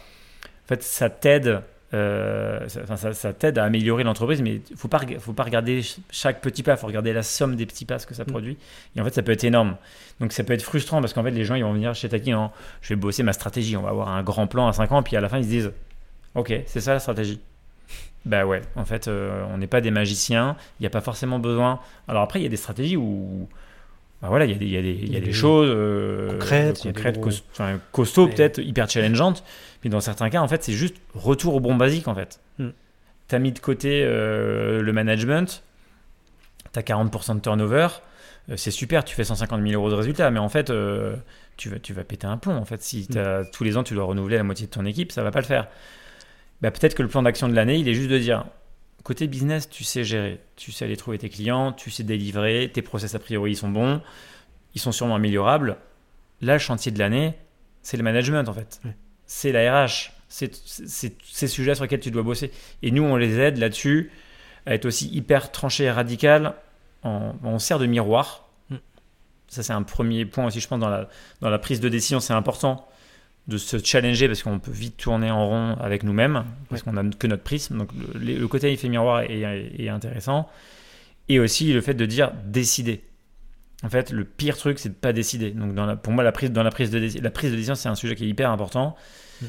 en 0.66 0.68
fait, 0.68 0.84
ça 0.84 1.10
t'aide. 1.10 1.62
Ça, 2.68 3.14
ça, 3.14 3.34
t'aide 3.34 3.58
à 3.58 3.64
améliorer 3.64 4.04
l'entreprise, 4.04 4.42
mais 4.42 4.62
il 4.70 4.78
faut 4.78 4.88
pas, 4.88 5.02
faut 5.20 5.34
pas 5.34 5.44
regarder 5.44 5.82
chaque 6.12 6.42
petit 6.42 6.64
pas, 6.64 6.74
il 6.74 6.78
faut 6.78 6.88
regarder 6.88 7.14
la 7.14 7.24
somme 7.24 7.56
des 7.56 7.66
petits 7.66 7.86
pas, 7.86 8.00
ce 8.00 8.08
que 8.08 8.14
ça 8.14 8.24
mm. 8.24 8.28
produit. 8.28 8.58
Et 8.96 9.02
en 9.02 9.04
fait, 9.04 9.14
ça 9.14 9.22
peut 9.22 9.32
être 9.32 9.44
énorme. 9.44 9.78
Donc 10.20 10.32
ça 10.32 10.44
peut 10.44 10.54
être 10.54 10.64
frustrant 10.64 11.02
parce 11.02 11.14
qu'en 11.14 11.24
fait, 11.24 11.32
les 11.32 11.46
gens, 11.46 11.56
ils 11.56 11.64
vont 11.64 11.74
venir 11.74 11.94
chez 11.94 12.10
Taki, 12.10 12.34
en, 12.34 12.52
je 12.82 12.90
vais 12.90 12.96
bosser 12.96 13.24
ma 13.24 13.34
stratégie, 13.34 13.78
on 13.78 13.82
va 13.82 13.90
avoir 13.90 14.10
un 14.10 14.24
grand 14.24 14.48
plan 14.48 14.68
à 14.68 14.74
5 14.74 14.92
ans, 14.92 15.04
puis 15.04 15.16
à 15.16 15.22
la 15.22 15.30
fin, 15.30 15.38
ils 15.38 15.44
se 15.44 15.50
disent, 15.50 15.72
ok, 16.36 16.54
c'est 16.66 16.82
ça 16.82 16.94
la 16.94 17.00
stratégie. 17.00 17.40
Bah 18.26 18.46
ouais, 18.46 18.62
en 18.76 18.86
fait, 18.86 19.08
euh, 19.08 19.46
on 19.54 19.60
n'est 19.60 19.68
pas 19.68 19.82
des 19.82 19.92
magiciens, 19.92 20.56
il 20.80 20.84
n'y 20.84 20.88
a 20.88 20.90
pas 20.90 21.02
forcément 21.02 21.38
besoin. 21.38 21.80
Alors 22.08 22.24
après, 22.24 22.40
il 22.40 22.44
y 22.44 22.48
a 22.48 22.50
des 22.50 22.58
stratégies 22.58 22.98
où, 22.98 23.48
bah 24.26 24.30
voilà, 24.30 24.46
il 24.46 24.52
y 24.52 24.56
a 24.56 24.58
des, 24.58 24.66
y 24.66 24.78
a 24.78 24.82
des, 24.82 24.94
y 24.94 25.18
a 25.18 25.20
des 25.20 25.34
choses 25.34 25.70
euh, 25.72 26.32
concrètes, 26.32 26.82
concrètes 26.82 27.20
costauds, 27.92 28.28
peut-être 28.28 28.58
hyper 28.58 28.90
challengeantes. 28.90 29.44
Mais 29.84 29.92
dans 29.92 30.00
certains 30.00 30.32
cas, 30.32 30.42
en 30.42 30.48
fait, 30.48 30.64
c'est 30.64 30.74
juste 30.74 30.96
retour 31.14 31.54
au 31.54 31.60
bon 31.60 31.76
basique, 31.76 32.08
en 32.08 32.16
fait. 32.16 32.40
Hmm. 32.58 32.70
Tu 33.28 33.36
as 33.36 33.38
mis 33.38 33.52
de 33.52 33.60
côté 33.60 34.02
euh, 34.04 34.82
le 34.82 34.94
management, 34.94 35.62
tu 36.74 36.80
as 36.80 36.82
40% 36.82 37.36
de 37.36 37.40
turnover, 37.40 37.90
euh, 38.50 38.58
c'est 38.58 38.72
super, 38.72 39.04
tu 39.04 39.14
fais 39.14 39.24
150 39.24 39.62
000 39.62 39.74
euros 39.74 39.92
de 39.92 39.96
résultats, 39.96 40.32
mais 40.32 40.40
en 40.40 40.50
fait, 40.50 40.72
euh, 40.72 41.16
tu, 41.56 41.70
vas, 41.70 41.78
tu 41.78 41.94
vas 41.94 42.04
péter 42.04 42.26
un 42.26 42.38
plomb. 42.38 42.58
En 42.58 42.66
fait, 42.66 42.82
si 42.82 43.08
mm. 43.12 43.50
tous 43.54 43.64
les 43.64 43.78
ans 43.78 43.84
tu 43.84 43.94
dois 43.94 44.06
renouveler 44.06 44.38
la 44.38 44.44
moitié 44.44 44.66
de 44.66 44.72
ton 44.72 44.86
équipe, 44.86 45.12
ça 45.12 45.22
va 45.22 45.30
pas 45.30 45.42
le 45.42 45.46
faire. 45.46 45.68
Bah, 46.64 46.72
peut-être 46.72 46.96
que 46.96 47.04
le 47.04 47.10
plan 47.10 47.22
d'action 47.22 47.48
de 47.48 47.54
l'année, 47.54 47.78
il 47.78 47.88
est 47.88 47.94
juste 47.94 48.10
de 48.10 48.18
dire 48.18 48.46
côté 49.06 49.28
business, 49.28 49.70
tu 49.70 49.84
sais 49.84 50.04
gérer, 50.04 50.42
tu 50.56 50.72
sais 50.72 50.84
aller 50.84 50.98
trouver 50.98 51.20
tes 51.20 51.30
clients, 51.30 51.72
tu 51.72 51.92
sais 51.92 52.04
délivrer, 52.04 52.72
tes 52.74 52.82
process 52.82 53.14
a 53.14 53.20
priori 53.20 53.52
ils 53.52 53.56
sont 53.56 53.70
bons, 53.70 54.02
ils 54.74 54.82
sont 54.82 54.92
sûrement 54.92 55.16
améliorables. 55.16 55.78
Là, 56.42 56.54
le 56.54 56.60
chantier 56.60 56.92
de 56.92 56.98
l'année, 56.98 57.36
c'est 57.84 57.98
le 57.98 58.04
management 58.04 58.50
en 58.50 58.54
fait. 58.54 58.82
C'est 59.28 59.52
la 59.52 59.86
RH, 59.86 60.12
c'est 60.28 60.52
ces 60.56 61.48
sujets 61.48 61.76
sur 61.76 61.84
lesquels 61.84 62.00
tu 62.00 62.10
dois 62.10 62.24
bosser. 62.24 62.52
Et 62.82 62.90
nous, 62.90 63.04
on 63.04 63.16
les 63.16 63.40
aide 63.40 63.58
là-dessus 63.58 64.12
à 64.66 64.74
être 64.74 64.86
aussi 64.86 65.08
hyper 65.10 65.52
tranché 65.52 65.86
et 65.86 65.92
radical 65.92 66.56
on, 67.04 67.60
sert 67.60 67.78
de 67.78 67.86
miroir. 67.86 68.50
Mm. 68.72 68.76
Ça, 69.48 69.62
c'est 69.62 69.74
un 69.74 69.84
premier 69.84 70.26
point 70.26 70.48
aussi, 70.48 70.60
je 70.60 70.68
pense, 70.68 70.80
dans 70.80 70.90
la, 70.90 71.08
dans 71.42 71.52
la 71.52 71.60
prise 71.60 71.80
de 71.80 71.90
décision. 71.90 72.20
C'est 72.20 72.34
important 72.34 72.88
de 73.48 73.58
se 73.58 73.78
challenger 73.78 74.28
parce 74.28 74.42
qu'on 74.42 74.60
peut 74.60 74.72
vite 74.72 74.98
tourner 74.98 75.30
en 75.30 75.48
rond 75.48 75.78
avec 75.80 76.04
nous-mêmes, 76.04 76.46
parce 76.70 76.82
qu'on 76.82 76.94
n'a 76.94 77.04
que 77.04 77.28
notre 77.28 77.44
prisme. 77.44 77.78
Donc, 77.78 77.90
le, 78.16 78.46
côté 78.48 78.72
effet 78.72 78.90
miroir 78.90 79.22
est, 79.22 79.90
intéressant. 79.90 80.50
Et 81.30 81.40
aussi 81.40 81.72
le 81.74 81.82
fait 81.82 81.94
de 81.94 82.06
dire 82.06 82.32
décider. 82.46 83.04
En 83.84 83.90
fait, 83.90 84.10
le 84.12 84.26
pire 84.26 84.58
truc, 84.58 84.80
c'est 84.80 84.90
de 84.90 84.96
pas 84.96 85.14
décider. 85.14 85.52
Donc, 85.52 85.76
dans 85.76 85.96
pour 85.98 86.14
moi, 86.14 86.24
la 86.24 86.32
prise, 86.32 86.52
dans 86.52 86.64
la 86.64 86.72
prise 86.72 86.90
de, 86.90 87.22
la 87.22 87.32
prise 87.32 87.52
de 87.52 87.56
décision, 87.56 87.76
c'est 87.76 87.90
un 87.90 87.96
sujet 87.96 88.16
qui 88.16 88.26
est 88.26 88.30
hyper 88.30 88.50
important. 88.50 88.96
Mm. 89.42 89.46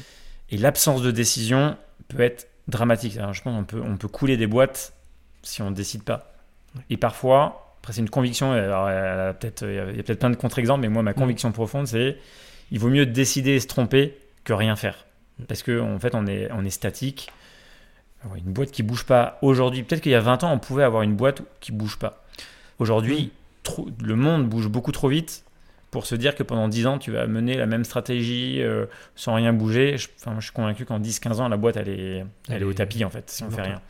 Et 0.51 0.57
l'absence 0.57 1.01
de 1.01 1.09
décision 1.09 1.75
peut 2.07 2.21
être 2.21 2.47
dramatique. 2.67 3.17
Alors, 3.17 3.33
je 3.33 3.41
pense 3.41 3.55
qu'on 3.55 3.63
peut, 3.63 3.81
on 3.83 3.97
peut 3.97 4.07
couler 4.07 4.37
des 4.37 4.47
boîtes 4.47 4.93
si 5.41 5.61
on 5.61 5.71
ne 5.71 5.75
décide 5.75 6.03
pas. 6.03 6.33
Et 6.89 6.97
parfois, 6.97 7.75
après 7.79 7.93
c'est 7.93 8.01
une 8.01 8.09
conviction, 8.09 8.51
alors, 8.51 8.89
il 8.89 8.93
y 8.93 8.97
a 8.99 9.33
peut-être 9.33 10.19
plein 10.19 10.29
de 10.29 10.35
contre-exemples, 10.35 10.81
mais 10.81 10.89
moi 10.89 11.01
ma 11.01 11.11
mm. 11.11 11.15
conviction 11.15 11.51
profonde 11.51 11.87
c'est 11.87 12.17
il 12.71 12.79
vaut 12.79 12.89
mieux 12.89 13.05
décider 13.05 13.51
et 13.51 13.59
se 13.59 13.67
tromper 13.67 14.17
que 14.43 14.53
rien 14.53 14.75
faire. 14.75 15.05
Parce 15.47 15.63
qu'en 15.63 15.95
en 15.95 15.99
fait 15.99 16.15
on 16.15 16.25
est, 16.27 16.49
on 16.51 16.65
est 16.65 16.69
statique. 16.69 17.31
Une 18.35 18.51
boîte 18.51 18.71
qui 18.71 18.83
bouge 18.83 19.05
pas 19.05 19.37
aujourd'hui, 19.41 19.83
peut-être 19.83 20.01
qu'il 20.01 20.11
y 20.11 20.15
a 20.15 20.19
20 20.19 20.43
ans 20.43 20.51
on 20.51 20.59
pouvait 20.59 20.83
avoir 20.83 21.03
une 21.03 21.15
boîte 21.15 21.43
qui 21.59 21.71
bouge 21.71 21.97
pas. 21.97 22.25
Aujourd'hui, 22.79 23.31
le 24.01 24.15
monde 24.15 24.47
bouge 24.47 24.67
beaucoup 24.67 24.91
trop 24.91 25.07
vite 25.07 25.43
pour 25.91 26.05
se 26.05 26.15
dire 26.15 26.35
que 26.35 26.43
pendant 26.43 26.67
10 26.67 26.87
ans, 26.87 26.97
tu 26.97 27.11
vas 27.11 27.27
mener 27.27 27.55
la 27.55 27.65
même 27.65 27.85
stratégie 27.85 28.61
euh, 28.61 28.85
sans 29.15 29.35
rien 29.35 29.53
bouger. 29.53 29.97
Je, 29.97 30.09
enfin, 30.19 30.35
je 30.39 30.45
suis 30.45 30.53
convaincu 30.53 30.85
qu'en 30.85 30.99
10-15 30.99 31.35
ans, 31.35 31.47
la 31.47 31.57
boîte, 31.57 31.77
elle 31.77 31.89
est, 31.89 32.25
elle, 32.49 32.61
est 32.61 32.65
au 32.65 32.73
tapis, 32.73 33.05
en 33.05 33.09
fait, 33.09 33.29
si 33.29 33.43
on 33.43 33.49
fait 33.49 33.61
rien 33.61 33.81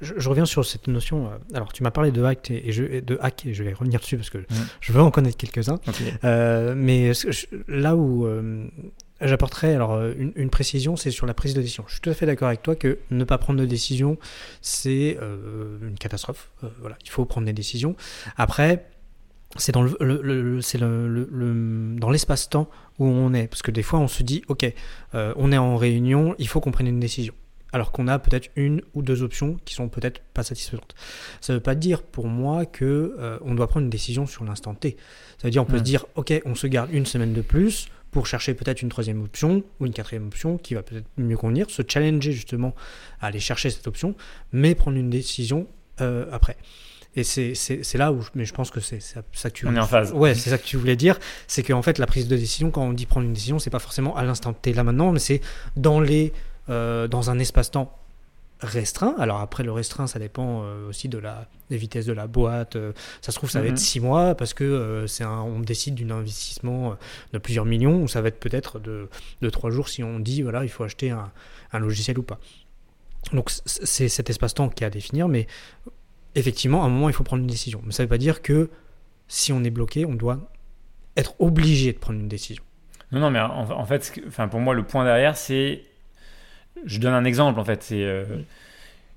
je, 0.00 0.28
reviens 0.28 0.46
sur 0.46 0.64
cette 0.64 0.86
notion. 0.86 1.26
Euh, 1.26 1.38
alors, 1.54 1.72
tu 1.72 1.82
m'as 1.82 1.90
parlé 1.90 2.10
de 2.10 2.22
hack 2.22 2.50
et, 2.50 2.72
je, 2.72 3.00
de 3.00 3.18
hack 3.20 3.46
et 3.46 3.54
je 3.54 3.62
vais 3.62 3.72
revenir 3.72 4.00
dessus 4.00 4.16
parce 4.16 4.30
que 4.30 4.38
je 4.80 4.92
veux 4.92 5.00
en 5.00 5.10
connaître 5.10 5.36
quelques-uns. 5.36 5.80
Euh, 6.24 6.74
mais 6.76 7.12
là 7.66 7.96
où 7.96 8.26
euh, 8.26 8.66
j'apporterais 9.20 9.74
alors 9.74 10.00
une, 10.16 10.50
précision, 10.50 10.96
c'est 10.96 11.10
sur 11.10 11.26
la 11.26 11.34
prise 11.34 11.54
de 11.54 11.60
décision. 11.60 11.84
Je 11.86 11.94
suis 11.94 12.00
tout 12.00 12.10
à 12.10 12.14
fait 12.14 12.26
d'accord 12.26 12.48
avec 12.48 12.62
toi 12.62 12.76
que 12.76 12.98
ne 13.10 13.24
pas 13.24 13.38
prendre 13.38 13.60
de 13.60 13.66
décision, 13.66 14.18
c'est 14.60 15.18
une 15.82 15.96
catastrophe. 15.98 16.50
voilà, 16.80 16.96
il 17.04 17.10
faut 17.10 17.24
prendre 17.24 17.46
des 17.46 17.52
décisions. 17.52 17.96
Après, 18.36 18.86
c'est 19.56 19.72
dans 19.72 19.82
le, 19.82 20.60
c'est 20.60 20.78
le, 20.78 21.96
dans 21.98 22.10
l'espace-temps 22.10 22.68
où 22.98 23.06
on 23.06 23.32
est 23.32 23.48
parce 23.48 23.62
que 23.62 23.70
des 23.70 23.82
fois 23.82 23.98
on 23.98 24.08
se 24.08 24.22
dit 24.22 24.42
ok 24.48 24.70
on 25.14 25.52
est 25.52 25.58
en 25.58 25.76
réunion 25.78 26.34
il 26.38 26.48
faut 26.48 26.60
qu'on 26.60 26.70
prenne 26.70 26.86
une 26.86 27.00
décision 27.00 27.32
alors 27.72 27.92
qu'on 27.92 28.08
a 28.08 28.18
peut-être 28.18 28.50
une 28.56 28.82
ou 28.94 29.02
deux 29.02 29.22
options 29.22 29.56
qui 29.64 29.74
sont 29.74 29.88
peut-être 29.88 30.20
pas 30.34 30.42
satisfaisantes. 30.42 30.94
Ça 31.40 31.52
ne 31.52 31.58
veut 31.58 31.62
pas 31.62 31.74
dire 31.74 32.02
pour 32.02 32.26
moi 32.26 32.66
que 32.66 33.14
euh, 33.18 33.38
on 33.42 33.54
doit 33.54 33.68
prendre 33.68 33.84
une 33.84 33.90
décision 33.90 34.26
sur 34.26 34.44
l'instant 34.44 34.74
T. 34.74 34.96
Ça 35.38 35.48
veut 35.48 35.50
dire 35.50 35.62
on 35.62 35.66
peut 35.66 35.78
se 35.78 35.82
dire 35.82 36.06
ok 36.14 36.40
on 36.44 36.54
se 36.54 36.66
garde 36.66 36.90
une 36.92 37.06
semaine 37.06 37.32
de 37.32 37.42
plus 37.42 37.88
pour 38.10 38.26
chercher 38.26 38.54
peut-être 38.54 38.82
une 38.82 38.88
troisième 38.88 39.22
option 39.22 39.62
ou 39.80 39.86
une 39.86 39.92
quatrième 39.92 40.26
option 40.26 40.56
qui 40.56 40.74
va 40.74 40.82
peut-être 40.82 41.06
mieux 41.18 41.36
convenir, 41.36 41.70
se 41.70 41.82
challenger 41.86 42.32
justement 42.32 42.74
à 43.20 43.26
aller 43.26 43.40
chercher 43.40 43.70
cette 43.70 43.86
option, 43.86 44.14
mais 44.52 44.74
prendre 44.74 44.96
une 44.96 45.10
décision 45.10 45.66
euh, 46.00 46.26
après. 46.32 46.56
Et 47.16 47.24
c'est 47.24 47.94
là 47.98 48.12
où, 48.12 48.24
mais 48.34 48.44
je 48.44 48.54
pense 48.54 48.70
que 48.70 48.80
c'est 48.80 49.00
ça, 49.00 49.22
que 49.22 49.48
tu. 49.48 49.66
On 49.66 49.74
est 49.74 49.80
en 49.80 49.86
phase. 49.86 50.12
Ouais, 50.12 50.34
c'est 50.34 50.50
ça 50.50 50.58
que 50.58 50.64
tu 50.64 50.76
voulais 50.76 50.94
dire, 50.94 51.18
c'est 51.48 51.62
qu'en 51.64 51.82
fait 51.82 51.98
la 51.98 52.06
prise 52.06 52.28
de 52.28 52.36
décision, 52.36 52.70
quand 52.70 52.82
on 52.82 52.92
dit 52.92 53.06
prendre 53.06 53.26
une 53.26 53.32
décision, 53.32 53.58
c'est 53.58 53.70
pas 53.70 53.80
forcément 53.80 54.16
à 54.16 54.22
l'instant 54.22 54.52
T 54.52 54.72
là 54.72 54.84
maintenant, 54.84 55.10
mais 55.10 55.18
c'est 55.18 55.40
dans 55.76 56.00
les 56.00 56.32
euh, 56.70 57.08
dans 57.08 57.30
un 57.30 57.38
espace-temps 57.38 57.96
restreint. 58.60 59.14
Alors 59.18 59.40
après, 59.40 59.62
le 59.62 59.72
restreint, 59.72 60.06
ça 60.06 60.18
dépend 60.18 60.62
euh, 60.62 60.88
aussi 60.88 61.08
de 61.08 61.18
la 61.18 61.46
des 61.70 61.76
vitesses 61.76 62.06
de 62.06 62.12
la 62.12 62.26
boîte. 62.26 62.76
Euh, 62.76 62.92
ça 63.20 63.30
se 63.30 63.36
trouve, 63.36 63.50
ça 63.50 63.60
va 63.60 63.66
être 63.66 63.72
mhm. 63.72 63.78
six 63.78 64.00
mois 64.00 64.34
parce 64.34 64.54
que 64.54 65.04
c'est 65.06 65.24
on 65.24 65.60
décide 65.60 65.94
d'un 65.94 66.16
investissement 66.16 66.96
de 67.32 67.38
plusieurs 67.38 67.64
millions 67.64 68.02
ou 68.02 68.08
ça 68.08 68.20
va 68.20 68.28
être 68.28 68.40
peut-être 68.40 68.80
de, 68.80 69.08
de 69.42 69.50
trois 69.50 69.70
jours 69.70 69.88
si 69.88 70.02
on 70.02 70.18
dit 70.18 70.42
voilà, 70.42 70.64
il 70.64 70.70
faut 70.70 70.84
acheter 70.84 71.10
un, 71.10 71.30
un 71.72 71.78
logiciel 71.78 72.18
ou 72.18 72.22
pas. 72.22 72.38
Donc 73.32 73.50
c'est 73.50 74.08
cet 74.08 74.30
espace-temps 74.30 74.68
qui 74.70 74.84
est 74.84 74.86
à 74.86 74.90
définir, 74.90 75.28
mais 75.28 75.46
effectivement, 76.34 76.82
à 76.82 76.86
un 76.86 76.88
moment, 76.88 77.08
il 77.08 77.14
faut 77.14 77.24
prendre 77.24 77.42
une 77.42 77.48
décision. 77.48 77.82
Mais 77.84 77.92
ça 77.92 78.02
ne 78.02 78.06
veut 78.06 78.10
pas 78.10 78.18
dire 78.18 78.42
que 78.42 78.70
si 79.28 79.52
on 79.52 79.62
est 79.64 79.70
bloqué, 79.70 80.06
on 80.06 80.14
doit 80.14 80.50
être 81.16 81.34
obligé 81.38 81.92
de 81.92 81.98
prendre 81.98 82.18
une 82.18 82.28
décision. 82.28 82.62
Non, 83.12 83.20
non, 83.20 83.30
mais 83.30 83.40
en, 83.40 83.70
en 83.70 83.84
fait, 83.84 84.20
enfin, 84.26 84.48
pour 84.48 84.60
moi, 84.60 84.74
le 84.74 84.84
point 84.84 85.04
derrière, 85.04 85.36
c'est 85.36 85.82
je 86.84 86.98
donne 86.98 87.14
un 87.14 87.24
exemple 87.24 87.60
en 87.60 87.64
fait. 87.64 87.82
C'est 87.82 88.04
euh, 88.04 88.24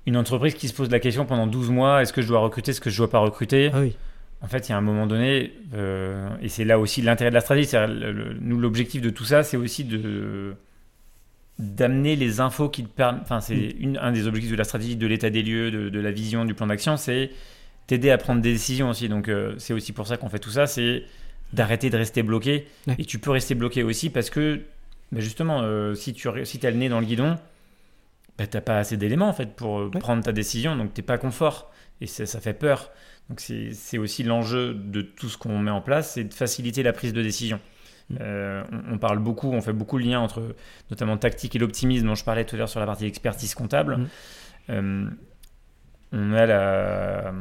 une 0.06 0.16
entreprise 0.16 0.54
qui 0.54 0.68
se 0.68 0.74
pose 0.74 0.90
la 0.90 1.00
question 1.00 1.24
pendant 1.24 1.46
12 1.46 1.70
mois 1.70 2.02
est-ce 2.02 2.12
que 2.12 2.22
je 2.22 2.28
dois 2.28 2.40
recruter, 2.40 2.72
est-ce 2.72 2.80
que 2.80 2.90
je 2.90 2.96
dois 2.96 3.10
pas 3.10 3.18
recruter? 3.18 3.70
Ah 3.72 3.80
oui. 3.80 3.96
En 4.42 4.48
fait, 4.48 4.68
il 4.68 4.72
y 4.72 4.74
a 4.74 4.76
un 4.76 4.82
moment 4.82 5.06
donné, 5.06 5.52
euh, 5.74 6.28
et 6.42 6.48
c'est 6.48 6.64
là 6.64 6.80
aussi 6.80 7.00
l'intérêt 7.00 7.30
de 7.30 7.34
la 7.34 7.40
stratégie. 7.40 7.70
nous, 8.40 8.58
l'objectif 8.58 9.00
de 9.00 9.10
tout 9.10 9.24
ça, 9.24 9.44
c'est 9.44 9.56
aussi 9.56 9.84
de 9.84 10.54
d'amener 11.58 12.16
les 12.16 12.40
infos 12.40 12.68
qui 12.68 12.82
te 12.82 12.88
permettent. 12.88 13.22
Enfin, 13.22 13.40
c'est 13.40 13.76
mm. 13.78 13.98
un 14.00 14.10
des 14.10 14.26
objectifs 14.26 14.50
de 14.50 14.56
la 14.56 14.64
stratégie, 14.64 14.96
de 14.96 15.06
l'état 15.06 15.30
des 15.30 15.42
lieux, 15.42 15.70
de, 15.70 16.00
la 16.00 16.10
vision, 16.10 16.44
du 16.44 16.54
plan 16.54 16.66
d'action, 16.66 16.96
c'est 16.96 17.30
t'aider 17.86 18.10
à 18.10 18.18
prendre 18.18 18.40
des 18.40 18.52
décisions 18.52 18.90
aussi. 18.90 19.08
Donc, 19.08 19.28
euh, 19.28 19.54
c'est 19.58 19.74
aussi 19.74 19.92
pour 19.92 20.08
ça 20.08 20.16
qu'on 20.16 20.28
fait 20.28 20.40
tout 20.40 20.50
ça. 20.50 20.66
C'est 20.66 21.04
d'arrêter 21.52 21.88
de 21.88 21.96
rester 21.96 22.24
bloqué. 22.24 22.66
Et 22.98 23.04
tu 23.04 23.20
peux 23.20 23.30
rester 23.30 23.54
bloqué 23.54 23.84
aussi 23.84 24.10
parce 24.10 24.28
que, 24.28 24.60
bah, 25.12 25.20
justement, 25.20 25.62
si 25.94 26.14
tu 26.14 26.28
si 26.44 26.66
as 26.66 26.70
le 26.70 26.78
nez 26.78 26.88
dans 26.88 26.98
le 26.98 27.06
guidon, 27.06 27.36
bah, 28.38 28.46
t'as 28.46 28.60
pas 28.60 28.78
assez 28.78 28.96
d'éléments 28.96 29.28
en 29.28 29.32
fait 29.32 29.54
pour 29.54 29.78
euh, 29.80 29.90
Ouais. 29.92 30.00
prendre 30.00 30.22
ta 30.22 30.32
décision, 30.32 30.76
donc 30.76 30.94
t'es 30.94 31.02
pas 31.02 31.18
confort 31.18 31.70
et 32.00 32.06
ça, 32.06 32.26
ça 32.26 32.40
fait 32.40 32.54
peur. 32.54 32.90
Donc 33.28 33.40
c'est 33.40 33.98
aussi 33.98 34.22
l'enjeu 34.24 34.74
de 34.74 35.00
tout 35.02 35.28
ce 35.28 35.38
qu'on 35.38 35.58
met 35.58 35.70
en 35.70 35.80
place, 35.80 36.12
c'est 36.14 36.24
de 36.24 36.34
faciliter 36.34 36.82
la 36.82 36.92
prise 36.92 37.12
de 37.12 37.22
décision. 37.22 37.60
Mm. 38.10 38.16
Euh, 38.20 38.62
on, 38.72 38.94
on 38.94 38.98
parle 38.98 39.18
beaucoup, 39.20 39.50
on 39.52 39.60
fait 39.60 39.72
beaucoup 39.72 39.96
le 39.98 40.04
lien 40.04 40.20
entre 40.20 40.54
notamment 40.90 41.16
tactique 41.16 41.54
et 41.56 41.58
l'optimisme 41.58 42.06
dont 42.06 42.14
je 42.16 42.24
parlais 42.24 42.44
tout 42.44 42.56
à 42.56 42.58
l'heure 42.58 42.68
sur 42.68 42.80
la 42.80 42.86
partie 42.86 43.06
expertise 43.06 43.54
comptable. 43.54 43.96
Mm. 43.98 44.06
Euh, 44.70 45.06
on 46.12 46.32
a 46.34 46.46
la, 46.46 47.32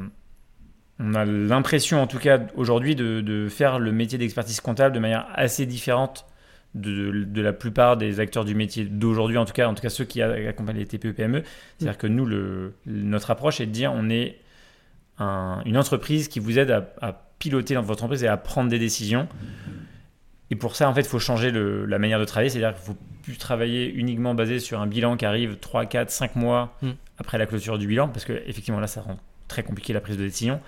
on 1.00 1.14
a 1.16 1.26
l'impression, 1.26 2.02
en 2.02 2.08
tout 2.08 2.20
cas 2.20 2.40
aujourd'hui, 2.56 2.96
de, 2.96 3.22
de 3.22 3.50
faire 3.50 3.80
le 3.80 3.92
métier 3.92 4.18
d'expertise 4.18 4.62
comptable 4.62 4.94
de 4.96 5.00
manière 5.00 5.28
assez 5.34 5.66
différente 5.66 6.26
de, 6.76 7.26
de 7.26 7.42
la 7.42 7.54
plupart 7.54 7.98
des 7.98 8.20
acteurs 8.20 8.46
du 8.46 8.56
métier 8.56 8.86
d'aujourd'hui, 8.86 9.38
en 9.38 9.46
tout 9.46 9.54
cas, 9.54 9.68
en 9.68 9.74
tout 9.74 9.82
cas 9.82 9.90
ceux 9.90 10.06
qui 10.06 10.22
accompagnent 10.22 10.78
les 10.78 10.86
TPE 10.86 11.12
PME. 11.14 11.44
C'est-à-dire 11.78 11.98
que 11.98 12.08
nous, 12.08 12.26
le, 12.26 12.74
notre 12.86 13.32
approche 13.32 13.60
est 13.62 13.66
de 13.66 13.72
dire 13.72 13.92
on 13.94 14.10
est 14.10 14.38
un- 15.20 15.62
une 15.66 15.78
entreprise 15.78 16.28
qui 16.28 16.40
vous 16.40 16.58
aide 16.60 16.72
à, 16.72 16.94
à 17.02 17.14
piloter 17.40 17.74
dans 17.74 17.82
votre 17.82 18.04
entreprise 18.04 18.24
et 18.24 18.28
à 18.28 18.38
prendre 18.38 18.70
des 18.70 18.80
décisions. 18.80 19.28
Et 20.50 20.56
pour 20.56 20.76
ça, 20.76 20.90
en 20.90 20.94
fait, 20.94 21.02
il 21.02 21.08
faut 21.08 21.20
changer 21.20 21.52
le- 21.52 21.86
la 21.86 21.98
manière 22.00 22.20
de 22.20 22.26
travailler. 22.26 22.50
C'est-à-dire 22.50 22.74
qu'il 22.80 22.92
ne 22.92 22.96
faut 22.98 23.02
plus 23.24 23.38
travailler 23.38 23.90
uniquement 23.94 24.34
basé 24.34 24.60
sur 24.60 24.82
un 24.82 24.88
bilan 24.88 25.16
qui 25.18 25.26
arrive 25.26 25.58
3, 25.58 25.86
4, 25.86 26.10
5 26.10 26.36
mois 26.36 26.78
Mm. 26.82 26.90
après 27.18 27.38
la 27.38 27.46
clôture 27.46 27.78
du 27.78 27.88
bilan, 27.88 28.08
parce 28.10 28.26
que 28.26 28.34
effectivement 28.48 28.80
là, 28.80 28.88
ça 28.88 29.02
rend 29.02 29.18
très 29.48 29.64
compliqué 29.64 29.94
la 29.94 30.02
prise 30.02 30.18
de 30.18 30.24
décision. 30.24 30.60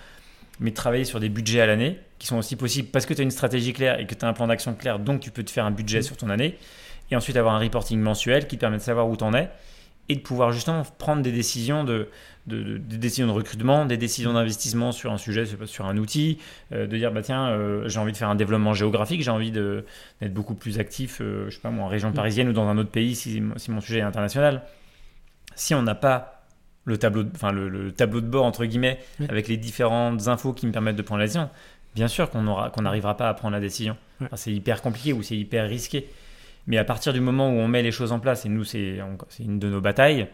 Mais 0.60 0.70
travailler 0.70 1.04
sur 1.04 1.18
des 1.20 1.28
budgets 1.28 1.60
à 1.60 1.66
l'année, 1.66 1.98
qui 2.18 2.26
sont 2.28 2.36
aussi 2.36 2.54
possibles 2.56 2.88
parce 2.92 3.06
que 3.06 3.14
tu 3.14 3.20
as 3.20 3.24
une 3.24 3.30
stratégie 3.32 3.72
claire 3.72 3.98
et 3.98 4.06
que 4.06 4.14
tu 4.14 4.24
as 4.24 4.28
un 4.28 4.32
plan 4.32 4.46
d'action 4.46 4.74
clair, 4.74 4.98
donc 5.00 5.20
tu 5.20 5.30
peux 5.30 5.42
te 5.42 5.50
faire 5.50 5.64
un 5.64 5.72
budget 5.72 5.98
Mm. 5.98 6.02
sur 6.02 6.16
ton 6.16 6.30
année. 6.30 6.56
Et 7.10 7.16
ensuite 7.16 7.36
avoir 7.36 7.54
un 7.54 7.58
reporting 7.58 7.98
mensuel 8.00 8.46
qui 8.46 8.56
te 8.56 8.60
permet 8.60 8.76
de 8.78 8.82
savoir 8.82 9.08
où 9.08 9.16
tu 9.16 9.24
en 9.24 9.34
es 9.34 9.50
et 10.08 10.14
de 10.16 10.20
pouvoir 10.20 10.52
justement 10.52 10.82
prendre 10.98 11.22
des 11.22 11.32
décisions 11.32 11.82
de, 11.82 12.08
de- 12.46 12.62
de- 12.62 12.78
des 12.78 12.98
décisions 12.98 13.26
de 13.26 13.32
recrutement, 13.32 13.84
des 13.86 13.96
décisions 13.96 14.32
d'investissement 14.34 14.92
sur 14.92 15.12
un 15.12 15.18
sujet, 15.18 15.44
sur- 15.66 15.86
un 15.86 15.96
outil, 15.96 16.38
euh, 16.72 16.86
de 16.86 16.96
dire 16.96 17.10
bah 17.10 17.22
tiens 17.22 17.48
euh, 17.48 17.88
j'ai 17.88 17.98
envie 17.98 18.12
de 18.12 18.16
faire 18.16 18.28
un 18.28 18.34
développement 18.34 18.74
géographique, 18.74 19.22
j'ai 19.22 19.30
envie 19.30 19.50
d'être 19.50 20.32
beaucoup 20.32 20.54
plus 20.54 20.78
actif, 20.78 21.18
euh, 21.20 21.46
je 21.50 21.54
sais 21.56 21.60
pas 21.60 21.70
moi 21.70 21.84
en 21.84 21.88
région 21.88 22.10
Mm. 22.10 22.14
parisienne 22.14 22.48
ou 22.48 22.52
dans 22.52 22.68
un 22.68 22.78
autre 22.78 22.90
pays 22.90 23.14
si, 23.16 23.42
si 23.56 23.70
mon 23.70 23.80
sujet 23.80 23.98
est 24.00 24.02
international. 24.02 24.62
Si 25.56 25.74
on 25.74 25.82
n'a 25.82 25.94
pas 25.94 26.33
le 26.84 26.98
tableau, 26.98 27.22
de, 27.22 27.30
enfin 27.34 27.52
le, 27.52 27.68
le 27.68 27.92
tableau 27.92 28.20
de 28.20 28.26
bord 28.26 28.44
entre 28.44 28.64
guillemets 28.64 28.98
avec 29.28 29.48
les 29.48 29.56
différentes 29.56 30.28
infos 30.28 30.52
qui 30.52 30.66
me 30.66 30.72
permettent 30.72 30.96
de 30.96 31.02
prendre 31.02 31.20
la 31.20 31.26
décision, 31.26 31.48
bien 31.94 32.08
sûr 32.08 32.30
qu'on 32.30 32.46
aura 32.46 32.70
qu'on 32.70 32.82
n'arrivera 32.82 33.16
pas 33.16 33.28
à 33.28 33.34
prendre 33.34 33.54
la 33.54 33.60
décision. 33.60 33.96
Enfin, 34.20 34.36
c'est 34.36 34.52
hyper 34.52 34.82
compliqué 34.82 35.12
ou 35.12 35.22
c'est 35.22 35.36
hyper 35.36 35.68
risqué. 35.68 36.08
Mais 36.66 36.78
à 36.78 36.84
partir 36.84 37.12
du 37.12 37.20
moment 37.20 37.50
où 37.50 37.54
on 37.54 37.68
met 37.68 37.82
les 37.82 37.90
choses 37.90 38.12
en 38.12 38.20
place, 38.20 38.46
et 38.46 38.48
nous, 38.48 38.64
c'est 38.64 38.98
une 39.38 39.58
de 39.58 39.68
nos 39.68 39.80
batailles, 39.80 40.28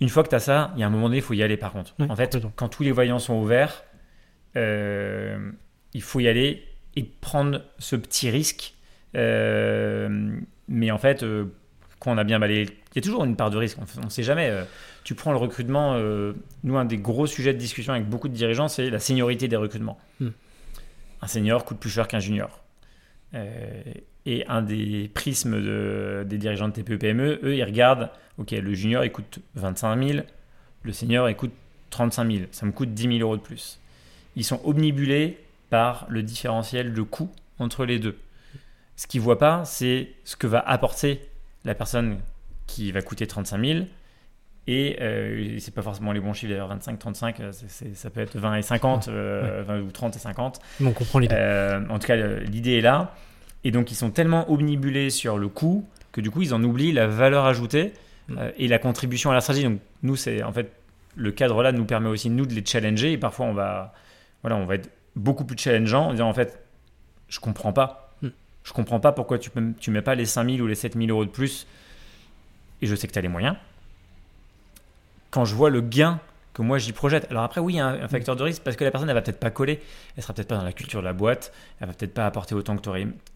une 0.00 0.10
fois 0.10 0.22
que 0.22 0.28
tu 0.28 0.34
as 0.34 0.40
ça, 0.40 0.72
il 0.76 0.80
y 0.80 0.82
a 0.82 0.86
un 0.86 0.90
moment 0.90 1.06
donné, 1.06 1.18
il 1.18 1.22
faut 1.22 1.32
y 1.34 1.42
aller 1.42 1.56
par 1.56 1.72
contre. 1.72 1.94
En 2.08 2.16
fait, 2.16 2.38
quand 2.56 2.68
tous 2.68 2.82
les 2.82 2.92
voyants 2.92 3.18
sont 3.18 3.34
ouverts, 3.34 3.84
euh, 4.56 5.50
il 5.94 6.02
faut 6.02 6.20
y 6.20 6.28
aller 6.28 6.62
et 6.94 7.04
prendre 7.04 7.62
ce 7.78 7.96
petit 7.96 8.28
risque. 8.28 8.74
Euh, 9.14 10.38
mais 10.68 10.90
en 10.90 10.98
fait, 10.98 11.22
euh, 11.22 11.46
quand 12.00 12.12
on 12.12 12.18
a 12.18 12.24
bien 12.24 12.38
balayé, 12.38 12.66
il 12.96 13.00
y 13.00 13.02
a 13.02 13.02
toujours 13.02 13.24
une 13.24 13.36
part 13.36 13.50
de 13.50 13.58
risque, 13.58 13.76
on 14.00 14.04
ne 14.04 14.08
sait 14.10 14.22
jamais. 14.22 14.48
euh, 14.48 14.64
tu 15.04 15.14
prends 15.14 15.30
le 15.30 15.36
recrutement, 15.36 15.94
euh, 15.96 16.32
nous, 16.64 16.76
un 16.78 16.84
des 16.86 16.96
gros 16.96 17.26
sujets 17.26 17.52
de 17.52 17.58
discussion 17.58 17.92
avec 17.92 18.08
beaucoup 18.08 18.28
de 18.28 18.34
dirigeants, 18.34 18.68
c'est 18.68 18.88
la 18.90 18.98
seniorité 18.98 19.48
des 19.48 19.56
recrutements. 19.56 19.98
Hmm. 20.20 20.30
Un 21.22 21.26
senior 21.26 21.64
coûte 21.64 21.78
plus 21.78 21.90
cher 21.90 22.08
qu'un 22.08 22.20
junior. 22.20 22.62
Euh, 23.34 23.82
et 24.24 24.46
un 24.48 24.62
des 24.62 25.10
prismes 25.14 25.60
de- 25.62 26.24
des 26.26 26.38
dirigeants 26.38 26.68
de 26.68 26.72
TPE-PME, 26.72 27.38
eux, 27.44 27.54
ils 27.54 27.62
regardent, 27.64 28.10
ok, 28.38 28.50
le 28.52 28.74
junior, 28.74 29.04
il 29.04 29.12
coûte 29.12 29.38
25 29.54 30.02
000, 30.02 30.18
le 30.82 30.92
senior, 30.92 31.28
il 31.28 31.36
coûte 31.36 31.52
35 31.90 32.30
000, 32.30 32.44
ça 32.50 32.66
me 32.66 32.72
coûte 32.72 32.92
10 32.94 33.02
000 33.18 33.18
euros 33.20 33.36
de 33.36 33.42
plus. 33.42 33.78
Ils 34.36 34.44
sont 34.44 34.60
omnibulés 34.64 35.38
par 35.70 36.06
le 36.08 36.22
différentiel 36.22 36.92
de 36.94 37.02
coût 37.02 37.30
entre 37.58 37.84
les 37.84 37.98
deux. 37.98 38.16
Ce 38.96 39.06
qu'ils 39.06 39.20
ne 39.20 39.24
voient 39.24 39.38
pas, 39.38 39.64
c'est 39.64 40.08
ce 40.24 40.34
que 40.36 40.46
va 40.46 40.60
apporter 40.60 41.20
la 41.64 41.74
personne 41.74 42.18
qui 42.66 42.92
va 42.92 43.02
coûter 43.02 43.26
35 43.26 43.64
000. 43.64 43.84
Et 44.68 44.96
euh, 45.00 45.58
c'est 45.60 45.72
pas 45.74 45.82
forcément 45.82 46.10
les 46.12 46.18
bons 46.20 46.32
chiffres 46.32 46.50
d'ailleurs, 46.50 46.66
25, 46.68 46.98
35, 46.98 47.38
euh, 47.40 47.52
c'est- 47.52 47.70
c'est- 47.70 47.94
ça 47.94 48.10
peut 48.10 48.20
être 48.20 48.36
20 48.36 48.56
et 48.56 48.62
50, 48.62 49.06
euh, 49.08 49.62
20 49.66 49.80
ou 49.80 49.92
30 49.92 50.16
et 50.16 50.18
50. 50.18 50.60
Mais 50.80 50.88
on 50.88 50.92
comprend 50.92 51.20
l'idée. 51.20 51.36
Euh, 51.38 51.80
en 51.88 51.98
tout 52.00 52.06
cas, 52.08 52.16
l'idée 52.16 52.78
est 52.78 52.80
là. 52.80 53.14
Et 53.62 53.70
donc, 53.70 53.92
ils 53.92 53.94
sont 53.94 54.10
tellement 54.10 54.50
omnibulés 54.50 55.10
sur 55.10 55.38
le 55.38 55.48
coût 55.48 55.86
que 56.10 56.20
du 56.20 56.30
coup, 56.32 56.42
ils 56.42 56.52
en 56.52 56.62
oublient 56.64 56.92
la 56.92 57.06
valeur 57.06 57.44
ajoutée 57.44 57.92
Mm. 58.28 58.38
euh, 58.38 58.50
et 58.58 58.66
la 58.66 58.78
contribution 58.80 59.30
à 59.30 59.34
la 59.34 59.40
stratégie. 59.40 59.66
Donc, 59.68 59.78
nous, 60.02 60.16
c'est 60.16 60.42
en 60.42 60.52
fait 60.52 60.72
le 61.14 61.30
cadre 61.30 61.62
là 61.62 61.70
nous 61.70 61.84
permet 61.84 62.08
aussi 62.08 62.28
nous 62.28 62.44
de 62.44 62.52
les 62.54 62.64
challenger. 62.66 63.12
Et 63.12 63.18
parfois, 63.18 63.46
on 63.46 63.54
va, 63.54 63.94
voilà, 64.42 64.56
on 64.56 64.64
va 64.66 64.74
être 64.74 64.90
beaucoup 65.14 65.44
plus 65.44 65.56
challengeant 65.56 66.08
en 66.08 66.10
disant 66.10 66.28
en 66.28 66.34
fait, 66.34 66.58
je 67.28 67.38
comprends 67.38 67.72
pas. 67.72 68.16
Mm. 68.22 68.28
Je 68.64 68.72
comprends 68.72 68.98
pas 68.98 69.12
pourquoi 69.12 69.38
tu, 69.38 69.50
peux, 69.50 69.62
tu 69.78 69.92
mets 69.92 70.02
pas 70.02 70.16
les 70.16 70.26
5000 70.26 70.60
ou 70.60 70.66
les 70.66 70.74
7000 70.74 71.08
euros 71.12 71.24
de 71.24 71.30
plus. 71.30 71.68
Et 72.82 72.86
je 72.86 72.94
sais 72.94 73.06
que 73.06 73.12
tu 73.12 73.18
as 73.18 73.22
les 73.22 73.28
moyens. 73.28 73.56
Quand 75.30 75.44
je 75.44 75.54
vois 75.54 75.70
le 75.70 75.80
gain 75.80 76.20
que 76.54 76.62
moi 76.62 76.78
j'y 76.78 76.92
projette. 76.92 77.26
Alors 77.30 77.42
après, 77.42 77.60
oui, 77.60 77.74
il 77.74 77.76
y 77.76 77.80
a 77.80 77.86
un, 77.86 78.08
facteur 78.08 78.34
de 78.34 78.42
risque 78.42 78.62
parce 78.62 78.76
que 78.76 78.84
la 78.84 78.90
personne, 78.90 79.10
elle 79.10 79.14
va 79.14 79.20
peut-être 79.20 79.38
pas 79.40 79.50
coller, 79.50 79.82
elle 80.16 80.22
sera 80.22 80.32
peut-être 80.32 80.48
pas 80.48 80.56
dans 80.56 80.64
la 80.64 80.72
culture 80.72 81.00
de 81.00 81.04
la 81.04 81.12
boîte, 81.12 81.52
elle 81.80 81.86
va 81.88 81.92
peut-être 81.92 82.14
pas 82.14 82.24
apporter 82.26 82.54
autant 82.54 82.76
que 82.78 82.82
tu 82.82 82.90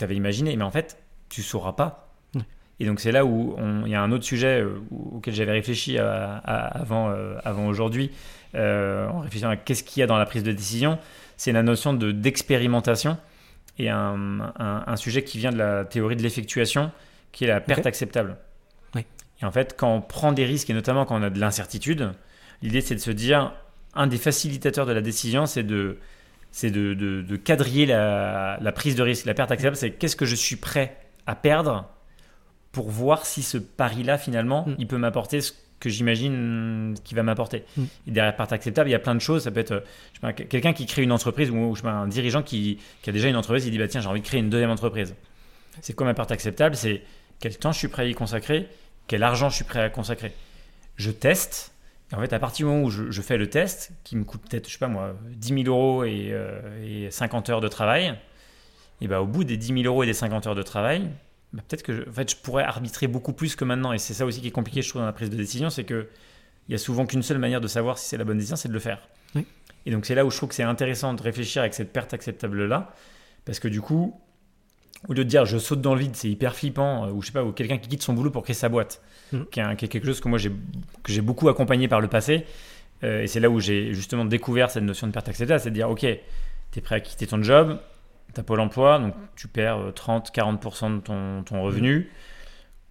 avais 0.05 0.17
imaginé, 0.17 0.57
mais 0.57 0.65
en 0.65 0.71
fait, 0.71 0.97
tu 1.29 1.43
sauras 1.43 1.73
pas. 1.73 2.07
Et 2.83 2.87
donc 2.87 2.99
c'est 2.99 3.13
là 3.13 3.27
où 3.27 3.57
il 3.85 3.91
y 3.93 3.95
a 3.95 4.01
un 4.03 4.11
autre 4.11 4.25
sujet 4.25 4.63
euh, 4.63 4.81
auquel 5.13 5.35
j'avais 5.35 5.53
réfléchi 5.53 5.99
à- 5.99 6.39
à- 6.39 6.79
avant, 6.81 7.11
euh, 7.11 7.37
avant 7.45 7.67
aujourd'hui, 7.67 8.11
euh, 8.55 9.07
en 9.09 9.19
réfléchissant 9.21 9.51
à 9.51 9.57
qu'est-ce 9.57 9.85
qu'il 9.85 10.01
y 10.01 10.03
a 10.03 10.07
dans 10.07 10.17
la 10.17 10.25
prise 10.25 10.43
de 10.43 10.53
décision, 10.53 10.99
c'est 11.37 11.53
la 11.53 11.63
notion 11.63 11.93
de 11.93 12.11
d'expérimentation 12.11 13.19
et 13.79 13.91
un, 13.91 14.41
un- 14.59 14.85
un 14.87 14.97
sujet 14.97 15.23
qui 15.25 15.37
vient 15.37 15.53
de 15.53 15.59
la 15.59 15.85
théorie 15.85 16.17
de 16.17 16.23
l'effectuation, 16.23 16.91
qui 17.33 17.45
est 17.45 17.49
la 17.49 17.61
perte 17.61 17.85
acceptable. 17.85 18.37
Et 19.43 19.45
en 19.45 19.51
fait, 19.51 19.75
quand 19.79 19.95
on 19.95 20.01
prend 20.01 20.33
des 20.33 20.45
risques, 20.45 20.71
et 20.71 20.75
notamment 20.75 21.05
quand 21.07 21.19
on 21.19 21.23
a 21.23 21.31
de 21.31 21.39
l'incertitude, 21.41 22.13
l'idée 22.63 22.81
c'est 22.81 22.95
de 22.95 23.01
se 23.01 23.11
dire, 23.11 23.53
un 23.95 24.07
des 24.07 24.19
facilitateurs 24.19 24.87
de 24.87 24.93
la 24.93 25.01
décision, 25.01 25.47
c'est 25.47 25.63
de, 25.63 25.99
c'est 26.53 26.71
de, 26.71 26.95
de- 26.95 27.23
de 27.23 27.37
quadriller 27.37 27.87
la, 27.87 28.59
la 28.61 28.73
prise 28.73 28.97
de 28.97 29.03
risque. 29.03 29.25
La 29.27 29.35
perte 29.35 29.51
acceptable, 29.51 29.77
c'est 29.77 29.93
qu'est-ce 29.93 30.17
que 30.17 30.27
je 30.27 30.35
suis 30.37 30.57
prêt 30.57 30.97
à 31.27 31.35
perdre 31.35 31.89
pour 32.73 32.89
voir 32.91 33.27
si 33.27 33.43
ce 33.43 33.59
pari-là, 33.59 34.17
finalement, 34.19 34.65
Mm. 34.67 34.75
il 34.79 34.87
peut 34.87 34.97
m'apporter 34.99 35.41
ce 35.41 35.53
que 35.81 35.89
j'imagine 35.89 36.95
qu'il 37.05 37.17
va 37.17 37.23
m'apporter. 37.23 37.65
Mm. 37.77 37.83
Et 38.07 38.11
derrière 38.11 38.37
perte 38.37 38.53
acceptable, 38.53 38.89
il 38.91 38.93
y 38.93 38.97
a 38.97 38.99
plein 39.01 39.15
de 39.15 39.21
choses. 39.21 39.45
Ça 39.45 39.51
peut 39.51 39.61
être 39.61 39.83
euh, 40.23 40.33
quelqu'un 40.33 40.73
qui 40.75 40.87
crée 40.87 41.03
une 41.03 41.11
entreprise 41.13 41.51
ou 41.51 41.75
je 41.75 41.81
sais 41.81 41.83
pas, 41.83 41.93
un 41.93 42.07
dirigeant 42.07 42.43
qui, 42.43 42.79
qui 43.03 43.11
a 43.11 43.13
déjà 43.13 43.29
une 43.29 43.37
entreprise, 43.37 43.65
il 43.67 43.71
dit 43.73 43.79
bah, 43.79 43.89
tiens, 43.89 44.01
j'ai 44.03 44.09
envie 44.09 44.21
de 44.21 44.27
créer 44.27 44.41
une 44.41 44.51
deuxième 44.51 44.71
entreprise. 44.71 45.15
C'est 45.81 45.95
quoi 45.95 46.05
ma 46.07 46.15
perte 46.15 46.31
acceptable? 46.31 46.77
C'est 46.77 47.03
quel 47.41 47.57
temps 47.57 47.73
je 47.73 47.79
suis 47.79 47.89
prêt 47.89 48.03
à 48.03 48.07
y 48.07 48.15
consacrer, 48.15 48.69
quel 49.11 49.25
argent 49.25 49.51
je 49.51 49.57
suis 49.57 49.65
prêt 49.65 49.83
à 49.83 49.91
consacrer. 49.91 50.33
Je 50.95 51.11
teste. 51.11 51.73
Et 52.13 52.15
en 52.15 52.21
fait, 52.21 52.33
à 52.33 52.39
partir 52.39 52.65
du 52.65 52.73
moment 52.73 52.85
où 52.87 52.91
je, 52.91 53.11
je 53.11 53.23
fais 53.23 53.39
le 53.39 53.51
test, 53.51 53.91
qui 54.05 54.15
me 54.15 54.23
coûte 54.23 54.41
peut-être, 54.49 54.69
je 54.69 54.75
sais 54.75 54.79
pas 54.79 54.87
moi, 54.87 55.17
10 55.31 55.65
000 55.65 55.67
euros 55.67 56.05
et, 56.05 56.29
euh, 56.31 57.07
et 57.09 57.11
50 57.11 57.51
heures 57.51 57.61
de 57.61 57.67
travail, 57.67 58.17
et 59.01 59.09
bah, 59.09 59.21
au 59.21 59.27
bout 59.27 59.43
des 59.43 59.57
10 59.57 59.83
000 59.83 59.83
euros 59.83 60.05
et 60.05 60.07
des 60.07 60.15
50 60.15 60.47
heures 60.47 60.55
de 60.55 60.63
travail, 60.63 61.11
bah, 61.53 61.61
peut-être 61.67 61.83
que 61.83 61.93
je, 61.93 62.09
en 62.09 62.13
fait, 62.13 62.31
je 62.31 62.37
pourrais 62.37 62.63
arbitrer 62.63 63.09
beaucoup 63.09 63.33
plus 63.33 63.57
que 63.57 63.65
maintenant. 63.65 63.93
Et 63.93 63.99
c'est 63.99 64.15
ça 64.15 64.25
aussi 64.25 64.41
qui 64.41 64.47
est 64.47 64.53
compliqué, 64.53 64.81
je 64.81 64.89
trouve, 64.89 65.03
dans 65.03 65.07
la 65.07 65.13
prise 65.13 65.29
de 65.29 65.37
décision, 65.37 65.71
c'est 65.71 65.85
que 65.85 66.07
il 66.69 66.73
y 66.73 66.77
a 66.77 66.79
souvent 66.79 67.05
qu'une 67.05 67.25
seule 67.25 67.39
manière 67.39 67.61
de 67.61 67.67
savoir 67.67 67.99
si 67.99 68.07
c'est 68.07 68.17
la 68.17 68.23
bonne 68.23 68.39
décision, 68.39 68.55
c'est 68.55 68.69
de 68.69 68.75
le 68.75 68.79
faire. 68.79 69.09
Oui. 69.35 69.45
Et 69.87 69.91
donc 69.91 70.07
c'est 70.07 70.15
là 70.15 70.25
où 70.25 70.31
je 70.31 70.37
trouve 70.37 70.51
que 70.51 70.55
c'est 70.55 70.63
intéressant 70.63 71.15
de 71.15 71.23
réfléchir 71.23 71.63
avec 71.63 71.75
cette 71.75 71.93
perte 71.93 72.15
acceptable-là, 72.15 72.95
parce 73.45 73.59
que 73.59 73.67
du 73.67 73.81
coup, 73.81 74.21
au 75.09 75.13
lieu 75.15 75.25
de 75.25 75.29
dire 75.29 75.45
je 75.47 75.59
saute 75.59 75.81
dans 75.81 75.95
le 75.95 76.01
vide, 76.01 76.15
c'est 76.17 76.29
hyper 76.29 76.55
flippant, 76.55 77.07
euh, 77.07 77.11
ou 77.11 77.23
je 77.23 77.27
sais 77.29 77.33
pas, 77.33 77.45
ou 77.45 77.53
quelqu'un 77.53 77.79
qui 77.79 77.89
quitte 77.89 78.03
son 78.03 78.13
boulot 78.15 78.31
pour 78.31 78.43
créer 78.43 78.55
sa 78.55 78.69
boîte, 78.69 79.03
Mhm. 79.33 79.47
qui, 79.51 79.61
est 79.61 79.63
un- 79.63 79.77
qui 79.77 79.85
est 79.85 79.89
quelque 79.89 80.07
chose 80.07 80.21
que 80.21 80.29
moi 80.29 80.39
j'ai 80.39 80.51
que 81.03 81.13
j'ai 81.13 81.21
beaucoup 81.21 81.49
accompagné 81.49 81.89
par 81.89 82.01
le 82.01 82.09
passé, 82.09 82.45
euh, 83.05 83.23
et 83.23 83.27
c'est 83.27 83.41
là 83.41 83.49
où 83.51 83.61
j'ai 83.61 83.95
justement 83.95 84.25
découvert 84.25 84.71
cette 84.71 84.83
notion 84.85 85.07
de 85.07 85.13
perte 85.13 85.29
acceptable, 85.29 85.61
c'est 85.61 85.71
de 85.71 85.75
dire 85.75 85.89
ok, 85.91 86.01
tu 86.01 86.79
es 86.79 86.83
prêt 86.83 86.97
à 86.97 87.01
quitter 87.01 87.27
ton 87.27 87.43
job, 87.43 87.79
tu 88.35 88.41
as 88.41 88.43
Pôle 88.45 88.61
emploi, 88.61 88.99
donc 88.99 89.15
tu 89.37 89.49
perds 89.49 89.79
euh, 89.79 89.91
30-40% 89.93 90.91
de 90.97 91.01
ton, 91.01 91.43
ton 91.45 91.63
revenu. 91.63 92.11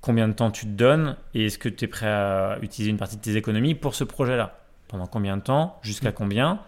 Combien 0.02 0.30
de 0.30 0.34
temps 0.34 0.50
tu 0.50 0.66
te 0.66 0.72
donnes 0.72 1.18
et 1.34 1.46
est-ce 1.48 1.58
que 1.58 1.68
tu 1.68 1.84
es 1.84 1.88
prêt 1.90 2.08
à 2.08 2.58
utiliser 2.62 2.90
une 2.90 2.98
partie 2.98 3.18
de 3.18 3.22
tes 3.22 3.36
économies 3.36 3.76
pour 3.76 3.96
ce 3.96 4.06
projet-là? 4.06 4.58
Pendant 4.88 5.08
combien 5.08 5.36
de 5.36 5.42
temps? 5.42 5.78
Jusqu'à 5.82 6.14
combien? 6.14 6.60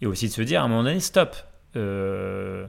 Et 0.00 0.06
aussi 0.06 0.26
de 0.26 0.32
se 0.32 0.42
dire 0.42 0.60
à 0.62 0.64
un 0.64 0.68
moment 0.68 0.82
donné, 0.82 0.98
stop. 0.98 1.36
Euh, 1.76 2.66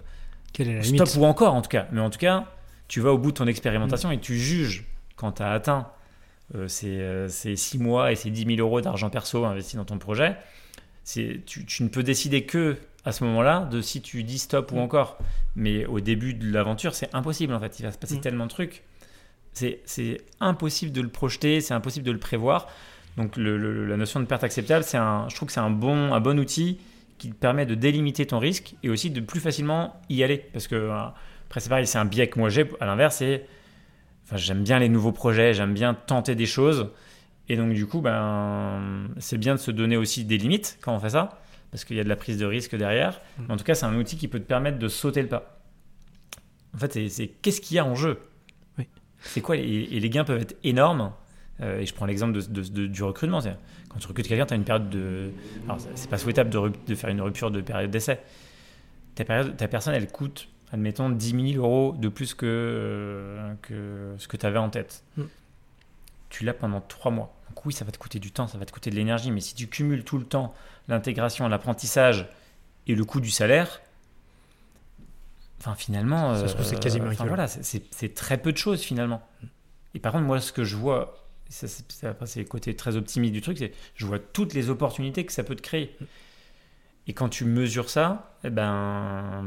Quelle 0.53 0.69
est 0.69 0.75
la 0.75 0.83
stop 0.83 0.93
limite 1.07 1.15
ou 1.17 1.25
encore 1.25 1.53
en 1.55 1.61
tout 1.61 1.69
cas. 1.69 1.87
Mais 1.91 1.99
en 2.01 2.09
tout 2.09 2.19
cas, 2.19 2.45
tu 2.87 2.99
vas 3.01 3.11
au 3.11 3.17
bout 3.17 3.31
de 3.31 3.37
ton 3.37 3.47
expérimentation 3.47 4.11
et 4.11 4.19
tu 4.19 4.37
juges 4.37 4.85
quand 5.15 5.33
tu 5.33 5.43
as 5.43 5.51
atteint 5.51 5.87
euh, 6.55 6.67
ces, 6.67 6.99
euh, 6.99 7.27
ces 7.27 7.55
6 7.55 7.79
mois 7.79 8.11
et 8.11 8.15
ces 8.15 8.29
10 8.29 8.55
000 8.55 8.59
euros 8.67 8.81
d'argent 8.81 9.09
perso 9.09 9.45
investis 9.45 9.75
dans 9.75 9.85
ton 9.85 9.97
projet. 9.97 10.35
Tu, 11.05 11.41
tu 11.45 11.83
ne 11.83 11.89
peux 11.89 12.03
décider 12.03 12.43
que 12.45 12.77
à 13.05 13.11
ce 13.11 13.23
moment-là 13.25 13.67
de 13.71 13.81
si 13.81 14.01
tu 14.01 14.23
dis 14.23 14.39
stop 14.39 14.71
ou 14.71 14.77
encore. 14.79 15.17
Mais 15.55 15.85
au 15.85 15.99
début 15.99 16.33
de 16.33 16.49
l'aventure, 16.51 16.95
c'est 16.95 17.13
impossible 17.13 17.53
en 17.53 17.59
fait. 17.59 17.79
Il 17.79 17.83
va 17.83 17.91
se 17.91 17.97
passer 17.97 18.15
Mm. 18.17 18.21
tellement 18.21 18.45
de 18.45 18.49
trucs. 18.51 18.83
C'est 19.53 20.21
impossible 20.39 20.91
de 20.91 21.01
le 21.01 21.09
projeter, 21.09 21.61
c'est 21.61 21.73
impossible 21.73 22.05
de 22.05 22.11
le 22.11 22.17
prévoir. 22.19 22.67
Donc 23.17 23.37
le- 23.37 23.57
le- 23.57 23.85
la 23.85 23.97
notion 23.97 24.19
de 24.19 24.25
perte 24.25 24.43
acceptable, 24.43 24.83
un, 24.93 25.27
je 25.29 25.35
trouve 25.35 25.47
que 25.47 25.53
c'est 25.53 25.59
un 25.59 25.69
bon, 25.69 26.13
un 26.13 26.19
bon 26.19 26.39
outil 26.39 26.79
qui 27.23 27.29
te 27.29 27.35
permet 27.35 27.65
de 27.65 27.73
délimiter 27.73 28.25
ton 28.25 28.37
risque 28.37 28.75
et 28.83 28.89
aussi 28.89 29.09
de 29.09 29.21
plus 29.21 29.39
facilement 29.39 30.01
y 30.09 30.23
aller. 30.23 30.39
Parce 30.51 30.67
que 30.67 30.75
euh, 30.75 30.93
après 31.45 31.61
c'est 31.61 31.69
pareil, 31.69 31.87
c'est 31.87 31.97
un 31.97 32.03
biais 32.05 32.27
que 32.27 32.37
moi 32.37 32.49
j'ai. 32.49 32.69
À 32.81 32.85
l'inverse, 32.85 33.15
c'est, 33.17 33.45
enfin 34.25 34.35
j'aime 34.35 34.61
bien 34.63 34.77
les 34.77 34.89
nouveaux 34.89 35.13
projets, 35.13 35.53
j'aime 35.53 35.73
bien 35.73 35.93
tenter 35.93 36.35
des 36.35 36.45
choses. 36.45 36.89
Et 37.47 37.55
donc 37.55 37.71
du 37.73 37.85
coup, 37.87 38.01
ben 38.01 39.07
c'est 39.19 39.37
bien 39.37 39.55
de 39.55 39.59
se 39.59 39.71
donner 39.71 39.95
aussi 39.95 40.25
des 40.25 40.37
limites 40.37 40.77
quand 40.81 40.93
on 40.93 40.99
fait 40.99 41.11
ça, 41.11 41.41
parce 41.71 41.85
qu'il 41.85 41.95
y 41.95 41.99
a 42.01 42.03
de 42.03 42.09
la 42.09 42.17
prise 42.17 42.37
de 42.37 42.45
risque 42.45 42.75
derrière. 42.75 43.21
Mm. 43.37 43.43
Mais 43.47 43.53
en 43.53 43.57
tout 43.57 43.63
cas, 43.63 43.73
c'est 43.75 43.85
un 43.85 43.95
outil 43.95 44.17
qui 44.17 44.27
peut 44.27 44.39
te 44.39 44.45
permettre 44.45 44.79
de 44.79 44.87
sauter 44.89 45.21
le 45.21 45.29
pas. 45.29 45.61
En 46.75 46.77
fait, 46.77 47.07
c'est- 47.07 47.27
qu'est-ce 47.41 47.61
qu'il 47.61 47.77
y 47.77 47.79
a 47.79 47.85
en 47.85 47.95
jeu? 47.95 48.19
Oui. 48.77 48.87
C'est 49.21 49.39
quoi 49.41 49.55
et 49.55 49.99
les 49.99 50.09
gains 50.09 50.25
peuvent 50.25 50.41
être 50.41 50.57
énormes. 50.65 51.13
Euh, 51.61 51.79
et 51.79 51.85
je 51.85 51.93
prends 51.93 52.05
l'exemple 52.07 52.33
de, 52.33 52.41
de- 52.41 52.61
de- 52.67 52.87
du 52.87 53.03
recrutement. 53.03 53.39
Quand 53.89 53.99
tu 53.99 54.07
recrutes 54.07 54.27
quelqu'un, 54.27 54.45
tu 54.47 54.53
as 54.53 54.57
une 54.57 54.63
période 54.63 54.89
de. 54.89 55.31
Alors, 55.65 55.77
c'est- 55.95 56.09
pas 56.09 56.17
souhaitable 56.17 56.49
de, 56.49 56.95
faire 56.95 57.09
une 57.09 57.21
rupture 57.21 57.51
de 57.51 57.61
période 57.61 57.91
d'essai. 57.91 58.19
Ta, 59.15 59.23
période- 59.23 59.55
ta 59.55 59.67
personne, 59.67 59.93
elle 59.93 60.07
coûte, 60.11 60.47
admettons, 60.71 61.09
10 61.09 61.53
000 61.53 61.63
euros 61.63 61.95
de 61.97 62.07
plus 62.09 62.33
que, 62.33 62.45
euh, 62.47 63.53
que 63.61 64.15
ce 64.17 64.27
que 64.27 64.35
tu 64.37 64.45
avais 64.47 64.57
en 64.57 64.69
tête. 64.69 65.03
Mm. 65.17 65.23
Tu 66.29 66.43
l'as 66.43 66.55
pendant 66.55 66.81
3 66.81 67.11
mois. 67.11 67.35
Donc, 67.49 67.63
oui, 67.67 67.73
ça 67.73 67.85
va 67.85 67.91
te 67.91 67.99
coûter 67.99 68.17
du 68.17 68.31
temps, 68.31 68.47
ça 68.47 68.57
va 68.57 68.65
te 68.65 68.71
coûter 68.71 68.89
de 68.89 68.95
l'énergie. 68.95 69.29
Mais 69.29 69.39
si 69.41 69.53
tu 69.53 69.67
cumules 69.67 70.03
tout 70.03 70.17
le 70.17 70.25
temps 70.25 70.55
l'intégration, 70.87 71.47
l'apprentissage 71.47 72.27
et 72.87 72.95
le 72.95 73.05
coût 73.05 73.19
du 73.21 73.29
salaire, 73.29 73.79
enfin, 75.59 75.75
finalement. 75.75 76.35
C'est 76.47 76.79
quasiment 76.79 77.05
enfin, 77.05 77.13
équivalent. 77.13 77.35
voilà, 77.35 77.47
c'est 77.47 78.13
très 78.15 78.37
peu 78.37 78.51
de 78.51 78.57
choses 78.57 78.81
finalement. 78.81 79.21
Et 79.93 79.99
par 79.99 80.11
contre, 80.13 80.23
moi, 80.25 80.39
ce 80.41 80.51
que 80.51 80.63
je 80.63 80.75
vois, 80.75 81.22
ça, 81.53 81.67
c'est 81.67 81.91
ça, 81.91 82.09
après, 82.09 82.25
c'est 82.25 82.39
le 82.39 82.45
côté 82.47 82.75
très 82.75 82.95
optimiste 82.95 83.33
du 83.33 83.41
truc, 83.41 83.57
c'est 83.57 83.71
je 83.95 84.05
vois 84.05 84.19
toutes 84.19 84.53
les 84.53 84.69
opportunités 84.69 85.25
que 85.25 85.31
ça 85.33 85.43
peut 85.43 85.55
te 85.55 85.61
créer. 85.61 85.95
Et 87.07 87.13
quand 87.13 87.29
tu 87.29 87.45
mesures 87.45 87.89
ça, 87.89 88.37
eh 88.43 88.49
ben, 88.49 89.45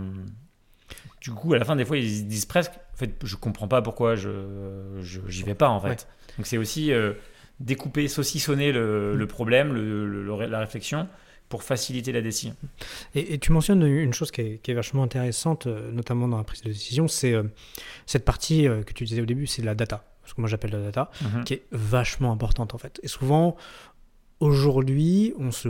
du 1.20 1.32
coup, 1.32 1.54
à 1.54 1.58
la 1.58 1.64
fin, 1.64 1.74
des 1.76 1.84
fois, 1.84 1.96
ils 1.96 2.18
se 2.18 2.22
disent 2.24 2.44
presque, 2.44 2.72
en 2.94 2.96
fait, 2.96 3.14
je 3.24 3.36
comprends 3.36 3.68
pas 3.68 3.82
pourquoi 3.82 4.14
je 4.14 5.00
j'y 5.28 5.42
vais 5.42 5.54
pas, 5.54 5.68
en 5.68 5.80
fait. 5.80 5.88
Ouais. 5.88 5.96
Donc 6.36 6.46
c'est 6.46 6.58
aussi 6.58 6.92
euh, 6.92 7.14
découper, 7.60 8.08
saucissonner 8.08 8.72
le, 8.72 9.16
le 9.16 9.26
problème, 9.26 9.72
le- 9.72 10.46
la 10.46 10.58
réflexion, 10.60 11.08
pour 11.48 11.62
faciliter 11.62 12.12
la 12.12 12.20
décision. 12.20 12.54
Et, 13.14 13.34
et 13.34 13.38
tu 13.38 13.52
mentionnes 13.52 13.84
une 13.86 14.12
chose 14.12 14.30
qui 14.30 14.40
est, 14.42 14.58
qui 14.62 14.72
est 14.72 14.74
vachement 14.74 15.02
intéressante, 15.04 15.66
euh, 15.66 15.90
notamment 15.92 16.28
dans 16.28 16.36
la 16.38 16.44
prise 16.44 16.60
de 16.62 16.68
décision, 16.68 17.08
c'est 17.08 17.32
euh, 17.32 17.44
cette 18.04 18.24
partie 18.24 18.68
euh, 18.68 18.82
que 18.82 18.92
tu 18.92 19.04
disais 19.04 19.22
au 19.22 19.26
début, 19.26 19.46
c'est 19.46 19.62
la 19.62 19.74
data. 19.74 20.04
Ce 20.26 20.34
que 20.34 20.40
moi 20.40 20.48
j'appelle 20.50 20.72
la 20.72 20.80
data, 20.82 21.10
Mhm. 21.22 21.44
qui 21.44 21.54
est 21.54 21.62
vachement 21.72 22.32
importante 22.32 22.74
en 22.74 22.78
fait. 22.78 23.00
Et 23.02 23.08
souvent, 23.08 23.56
aujourd'hui, 24.40 25.34
on 25.38 25.50
se, 25.50 25.68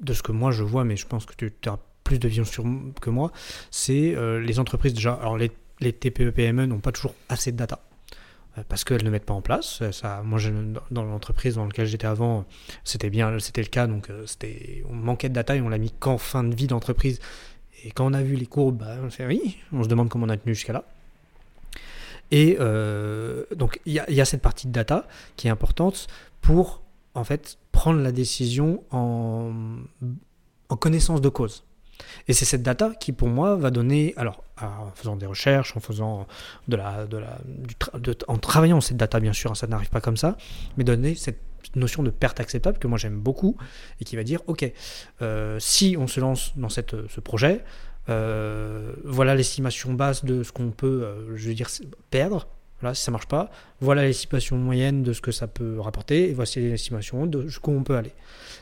de 0.00 0.12
ce 0.12 0.22
que 0.22 0.32
moi 0.32 0.50
je 0.52 0.62
vois, 0.62 0.84
mais 0.84 0.96
je 0.96 1.06
pense 1.06 1.26
que 1.26 1.34
tu 1.46 1.50
as 1.68 1.78
plus 2.02 2.18
de 2.18 2.28
vision 2.28 2.44
sur 2.44 2.64
que 3.00 3.10
moi, 3.10 3.32
c'est 3.70 4.14
euh, 4.14 4.40
les 4.40 4.58
entreprises 4.58 4.92
déjà. 4.94 5.14
Alors 5.14 5.38
les, 5.38 5.50
les 5.80 5.92
TPE 5.92 6.30
PME 6.30 6.66
n'ont 6.66 6.80
pas 6.80 6.92
toujours 6.92 7.14
assez 7.30 7.50
de 7.50 7.56
data 7.56 7.80
euh, 8.58 8.62
parce 8.68 8.84
qu'elles 8.84 9.04
ne 9.04 9.10
mettent 9.10 9.24
pas 9.24 9.32
en 9.34 9.40
place. 9.40 9.82
Ça, 9.90 10.22
moi, 10.22 10.38
je- 10.38 10.50
dans 10.90 11.04
l'entreprise 11.04 11.54
dans 11.54 11.64
laquelle 11.64 11.86
j'étais 11.86 12.06
avant, 12.06 12.44
c'était 12.84 13.10
bien, 13.10 13.38
c'était 13.38 13.62
le 13.62 13.68
cas. 13.68 13.86
Donc, 13.86 14.10
euh, 14.10 14.26
c'était, 14.26 14.84
on 14.90 14.94
manquait 14.94 15.30
de 15.30 15.34
data 15.34 15.56
et 15.56 15.60
on 15.62 15.68
l'a 15.70 15.78
mis 15.78 15.92
qu'en 15.92 16.18
fin 16.18 16.44
de 16.44 16.54
vie 16.54 16.66
d'entreprise. 16.66 17.20
Et 17.84 17.90
quand 17.90 18.06
on 18.06 18.12
a 18.12 18.22
vu 18.22 18.36
les 18.36 18.46
courbes, 18.46 18.78
bah, 18.78 18.96
on 19.02 19.24
oui, 19.26 19.56
on 19.72 19.82
se 19.82 19.88
demande 19.88 20.08
comment 20.10 20.26
on 20.26 20.30
a 20.30 20.36
tenu 20.36 20.54
jusqu'à 20.54 20.72
là. 20.74 20.84
Et 22.30 22.56
euh, 22.60 23.44
donc, 23.54 23.80
il 23.86 23.92
y, 23.92 23.98
a- 24.20 24.24
cette 24.24 24.42
partie 24.42 24.66
de 24.66 24.72
data 24.72 25.06
qui 25.36 25.48
est 25.48 25.50
importante 25.50 26.06
pour, 26.40 26.82
en 27.14 27.24
fait, 27.24 27.58
prendre 27.72 28.00
la 28.00 28.12
décision 28.12 28.82
en, 28.90 29.52
connaissance 30.80 31.20
de 31.20 31.28
cause. 31.28 31.64
Et 32.26 32.32
c'est 32.32 32.44
cette 32.44 32.62
data 32.64 32.92
qui, 32.98 33.12
pour 33.12 33.28
moi, 33.28 33.54
va 33.54 33.70
donner, 33.70 34.12
alors, 34.16 34.42
en 34.60 34.90
faisant 34.94 35.14
des 35.14 35.26
recherches, 35.26 35.76
en 35.76 35.80
faisant 35.80 36.26
de 36.66 36.74
la, 36.76 37.06
de 37.06 37.18
la, 37.18 37.38
en 38.26 38.38
travaillant 38.38 38.80
cette 38.80 38.96
data, 38.96 39.20
bien 39.20 39.32
sûr, 39.32 39.52
hein, 39.52 39.54
ça 39.54 39.68
n'arrive 39.68 39.90
pas 39.90 40.00
comme 40.00 40.16
ça, 40.16 40.36
mais 40.76 40.82
donner 40.82 41.14
cette 41.14 41.38
notion 41.76 42.02
de 42.02 42.10
perte 42.10 42.40
acceptable 42.40 42.78
que 42.78 42.86
moi 42.86 42.98
j'aime 42.98 43.18
beaucoup 43.18 43.56
et 44.00 44.04
qui 44.04 44.16
va 44.16 44.24
dire, 44.24 44.40
ok, 44.48 44.70
euh, 45.22 45.58
si 45.60 45.96
on 45.98 46.06
se 46.06 46.20
lance 46.20 46.52
dans 46.56 46.68
cette, 46.68 47.08
ce 47.08 47.20
projet, 47.20 47.54
euh, 47.54 47.62
voilà 48.06 49.34
l'estimation 49.34 49.94
basse 49.94 50.24
de 50.24 50.42
ce 50.42 50.52
qu'on 50.52 50.70
peut, 50.70 51.04
euh, 51.04 51.36
je 51.36 51.48
veux 51.48 51.54
dire, 51.54 51.68
perdre. 52.10 52.46
Voilà, 52.80 52.94
si 52.94 53.02
ça 53.02 53.10
marche 53.10 53.28
pas, 53.28 53.50
voilà 53.80 54.02
l'estimation 54.02 54.56
moyenne 54.58 55.02
de 55.02 55.12
ce 55.12 55.20
que 55.20 55.32
ça 55.32 55.46
peut 55.46 55.80
rapporter, 55.80 56.28
et 56.28 56.34
voici 56.34 56.60
l'estimation 56.60 57.26
de 57.26 57.46
jusqu'où 57.46 57.70
on 57.70 57.82
peut 57.82 57.96
aller. 57.96 58.12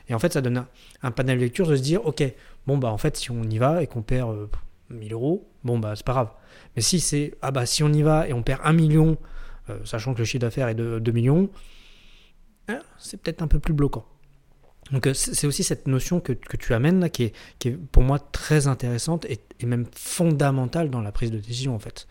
Et 0.09 0.15
en 0.15 0.19
fait, 0.19 0.33
ça 0.33 0.41
donne 0.41 0.67
un, 1.03 1.11
panel 1.11 1.39
de 1.39 1.43
lecture 1.43 1.67
de 1.67 1.75
se 1.75 1.83
dire, 1.83 2.05
ok, 2.07 2.23
bon 2.67 2.79
bah 2.79 2.93
en 2.93 2.99
fait, 2.99 3.17
si 3.17 3.31
on 3.31 3.43
y 3.43 3.59
va 3.59 3.83
et 3.83 3.87
qu'on 3.87 4.03
perd 4.03 4.31
euh, 4.31 4.47
1000 4.91 5.13
euros, 5.13 5.49
bon 5.65 5.79
bah 5.79 5.95
c'est 5.97 6.07
pas 6.07 6.13
grave. 6.13 6.31
Mais 6.77 6.83
si 6.83 7.01
c'est, 7.01 7.35
ah 7.43 7.51
bah 7.51 7.67
si 7.67 7.83
on 7.83 7.93
y 7.93 8.03
va 8.03 8.29
et 8.29 8.33
on 8.33 8.43
perd 8.43 8.61
1 8.63 8.73
million, 8.75 9.17
euh, 9.71 9.79
sachant 9.85 10.15
que 10.15 10.19
le 10.19 10.25
chiffre 10.25 10.43
d'affaires 10.43 10.69
est 10.69 10.75
de 10.75 10.99
2 10.99 11.13
millions, 11.13 11.51
hein, 12.69 12.81
c'est 12.99 13.21
peut-être 13.21 13.43
un 13.43 13.49
peu 13.49 13.59
plus 13.59 13.75
bloquant. 13.75 14.05
Donc 14.91 15.07
euh, 15.07 15.15
c'est 15.15 15.47
aussi 15.47 15.63
cette 15.65 15.87
notion 15.87 16.21
que, 16.21 16.33
que 16.33 16.57
tu 16.57 16.75
amènes 16.75 17.01
là 17.01 17.09
qui 17.09 17.25
est, 17.25 17.33
qui 17.59 17.69
est 17.69 17.79
pour 17.93 18.03
moi 18.03 18.19
très 18.19 18.67
intéressante 18.67 19.25
et, 19.27 19.39
et 19.61 19.67
même 19.67 19.87
fondamentale 19.95 20.91
dans 20.91 21.01
la 21.01 21.13
prise 21.13 21.31
de 21.31 21.39
décision 21.39 21.75
en 21.75 21.79
fait. 21.79 22.07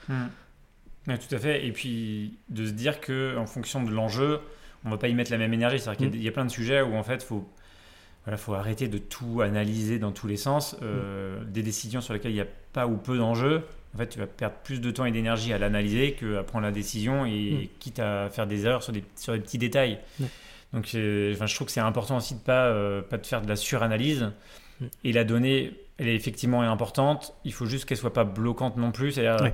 Ouais, 1.08 1.18
tout 1.18 1.36
à 1.36 1.38
fait. 1.40 1.66
Et 1.66 1.72
puis 1.72 2.38
de 2.50 2.66
se 2.66 2.72
dire 2.72 3.02
que 3.02 3.38
en 3.38 3.46
fonction 3.46 3.84
de 3.84 3.92
l'enjeu, 3.92 4.40
on 4.86 4.90
va 4.90 4.98
pas 4.98 5.10
y 5.10 5.14
mettre 5.14 5.32
la 5.32 5.38
même 5.38 5.54
énergie. 5.54 5.80
C'est-à-dire 5.80 6.10
qu'il 6.12 6.22
y 6.24 6.28
a- 6.28 6.30
Mm. 6.30 6.34
a 6.34 6.34
plein 6.34 6.46
de 6.46 6.52
sujets 6.52 6.82
où 6.82 6.96
en 6.96 7.04
fait, 7.04 7.22
faut 7.24 7.48
voilà, 8.24 8.38
faut 8.38 8.54
arrêter 8.54 8.88
de 8.88 9.00
tout 9.00 9.42
analyser 9.42 9.98
dans 9.98 10.12
tous 10.12 10.28
les 10.28 10.38
sens. 10.38 10.76
Euh, 10.84 11.44
Des 11.46 11.64
décisions 11.64 12.02
sur 12.02 12.14
lesquelles 12.14 12.32
il 12.32 12.36
n'y 12.36 12.42
a 12.42 12.46
pas 12.72 12.86
ou 12.86 12.96
peu 12.98 13.18
d'enjeux, 13.18 13.64
en 13.96 13.98
fait, 13.98 14.10
tu 14.10 14.20
vas 14.20 14.28
perdre 14.28 14.56
plus 14.64 14.80
de 14.80 14.92
temps 14.92 15.06
et 15.06 15.12
d'énergie 15.12 15.54
à 15.54 15.58
l'analyser 15.58 16.14
qu'à 16.14 16.44
prendre 16.44 16.64
la 16.66 16.72
décision 16.72 17.26
et 17.26 17.72
quitte 17.80 17.98
à 18.00 18.30
faire 18.30 18.46
des 18.46 18.66
erreurs 18.66 18.84
sur 18.84 18.94
des, 18.94 19.04
sur 19.16 19.34
des 19.34 19.40
petits 19.40 19.58
détails. 19.58 19.98
Donc, 20.74 20.86
enfin, 20.86 21.46
je 21.48 21.56
trouve 21.56 21.68
que 21.68 21.74
c'est 21.74 21.80
important 21.82 22.18
aussi 22.18 22.36
de 22.36 22.40
pas 22.40 22.66
euh, 22.68 23.02
pas 23.02 23.18
de 23.18 23.26
faire 23.26 23.42
de 23.42 23.48
la 23.50 23.56
suranalyse. 23.56 24.32
Mm. 24.80 24.86
Et 25.04 25.12
la 25.14 25.24
donnée, 25.24 25.74
elle 25.98 26.08
est 26.08 26.16
effectivement 26.16 26.62
importante. 26.62 27.34
Il 27.44 27.54
faut 27.54 27.66
juste 27.66 27.86
qu'elle 27.86 27.98
soit 27.98 28.14
pas 28.14 28.24
bloquante 28.24 28.78
non 28.78 28.92
plus. 28.92 29.12
C'est-à-dire, 29.12 29.44
Ouais. 29.44 29.54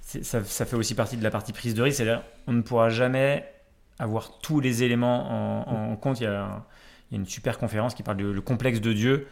ça, 0.00 0.42
ça 0.44 0.66
fait 0.66 0.76
aussi 0.76 0.94
partie 0.94 1.16
de 1.16 1.22
la 1.22 1.30
partie 1.30 1.52
prise 1.52 1.74
de 1.74 1.82
risque. 1.82 1.98
C'est-à-dire, 1.98 2.22
on 2.46 2.52
ne 2.52 2.62
pourra 2.62 2.88
jamais 2.90 3.44
avoir 4.00 4.38
tous 4.40 4.60
les 4.60 4.82
éléments 4.82 5.64
en, 5.68 5.92
en 5.92 5.96
compte. 5.96 6.20
Il 6.20 6.24
y, 6.24 6.26
a, 6.26 6.42
un- 6.44 6.64
il 7.10 7.14
y 7.14 7.18
a 7.18 7.20
une 7.20 7.26
super 7.26 7.58
conférence 7.58 7.94
qui 7.94 8.02
parle 8.02 8.16
du 8.18 8.32
le 8.32 8.40
complexe 8.40 8.80
de 8.80 8.92
Dieu, 8.92 9.26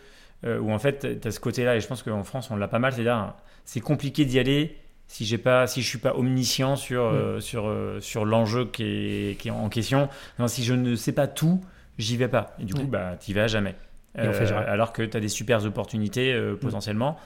euh, 0.44 0.58
où 0.60 0.70
en 0.72 0.78
fait, 0.78 1.20
tu 1.20 1.28
as 1.28 1.30
ce 1.32 1.40
côté-là, 1.40 1.76
et 1.76 1.80
je 1.80 1.86
pense 1.88 2.02
qu'en 2.02 2.24
France, 2.24 2.50
on 2.50 2.56
l'a 2.56 2.68
pas 2.68 2.78
mal. 2.78 2.92
C'est-à-dire, 2.92 3.34
c'est 3.64 3.80
compliqué 3.80 4.24
d'y 4.24 4.38
aller 4.38 4.76
si 5.08 5.24
j'ai 5.24 5.38
pas 5.38 5.66
si 5.66 5.82
je 5.82 5.88
suis 5.88 5.98
pas 5.98 6.14
omniscient 6.16 6.76
sur 6.76 7.02
euh, 7.04 7.40
sur 7.40 7.66
euh, 7.68 8.00
sur 8.00 8.24
l'enjeu 8.24 8.66
qui 8.66 8.82
est, 8.84 9.38
qui 9.40 9.48
est 9.48 9.52
en 9.52 9.68
question 9.68 10.08
non, 10.38 10.48
si 10.48 10.64
je 10.64 10.74
ne 10.74 10.96
sais 10.96 11.12
pas 11.12 11.26
tout 11.28 11.60
j'y 11.98 12.16
vais 12.16 12.28
pas. 12.28 12.54
Et 12.60 12.64
du 12.64 12.74
coup 12.74 12.80
Ouais. 12.80 12.86
bah 12.86 13.16
t'y 13.18 13.32
vas 13.32 13.46
jamais. 13.46 13.74
On 14.18 14.32
fait 14.32 14.46
jamais. 14.46 14.66
alors 14.66 14.92
que 14.92 15.02
tu 15.02 15.16
as 15.16 15.20
des 15.20 15.28
super 15.28 15.64
opportunités 15.64 16.32
euh, 16.32 16.54
potentiellement. 16.56 17.18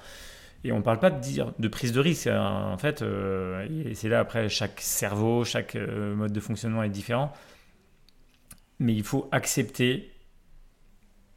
Et 0.62 0.72
on 0.72 0.83
parle 0.83 0.99
pas 0.99 1.11
de 1.11 1.18
dire 1.20 1.53
de 1.59 1.68
prise 1.68 1.93
de 1.93 2.01
risque 2.01 2.26
hein, 2.26 2.68
en 2.70 2.76
fait 2.76 3.01
euh, 3.01 3.66
et 3.87 3.95
c'est 3.95 4.09
là 4.11 4.20
après 4.20 4.49
chaque 4.51 4.78
cerveau 4.81 5.43
chaque 5.45 5.74
euh, 5.74 6.14
mode 6.14 6.33
de 6.33 6.41
fonctionnement 6.41 6.83
est 6.83 6.91
différent. 6.91 7.33
Mais 8.78 8.95
il 8.95 9.03
faut 9.05 9.28
accepter 9.33 10.11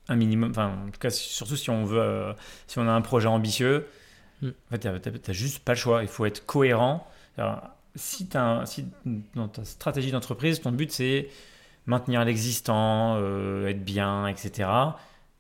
un 0.09 0.15
minimum 0.15 0.49
enfin 0.51 0.73
en 0.87 0.91
tout 0.91 0.99
cas 0.99 1.09
surtout 1.09 1.55
si 1.55 1.69
on 1.69 1.85
veut 1.85 2.01
euh, 2.01 2.33
si 2.67 2.79
on 2.79 2.87
a 2.87 2.91
un 2.91 3.01
projet 3.01 3.27
ambitieux 3.27 3.87
Mm. 4.43 4.49
en 4.49 4.71
fait, 4.71 4.79
t'as 4.79 4.99
t'as 4.99 5.33
juste 5.33 5.59
pas 5.63 5.73
le 5.73 5.77
choix. 5.77 6.01
Il 6.03 6.07
faut 6.07 6.25
être 6.25 6.45
cohérent. 6.45 7.07
Alors, 7.37 7.61
si, 7.95 8.27
un- 8.35 8.65
si 8.65 8.85
dans 9.35 9.47
ta 9.47 9.63
stratégie 9.65 10.11
d'entreprise, 10.11 10.61
ton 10.61 10.71
but 10.71 10.91
c'est 10.91 11.29
maintenir 11.85 12.23
l'existant, 12.25 13.17
euh, 13.19 13.67
être 13.67 13.83
bien, 13.83 14.27
etc. 14.27 14.69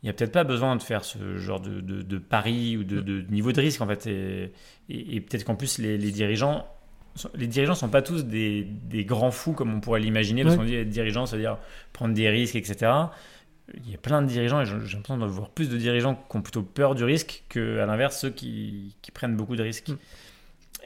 Il 0.01 0.07
n'y 0.07 0.09
a 0.09 0.13
peut-être 0.13 0.33
pas 0.33 0.43
besoin 0.43 0.75
de 0.75 0.81
faire 0.83 1.05
ce 1.05 1.37
genre 1.37 1.61
de, 1.61 1.79
de, 1.79 2.01
de 2.01 2.17
pari 2.17 2.75
ou 2.77 2.83
de, 2.83 2.99
de 2.99 3.21
niveau 3.31 3.51
de 3.53 3.61
risque 3.61 3.79
en 3.81 3.87
fait. 3.87 4.05
Et, 4.07 4.51
et- 4.89 5.15
et 5.15 5.21
peut-être 5.21 5.45
qu'en 5.45 5.55
plus 5.55 5.77
les, 5.77 5.97
les 5.97 6.11
dirigeants, 6.11 6.67
les 7.35 7.47
dirigeants 7.47 7.75
sont 7.75 7.89
pas 7.89 8.01
tous 8.01 8.25
des, 8.25 8.63
des 8.63 9.05
grands 9.05 9.31
fous 9.31 9.53
comme 9.53 9.73
on 9.75 9.79
pourrait 9.79 9.99
l'imaginer. 10.01 10.43
Parce 10.43 10.55
qu'on 10.57 10.65
dit 10.65 10.75
être 10.75 10.89
dirigeant, 10.89 11.25
c'est-à-dire 11.25 11.57
prendre 11.93 12.13
des 12.13 12.27
risques, 12.29 12.55
etc. 12.55 12.91
Il 13.73 13.89
y 13.89 13.95
a 13.95 13.97
plein 13.97 14.21
de 14.21 14.27
dirigeants, 14.27 14.61
et 14.61 14.65
j'ai 14.65 14.73
l'impression 14.73 15.17
de 15.17 15.25
voir 15.25 15.49
plus 15.49 15.69
de 15.69 15.77
dirigeants 15.77 16.15
qui 16.15 16.37
ont 16.37 16.41
plutôt 16.41 16.63
peur 16.63 16.95
du 16.95 17.03
risque 17.03 17.43
que, 17.49 17.79
à 17.79 17.85
l'inverse, 17.85 18.19
ceux 18.19 18.29
qui, 18.29 18.95
qui 19.01 19.11
prennent 19.11 19.35
beaucoup 19.35 19.55
de 19.55 19.63
risques. 19.63 19.89
Mm. 19.89 19.97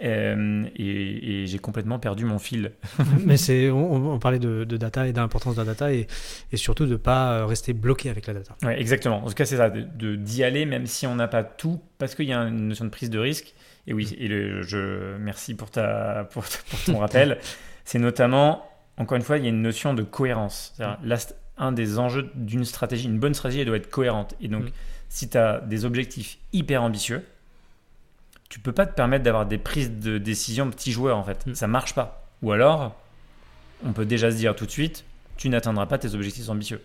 Euh, 0.04 0.66
et, 0.76 1.46
j'ai 1.48 1.60
complètement 1.60 2.00
perdu 2.00 2.26
mon 2.26 2.40
fil. 2.40 2.72
Mais 3.26 3.38
c'est, 3.38 3.70
on, 3.70 4.20
parlait 4.20 4.40
de, 4.40 4.64
data 4.64 5.08
et 5.08 5.14
d'importance 5.14 5.56
de 5.56 5.62
la 5.62 5.66
data 5.66 5.92
et, 5.92 6.08
et 6.52 6.58
surtout 6.58 6.86
de 6.86 6.92
ne 6.92 6.98
pas 6.98 7.46
rester 7.46 7.74
bloqué 7.74 8.10
avec 8.10 8.28
la 8.28 8.34
data. 8.34 8.56
Ouais, 8.64 8.80
exactement. 8.80 9.24
En 9.24 9.28
tout 9.28 9.34
cas, 9.34 9.46
c'est 9.46 9.58
ça, 9.58 9.70
de, 9.70 10.16
d'y 10.16 10.44
aller 10.44 10.66
même 10.66 10.86
si 10.86 11.08
on 11.08 11.16
n'a 11.16 11.28
pas 11.28 11.44
tout, 11.44 11.82
parce 11.98 12.16
qu'il 12.16 12.26
y 12.26 12.34
a 12.34 12.40
une 12.42 12.68
notion 12.68 12.86
de 12.86 12.90
prise 12.90 13.10
de 13.10 13.20
risque. 13.20 13.56
Et 13.88 13.94
oui, 13.94 14.16
et 14.20 14.28
le, 14.28 14.62
je 14.64 15.18
merci 15.18 15.56
pour 15.56 15.72
ta 15.72 16.28
pour, 16.32 16.44
ton 16.86 17.00
rappel. 17.00 17.40
c'est 17.86 18.00
notamment, 18.00 18.70
encore 18.98 19.16
une 19.16 19.24
fois, 19.24 19.38
il 19.38 19.44
y 19.44 19.48
a 19.48 19.50
une 19.50 19.62
notion 19.62 19.94
de 19.94 20.04
cohérence. 20.04 20.76
Là, 20.78 21.18
un 21.58 21.72
des 21.72 22.00
enjeux 22.00 22.30
d'une 22.36 22.66
stratégie, 22.66 23.06
une 23.06 23.20
bonne 23.20 23.34
stratégie, 23.34 23.62
elle 23.62 23.68
doit 23.68 23.78
être 23.78 23.90
cohérente. 23.90 24.36
Et 24.42 24.48
donc, 24.48 24.66
mm. 24.66 24.72
si 25.10 25.30
tu 25.30 25.38
as 25.38 25.60
des 25.62 25.86
objectifs 25.86 26.38
hyper 26.54 26.84
ambitieux, 26.84 27.24
tu 28.50 28.60
peux 28.60 28.72
pas 28.72 28.86
te 28.86 28.94
permettre 28.94 29.24
d'avoir 29.24 29.46
des 29.46 29.58
prises 29.58 29.92
de 29.92 30.18
décision 30.18 30.70
petits 30.70 30.92
joueurs 30.92 31.18
en 31.18 31.24
fait. 31.24 31.42
Ça 31.44 31.50
mm. 31.50 31.56
Ça 31.56 31.68
marche 31.68 31.94
pas. 31.96 32.28
Ou 32.42 32.52
alors, 32.52 32.96
on 33.86 33.94
peut 33.94 34.06
déjà 34.06 34.32
se 34.32 34.38
dire 34.38 34.56
tout 34.56 34.66
de 34.66 34.72
suite, 34.72 35.04
tu 35.38 35.50
n'atteindras 35.50 35.86
pas 35.86 35.98
tes 35.98 36.14
objectifs 36.14 36.50
ambitieux. 36.50 36.82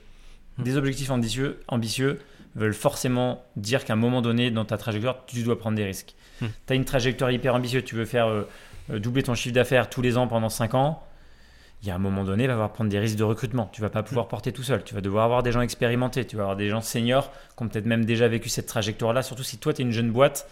Mm. 0.58 0.62
Des 0.62 0.76
objectifs 0.76 1.10
ambitieux, 1.10 1.60
ambitieux 1.68 2.20
veulent 2.54 2.74
forcément 2.74 3.44
dire 3.56 3.84
qu'à 3.84 3.94
un 3.94 3.96
moment 3.96 4.22
donné 4.22 4.50
dans 4.50 4.64
ta 4.64 4.76
trajectoire, 4.76 5.24
tu 5.26 5.42
dois 5.42 5.58
prendre 5.58 5.76
des 5.76 5.84
risques. 5.84 6.14
Mm. 6.40 6.46
Tu 6.66 6.72
as 6.72 6.76
une 6.76 6.84
trajectoire 6.84 7.30
hyper 7.30 7.54
ambitieuse, 7.54 7.84
tu 7.84 7.94
veux 7.94 8.04
faire 8.04 8.26
euh, 8.26 8.42
euh, 8.90 8.98
doubler 8.98 9.22
ton 9.22 9.34
chiffre 9.34 9.54
d'affaires 9.54 9.88
tous 9.88 10.02
les 10.02 10.16
ans 10.16 10.26
pendant 10.26 10.48
5 10.48 10.74
ans. 10.74 11.02
Il 11.82 11.88
y 11.88 11.90
a 11.90 11.96
un 11.96 11.98
moment 11.98 12.22
donné, 12.22 12.44
il 12.44 12.46
va 12.46 12.52
falloir 12.52 12.72
prendre 12.72 12.90
des 12.90 12.98
risques 12.98 13.16
de 13.16 13.24
recrutement. 13.24 13.68
Tu 13.72 13.80
vas 13.80 13.90
pas 13.90 14.04
pouvoir 14.04 14.28
porter 14.28 14.52
tout 14.52 14.62
seul. 14.62 14.84
Tu 14.84 14.94
vas 14.94 15.00
devoir 15.00 15.24
avoir 15.24 15.42
des 15.42 15.50
gens 15.50 15.62
expérimentés. 15.62 16.24
Tu 16.24 16.36
vas 16.36 16.42
avoir 16.42 16.56
des 16.56 16.68
gens 16.68 16.80
seniors 16.80 17.32
qui 17.56 17.64
ont 17.64 17.68
peut-être 17.68 17.86
même 17.86 18.04
déjà 18.04 18.28
vécu 18.28 18.48
cette 18.48 18.66
trajectoire-là. 18.66 19.22
Surtout 19.22 19.42
si 19.42 19.58
toi, 19.58 19.74
tu 19.74 19.82
es 19.82 19.84
une 19.84 19.90
jeune 19.90 20.12
boîte 20.12 20.48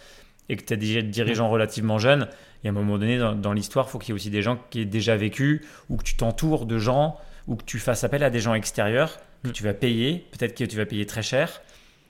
et 0.49 0.57
que 0.57 0.65
tu 0.65 0.73
as 0.73 0.75
des 0.75 1.01
dirigeants 1.03 1.49
relativement 1.49 1.97
jeunes, 1.97 2.27
il 2.61 2.65
y 2.65 2.67
a 2.67 2.71
un 2.71 2.73
moment 2.73 2.97
donné 2.97 3.17
dans, 3.17 3.53
l'histoire, 3.53 3.85
il 3.87 3.91
faut 3.91 3.99
qu'il 3.99 4.09
y 4.09 4.11
ait 4.11 4.15
aussi 4.15 4.29
des 4.29 4.41
gens 4.41 4.59
qui 4.69 4.81
aient 4.81 4.85
déjà 4.85 5.15
vécu, 5.15 5.65
ou 5.89 5.95
que 5.95 6.03
tu 6.03 6.15
t'entoures 6.15 6.65
de 6.65 6.77
gens, 6.77 7.17
ou 7.47 7.55
que 7.55 7.63
tu 7.63 7.79
fasses 7.79 8.03
appel 8.03 8.21
à 8.23 8.29
des 8.29 8.41
gens 8.41 8.53
extérieurs 8.53 9.17
que 9.43 9.49
mm. 9.49 9.53
tu 9.53 9.63
vas 9.63 9.73
payer, 9.73 10.27
peut-être 10.31 10.53
que 10.53 10.65
tu 10.65 10.75
vas 10.75 10.85
payer 10.85 11.05
très 11.05 11.23
cher, 11.23 11.61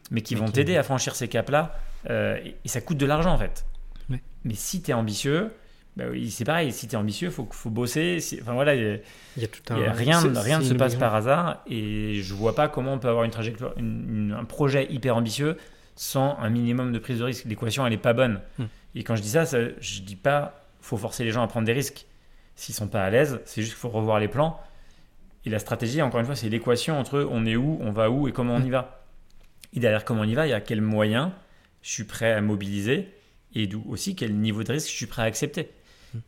mais 0.09 0.21
qui 0.21 0.33
vont 0.33 0.49
t'aider 0.49 0.75
à 0.75 0.83
franchir 0.83 1.15
ces 1.15 1.27
caps-là. 1.27 1.75
Euh, 2.09 2.37
et, 2.43 2.67
ça 2.67 2.81
coûte 2.81 2.97
de 2.97 3.05
l'argent 3.05 3.31
en 3.31 3.37
fait. 3.37 3.65
Mais 4.43 4.55
si 4.55 4.81
tu 4.81 4.89
es 4.89 4.93
ambitieux, 4.95 5.51
bah 5.97 6.05
c'est 6.29 6.45
pareil, 6.45 6.71
si 6.71 6.87
tu 6.87 6.95
es 6.95 6.97
ambitieux, 6.97 7.27
il 7.27 7.33
faut, 7.33 7.47
faut 7.51 7.69
bosser. 7.69 8.19
Enfin 8.41 8.53
voilà, 8.53 8.75
il 8.75 9.01
y 9.37 9.43
a, 9.43 9.47
tout 9.47 9.61
un... 9.73 9.91
rien, 9.91 10.19
rien 10.19 10.59
ne 10.59 10.63
se 10.63 10.73
passe 10.73 10.95
par 10.95 11.13
hasard 11.13 11.61
et 11.67 12.21
je 12.21 12.33
vois 12.33 12.55
pas 12.55 12.69
comment 12.69 12.93
on 12.93 12.99
peut 12.99 13.09
avoir 13.09 13.25
une 13.25 13.31
trajectoire, 13.31 13.73
un 13.77 14.45
projet 14.45 14.87
hyper 14.89 15.17
ambitieux 15.17 15.57
sans 15.95 16.37
un 16.39 16.49
minimum 16.49 16.93
de 16.93 16.99
prise 16.99 17.19
de 17.19 17.25
risque. 17.25 17.45
L'équation, 17.45 17.85
elle 17.85 17.91
n'est 17.91 17.97
pas 17.97 18.13
bonne. 18.13 18.39
Hmm. 18.57 18.65
Et 18.95 19.03
quand 19.03 19.15
je 19.15 19.21
dis 19.21 19.29
ça, 19.29 19.45
ça 19.45 19.57
je 19.79 20.01
dis 20.01 20.15
pas 20.15 20.61
faut 20.81 20.97
forcer 20.97 21.23
les 21.23 21.31
gens 21.31 21.43
à 21.43 21.47
prendre 21.47 21.65
des 21.65 21.73
risques. 21.73 22.05
S'ils 22.55 22.75
sont 22.75 22.87
pas 22.87 23.03
à 23.03 23.09
l'aise, 23.09 23.39
c'est 23.45 23.61
juste 23.61 23.73
qu'il 23.73 23.81
faut 23.81 23.89
revoir 23.89 24.19
les 24.19 24.27
plans. 24.27 24.59
Et 25.45 25.49
la 25.49 25.59
stratégie, 25.59 26.01
encore 26.01 26.19
une 26.19 26.25
fois, 26.25 26.35
c'est 26.35 26.49
l'équation 26.49 26.99
entre 26.99 27.27
on 27.29 27.45
est 27.45 27.55
où, 27.55 27.77
on 27.81 27.91
va 27.91 28.09
où 28.09 28.27
et 28.27 28.31
comment 28.31 28.55
on 28.55 28.63
y 28.63 28.69
va. 28.69 29.05
Et 29.73 29.79
derrière 29.79 30.05
comment 30.05 30.21
on 30.21 30.25
y 30.25 30.35
va, 30.35 30.47
il 30.47 30.49
y 30.49 30.53
a 30.53 30.61
quels 30.61 30.81
moyens 30.81 31.31
je 31.81 31.89
suis 31.91 32.03
prêt 32.03 32.31
à 32.31 32.41
mobiliser 32.41 33.09
et 33.53 33.67
d'où 33.67 33.83
aussi 33.89 34.15
quel 34.15 34.35
niveau 34.35 34.63
de 34.63 34.71
risque 34.73 34.89
je 34.89 34.95
suis 34.95 35.07
prêt 35.07 35.23
à 35.23 35.25
accepter. 35.25 35.69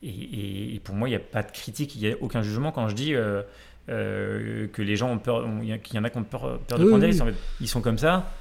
Et, 0.02 0.80
pour 0.84 0.96
moi, 0.96 1.08
il 1.08 1.12
n'y 1.12 1.18
a 1.18 1.20
pas 1.20 1.44
de 1.44 1.52
critique, 1.52 1.96
il 1.96 2.02
n'y 2.02 2.12
a 2.12 2.16
aucun 2.22 2.42
jugement 2.42 2.72
quand 2.72 2.88
je 2.88 2.96
dis 2.96 3.14
euh, 3.14 3.42
euh, 3.90 4.68
que 4.68 4.82
les 4.82 4.96
gens 4.96 5.12
ont 5.12 5.20
peur, 5.20 5.48
qu'il 5.84 5.96
y 5.96 6.00
en 6.00 6.04
a 6.04 6.10
qui 6.10 6.18
ont 6.18 6.24
peur, 6.24 6.60
de 6.70 6.76
prendre 6.76 7.00
des 7.00 7.08
risques. 7.08 7.24
ils 7.60 7.68
sont 7.68 7.82
comme 7.82 7.98
ça 7.98 8.32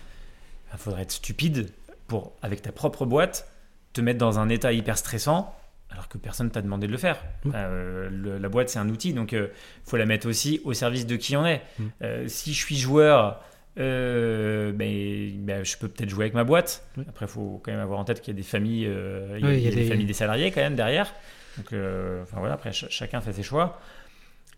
il 0.73 0.79
faudrait 0.79 1.03
être 1.03 1.13
stupide 1.13 1.71
pour, 2.07 2.33
avec 2.43 2.63
ta 2.63 2.73
propre 2.73 3.07
boîte, 3.07 3.49
te 3.93 4.01
mettre 4.01 4.19
dans 4.19 4.39
un 4.39 4.49
état 4.49 4.73
hyper 4.73 4.99
stressant 4.99 5.55
alors 5.91 6.09
que 6.09 6.17
personne 6.17 6.51
t'a 6.51 6.63
demandé 6.63 6.87
de 6.87 6.93
le 6.93 6.97
faire. 6.97 7.23
Euh, 7.55 8.39
la 8.41 8.49
boîte, 8.49 8.71
c'est 8.71 8.79
un 8.79 8.89
outil, 8.89 9.13
donc 9.13 9.33
il 9.33 9.39
euh, 9.39 9.53
faut 9.85 9.99
la 9.99 10.07
mettre 10.07 10.27
aussi 10.27 10.59
au 10.65 10.73
service 10.73 11.07
de 11.07 11.17
qui 11.17 11.37
on 11.37 11.45
est. 11.45 11.61
Euh, 12.01 12.25
si 12.29 12.55
je 12.55 12.59
suis 12.59 12.77
joueur, 12.77 13.45
ben, 13.77 14.75
ben, 14.75 15.65
je 15.65 15.77
peux 15.77 15.89
peut-être 15.89 16.11
jouer 16.11 16.25
avec 16.25 16.35
ma 16.35 16.45
boîte. 16.45 16.87
Après, 17.09 17.27
il 17.27 17.29
faut 17.29 17.61
quand 17.65 17.73
même 17.73 17.81
avoir 17.81 17.99
en 17.99 18.05
tête 18.05 18.21
qu'il 18.21 18.35
y 18.35 18.37
a 18.37 18.41
des 18.41 18.47
familles, 18.47 18.91
il 19.39 19.61
y 19.61 19.69
a, 19.69 19.71
des... 19.71 19.85
familles 19.85 20.07
des 20.07 20.13
salariés 20.13 20.51
quand 20.51 20.61
même 20.61 20.77
derrière. 20.77 21.13
Donc, 21.57 21.67
enfin 21.67 22.39
voilà, 22.39 22.55
après, 22.55 22.73
chacun 22.73 23.21
fait 23.21 23.33
ses 23.33 23.43
choix. 23.43 23.81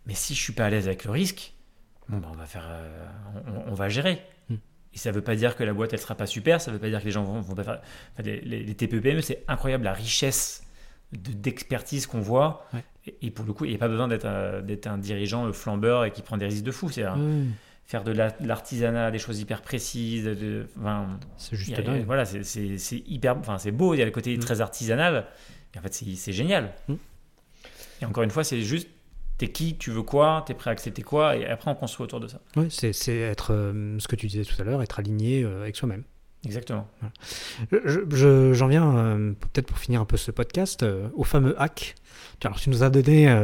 Mais 0.06 0.14
si 0.14 0.34
je 0.34 0.40
suis 0.40 0.52
pas 0.52 0.66
à 0.66 0.70
l'aise 0.70 0.86
avec 0.86 1.04
le 1.04 1.10
risque, 1.10 1.54
bon, 2.08 2.18
ben, 2.18 2.28
on 2.32 2.36
va 2.36 2.46
faire, 2.46 2.68
on, 3.66 3.74
va 3.74 3.88
gérer. 3.88 4.20
Et 4.94 4.98
ça 4.98 5.10
ne 5.10 5.14
veut 5.14 5.22
pas 5.22 5.34
dire 5.34 5.56
que 5.56 5.64
la 5.64 5.72
boîte, 5.72 5.92
elle 5.92 5.98
sera 5.98 6.14
pas 6.14 6.26
super, 6.26 6.60
ça 6.60 6.70
ne 6.70 6.76
veut 6.76 6.80
pas 6.80 6.88
dire 6.88 7.00
que 7.00 7.04
les 7.04 7.10
gens 7.10 7.24
vont, 7.24 7.40
vont 7.40 7.54
pas 7.54 7.64
faire... 7.64 7.80
les, 8.22 8.40
les, 8.40 8.74
TPE-PME, 8.74 9.22
c'est 9.22 9.42
incroyable 9.48 9.84
la 9.84 9.92
richesse 9.92 10.64
d'expertise 11.12 12.06
qu'on 12.06 12.20
voit. 12.20 12.66
Et, 13.22 13.30
pour 13.30 13.44
le 13.44 13.52
coup, 13.52 13.64
il 13.64 13.70
n'y 13.70 13.76
a 13.76 13.78
pas 13.78 13.88
besoin 13.88 14.08
d'être 14.08 14.26
un, 14.86 14.98
dirigeant 14.98 15.52
flambeur 15.52 16.04
et 16.04 16.10
qui 16.10 16.22
prend 16.22 16.36
des 16.36 16.46
risques 16.46 16.64
de 16.64 16.70
fou. 16.70 16.90
C'est 16.90 17.04
faire 17.86 18.04
de 18.04 18.12
l'artisanat, 18.12 19.10
des 19.10 19.18
choses 19.18 19.40
hyper 19.40 19.62
précises. 19.62 20.24
De, 20.24 20.66
c'est 21.36 21.56
juste 21.56 21.80
dingue. 21.80 22.04
Voilà, 22.06 22.24
c'est 22.24 23.02
hyper... 23.06 23.36
Enfin, 23.38 23.58
c'est 23.58 23.72
beau, 23.72 23.94
il 23.94 23.98
y 23.98 24.02
a 24.02 24.06
le 24.06 24.10
côté 24.10 24.36
mm. 24.36 24.40
très 24.40 24.60
artisanal. 24.60 25.26
Et 25.74 25.78
en 25.78 25.82
fait, 25.82 25.92
c'est 25.92 26.32
génial. 26.32 26.72
Mm. 26.88 26.94
Et 28.02 28.04
encore 28.06 28.22
une 28.22 28.30
fois, 28.30 28.44
c'est 28.44 28.62
juste 28.62 28.88
t'es 29.38 29.48
qui, 29.48 29.76
tu 29.76 29.90
veux 29.90 30.02
quoi, 30.02 30.44
t'es 30.46 30.54
prêt 30.54 30.70
à 30.70 30.72
accepter 30.72 31.02
quoi, 31.02 31.36
et 31.36 31.46
après 31.46 31.70
on 31.70 31.74
construit 31.74 32.04
autour 32.04 32.20
de 32.20 32.28
ça. 32.28 32.40
Oui, 32.56 32.66
c'est 32.70 33.16
être, 33.16 33.52
euh, 33.52 33.98
ce 33.98 34.08
que 34.08 34.16
tu 34.16 34.26
disais 34.26 34.44
tout 34.44 34.60
à 34.60 34.64
l'heure, 34.64 34.82
être 34.82 34.98
aligné 34.98 35.42
euh, 35.42 35.62
avec 35.62 35.76
soi-même. 35.76 36.04
Exactement. 36.44 36.86
J'en 37.72 38.68
viens, 38.68 38.96
euh, 38.96 39.32
peut-être 39.32 39.66
pour 39.66 39.78
finir 39.78 40.02
un 40.02 40.04
peu 40.04 40.18
ce 40.18 40.30
podcast, 40.30 40.84
au 41.14 41.24
fameux 41.24 41.60
hack. 41.60 41.94
Alors 42.44 42.60
tu 42.60 42.68
nous 42.68 42.82
as 42.82 42.90
donné 42.90 43.34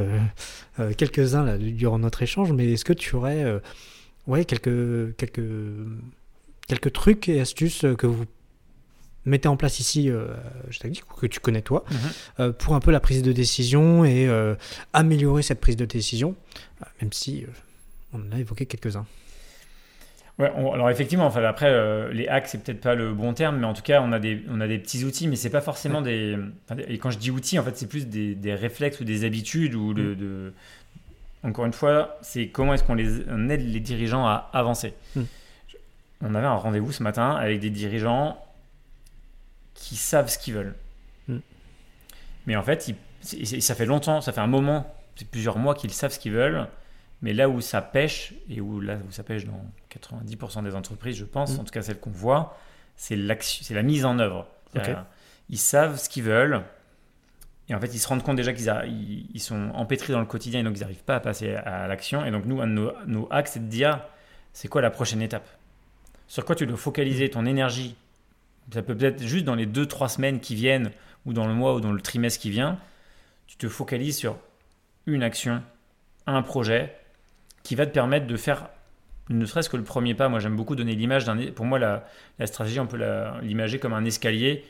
quelques-uns 0.99 1.57
durant 1.57 1.99
notre 1.99 2.22
échange, 2.22 2.53
mais 2.53 2.72
est-ce 2.72 2.84
que 2.84 2.93
tu 2.93 3.16
aurais 3.16 3.47
ouais, 4.31 4.45
quelques, 4.45 5.16
quelques, 5.16 5.43
quelques 6.66 6.93
trucs 6.93 7.28
et 7.28 7.41
astuces 7.41 7.85
que 7.99 8.07
vous 8.07 8.24
mettez 9.24 9.49
en 9.49 9.57
place 9.57 9.81
ici, 9.81 10.09
euh, 10.09 10.28
je 10.70 10.78
t'ai 10.78 10.89
dit, 10.89 11.03
que 11.20 11.26
tu 11.26 11.41
connais 11.41 11.62
toi, 11.62 11.85
mhm. 11.91 11.99
euh, 12.41 12.53
pour 12.53 12.74
un 12.74 12.81
peu 12.81 12.91
la 12.91 13.01
prise 13.01 13.22
de 13.22 13.33
décision 13.33 14.05
et 14.05 14.26
euh, 14.28 14.55
améliorer 14.93 15.43
cette 15.43 15.61
prise 15.61 15.76
de 15.76 15.85
décision, 15.85 16.35
même 17.01 17.12
si 17.12 17.45
on 18.12 18.18
en 18.18 18.33
a 18.33 18.39
évoqué 18.39 18.66
quelques-uns. 18.66 19.07
Ouais, 20.39 20.49
alors 20.49 20.89
effectivement, 20.89 21.26
enfin, 21.26 21.45
après, 21.45 21.70
les 22.14 22.26
hacks, 22.26 22.49
c'est 22.49 22.62
peut-être 22.62 22.81
pas 22.81 22.95
le 22.95 23.12
bon 23.12 23.35
terme, 23.35 23.59
mais 23.59 23.66
en 23.66 23.74
tout 23.74 23.83
cas, 23.83 24.01
on 24.03 24.11
a 24.11 24.18
des, 24.18 24.43
on 24.49 24.62
a 24.62 24.66
des 24.66 24.78
petits 24.78 25.05
outils, 25.05 25.28
mais 25.28 25.37
c'est 25.37 25.51
pas 25.51 25.61
forcément 25.61 26.01
des. 26.01 26.35
Et 26.89 26.97
quand 26.97 27.11
je 27.11 27.18
dis 27.18 27.31
outils, 27.31 27.59
en 27.59 27.62
fait, 27.62 27.76
c'est 27.76 27.87
plus 27.87 28.07
des, 28.07 28.35
des, 28.35 28.55
réflexes 28.55 29.01
ou 29.01 29.05
des 29.05 29.26
habitudes 29.26 29.74
ou 29.74 29.91
mm. 29.91 30.16
de, 30.16 30.55
Encore 31.43 31.64
une 31.64 31.72
fois, 31.72 32.18
c'est 32.20 32.49
comment 32.49 32.74
est-ce 32.74 32.84
qu'on 32.84 32.95
les 32.95 33.20
aide 33.20 33.61
les 33.61 33.80
dirigeants 33.80 34.26
à 34.26 34.51
avancer. 34.53 34.95
Mm. 35.16 35.22
On 36.22 36.34
avait 36.34 36.47
un 36.47 36.55
rendez-vous 36.55 36.93
ce 36.93 37.03
matin 37.03 37.34
avec 37.34 37.61
des 37.61 37.70
dirigeants 37.70 38.45
qui 39.74 39.97
savent 39.97 40.28
ce 40.28 40.38
qu'ils 40.38 40.55
veulent. 40.55 40.74
Mm. 41.28 41.38
Mais 42.47 42.57
en 42.57 42.62
fait, 42.62 42.95
ça 43.22 43.74
fait 43.74 43.86
longtemps, 43.86 44.20
ça 44.20 44.32
fait 44.32 44.41
un 44.41 44.47
moment, 44.47 44.95
c'est 45.16 45.28
plusieurs 45.28 45.57
mois 45.57 45.74
qu'ils 45.74 45.93
savent 45.93 46.12
ce 46.12 46.18
qu'ils 46.18 46.32
veulent. 46.32 46.66
Mais 47.22 47.32
là 47.32 47.49
où 47.49 47.61
ça 47.61 47.82
pêche, 47.82 48.34
et 48.49 48.61
où 48.61 48.80
là 48.80 48.97
où 48.97 49.11
ça 49.12 49.22
pêche 49.22 49.45
dans 49.45 49.64
90% 49.95 50.62
des 50.62 50.74
entreprises, 50.74 51.16
je 51.16 51.24
pense, 51.24 51.57
mm. 51.57 51.61
en 51.61 51.64
tout 51.64 51.72
cas 51.72 51.82
celles 51.82 52.01
qu'on 52.01 52.11
voit, 52.11 52.59
c'est 52.97 53.18
c'est 53.41 53.74
la 53.74 53.82
mise 53.82 54.05
en 54.05 54.18
œuvre. 54.18 54.47
Ils 55.49 55.59
savent 55.59 55.99
ce 55.99 56.09
qu'ils 56.09 56.22
veulent, 56.22 56.62
et 57.71 57.75
en 57.75 57.81
fait, 57.81 57.95
ils 57.95 58.01
se 58.01 58.09
rendent 58.09 58.25
compte 58.25 58.35
déjà 58.35 58.53
qu'ils 58.53 58.68
ils 59.33 59.41
sont 59.41 59.71
empêtrés 59.75 60.12
dans 60.12 60.18
le 60.18 60.27
quotidien, 60.27 60.61
et 60.61 60.62
donc 60.64 60.77
ils 60.77 60.81
n'arrivent 60.81 61.05
pas 61.05 61.14
à 61.14 61.21
passer 61.21 61.55
à 61.55 61.87
l'action. 61.87 62.25
Et 62.25 62.33
donc 62.33 62.45
nous, 62.45 62.61
un 62.61 62.66
de 62.66 62.73
nos, 62.73 62.93
nos 63.07 63.29
hacks, 63.31 63.47
c'est 63.47 63.61
de 63.61 63.71
dire, 63.71 64.01
c'est 64.53 64.66
quoi 64.66 64.83
la 64.83 64.91
prochaine 64.91 65.23
étape? 65.23 65.49
Sur 66.27 66.45
quoi 66.45 66.57
tu 66.57 66.66
dois 66.66 66.77
focaliser 66.77 67.31
ton 67.31 67.47
énergie? 67.47 67.95
Ça 68.73 68.83
peut 68.83 68.97
peut-être 68.97 69.23
juste 69.23 69.45
dans 69.45 69.55
les 69.55 69.66
2-3 69.66 70.09
semaines 70.09 70.41
qui 70.41 70.57
viennent, 70.57 70.91
ou 71.27 71.33
dans 71.33 71.47
le 71.47 71.55
mois, 71.55 71.75
ou 71.77 71.81
dans 71.81 71.93
le 71.93 72.01
trimestre 72.01 72.41
qui 72.41 72.51
vient, 72.51 72.77
tu 73.47 73.57
te 73.57 73.68
focalises 73.68 74.16
sur 74.16 74.37
une 75.07 75.23
action, 75.23 75.62
un 76.27 76.43
projet, 76.43 76.97
qui 77.62 77.77
va 77.77 77.87
te 77.87 77.93
permettre 77.93 78.27
de 78.27 78.37
faire 78.37 78.68
ne 79.31 79.47
serait-ce 79.47 79.70
que 79.70 79.76
le 79.76 79.85
premier 79.85 80.14
pas. 80.14 80.28
Moi, 80.28 80.41
j'aime 80.41 80.57
beaucoup 80.57 80.76
donner 80.76 80.95
l'image 80.95 81.24
d'un. 81.24 81.37
Pour 81.53 81.64
moi, 81.64 81.78
la, 81.78 82.05
stratégie, 82.47 82.81
on 82.81 82.87
peut 82.87 83.01
l'imager 83.43 83.78
comme 83.78 83.95
un 83.95 84.05
escalier. 84.05 84.64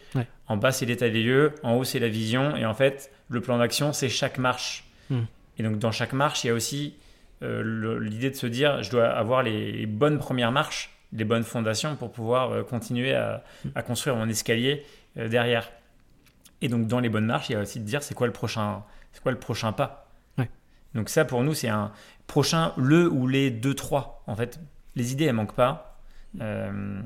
En 0.47 0.57
bas, 0.57 0.71
c'est 0.71 0.87
l'état 0.87 1.09
des 1.09 1.23
lieux. 1.23 1.55
En 1.63 1.75
haut, 1.75 1.85
c'est 1.85 1.99
la 1.99 2.09
vision. 2.09 2.57
Et 2.57 2.65
en 2.65 2.75
fait, 2.75 3.11
le 3.29 3.41
plan 3.41 3.59
d'action, 3.59 3.93
c'est 3.93 4.09
chaque 4.09 4.39
marche. 4.39 4.85
Hmm. 5.09 5.23
Et 5.59 5.63
donc, 5.63 5.79
dans 5.79 5.91
chaque 5.91 6.13
marche, 6.13 6.45
il 6.45 6.49
y 6.49 6.51
a 6.51 6.55
aussi 6.55 6.95
euh, 7.43 7.99
l'idée 8.01 8.31
de 8.31 8.37
se 8.37 8.47
dire 8.47 8.83
je 8.83 8.91
dois 8.91 9.09
avoir 9.09 9.43
les 9.43 9.87
bonnes 9.87 10.19
premières 10.19 10.53
marches 10.53 10.91
les 11.13 11.25
bonnes 11.25 11.45
fondations 11.45 11.97
pour 11.97 12.13
pouvoir 12.13 12.53
euh, 12.53 12.63
continuer 12.63 13.15
à, 13.15 13.43
construire 13.87 14.17
mon 14.17 14.29
escalier 14.29 14.85
euh, 15.17 15.29
derrière. 15.29 15.71
Et 16.61 16.69
donc 16.69 16.87
dans 16.87 17.01
les 17.01 17.09
bonnes 17.09 17.27
marches, 17.27 17.51
il 17.51 17.55
y 17.55 17.57
a 17.57 17.61
aussi 17.61 17.81
de 17.81 17.85
dire 17.85 18.03
c'est 18.03 18.15
quoi 18.15 18.27
le 18.27 18.33
prochain, 18.33 18.85
c'est 19.13 19.23
quoi 19.23 19.33
le 19.33 19.39
prochain 19.39 19.73
pas? 19.73 20.07
Donc 20.93 21.09
ça 21.09 21.25
pour 21.25 21.45
nous 21.45 21.55
c'est 21.55 21.69
un 21.69 21.93
prochain 22.31 22.73
le 22.77 23.09
ou 23.09 23.27
les 23.27 23.51
deux 23.51 23.75
trois. 23.75 24.23
En 24.27 24.37
fait, 24.37 24.59
les 24.97 25.13
idées 25.13 25.27
elles 25.27 25.35
manquent 25.35 25.55
pas, 25.57 26.01
euh, 26.41 27.03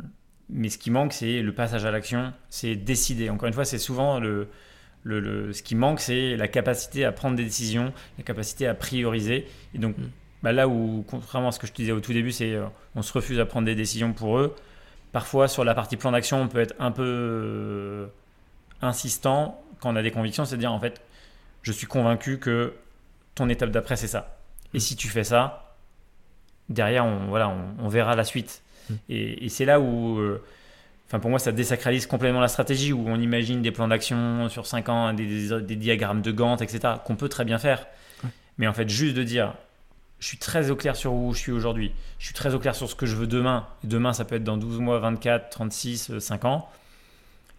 mais 0.48 0.68
ce 0.68 0.78
qui 0.78 0.90
manque 0.90 1.12
c'est 1.12 1.42
le 1.42 1.52
passage 1.54 1.84
à 1.84 1.90
l'action, 1.90 2.32
c'est 2.50 2.76
décider. 2.76 3.30
Encore 3.30 3.48
une 3.48 3.54
fois 3.54 3.64
c'est 3.64 3.78
souvent 3.78 4.20
le 4.20 4.48
le, 5.06 5.20
le- 5.20 5.52
ce 5.52 5.62
qui 5.62 5.74
manque, 5.74 6.00
c'est 6.00 6.34
la 6.36 6.48
capacité 6.48 7.04
à 7.04 7.12
prendre 7.12 7.36
des 7.36 7.44
décisions, 7.44 7.92
la 8.16 8.24
capacité 8.24 8.66
à 8.66 8.72
prioriser. 8.74 9.46
Et 9.74 9.78
donc, 9.78 9.98
Mm. 9.98 10.02
bah, 10.42 10.52
là 10.52 10.66
où, 10.66 11.04
contrairement 11.06 11.48
à 11.48 11.52
ce 11.52 11.58
que 11.58 11.66
je 11.66 11.72
te 11.72 11.76
disais 11.76 11.92
au 11.92 12.00
tout 12.00 12.14
début, 12.14 12.32
c'est 12.32 12.54
euh, 12.54 12.64
on 12.94 13.02
se 13.02 13.12
refuse 13.12 13.38
à 13.38 13.44
prendre 13.44 13.66
des 13.66 13.74
décisions 13.74 14.14
pour 14.14 14.38
eux. 14.38 14.54
Parfois, 15.12 15.46
sur 15.48 15.62
la 15.62 15.74
partie 15.74 15.98
plan 15.98 16.10
d'action, 16.12 16.40
on 16.40 16.48
peut 16.48 16.58
être 16.60 16.74
un 16.78 16.90
peu 16.90 17.02
euh, 17.06 18.06
insistant 18.80 19.62
quand 19.80 19.92
on 19.92 19.96
a 19.96 20.02
des 20.02 20.10
convictions, 20.10 20.44
c'est 20.46 20.56
de 20.56 20.60
dire 20.60 20.72
en 20.72 20.80
fait, 20.80 21.02
je 21.62 21.72
suis 21.72 21.86
convaincu 21.86 22.38
que 22.38 22.72
ton 23.34 23.50
étape 23.50 23.70
d'après, 23.72 23.96
c'est 23.96 24.08
ça. 24.08 24.38
Et 24.74 24.80
si 24.80 24.96
tu 24.96 25.08
fais 25.08 25.24
ça, 25.24 25.76
derrière, 26.68 27.04
on, 27.06 27.26
voilà, 27.28 27.48
on, 27.48 27.84
on 27.84 27.88
verra 27.88 28.14
la 28.16 28.24
suite. 28.24 28.62
Mm. 28.90 28.94
Et, 29.08 29.44
et 29.46 29.48
c'est 29.48 29.64
là 29.64 29.80
où, 29.80 30.18
euh, 30.18 30.42
pour 31.08 31.30
moi, 31.30 31.38
ça 31.38 31.52
désacralise 31.52 32.06
complètement 32.06 32.40
la 32.40 32.48
stratégie, 32.48 32.92
où 32.92 33.04
on 33.08 33.20
imagine 33.20 33.62
des 33.62 33.70
plans 33.70 33.88
d'action 33.88 34.48
sur 34.48 34.66
5 34.66 34.88
ans, 34.88 35.12
des, 35.12 35.26
des- 35.48 35.62
des 35.62 35.76
diagrammes 35.76 36.22
de 36.22 36.32
Gantt, 36.32 36.60
etc., 36.60 36.94
qu'on 37.04 37.16
peut 37.16 37.28
très 37.28 37.44
bien 37.44 37.58
faire. 37.58 37.86
Mais 38.58 38.66
en 38.66 38.72
fait, 38.72 38.88
juste 38.88 39.16
de 39.16 39.22
dire, 39.24 39.54
je 40.20 40.26
suis 40.28 40.38
très 40.38 40.70
au 40.70 40.76
clair 40.76 40.96
sur 40.96 41.12
où 41.12 41.34
je 41.34 41.38
suis 41.38 41.52
aujourd'hui, 41.52 41.92
je 42.18 42.26
suis 42.26 42.34
très 42.34 42.54
au 42.54 42.58
clair 42.58 42.74
sur 42.74 42.88
ce 42.88 42.94
que 42.94 43.04
je 43.06 43.16
veux 43.16 43.26
demain. 43.26 43.66
Et 43.84 43.88
demain, 43.88 44.12
ça 44.12 44.24
peut 44.24 44.36
être 44.36 44.44
dans 44.44 44.56
12 44.56 44.78
mois, 44.80 44.98
24, 45.00 45.50
36, 45.50 46.10
euh, 46.10 46.20
5 46.20 46.44
ans. 46.44 46.68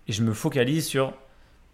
Et 0.08 0.14
je 0.14 0.22
me 0.24 0.34
focalise 0.34 0.86
sur. 0.86 1.14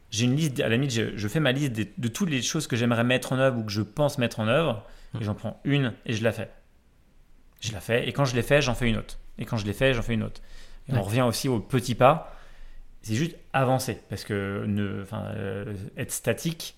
J'ai 0.09 0.25
une 0.25 0.35
liste, 0.35 0.59
à 0.59 0.63
la 0.67 0.75
limite, 0.75 0.91
je, 0.91 1.15
je 1.15 1.27
fais 1.27 1.39
ma 1.39 1.51
liste 1.53 1.71
de, 1.73 2.07
toutes 2.09 2.29
les 2.29 2.41
choses 2.41 2.67
que 2.67 2.75
j'aimerais 2.75 3.03
mettre 3.05 3.31
en 3.31 3.37
œuvre 3.39 3.59
ou 3.59 3.63
que 3.63 3.71
je 3.71 3.81
pense 3.81 4.17
mettre 4.17 4.39
en 4.41 4.47
œuvre. 4.47 4.83
Et 5.20 5.24
j'en 5.24 5.36
prends 5.36 5.59
une 5.64 5.93
et 6.05 6.14
je 6.14 6.24
la 6.24 6.32
fais. 6.32 6.49
Je 7.59 7.72
la 7.74 7.82
fais. 7.82 8.07
Et 8.07 8.14
quand 8.14 8.26
je 8.26 8.36
l'ai 8.36 8.41
fait, 8.43 8.62
j'en 8.62 8.74
fais 8.76 8.88
une 8.89 8.97
autre. 8.97 9.18
Et 9.38 9.45
quand 9.45 9.57
je 9.57 9.66
l'ai 9.66 9.74
fait, 9.74 9.93
j'en 9.93 10.01
fais 10.01 10.14
une 10.14 10.24
autre. 10.24 10.41
Et 10.88 10.93
Ouais. 10.93 10.97
on 10.97 11.01
revient 11.03 11.22
aussi 11.22 11.47
au 11.49 11.59
petit 11.59 11.95
pas. 11.95 12.36
C'est 13.01 13.16
juste 13.16 13.36
avancer. 13.53 13.99
Parce 14.09 14.24
que 14.24 14.64
ne, 14.68 15.05
euh, 15.14 15.74
être 15.97 16.12
statique, 16.12 16.76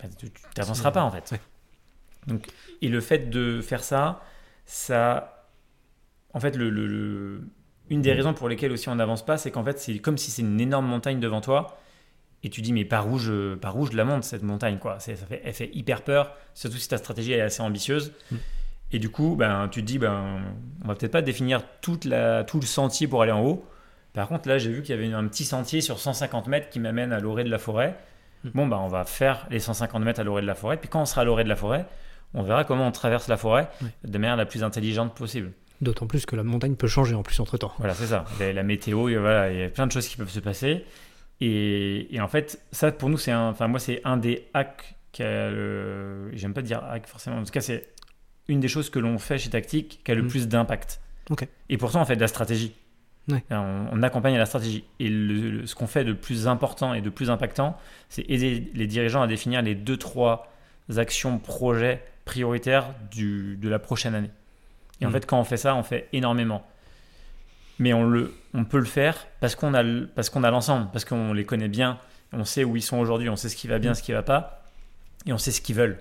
bah, 0.00 0.06
tu 0.18 0.30
n'avanceras 0.56 0.90
pas 0.90 1.02
en 1.02 1.10
fait. 1.10 1.30
Ouais. 1.32 1.40
Donc, 2.26 2.46
et 2.80 2.88
le 2.88 3.00
fait 3.00 3.30
de 3.30 3.60
faire 3.60 3.84
ça, 3.84 4.22
ça. 4.64 5.46
En 6.32 6.40
fait, 6.40 6.56
le, 6.56 6.70
le- 6.70 6.86
le- 6.86 7.46
une 7.90 8.00
des 8.02 8.12
raisons 8.12 8.32
pour 8.34 8.48
lesquelles 8.48 8.72
aussi 8.72 8.88
on 8.88 8.94
n'avance 8.94 9.24
pas, 9.24 9.36
c'est 9.36 9.50
qu'en 9.50 9.62
fait, 9.62 9.78
c'est 9.78 9.98
comme 9.98 10.16
si 10.18 10.30
c'est 10.30 10.42
une 10.42 10.60
énorme 10.60 10.86
montagne 10.86 11.20
devant 11.20 11.40
toi. 11.42 11.78
Et 12.44 12.50
tu 12.50 12.60
dis, 12.60 12.74
mais 12.74 12.84
par 12.84 13.08
où 13.08 13.18
je, 13.18 13.54
par 13.54 13.76
où 13.78 13.86
je 13.86 13.96
la 13.96 14.04
monte, 14.04 14.22
cette 14.22 14.42
montagne 14.42 14.78
quoi? 14.78 15.00
Ça 15.00 15.16
fait, 15.16 15.40
Elle 15.44 15.54
fait 15.54 15.70
hyper 15.72 16.02
peur, 16.02 16.36
surtout 16.52 16.76
si 16.76 16.86
ta 16.86 16.98
stratégie 16.98 17.32
est 17.32 17.40
assez 17.40 17.62
ambitieuse. 17.62 18.12
Mm. 18.30 18.36
Et 18.92 18.98
du 18.98 19.08
coup, 19.08 19.34
ben, 19.34 19.66
tu 19.68 19.80
te 19.80 19.86
dis, 19.86 19.98
ben, 19.98 20.42
on 20.84 20.88
va 20.88 20.94
peut-être 20.94 21.10
pas 21.12 21.22
définir 21.22 21.62
toute 21.80 22.04
la, 22.04 22.44
tout 22.44 22.60
le 22.60 22.66
sentier 22.66 23.08
pour 23.08 23.22
aller 23.22 23.32
en 23.32 23.42
haut. 23.42 23.66
Par 24.12 24.28
contre, 24.28 24.46
là, 24.46 24.58
j'ai 24.58 24.70
vu 24.70 24.82
qu'il 24.82 24.94
y 24.94 24.98
avait 24.98 25.10
un 25.12 25.26
petit 25.26 25.46
sentier 25.46 25.80
sur 25.80 25.98
150 25.98 26.46
mètres 26.46 26.68
qui 26.68 26.80
m'amène 26.80 27.12
à 27.12 27.18
l'orée 27.18 27.44
de 27.44 27.50
la 27.50 27.58
forêt. 27.58 27.96
Mm. 28.44 28.48
Bon, 28.52 28.66
ben, 28.66 28.76
on 28.76 28.88
va 28.88 29.04
faire 29.04 29.46
les 29.50 29.58
150 29.58 30.04
mètres 30.04 30.20
à 30.20 30.22
l'orée 30.22 30.42
de 30.42 30.46
la 30.46 30.54
forêt. 30.54 30.76
Puis 30.76 30.90
quand 30.90 31.00
on 31.00 31.06
sera 31.06 31.22
à 31.22 31.24
l'orée 31.24 31.44
de 31.44 31.48
la 31.48 31.56
forêt, 31.56 31.86
on 32.34 32.42
verra 32.42 32.64
comment 32.64 32.86
on 32.86 32.92
traverse 32.92 33.26
la 33.28 33.38
forêt 33.38 33.70
de 34.04 34.18
manière 34.18 34.36
la 34.36 34.44
plus 34.44 34.62
intelligente 34.62 35.14
possible. 35.14 35.52
D'autant 35.80 36.06
plus 36.06 36.26
que 36.26 36.36
la 36.36 36.42
montagne 36.42 36.74
peut 36.74 36.88
changer 36.88 37.14
en 37.14 37.22
plus 37.22 37.40
entre 37.40 37.56
temps. 37.56 37.72
Voilà, 37.78 37.94
c'est 37.94 38.08
ça. 38.08 38.26
La, 38.38 38.52
la 38.52 38.62
météo, 38.62 39.08
voilà, 39.18 39.50
il 39.50 39.58
y 39.58 39.62
a 39.62 39.70
plein 39.70 39.86
de 39.86 39.92
choses 39.92 40.06
qui 40.06 40.18
peuvent 40.18 40.30
se 40.30 40.40
passer. 40.40 40.84
Et, 41.46 42.14
et 42.14 42.20
en 42.20 42.28
fait, 42.28 42.60
ça, 42.72 42.90
pour 42.92 43.08
nous, 43.10 43.18
c'est 43.18 43.32
un, 43.32 43.48
enfin, 43.48 43.68
moi, 43.68 43.78
c'est 43.80 44.00
un 44.04 44.16
des 44.16 44.48
hacks. 44.54 44.94
le- 45.18 46.30
J'aime 46.32 46.54
pas 46.54 46.62
dire 46.62 46.82
hack 46.84 47.06
forcément. 47.06 47.38
En 47.38 47.44
tout 47.44 47.50
cas, 47.52 47.60
c'est 47.60 47.88
une 48.48 48.60
des 48.60 48.68
choses 48.68 48.90
que 48.90 48.98
l'on 48.98 49.18
fait 49.18 49.38
chez 49.38 49.50
Tactique 49.50 50.00
qui 50.04 50.10
a 50.10 50.14
le 50.14 50.22
Mm. 50.22 50.28
plus 50.28 50.48
d'impact. 50.48 51.00
Ok. 51.30 51.46
Et 51.68 51.76
pourtant, 51.78 52.02
on 52.02 52.04
fait 52.04 52.16
de 52.16 52.20
la 52.20 52.28
stratégie. 52.28 52.74
Ouais. 53.28 53.42
On, 53.50 53.86
on 53.92 54.02
accompagne 54.02 54.34
à 54.34 54.38
la 54.38 54.46
stratégie. 54.46 54.84
Et 55.00 55.08
le- 55.08 55.50
le- 55.50 55.66
ce 55.66 55.74
qu'on 55.74 55.86
fait 55.86 56.04
de 56.04 56.12
plus 56.12 56.46
important 56.46 56.92
et 56.94 57.00
de 57.00 57.10
plus 57.10 57.30
impactant, 57.30 57.76
c'est 58.08 58.28
aider 58.28 58.70
les 58.74 58.86
dirigeants 58.86 59.22
à 59.22 59.26
définir 59.26 59.62
les 59.62 59.74
deux, 59.74 59.96
trois 59.96 60.52
actions, 60.96 61.38
projets 61.38 62.02
prioritaires 62.26 62.86
du, 63.10 63.56
de 63.56 63.68
la 63.68 63.78
prochaine 63.78 64.14
année. 64.14 64.30
Et 65.00 65.06
en 65.06 65.08
Mm. 65.08 65.12
fait, 65.12 65.26
quand 65.26 65.40
on 65.40 65.44
fait 65.44 65.56
ça, 65.56 65.74
on 65.74 65.82
fait 65.82 66.08
énormément. 66.12 66.66
Mais 67.78 67.92
on, 67.92 68.04
le, 68.04 68.32
on 68.54 68.64
peut 68.64 68.78
le 68.78 68.84
faire 68.84 69.16
parce 69.40 69.56
qu'on 69.56 69.74
a, 69.74 69.82
parce 70.14 70.30
qu'on 70.30 70.40
l'ensemble, 70.40 70.88
parce 70.92 71.04
qu'on 71.04 71.32
les 71.32 71.44
connaît 71.44 71.68
bien, 71.68 71.98
on 72.32 72.44
sait 72.44 72.64
où 72.64 72.76
ils 72.76 72.82
sont 72.82 72.98
aujourd'hui, 72.98 73.28
on 73.28 73.36
sait 73.36 73.48
ce 73.48 73.56
qui 73.56 73.66
va 73.68 73.78
bien, 73.78 73.94
ce 73.94 74.02
qui 74.02 74.12
va 74.12 74.22
pas, 74.22 74.62
et 75.26 75.32
on 75.32 75.38
sait 75.38 75.50
ce 75.50 75.60
qu'ils 75.60 75.74
veulent. 75.76 75.98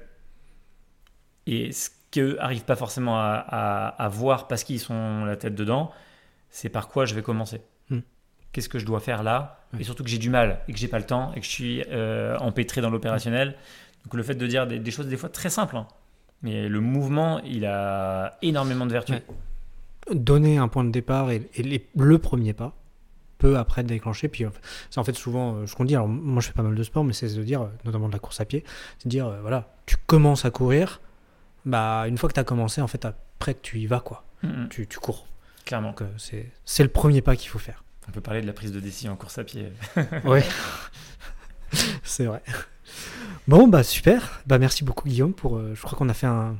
Et 1.47 1.71
ce 1.71 1.89
qu'eux 2.11 2.35
n'arrivent 2.37 2.63
pas 2.65 2.75
forcément 2.75 3.17
à, 3.19 3.33
à- 3.47 3.87
à 3.87 4.07
voir 4.07 4.47
parce 4.47 4.63
qu'ils 4.63 4.79
sont 4.79 5.25
la 5.25 5.35
tête 5.35 5.55
dedans, 5.55 5.91
c'est 6.49 6.69
par 6.69 6.87
quoi 6.87 7.05
je 7.05 7.15
vais 7.15 7.23
commencer. 7.23 7.61
Mm. 7.89 7.99
Qu'est-ce 8.51 8.69
que 8.69 8.77
je 8.79 8.85
dois 8.85 8.99
faire 8.99 9.23
là? 9.23 9.59
Et 9.79 9.83
surtout 9.83 10.03
que 10.03 10.09
j'ai 10.09 10.19
du 10.19 10.29
mal, 10.29 10.59
et 10.67 10.73
que 10.73 10.77
j'ai 10.77 10.87
pas 10.87 10.99
le 10.99 11.05
temps, 11.05 11.31
et 11.33 11.39
que 11.39 11.45
je 11.45 11.51
suis 11.51 11.83
euh, 11.89 12.37
empêtré 12.37 12.81
dans 12.81 12.91
l'opérationnel. 12.91 13.55
Donc 14.05 14.13
le 14.13 14.21
fait 14.21 14.35
de 14.35 14.45
dire 14.45 14.67
des, 14.67 14.77
des 14.77 14.91
choses 14.91 15.07
des 15.07 15.17
fois 15.17 15.29
très 15.29 15.49
simples, 15.49 15.75
hein. 15.75 15.87
mais 16.43 16.67
le 16.69 16.79
mouvement, 16.79 17.39
il 17.39 17.65
a 17.65 18.37
énormément 18.43 18.85
de 18.85 18.91
vertus. 18.91 19.15
Ouais. 19.15 19.23
Donner 20.11 20.57
un 20.57 20.67
point 20.67 20.83
de 20.83 20.91
départ 20.91 21.31
et, 21.31 21.49
et 21.55 21.63
les- 21.63 21.87
le 21.95 22.17
premier 22.17 22.53
pas 22.53 22.75
peut 23.37 23.57
après 23.57 23.83
déclencher. 23.83 24.27
Puis 24.27 24.45
c'est 24.89 24.99
en 24.99 25.03
fait 25.03 25.13
souvent 25.13 25.55
euh, 25.55 25.67
ce 25.67 25.75
qu'on 25.75 25.85
dit. 25.85 25.95
Alors 25.95 26.07
moi 26.07 26.41
je 26.41 26.47
fais 26.47 26.53
pas 26.53 26.63
mal 26.63 26.75
de 26.75 26.83
sport, 26.83 27.03
mais 27.03 27.13
c'est 27.13 27.33
de 27.35 27.43
dire, 27.43 27.61
euh, 27.63 27.67
notamment 27.85 28.07
de 28.07 28.13
la 28.13 28.19
course 28.19 28.39
à 28.41 28.45
pied, 28.45 28.63
c'est 28.99 29.05
de 29.05 29.09
dire 29.09 29.27
euh, 29.27 29.39
voilà, 29.41 29.73
tu 29.85 29.95
commences 30.07 30.45
à 30.45 30.51
courir. 30.51 31.01
Bah 31.65 32.05
une 32.07 32.17
fois 32.17 32.27
que 32.29 32.33
tu 32.33 32.39
as 32.39 32.43
commencé, 32.43 32.81
en 32.81 32.87
fait 32.87 33.05
après 33.05 33.55
tu 33.61 33.79
y 33.79 33.85
vas 33.87 33.99
quoi. 34.01 34.25
Mm, 34.43 34.47
mm. 34.63 34.69
Tu, 34.69 34.87
tu 34.87 34.99
cours. 34.99 35.25
Clairement. 35.65 35.95
Euh, 36.01 36.05
c'est 36.17 36.51
c'est 36.65 36.83
le 36.83 36.89
premier 36.89 37.21
pas 37.21 37.35
qu'il 37.37 37.49
faut 37.49 37.59
faire. 37.59 37.83
On 38.09 38.11
peut 38.11 38.19
parler 38.21 38.41
de 38.41 38.47
la 38.47 38.53
prise 38.53 38.73
de 38.73 38.81
décision 38.81 39.13
en 39.13 39.15
course 39.15 39.37
à 39.37 39.43
pied. 39.45 39.71
Ouais. 40.25 40.43
c'est 42.03 42.25
vrai. 42.25 42.41
Bon, 43.47 43.67
bah 43.67 43.83
super. 43.83 44.41
Bah 44.45 44.57
merci 44.59 44.83
beaucoup 44.83 45.07
Guillaume 45.07 45.33
pour. 45.33 45.57
euh, 45.57 45.73
je 45.75 45.81
crois 45.81 45.97
qu'on 45.97 46.09
a 46.09 46.13
fait 46.13 46.27
un, 46.27 46.57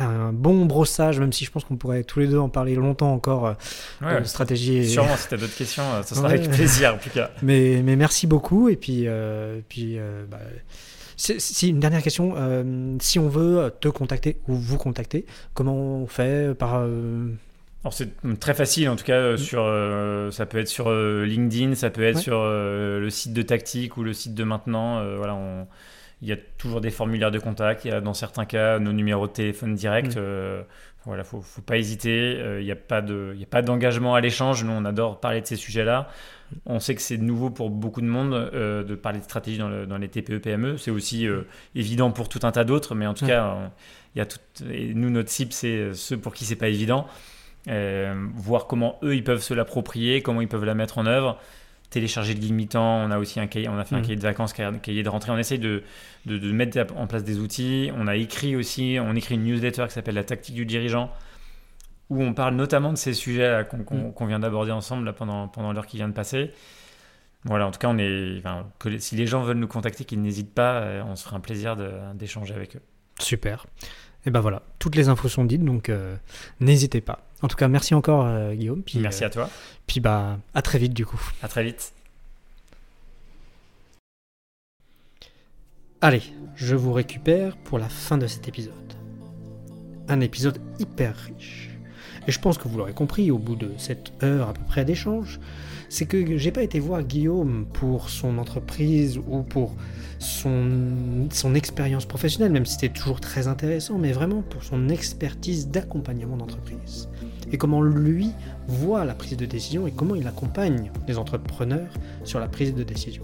un 0.00 0.32
bon 0.32 0.64
brossage, 0.66 1.20
même 1.20 1.32
si 1.32 1.44
je 1.44 1.50
pense 1.50 1.64
qu'on 1.64 1.76
pourrait 1.76 2.04
tous 2.04 2.18
les 2.20 2.26
deux 2.26 2.38
en 2.38 2.48
parler 2.48 2.74
longtemps 2.74 3.12
encore. 3.12 3.46
euh, 3.46 3.52
Ouais, 4.02 4.20
de 4.20 4.24
stratégie. 4.26 4.76
et- 4.78 4.84
Sûrement, 4.88 5.16
si 5.16 5.28
tu 5.28 5.34
as 5.34 5.36
d'autres 5.36 5.56
questions, 5.56 5.82
euh, 5.94 6.02
ce 6.02 6.14
sera 6.14 6.28
Ouais. 6.28 6.34
avec 6.38 6.50
plaisir 6.50 6.94
en 6.94 6.98
tout 6.98 7.10
cas. 7.10 7.30
Mais, 7.42 7.82
mais 7.84 7.96
merci 7.96 8.26
beaucoup. 8.26 8.68
Et 8.68 8.76
puis, 8.76 9.04
euh, 9.06 9.60
puis 9.68 9.98
euh, 9.98 10.24
bah, 10.30 10.38
si 11.16 11.68
une 11.68 11.80
dernière 11.80 12.02
question. 12.02 12.34
euh, 12.36 12.96
si 13.00 13.18
on 13.18 13.28
veut 13.28 13.70
te 13.80 13.88
contacter 13.88 14.38
ou 14.48 14.54
vous 14.54 14.78
contacter, 14.78 15.26
comment 15.54 15.74
on 15.76 16.06
fait 16.06 16.54
par 16.56 16.76
euh, 16.80 17.28
c'est 17.90 18.10
très 18.38 18.54
facile 18.54 18.88
en 18.90 18.96
tout 18.96 19.04
cas 19.04 19.14
euh, 19.14 19.34
Mm. 19.34 19.38
sur 19.38 19.62
euh, 19.64 20.30
ça 20.30 20.46
peut 20.46 20.58
être 20.58 20.68
sur 20.68 20.88
euh, 20.88 21.24
LinkedIn, 21.24 21.74
ça 21.74 21.90
peut 21.90 22.02
être 22.04 22.16
Ouais. 22.16 22.22
sur 22.22 22.38
euh, 22.40 23.00
le 23.00 23.10
site 23.10 23.32
de 23.34 23.42
Tactique 23.42 23.96
ou 23.98 24.02
le 24.02 24.12
site 24.14 24.34
de 24.34 24.44
maintenant. 24.44 24.98
euh, 24.98 25.16
voilà, 25.18 25.34
on- 25.34 25.66
il 26.22 26.28
y 26.28 26.32
a 26.32 26.36
toujours 26.58 26.80
des 26.80 26.90
formulaires 26.90 27.30
de 27.30 27.38
contact. 27.38 27.84
Il 27.84 27.88
y 27.90 27.94
a 27.94 28.00
dans 28.00 28.14
certains 28.14 28.44
cas 28.44 28.78
nos 28.78 28.92
numéros 28.92 29.26
de 29.26 29.32
téléphone 29.32 29.74
direct. 29.74 30.16
Mm. 30.16 30.18
euh, 30.18 30.62
voilà, 31.06 31.24
faut, 31.24 31.40
faut 31.40 31.62
pas 31.62 31.78
hésiter. 31.78 32.36
euh, 32.38 32.60
Il 32.60 32.64
n'y 32.66 32.70
a 32.72 32.76
pas 32.76 33.00
de, 33.00 33.32
il 33.34 33.40
y 33.40 33.44
a 33.44 33.46
pas 33.46 33.62
d'engagement 33.62 34.14
à 34.14 34.20
l'échange. 34.20 34.62
Nous, 34.64 34.72
on 34.72 34.84
adore 34.84 35.18
parler 35.20 35.40
de 35.40 35.46
ces 35.46 35.56
sujets-là. 35.56 36.08
On 36.66 36.78
sait 36.80 36.94
que 36.94 37.00
c'est 37.00 37.16
nouveau 37.16 37.48
pour 37.48 37.70
beaucoup 37.70 38.00
de 38.02 38.06
monde 38.06 38.34
euh, 38.34 38.82
de 38.84 38.94
parler 38.96 39.18
de 39.20 39.24
stratégie 39.24 39.56
dans, 39.58 39.68
le- 39.70 39.86
dans 39.86 39.96
les 39.98 40.08
TPE 40.08 40.38
PME. 40.40 40.76
C'est 40.76 40.90
aussi 40.90 41.26
euh, 41.26 41.42
évident 41.74 42.10
pour 42.10 42.28
tout 42.28 42.40
un 42.42 42.52
tas 42.52 42.64
d'autres, 42.64 42.94
mais 42.94 43.06
en 43.06 43.14
tout 43.14 43.24
Ouais. 43.24 43.30
cas, 43.30 43.70
il 44.14 44.18
y 44.18 44.20
a 44.20 44.26
tout, 44.26 44.38
et 44.70 44.92
nous 44.92 45.08
notre 45.08 45.30
cible 45.30 45.52
c'est 45.52 45.94
ceux 45.94 46.18
pour 46.18 46.34
qui 46.34 46.44
c'est 46.44 46.56
pas 46.56 46.68
évident. 46.68 47.06
Voir 48.34 48.66
comment 48.66 48.98
eux 49.02 49.14
ils 49.14 49.24
peuvent 49.24 49.42
se 49.42 49.54
l'approprier, 49.54 50.22
comment 50.22 50.40
ils 50.40 50.48
peuvent 50.48 50.64
la 50.64 50.74
mettre 50.74 50.98
en 50.98 51.06
œuvre. 51.06 51.38
Télécharger 51.90 52.34
le 52.34 52.40
guide 52.40 52.52
mi-temps, 52.54 53.04
on 53.04 53.10
a 53.10 53.18
aussi 53.18 53.40
un 53.40 53.46
cahier, 53.48 53.68
on 53.68 53.76
a 53.78 53.84
fait 53.84 53.94
un 53.96 53.98
Mhm. 53.98 54.04
cahier 54.04 54.16
de 54.16 54.22
vacances, 54.22 54.54
un 54.60 54.74
cahier 54.78 55.02
de 55.02 55.08
rentrée. 55.08 55.32
On 55.32 55.38
essaye 55.38 55.58
de, 55.58 55.82
de, 56.26 56.38
de 56.38 56.52
mettre 56.52 56.78
en 56.96 57.06
place 57.08 57.24
des 57.24 57.38
outils. 57.38 57.90
On 57.96 58.06
a 58.06 58.14
écrit 58.16 58.54
aussi, 58.54 58.98
on 59.00 59.14
écrit 59.16 59.34
une 59.34 59.44
newsletter 59.44 59.86
qui 59.88 59.94
s'appelle 59.94 60.14
La 60.14 60.22
tactique 60.24 60.54
du 60.54 60.64
dirigeant, 60.66 61.10
où 62.08 62.22
on 62.22 62.32
parle 62.32 62.54
notamment 62.54 62.92
de 62.92 62.98
ces 62.98 63.12
sujets 63.12 63.66
qu'on 63.68 64.12
qu'on- 64.12 64.26
vient 64.26 64.38
d'aborder 64.38 64.70
ensemble 64.72 65.04
là, 65.04 65.12
pendant, 65.12 65.48
pendant 65.48 65.72
l'heure 65.72 65.86
qui 65.86 65.96
vient 65.96 66.08
de 66.08 66.12
passer. 66.14 66.52
Voilà, 67.44 67.66
en 67.66 67.70
tout 67.70 67.78
cas, 67.78 67.88
on 67.88 67.98
est, 67.98 68.36
enfin, 68.38 68.68
que 68.78 68.88
les- 68.88 69.00
si 69.00 69.16
les 69.16 69.26
gens 69.26 69.42
veulent 69.42 69.56
nous 69.56 69.66
contacter, 69.66 70.04
qu'ils 70.04 70.20
n'hésitent 70.22 70.54
pas, 70.54 70.74
euh, 70.82 71.02
on 71.06 71.16
se 71.16 71.24
fera 71.24 71.36
un 71.36 71.40
plaisir 71.40 71.74
d'échanger 72.14 72.54
avec 72.54 72.76
eux. 72.76 72.82
Super. 73.18 73.66
Et 74.26 74.30
ben 74.30 74.40
voilà, 74.40 74.62
toutes 74.78 74.94
les 74.96 75.08
infos 75.08 75.28
sont 75.28 75.44
dites, 75.44 75.64
donc 75.64 75.88
euh, 75.88 76.14
n'hésitez 76.60 77.00
pas. 77.00 77.26
En 77.42 77.48
tout 77.48 77.56
cas, 77.56 77.68
merci 77.68 77.94
encore 77.94 78.26
euh, 78.26 78.54
Guillaume. 78.54 78.82
Puis, 78.82 78.98
Merci 78.98 79.24
euh, 79.24 79.28
à 79.28 79.30
toi, 79.30 79.50
Puis 79.86 80.00
bah 80.00 80.38
à 80.54 80.62
très 80.62 80.78
vite 80.78 80.92
du 80.92 81.06
coup. 81.06 81.20
à 81.42 81.48
très 81.48 81.64
vite. 81.64 81.92
Allez, 86.02 86.22
je 86.56 86.76
vous 86.76 86.92
récupère 86.92 87.56
pour 87.58 87.78
la 87.78 87.88
fin 87.88 88.16
de 88.16 88.26
cet 88.26 88.48
épisode. 88.48 88.74
Un 90.08 90.20
épisode 90.20 90.58
hyper 90.78 91.14
riche. 91.14 91.70
Et 92.26 92.32
je 92.32 92.40
pense 92.40 92.58
que 92.58 92.68
vous 92.68 92.78
l'aurez 92.78 92.92
compris 92.92 93.30
au 93.30 93.38
bout 93.38 93.56
de 93.56 93.70
cette 93.78 94.12
heure 94.22 94.48
à 94.48 94.54
peu 94.54 94.62
près 94.66 94.84
d'échange, 94.84 95.40
c'est 95.88 96.06
que 96.06 96.38
j'ai 96.38 96.52
pas 96.52 96.62
été 96.62 96.78
voir 96.78 97.02
Guillaume 97.02 97.66
pour 97.72 98.08
son 98.08 98.38
entreprise 98.38 99.18
ou 99.18 99.42
pour 99.42 99.74
son, 100.18 101.28
son 101.32 101.54
expérience 101.54 102.06
professionnelle, 102.06 102.52
même 102.52 102.66
si 102.66 102.74
c'était 102.74 102.90
toujours 102.90 103.20
très 103.20 103.48
intéressant, 103.48 103.98
mais 103.98 104.12
vraiment 104.12 104.42
pour 104.42 104.62
son 104.62 104.88
expertise 104.88 105.68
d'accompagnement 105.68 106.36
d'entreprise. 106.36 107.08
Et 107.52 107.58
comment 107.58 107.82
lui 107.82 108.30
voit 108.68 109.04
la 109.04 109.14
prise 109.14 109.36
de 109.36 109.46
décision 109.46 109.86
et 109.86 109.92
comment 109.92 110.14
il 110.14 110.26
accompagne 110.26 110.90
les 111.08 111.18
entrepreneurs 111.18 111.92
sur 112.24 112.38
la 112.38 112.48
prise 112.48 112.74
de 112.74 112.82
décision. 112.82 113.22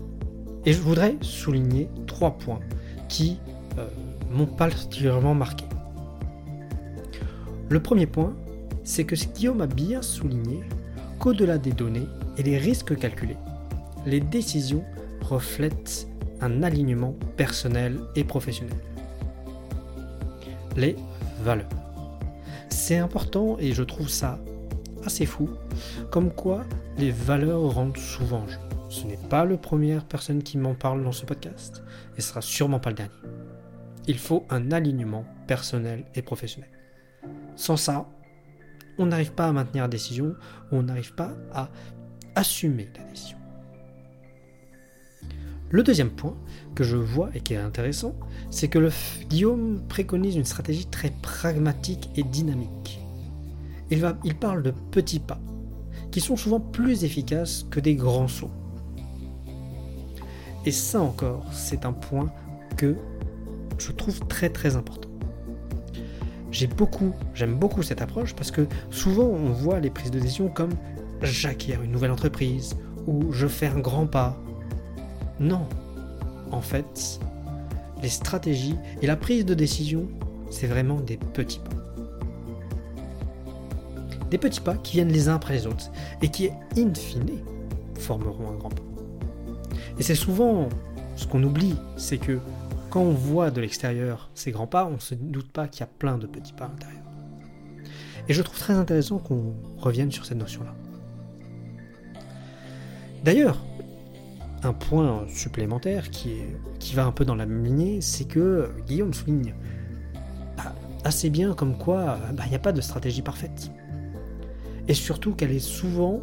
Et 0.65 0.73
je 0.73 0.81
voudrais 0.81 1.17
souligner 1.21 1.89
trois 2.07 2.33
points 2.33 2.61
qui 3.09 3.39
euh, 3.79 3.87
m'ont 4.33 4.47
particulièrement 4.47 5.35
marqué. 5.35 5.65
Le 7.69 7.81
premier 7.81 8.07
point, 8.07 8.35
c'est 8.85 9.05
que 9.05 9.15
Guillaume 9.15 9.61
a 9.61 9.67
bien 9.67 10.03
souligné 10.03 10.61
qu'au-delà 11.19 11.59
des 11.59 11.73
données 11.73 12.07
et 12.37 12.43
des 12.43 12.59
risques 12.59 12.97
calculés, 12.97 13.37
les 14.07 14.21
décisions 14.21 14.85
reflètent 15.23 16.09
un 16.41 16.63
alignement 16.63 17.15
personnel 17.37 17.99
et 18.15 18.25
professionnel. 18.25 18.77
Les 20.77 20.97
valeurs. 21.43 21.86
C'est 22.69 22.99
important 22.99 23.57
et 23.59 23.73
je 23.73 23.83
trouve 23.83 24.09
ça 24.09 24.39
assez 25.05 25.27
fou, 25.27 25.49
comme 26.11 26.33
quoi 26.33 26.65
les 26.99 27.11
valeurs 27.11 27.75
rendent 27.75 27.97
souvent 27.97 28.47
jeu. 28.47 28.59
Ce 28.89 29.05
n'est 29.05 29.19
pas 29.29 29.45
la 29.45 29.57
première 29.57 30.05
personne 30.05 30.43
qui 30.43 30.59
m'en 30.59 30.75
parle 30.75 31.03
dans 31.03 31.13
ce 31.13 31.25
podcast, 31.25 31.83
et 32.17 32.21
ce 32.21 32.29
sera 32.29 32.41
sûrement 32.41 32.81
pas 32.81 32.91
le 32.91 32.97
dernier. 32.97 33.13
Il 34.07 34.19
faut 34.19 34.45
un 34.51 34.71
alignement 34.71 35.25
personnel 35.47 36.05
et 36.15 36.23
professionnel. 36.23 36.71
Sans 37.57 37.77
ça, 37.77 38.09
on 38.99 39.07
n'arrive 39.07 39.33
pas 39.33 39.49
à 39.49 39.53
maintenir 39.53 39.85
la 39.85 39.89
décision, 39.89 40.35
on 40.71 40.83
n'arrive 40.83 41.15
pas 41.15 41.33
à 41.53 41.69
assumer 42.35 42.89
la 42.97 43.05
décision. 43.05 43.36
Le 45.71 45.83
deuxième 45.83 46.11
point 46.11 46.37
que 46.77 46.85
je 46.85 46.97
vois 46.97 47.31
et 47.35 47.41
qui 47.41 47.55
est 47.55 47.59
intéressant, 47.59 48.15
c'est 48.51 48.69
que 48.69 48.79
le 48.79 48.91
Guillaume 49.29 49.83
préconise 49.89 50.37
une 50.37 50.45
stratégie 50.45 50.87
très 50.87 51.11
pragmatique 51.23 52.09
et 52.15 52.23
dynamique. 52.23 53.01
Il, 53.91 54.01
parle 54.39 54.63
de 54.63 54.73
petits 54.91 55.19
pas, 55.19 55.41
qui 56.13 56.21
sont 56.21 56.37
souvent 56.37 56.61
plus 56.61 57.05
efficaces 57.05 57.67
que 57.69 57.81
des 57.81 57.97
grands 57.97 58.29
sauts. 58.29 58.51
Et 60.65 60.71
ça 60.71 61.01
encore, 61.01 61.45
c'est 61.53 61.85
un 61.85 61.93
point 61.93 62.31
que 62.77 62.97
je 63.79 63.93
trouve 63.93 64.21
très 64.27 64.51
très 64.51 64.77
important. 64.77 65.09
J'aime 66.53 67.55
beaucoup 67.55 67.83
cette 67.83 68.03
approche 68.03 68.35
parce 68.35 68.51
que 68.51 68.67
souvent 68.91 69.25
on 69.25 69.53
voit 69.53 69.81
les 69.81 69.91
prises 69.91 70.11
de 70.11 70.21
décision 70.21 70.49
comme 70.49 70.73
j'acquiers 71.23 71.77
une 71.83 71.93
nouvelle 71.93 72.13
entreprise 72.13 72.77
ou 73.07 73.33
je 73.33 73.47
fais 73.47 73.67
un 73.67 73.79
grand 73.79 74.07
pas 74.07 74.41
non. 75.41 75.67
En 76.51 76.61
fait, 76.61 77.21
les 78.03 78.09
stratégies 78.09 78.77
et 79.03 79.07
la 79.07 79.17
prise 79.17 79.45
de 79.45 79.55
décision, 79.55 80.07
c'est 80.51 80.67
vraiment 80.67 81.01
des 81.01 81.17
petits 81.17 81.59
pas. 81.61 81.71
Des 84.31 84.39
petits 84.39 84.61
pas 84.61 84.77
qui 84.77 84.95
viennent 84.95 85.13
les 85.13 85.29
uns 85.29 85.37
après 85.37 85.55
les 85.55 85.67
autres 85.67 85.91
et 86.23 86.29
qui, 86.29 86.51
in 86.77 86.95
fine, 86.95 87.43
formeront 87.99 88.51
un 88.51 88.57
grand 88.57 88.71
pas. 88.71 88.83
Et 89.99 90.03
c'est 90.03 90.15
souvent 90.15 90.69
ce 91.17 91.27
qu'on 91.27 91.43
oublie, 91.43 91.75
c'est 91.97 92.19
que 92.19 92.39
quand 92.91 93.01
on 93.01 93.13
voit 93.13 93.51
de 93.51 93.61
l'extérieur 93.61 94.31
ces 94.35 94.53
grands 94.53 94.67
pas, 94.67 94.87
on 94.87 94.93
ne 94.93 94.99
se 94.99 95.15
doute 95.15 95.51
pas 95.51 95.69
qu'il 95.69 95.81
y 95.81 95.85
a 95.85 95.91
plein 95.99 96.19
de 96.19 96.27
petits 96.27 96.53
pas 96.53 96.67
à 96.67 96.69
l'intérieur. 96.69 97.03
Et 98.29 98.33
je 98.33 98.43
trouve 98.43 98.59
très 98.59 98.75
intéressant 98.75 99.19
qu'on 99.19 99.55
revienne 99.79 100.11
sur 100.11 100.25
cette 100.25 100.39
notion-là. 100.39 100.75
D'ailleurs, 103.23 103.65
un 104.67 104.73
point 104.73 105.25
supplémentaire 105.29 106.11
qui, 106.11 106.43
va 106.95 107.07
un 107.07 107.13
peu 107.13 107.25
dans 107.25 107.35
la 107.35 107.47
lignée, 107.47 108.01
c'est 108.01 108.25
que 108.25 108.71
Guillaume 108.87 109.15
souligne 109.15 109.55
bah, 110.57 110.75
assez 111.05 111.31
bien 111.31 111.55
comme 111.55 111.79
quoi 111.79 112.19
bah, 112.35 112.43
il 112.47 112.51
n'y 112.51 112.57
a 112.57 112.61
pas 112.61 112.73
de 112.73 112.81
stratégie 112.81 113.23
parfaite. 113.23 113.71
Et 114.89 114.95
surtout 114.95 115.35
qu'elle 115.35 115.53
est 115.53 115.59
souvent. 115.59 116.23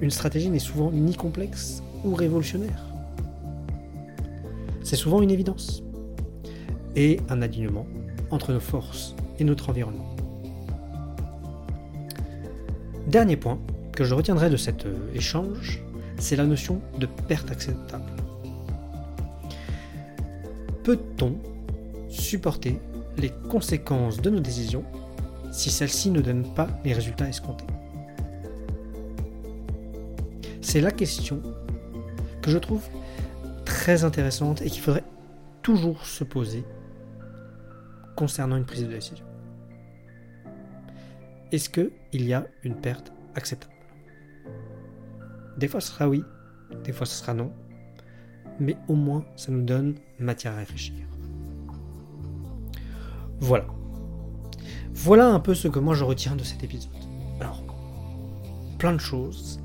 Une 0.00 0.10
stratégie 0.10 0.48
n'est 0.48 0.58
souvent 0.58 0.90
ni 0.90 1.14
complexe 1.14 1.82
ou 2.04 2.14
révolutionnaire. 2.14 2.82
C'est 4.82 4.96
souvent 4.96 5.20
une 5.20 5.30
évidence. 5.30 5.82
Et 6.94 7.20
un 7.28 7.42
alignement 7.42 7.86
entre 8.30 8.52
nos 8.52 8.60
forces 8.60 9.14
et 9.38 9.44
notre 9.44 9.68
environnement. 9.68 10.16
Dernier 13.06 13.36
point 13.36 13.58
que 13.92 14.04
je 14.04 14.14
retiendrai 14.14 14.50
de 14.50 14.56
cet 14.56 14.86
euh, 14.86 14.94
échange, 15.14 15.82
c'est 16.18 16.36
la 16.36 16.46
notion 16.46 16.80
de 16.98 17.06
perte 17.06 17.50
acceptable. 17.50 18.10
Peut-on 20.82 21.36
supporter 22.08 22.80
les 23.16 23.30
conséquences 23.48 24.20
de 24.20 24.30
nos 24.30 24.40
décisions 24.40 24.84
si 25.50 25.70
celles-ci 25.70 26.10
ne 26.10 26.20
donnent 26.20 26.52
pas 26.54 26.68
les 26.84 26.92
résultats 26.92 27.28
escomptés? 27.28 27.64
C'est 30.60 30.80
la 30.80 30.90
question 30.90 31.40
que 32.42 32.50
je 32.50 32.58
trouve 32.58 32.84
très 33.64 34.04
intéressante 34.04 34.62
et 34.62 34.70
qu'il 34.70 34.82
faudrait 34.82 35.04
toujours 35.62 36.04
se 36.06 36.24
poser 36.24 36.64
concernant 38.16 38.56
une 38.56 38.64
prise 38.64 38.82
de 38.82 38.88
décision. 38.88 39.24
Est-ce 41.52 41.68
qu'il 41.68 41.90
y 42.12 42.32
a 42.32 42.46
une 42.64 42.74
perte 42.74 43.12
acceptable? 43.34 43.75
Des 45.56 45.68
fois 45.68 45.80
ce 45.80 45.92
sera 45.92 46.08
oui, 46.08 46.24
des 46.84 46.92
fois 46.92 47.06
ce 47.06 47.14
sera 47.14 47.34
non, 47.34 47.52
mais 48.60 48.76
au 48.88 48.94
moins 48.94 49.24
ça 49.36 49.52
nous 49.52 49.62
donne 49.62 49.94
matière 50.18 50.52
à 50.52 50.56
réfléchir. 50.56 50.94
Voilà. 53.40 53.66
Voilà 54.94 55.28
un 55.28 55.40
peu 55.40 55.54
ce 55.54 55.68
que 55.68 55.78
moi 55.78 55.94
je 55.94 56.04
retiens 56.04 56.36
de 56.36 56.42
cet 56.42 56.64
épisode. 56.64 56.90
Alors, 57.40 57.62
plein 58.78 58.92
de 58.92 59.00
choses, 59.00 59.60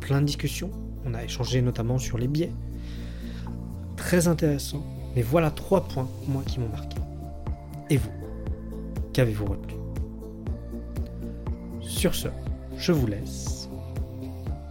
plein 0.00 0.20
de 0.20 0.26
discussions, 0.26 0.70
on 1.04 1.14
a 1.14 1.22
échangé 1.22 1.62
notamment 1.62 1.98
sur 1.98 2.18
les 2.18 2.28
biais. 2.28 2.52
Très 3.96 4.26
intéressant, 4.26 4.84
mais 5.14 5.22
voilà 5.22 5.50
trois 5.50 5.86
points, 5.86 6.08
moi, 6.26 6.42
qui 6.44 6.58
m'ont 6.58 6.68
marqué. 6.68 6.98
Et 7.90 7.96
vous 7.96 8.10
Qu'avez-vous 9.12 9.46
retenu? 9.46 9.74
Sur 11.80 12.14
ce, 12.14 12.28
je 12.76 12.90
vous 12.90 13.06
laisse 13.06 13.63